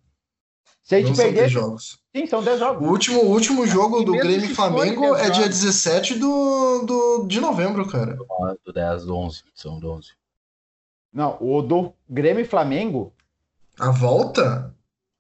[0.84, 2.00] se a Não gente são perder, 10 jogos.
[2.16, 2.88] sim, são 10 O jogos.
[2.90, 5.60] último, o último jogo do Grêmio e Flamengo 10 é dia jogos.
[5.62, 8.18] 17 do, do, de novembro, cara.
[8.66, 10.10] Do 10, do 11, são do 11.
[11.14, 13.14] Não, o do Grêmio e Flamengo
[13.80, 14.74] A volta?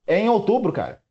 [0.06, 1.02] é em outubro, cara.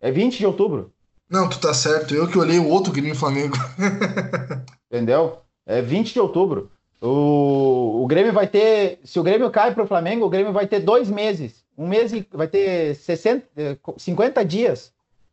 [0.00, 0.92] É 20 de outubro.
[1.28, 2.14] Não, tu tá certo.
[2.14, 3.56] Eu que olhei o outro Grêmio Flamengo.
[4.90, 5.38] Entendeu?
[5.66, 6.70] É 20 de outubro.
[7.00, 8.98] O, o Grêmio vai ter.
[9.04, 11.64] Se o Grêmio cai para o Flamengo, o Grêmio vai ter dois meses.
[11.76, 14.92] Um mês e vai ter 60, eh, 50 dias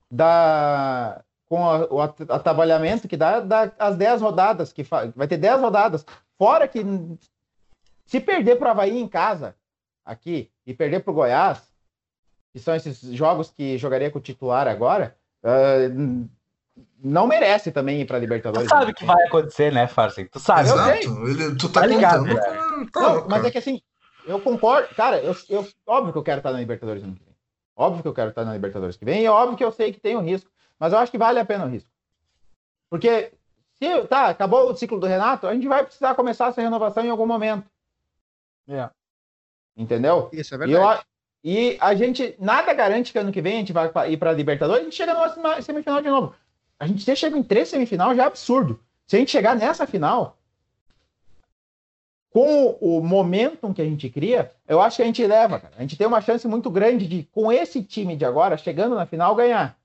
[0.10, 4.72] da, com a- o at- atabalhamento que dá, dá as 10 rodadas.
[4.72, 6.06] que fa- Vai ter 10 rodadas.
[6.38, 6.86] Fora que
[8.06, 9.56] se perder para o Havaí em casa,
[10.06, 11.62] aqui, e perder para o Goiás,
[12.58, 15.90] que são esses jogos que jogaria com o titular agora, eh,
[17.00, 18.68] não merece também ir para Tu Libertadores.
[18.69, 20.27] sabe o que vai acontecer, né, Farsen?
[20.27, 20.69] Tu sabe.
[20.69, 21.27] eu Exato.
[21.27, 22.40] Ele, tu tá, Tá ligado, contando.
[22.42, 22.92] cara.
[22.92, 23.82] tá, Não, mas é que assim,
[24.26, 24.94] eu concordo.
[24.95, 27.36] Cara, eu, eu- óbvio que eu quero estar na Libertadores ano que vem.
[27.76, 29.22] Óbvio que eu quero estar na Libertadores que vem.
[29.22, 30.50] E é óbvio que eu sei que tem um risco.
[30.80, 31.90] Mas eu acho que vale a pena o risco.
[32.90, 33.32] Porque,
[33.74, 37.10] se tá, acabou o ciclo do Renato, a gente vai precisar começar essa renovação em
[37.10, 37.69] algum momento.
[38.68, 38.90] É.
[39.76, 40.30] Entendeu?
[40.34, 41.06] Isso é E, eu verdade.
[41.44, 44.34] A- e a gente, nada garante que ano que vem a gente vai ir para
[44.34, 46.36] Libertadores, a gente chega semi- semifinal de novo.
[46.80, 48.80] A gente ter chega em três semifinal já é absurdo.
[49.06, 50.38] Se a gente chegar nessa final,
[52.30, 55.74] com o momentum que a gente cria, eu acho que a gente leva, cara.
[55.78, 59.06] A gente tem uma chance muito grande de, com esse time de agora, chegando na
[59.06, 59.76] final, ganhar.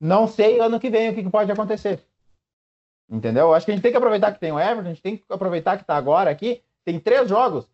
[0.00, 2.00] Não sei ano que vem o que que pode acontecer.
[3.08, 3.48] Entendeu?
[3.48, 5.16] Eu acho que a gente tem que aproveitar que tem o Everton, a gente tem
[5.18, 6.62] que aproveitar que tá agora aqui.
[6.84, 7.68] Tem três jogos.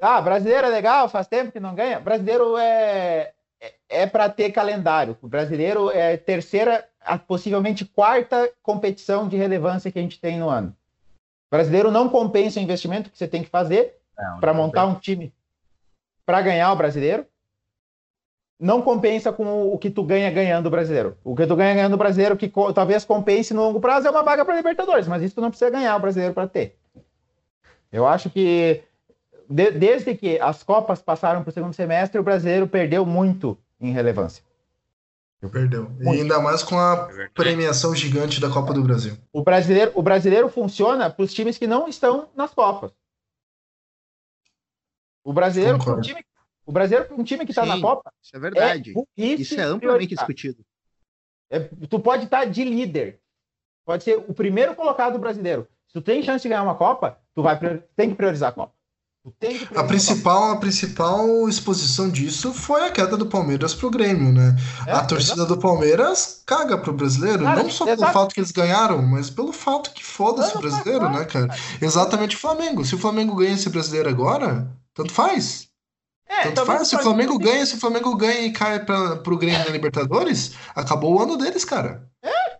[0.00, 2.00] Ah, brasileiro é legal, faz tempo que não ganha.
[2.00, 5.16] Brasileiro é, é, é para ter calendário.
[5.22, 6.86] O brasileiro é terceira,
[7.26, 10.76] possivelmente quarta competição de relevância que a gente tem no ano.
[11.48, 13.94] O brasileiro não compensa o investimento que você tem que fazer
[14.40, 15.32] para montar um time.
[16.26, 17.26] para ganhar o brasileiro
[18.58, 21.18] não compensa com o que tu ganha ganhando o brasileiro.
[21.24, 24.10] O que tu ganha ganhando o brasileiro, que co talvez compense no longo prazo, é
[24.10, 26.76] uma vaga para Libertadores, mas isso tu não precisa ganhar o brasileiro para ter.
[27.92, 28.82] Eu acho que
[29.48, 33.92] de desde que as Copas passaram para o segundo semestre, o brasileiro perdeu muito em
[33.92, 34.42] relevância.
[35.50, 35.90] Perdeu.
[36.00, 39.16] E ainda mais com a é premiação gigante da Copa do Brasil.
[39.32, 42.92] O brasileiro, o brasileiro funciona para os times que não estão nas Copas.
[45.22, 46.24] O brasileiro, um time,
[46.66, 48.12] o brasileiro, um time que está na Copa.
[48.22, 48.94] Isso é verdade.
[49.16, 50.64] É isso é amplamente discutido.
[51.50, 53.20] É, tu pode estar tá de líder.
[53.84, 55.68] Pode ser o primeiro colocado brasileiro.
[55.86, 57.58] Se tu tem chance de ganhar uma Copa, tu vai
[57.96, 58.73] tem que priorizar a Copa.
[59.74, 64.54] A principal, a principal exposição disso foi a queda do Palmeiras pro Grêmio, né?
[64.86, 65.56] É, a torcida exatamente.
[65.56, 69.50] do Palmeiras caga pro brasileiro, cara, não só pelo fato que eles ganharam, mas pelo
[69.50, 71.48] fato que foda-se o brasileiro, né, cara?
[71.80, 72.84] Exatamente o Flamengo.
[72.84, 75.68] Se o Flamengo ganha esse brasileiro agora, tanto faz.
[76.26, 79.36] É, Tanto faz, se o Flamengo ganha, se o Flamengo ganha e cai pra, pro
[79.36, 82.10] Grêmio na Libertadores, acabou o ano deles, cara.
[82.22, 82.58] É?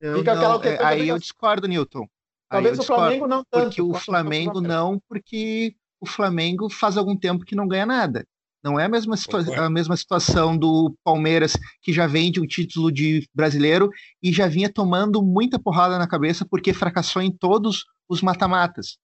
[0.00, 2.06] Eu não, é, aí eu discordo, Newton.
[2.48, 3.64] Talvez o Flamengo não tanto.
[3.64, 8.26] Porque o Flamengo não, porque o Flamengo faz algum tempo que não ganha nada.
[8.62, 9.14] Não é a mesma,
[9.58, 14.48] a mesma situação do Palmeiras, que já vem de um título de brasileiro e já
[14.48, 18.98] vinha tomando muita porrada na cabeça porque fracassou em todos os mata-matas.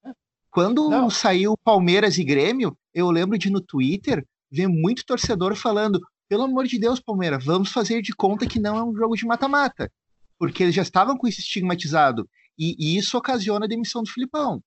[0.51, 1.09] Quando não.
[1.09, 6.67] saiu Palmeiras e Grêmio, eu lembro de no Twitter ver muito torcedor falando: pelo amor
[6.67, 9.91] de Deus, Palmeiras, vamos fazer de conta que não é um jogo de mata-mata.
[10.39, 12.29] Porque eles já estavam com isso estigmatizado.
[12.59, 14.61] E, e isso ocasiona a demissão do Filipão.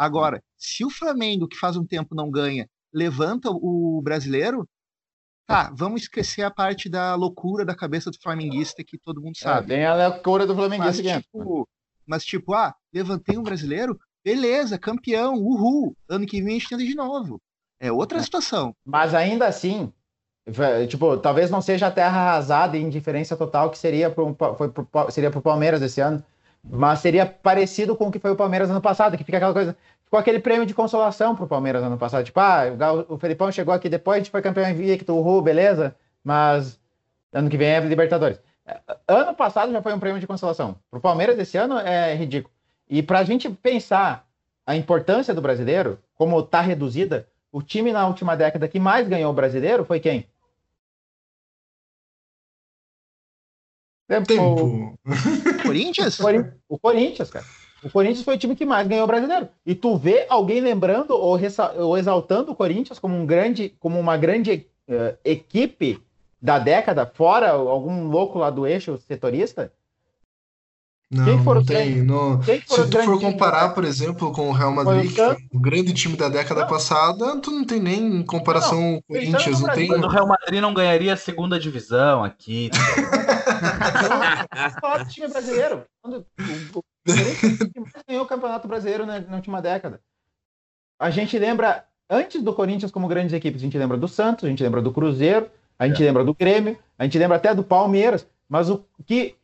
[0.00, 4.66] Agora, se o Flamengo, que faz um tempo não ganha, levanta o brasileiro,
[5.46, 9.42] tá, vamos esquecer a parte da loucura da cabeça do flamenguista que todo mundo é,
[9.42, 9.74] sabe.
[9.74, 11.68] É, tem a loucura do flamenguista mas, tipo,
[12.06, 15.94] mas, tipo, ah, levantei um brasileiro, beleza, campeão, uhul.
[16.08, 17.38] Ano que vem a gente tenta de novo.
[17.78, 18.22] É outra é.
[18.22, 18.74] situação.
[18.82, 19.92] Mas ainda assim,
[20.88, 24.88] tipo, talvez não seja a terra arrasada e indiferença total que seria pro, foi pro,
[25.10, 26.24] seria pro Palmeiras esse ano,
[26.62, 29.76] mas seria parecido com o que foi o Palmeiras ano passado, que fica aquela coisa,
[30.04, 32.64] ficou aquele prêmio de consolação pro Palmeiras ano passado, tipo, ah,
[33.08, 36.78] o Felipão chegou aqui depois, a gente foi campeão invicto, uhul, beleza, mas
[37.32, 38.40] ano que vem é Libertadores.
[39.08, 40.76] Ano passado já foi um prêmio de consolação.
[40.90, 42.54] Pro Palmeiras esse ano é ridículo.
[42.88, 44.26] E para a gente pensar
[44.66, 49.30] a importância do brasileiro, como está reduzida, o time na última década que mais ganhou
[49.30, 50.26] o brasileiro foi quem?
[54.10, 54.96] Tempo.
[55.04, 56.18] O Corinthians?
[56.68, 57.44] O Corinthians, cara.
[57.82, 59.48] O Corinthians foi o time que mais ganhou o brasileiro.
[59.64, 61.38] E tu vê alguém lembrando ou,
[61.78, 66.02] ou exaltando o Corinthians como, um grande, como uma grande uh, equipe
[66.42, 69.72] da década, fora algum louco lá do eixo setorista?
[71.10, 72.02] Não, Quem não tem.
[72.02, 72.40] No...
[72.44, 76.16] se tu for comparar, por exemplo, com o Real Madrid, que foi o grande time
[76.16, 76.68] da década não.
[76.68, 79.60] passada, tu não tem nem comparação não, com o Corinthians.
[79.60, 79.88] Não tem...
[79.88, 82.70] Mas o Real Madrid não ganharia a segunda divisão aqui.
[84.80, 85.84] Falar do time brasileiro.
[86.00, 86.24] Quando
[86.74, 90.00] o Corinthians ganhou o Campeonato Brasileiro na, na última década.
[90.96, 94.48] A gente lembra, antes do Corinthians como grandes equipes, a gente lembra do Santos, a
[94.48, 96.06] gente lembra do Cruzeiro, a gente é.
[96.06, 99.34] lembra do Grêmio, a gente lembra até do Palmeiras, mas o que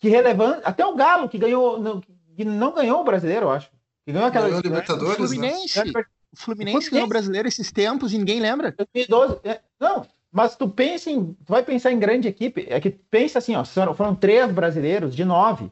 [0.00, 0.62] que relevante.
[0.64, 1.78] Até o Galo, que ganhou.
[1.78, 2.00] Não,
[2.34, 3.70] que não ganhou o brasileiro, eu acho.
[4.04, 4.46] Que ganhou aquela.
[4.46, 5.14] Ganhou Libertadores.
[5.14, 5.84] O Fluminense.
[5.84, 6.04] Né?
[6.32, 8.72] O Fluminense ganhou o brasileiro esses tempos e ninguém lembra.
[8.72, 9.40] 2012.
[9.44, 11.34] É, não, mas tu pensa em.
[11.34, 12.66] Tu vai pensar em grande equipe.
[12.68, 13.64] É que pensa assim, ó.
[13.64, 15.70] Foram três brasileiros de nove.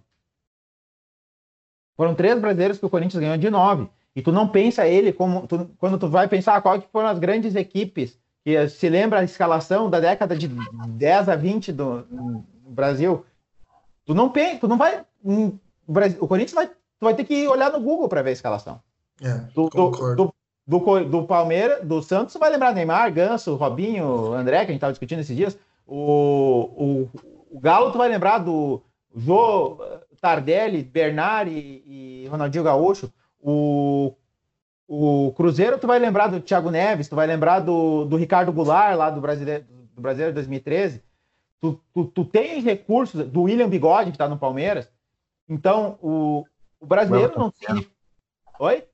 [1.97, 3.89] Foram três brasileiros que o Corinthians ganhou de nove.
[4.15, 5.47] E tu não pensa ele como.
[5.47, 8.19] Tu, quando tu vai pensar qual que foram as grandes equipes.
[8.45, 13.25] Que se lembra a escalação da década de 10 a 20 do, do Brasil.
[14.09, 15.05] Tu não, tu não vai.
[16.19, 18.81] O Corinthians vai, tu vai ter que olhar no Google para ver a escalação.
[19.23, 20.35] É, do, do,
[20.67, 24.77] do, do, Palmeiras, do Santos, você vai lembrar Neymar, Ganso, Robinho, André, que a gente
[24.77, 25.59] estava discutindo esses dias.
[25.87, 27.11] O, o,
[27.51, 28.81] o Galo, tu vai lembrar do
[29.15, 29.77] Jô,
[30.19, 33.13] Tardelli, Bernard e, e Ronaldinho Gaúcho.
[33.43, 34.15] O,
[34.87, 38.97] o Cruzeiro, tu vai lembrar do Thiago Neves, tu vai lembrar do, do Ricardo Goulart,
[38.97, 41.03] lá do Brasileiro, do Brasileiro 2013.
[41.61, 44.91] Tu, tu, tu tem recursos do William Bigode, que está no Palmeiras.
[45.49, 46.45] Então, o,
[46.81, 47.91] o brasileiro Everton não tem.
[48.61, 48.89] Oi?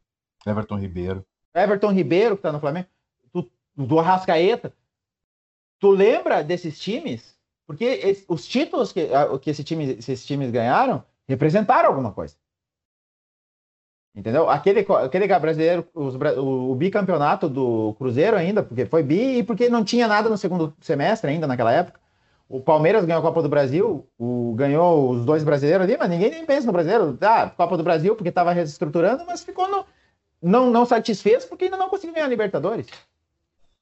[0.46, 1.26] Everton Ribeiro.
[1.54, 2.88] Everton Ribeiro, que está no Flamengo.
[3.32, 4.72] Tu, do Arrascaeta.
[5.78, 7.36] Tu lembra desses times?
[7.66, 9.08] Porque esse, os títulos que,
[9.40, 12.36] que esse time, esses times ganharam representaram alguma coisa.
[14.14, 14.48] Entendeu?
[14.48, 19.68] Aquele, aquele brasileiro, os, o, o, bicampeonato do Cruzeiro ainda, porque foi bi e porque
[19.68, 22.00] não tinha nada no segundo semestre ainda naquela época.
[22.48, 26.31] O Palmeiras ganhou a Copa do Brasil, o, ganhou os dois brasileiros ali, mas ninguém
[26.31, 27.18] nem pensa no brasileiro.
[27.23, 29.84] Ah, Copa do Brasil porque estava reestruturando, mas ficou no.
[30.42, 32.86] não, não satisfez porque ainda não conseguiu ganhar a Libertadores.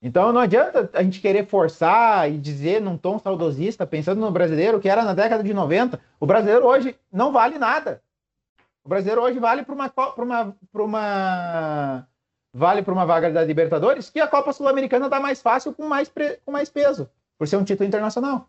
[0.02, 4.80] Então não adianta a gente querer forçar e dizer num tom saudosista, pensando no brasileiro,
[4.80, 6.00] que era na década de 90.
[6.18, 8.02] O brasileiro hoje não vale nada.
[8.84, 12.08] O brasileiro hoje vale para uma, uma, uma,
[12.52, 16.10] vale para uma vaga da Libertadores, que a Copa Sul-Americana dá mais fácil com mais,
[16.44, 17.08] com mais peso,
[17.42, 18.48] por ser um título internacional.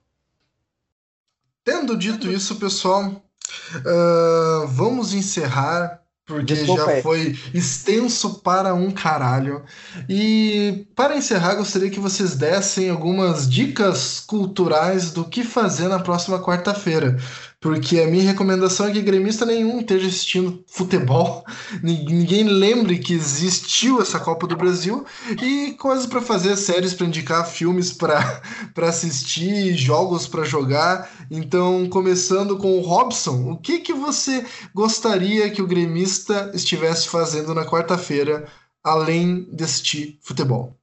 [1.63, 9.65] Tendo dito isso, pessoal, uh, vamos encerrar porque Desculpa já foi extenso para um caralho.
[10.07, 16.39] E para encerrar, gostaria que vocês dessem algumas dicas culturais do que fazer na próxima
[16.39, 17.17] quarta-feira.
[17.63, 21.45] Porque a minha recomendação é que gremista nenhum esteja assistindo futebol,
[21.81, 25.05] ninguém lembre que existiu essa Copa do Brasil
[25.41, 28.41] e coisas para fazer, séries para indicar, filmes para
[28.85, 31.09] assistir, jogos para jogar.
[31.31, 37.53] Então, começando com o Robson, o que, que você gostaria que o gremista estivesse fazendo
[37.53, 38.45] na quarta-feira,
[38.83, 40.77] além de assistir futebol?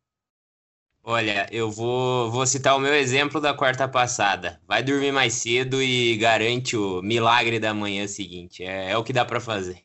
[1.10, 4.60] Olha, eu vou, vou citar o meu exemplo da quarta passada.
[4.64, 8.62] Vai dormir mais cedo e garante o milagre da manhã seguinte.
[8.62, 9.82] É, é o que dá para fazer.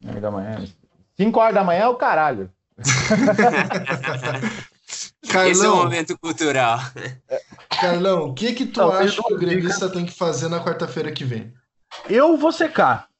[0.00, 0.64] Da manhã.
[1.14, 2.50] 5 horas da manhã é o caralho.
[5.28, 6.78] Carlão, Esse é o momento cultural.
[7.78, 11.12] Carlão, o que que tu Não, acha que o gremista tem que fazer na quarta-feira
[11.12, 11.52] que vem?
[12.08, 13.11] Eu vou secar.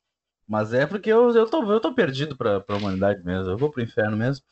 [0.53, 3.51] Mas é porque eu, eu, tô, eu tô perdido pra, pra humanidade mesmo.
[3.51, 4.45] Eu vou pro inferno mesmo.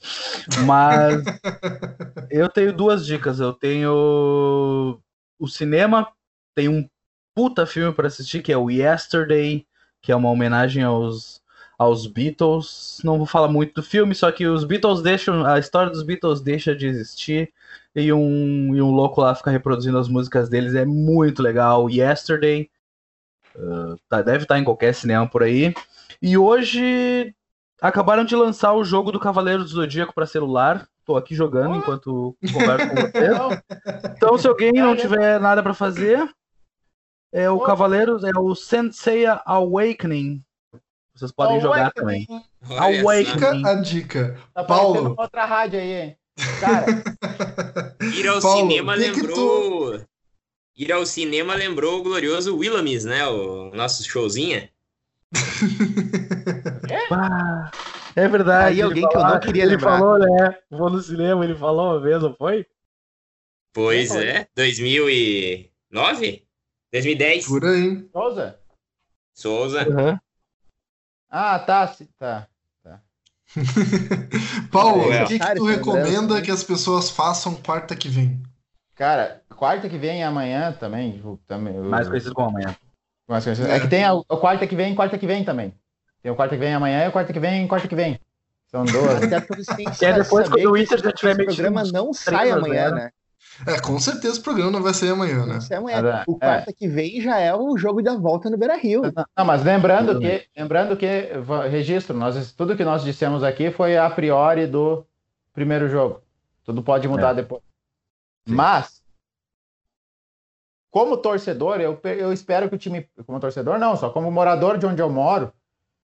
[0.65, 1.23] Mas
[2.33, 3.39] eu tenho duas dicas.
[3.39, 4.99] Eu tenho
[5.39, 6.11] o cinema,
[6.55, 6.89] tem um
[7.35, 9.67] puta filme para assistir que é o Yesterday,
[10.01, 11.43] que é uma homenagem aos,
[11.79, 13.03] aos Beatles.
[13.05, 15.45] Não vou falar muito do filme, só que os Beatles deixam.
[15.45, 17.53] A história dos Beatles deixa de existir.
[17.95, 20.75] E um, e um louco lá fica reproduzindo as músicas deles.
[20.75, 21.91] É muito legal.
[21.91, 22.71] Yesterday.
[23.57, 25.75] Uh, tá, deve estar tá em qualquer cinema por aí.
[26.21, 27.35] E hoje
[27.81, 30.87] acabaram de lançar o jogo do Cavaleiro do Zodíaco para celular.
[31.05, 34.13] Tô aqui jogando enquanto converso com você.
[34.17, 36.29] Então, se alguém não tiver nada para fazer,
[37.33, 40.43] é o Cavaleiro, é o Senseiya Awakening.
[41.15, 42.27] Vocês podem jogar também.
[42.69, 43.67] Awakening.
[43.67, 44.39] a dica.
[44.55, 45.15] Tá Paulo.
[45.19, 46.17] outra rádio aí?
[46.61, 46.87] Cara.
[48.15, 49.99] Ir ao Paulo, cinema lembrou.
[49.99, 50.10] Tu...
[50.81, 53.27] Ir ao cinema lembrou o glorioso Willamis, né?
[53.27, 54.71] O nosso showzinha.
[58.17, 58.23] é?
[58.23, 58.77] é verdade.
[58.77, 59.91] Aí alguém que eu não queria ele lembrar.
[59.93, 60.59] Ele falou, né?
[60.71, 62.67] Vou no cinema, ele falou uma vez, não foi?
[63.75, 66.49] Pois é, 2009?
[66.91, 67.47] 2010.
[67.47, 68.09] Por aí.
[68.11, 68.59] Souza?
[69.35, 69.87] Souza.
[69.87, 70.19] Uhum.
[71.29, 71.95] Ah, tá.
[72.19, 72.49] Tá.
[72.83, 73.03] tá.
[74.73, 78.43] Paulo, o que, que tu recomenda que as pessoas façam quarta que vem?
[79.01, 81.13] Cara, quarta que vem e amanhã também.
[81.13, 82.77] Tipo, também Mais conhecido como amanhã.
[83.31, 83.77] É.
[83.77, 85.73] é que tem o quarta que vem quarta que vem também.
[86.23, 88.21] Tem o quarta que vem amanhã e o quarta que vem quarta que vem.
[88.67, 89.23] São duas.
[89.23, 91.53] Até porque é depois quando o Inter já tiver metido.
[91.53, 93.11] O programa não sai amanhã, né?
[93.67, 95.57] É, com certeza o programa não vai sair amanhã, né?
[95.57, 96.25] Isso é amanhã.
[96.27, 96.75] O quarta é.
[96.75, 99.01] que vem já é o jogo da volta no Beira Rio.
[99.35, 101.31] Não, mas lembrando que, lembrando que,
[101.71, 105.07] registro, nós, tudo que nós dissemos aqui foi a priori do
[105.55, 106.21] primeiro jogo.
[106.67, 107.35] Tudo pode mudar é.
[107.37, 107.70] depois.
[108.47, 108.55] Sim.
[108.55, 109.03] Mas,
[110.91, 113.09] como torcedor, eu, eu espero que o time.
[113.27, 115.53] Como torcedor, não, só como morador de onde eu moro,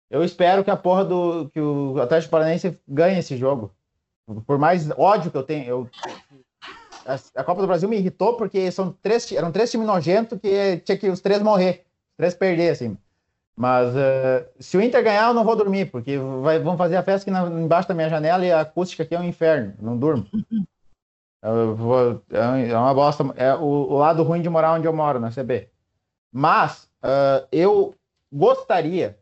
[0.09, 1.49] eu espero que a porra do.
[1.49, 3.72] que o Atlético Paranaense ganhe esse jogo.
[4.45, 5.67] Por mais ódio que eu tenho.
[5.67, 5.89] Eu,
[7.05, 10.77] a, a Copa do Brasil me irritou porque são três, eram três times nojentos que
[10.77, 11.85] tinha que os três morrer.
[12.11, 12.97] Os três perder, assim.
[13.55, 17.03] Mas uh, se o Inter ganhar, eu não vou dormir, porque vai, vão fazer a
[17.03, 19.73] festa aqui na, embaixo da minha janela e a acústica aqui é um inferno.
[19.80, 20.27] Não durmo.
[21.75, 23.24] Vou, é, é uma bosta.
[23.35, 25.69] É o, o, lado ruim de morar onde eu moro, na CB.
[26.32, 27.93] Mas uh, eu
[28.32, 29.17] gostaria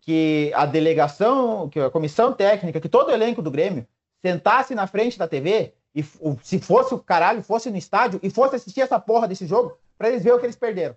[0.00, 3.86] que a delegação, que a comissão técnica, que todo o elenco do Grêmio
[4.20, 6.02] sentasse na frente da TV e
[6.42, 10.08] se fosse o caralho, fosse no estádio e fosse assistir essa porra desse jogo para
[10.08, 10.96] eles verem o que eles perderam.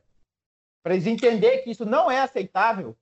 [0.84, 2.96] Para eles entenderem que isso não é aceitável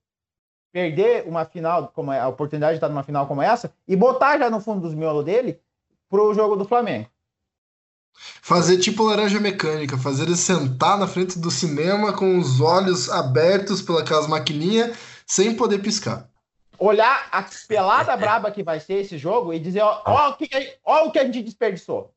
[0.72, 4.38] perder uma final, como é, a oportunidade de estar numa final como essa, e botar
[4.38, 5.60] já no fundo dos miolos dele
[6.10, 7.10] pro jogo do Flamengo.
[8.42, 13.82] Fazer tipo laranja mecânica, fazer ele sentar na frente do cinema com os olhos abertos
[13.82, 16.30] pelas maquininhas, sem poder piscar.
[16.78, 20.48] Olhar a pelada braba que vai ser esse jogo e dizer: ó, ó, o, que,
[20.84, 22.14] ó o que a gente desperdiçou.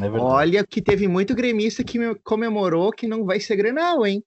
[0.00, 4.22] É Olha que teve muito gremista que comemorou que não vai ser Grenal, hein?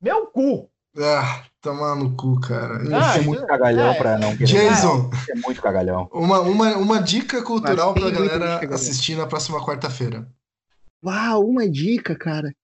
[0.00, 0.68] Meu cu!
[0.96, 2.78] Ah, tomar no cu, cara.
[2.96, 4.46] Ah, é muito cagalhão é, pra não querer.
[4.46, 6.08] Jason, é muito cagalhão.
[6.12, 10.28] Uma, uma, uma dica cultural pra galera assistir na próxima quarta-feira.
[11.04, 12.54] Uau, uma dica, cara.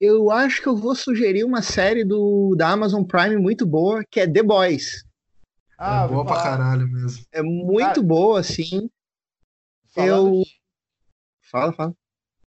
[0.00, 4.20] Eu acho que eu vou sugerir uma série do, da Amazon Prime muito boa, que
[4.20, 5.04] é The Boys.
[5.76, 7.24] Ah, é boa pra caralho mesmo.
[7.32, 8.88] É muito boa, assim.
[9.96, 10.42] Eu.
[11.50, 11.94] Fala, fala.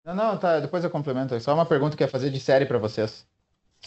[0.03, 0.59] Não, não, tá.
[0.59, 1.35] Depois eu complemento.
[1.35, 3.27] É só uma pergunta que ia fazer de série para vocês.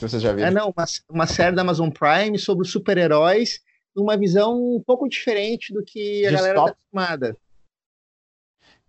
[0.01, 0.49] Se vocês já viram.
[0.49, 3.61] É, não, uma, uma série da Amazon Prime sobre super-heróis,
[3.95, 6.71] numa visão um pouco diferente do que a de galera stop.
[6.71, 7.37] tá acostumada.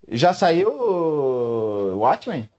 [0.08, 2.50] Já saiu o Watchmen?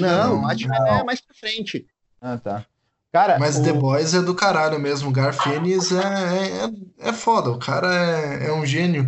[0.00, 1.00] Não, o Watchmen não.
[1.00, 1.86] é mais pra frente.
[2.18, 2.66] Ah, tá.
[3.12, 3.62] Cara, Mas o...
[3.62, 5.10] The Boys é do caralho mesmo.
[5.10, 5.98] O Garfienes é,
[7.04, 7.50] é, é foda.
[7.50, 9.06] O cara é, é um gênio.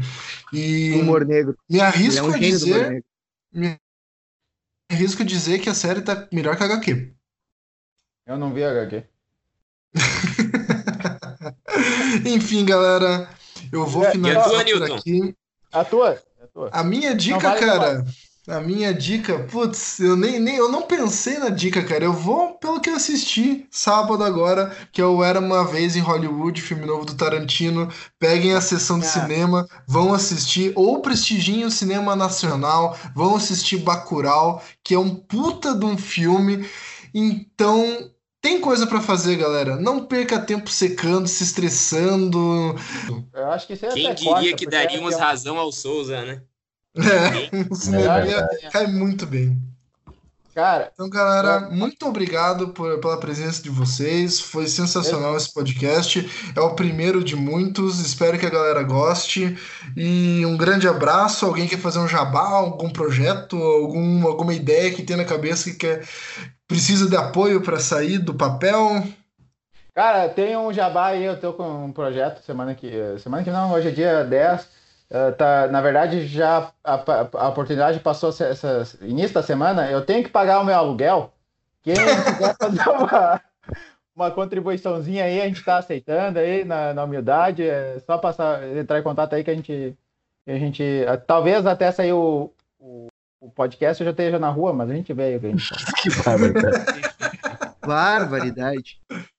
[0.52, 1.56] E humor negro.
[1.68, 3.05] Me arrisco é um a dizer.
[3.50, 3.81] Me
[4.92, 7.16] arrisco a dizer que a série tá melhor que a HQ.
[8.26, 9.05] Eu não vi a HQ.
[12.26, 13.28] Enfim, galera.
[13.72, 15.34] Eu vou é, finalizar por aqui.
[15.72, 16.20] A tua?
[16.42, 16.70] A, tua.
[16.72, 18.05] a minha dica, vale cara.
[18.48, 22.05] A minha dica, putz, eu nem, nem eu não pensei na dica, cara.
[22.05, 26.00] Eu vou pelo que eu assisti sábado agora, que é o Era uma vez em
[26.00, 27.88] Hollywood, filme novo do Tarantino.
[28.18, 29.08] Peguem a sessão de é.
[29.08, 35.74] cinema, vão assistir ou prestigiem o cinema nacional, vão assistir Bacurau, que é um puta
[35.74, 36.68] de um filme.
[37.12, 38.10] Então,
[38.47, 39.75] tem coisa para fazer, galera.
[39.75, 42.76] Não perca tempo secando, se estressando.
[43.34, 45.18] Eu acho que isso é Quem diria corta, que daríamos é...
[45.18, 46.42] razão ao Souza, né?
[46.97, 49.60] É, o cinema é, cai muito bem.
[50.57, 54.41] Cara, então, galera, muito obrigado por, pela presença de vocês.
[54.41, 56.26] Foi sensacional esse podcast.
[56.57, 58.01] É o primeiro de muitos.
[58.01, 59.55] Espero que a galera goste.
[59.94, 61.44] E um grande abraço.
[61.44, 65.76] Alguém quer fazer um jabá, algum projeto, algum, alguma ideia que tem na cabeça que
[65.76, 66.09] quer,
[66.67, 69.07] precisa de apoio para sair do papel?
[69.94, 71.23] Cara, tem um jabá aí.
[71.23, 72.91] Eu tô com um projeto semana que.
[73.18, 76.94] Semana que não, hoje é dia 10 Uh, tá, na verdade, já a,
[77.35, 79.91] a, oportunidade passou essa, início da semana.
[79.91, 81.33] Eu tenho que pagar o meu aluguel.
[81.83, 83.41] Quem quiser fazer uma,
[84.15, 87.62] uma contribuiçãozinha aí, a gente está aceitando aí na, na humildade.
[87.62, 89.97] É só passar, entrar em contato aí que a gente.
[90.49, 90.85] A gente
[91.26, 93.09] talvez até sair o, o,
[93.41, 95.52] o podcast eu já esteja na rua, mas a gente vê aí o que
[96.02, 96.10] que
[97.85, 99.01] barbaridade.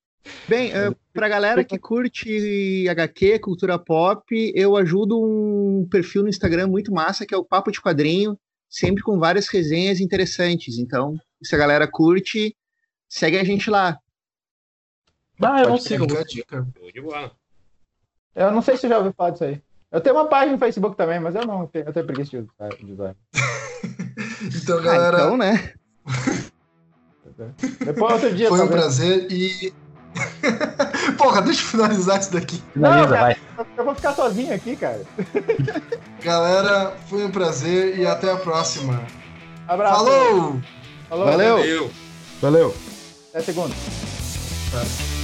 [0.47, 4.23] Bem, uh, pra galera que curte HQ, cultura pop,
[4.55, 8.39] eu ajudo um perfil no Instagram muito massa, que é o Papo de Quadrinho,
[8.69, 10.77] sempre com várias resenhas interessantes.
[10.77, 12.55] Então, se a galera curte,
[13.09, 13.99] segue a gente lá.
[15.41, 16.05] Ah, eu não sigo.
[18.35, 19.61] Eu não sei se você já ouviu falar disso aí.
[19.91, 22.91] Eu tenho uma página no Facebook também, mas eu não tenho, eu tenho preguiça de
[22.91, 23.15] usar.
[24.61, 25.17] então, galera.
[25.17, 25.73] Ah, então, né?
[27.85, 28.49] Depois outro dia.
[28.49, 29.73] Foi um prazer e
[31.17, 32.61] Porra, deixa eu finalizar isso daqui.
[32.73, 33.37] Finaliza, Não, cara, vai.
[33.77, 35.01] Eu vou ficar sozinho aqui, cara.
[36.23, 39.01] Galera, foi um prazer e até a próxima.
[39.67, 40.05] Abraço.
[40.05, 40.61] Falou!
[41.09, 41.25] Falou.
[41.25, 41.57] Valeu.
[41.57, 41.91] Valeu.
[42.41, 42.75] Valeu.
[43.33, 43.75] Até segunda.
[44.71, 45.16] Tá.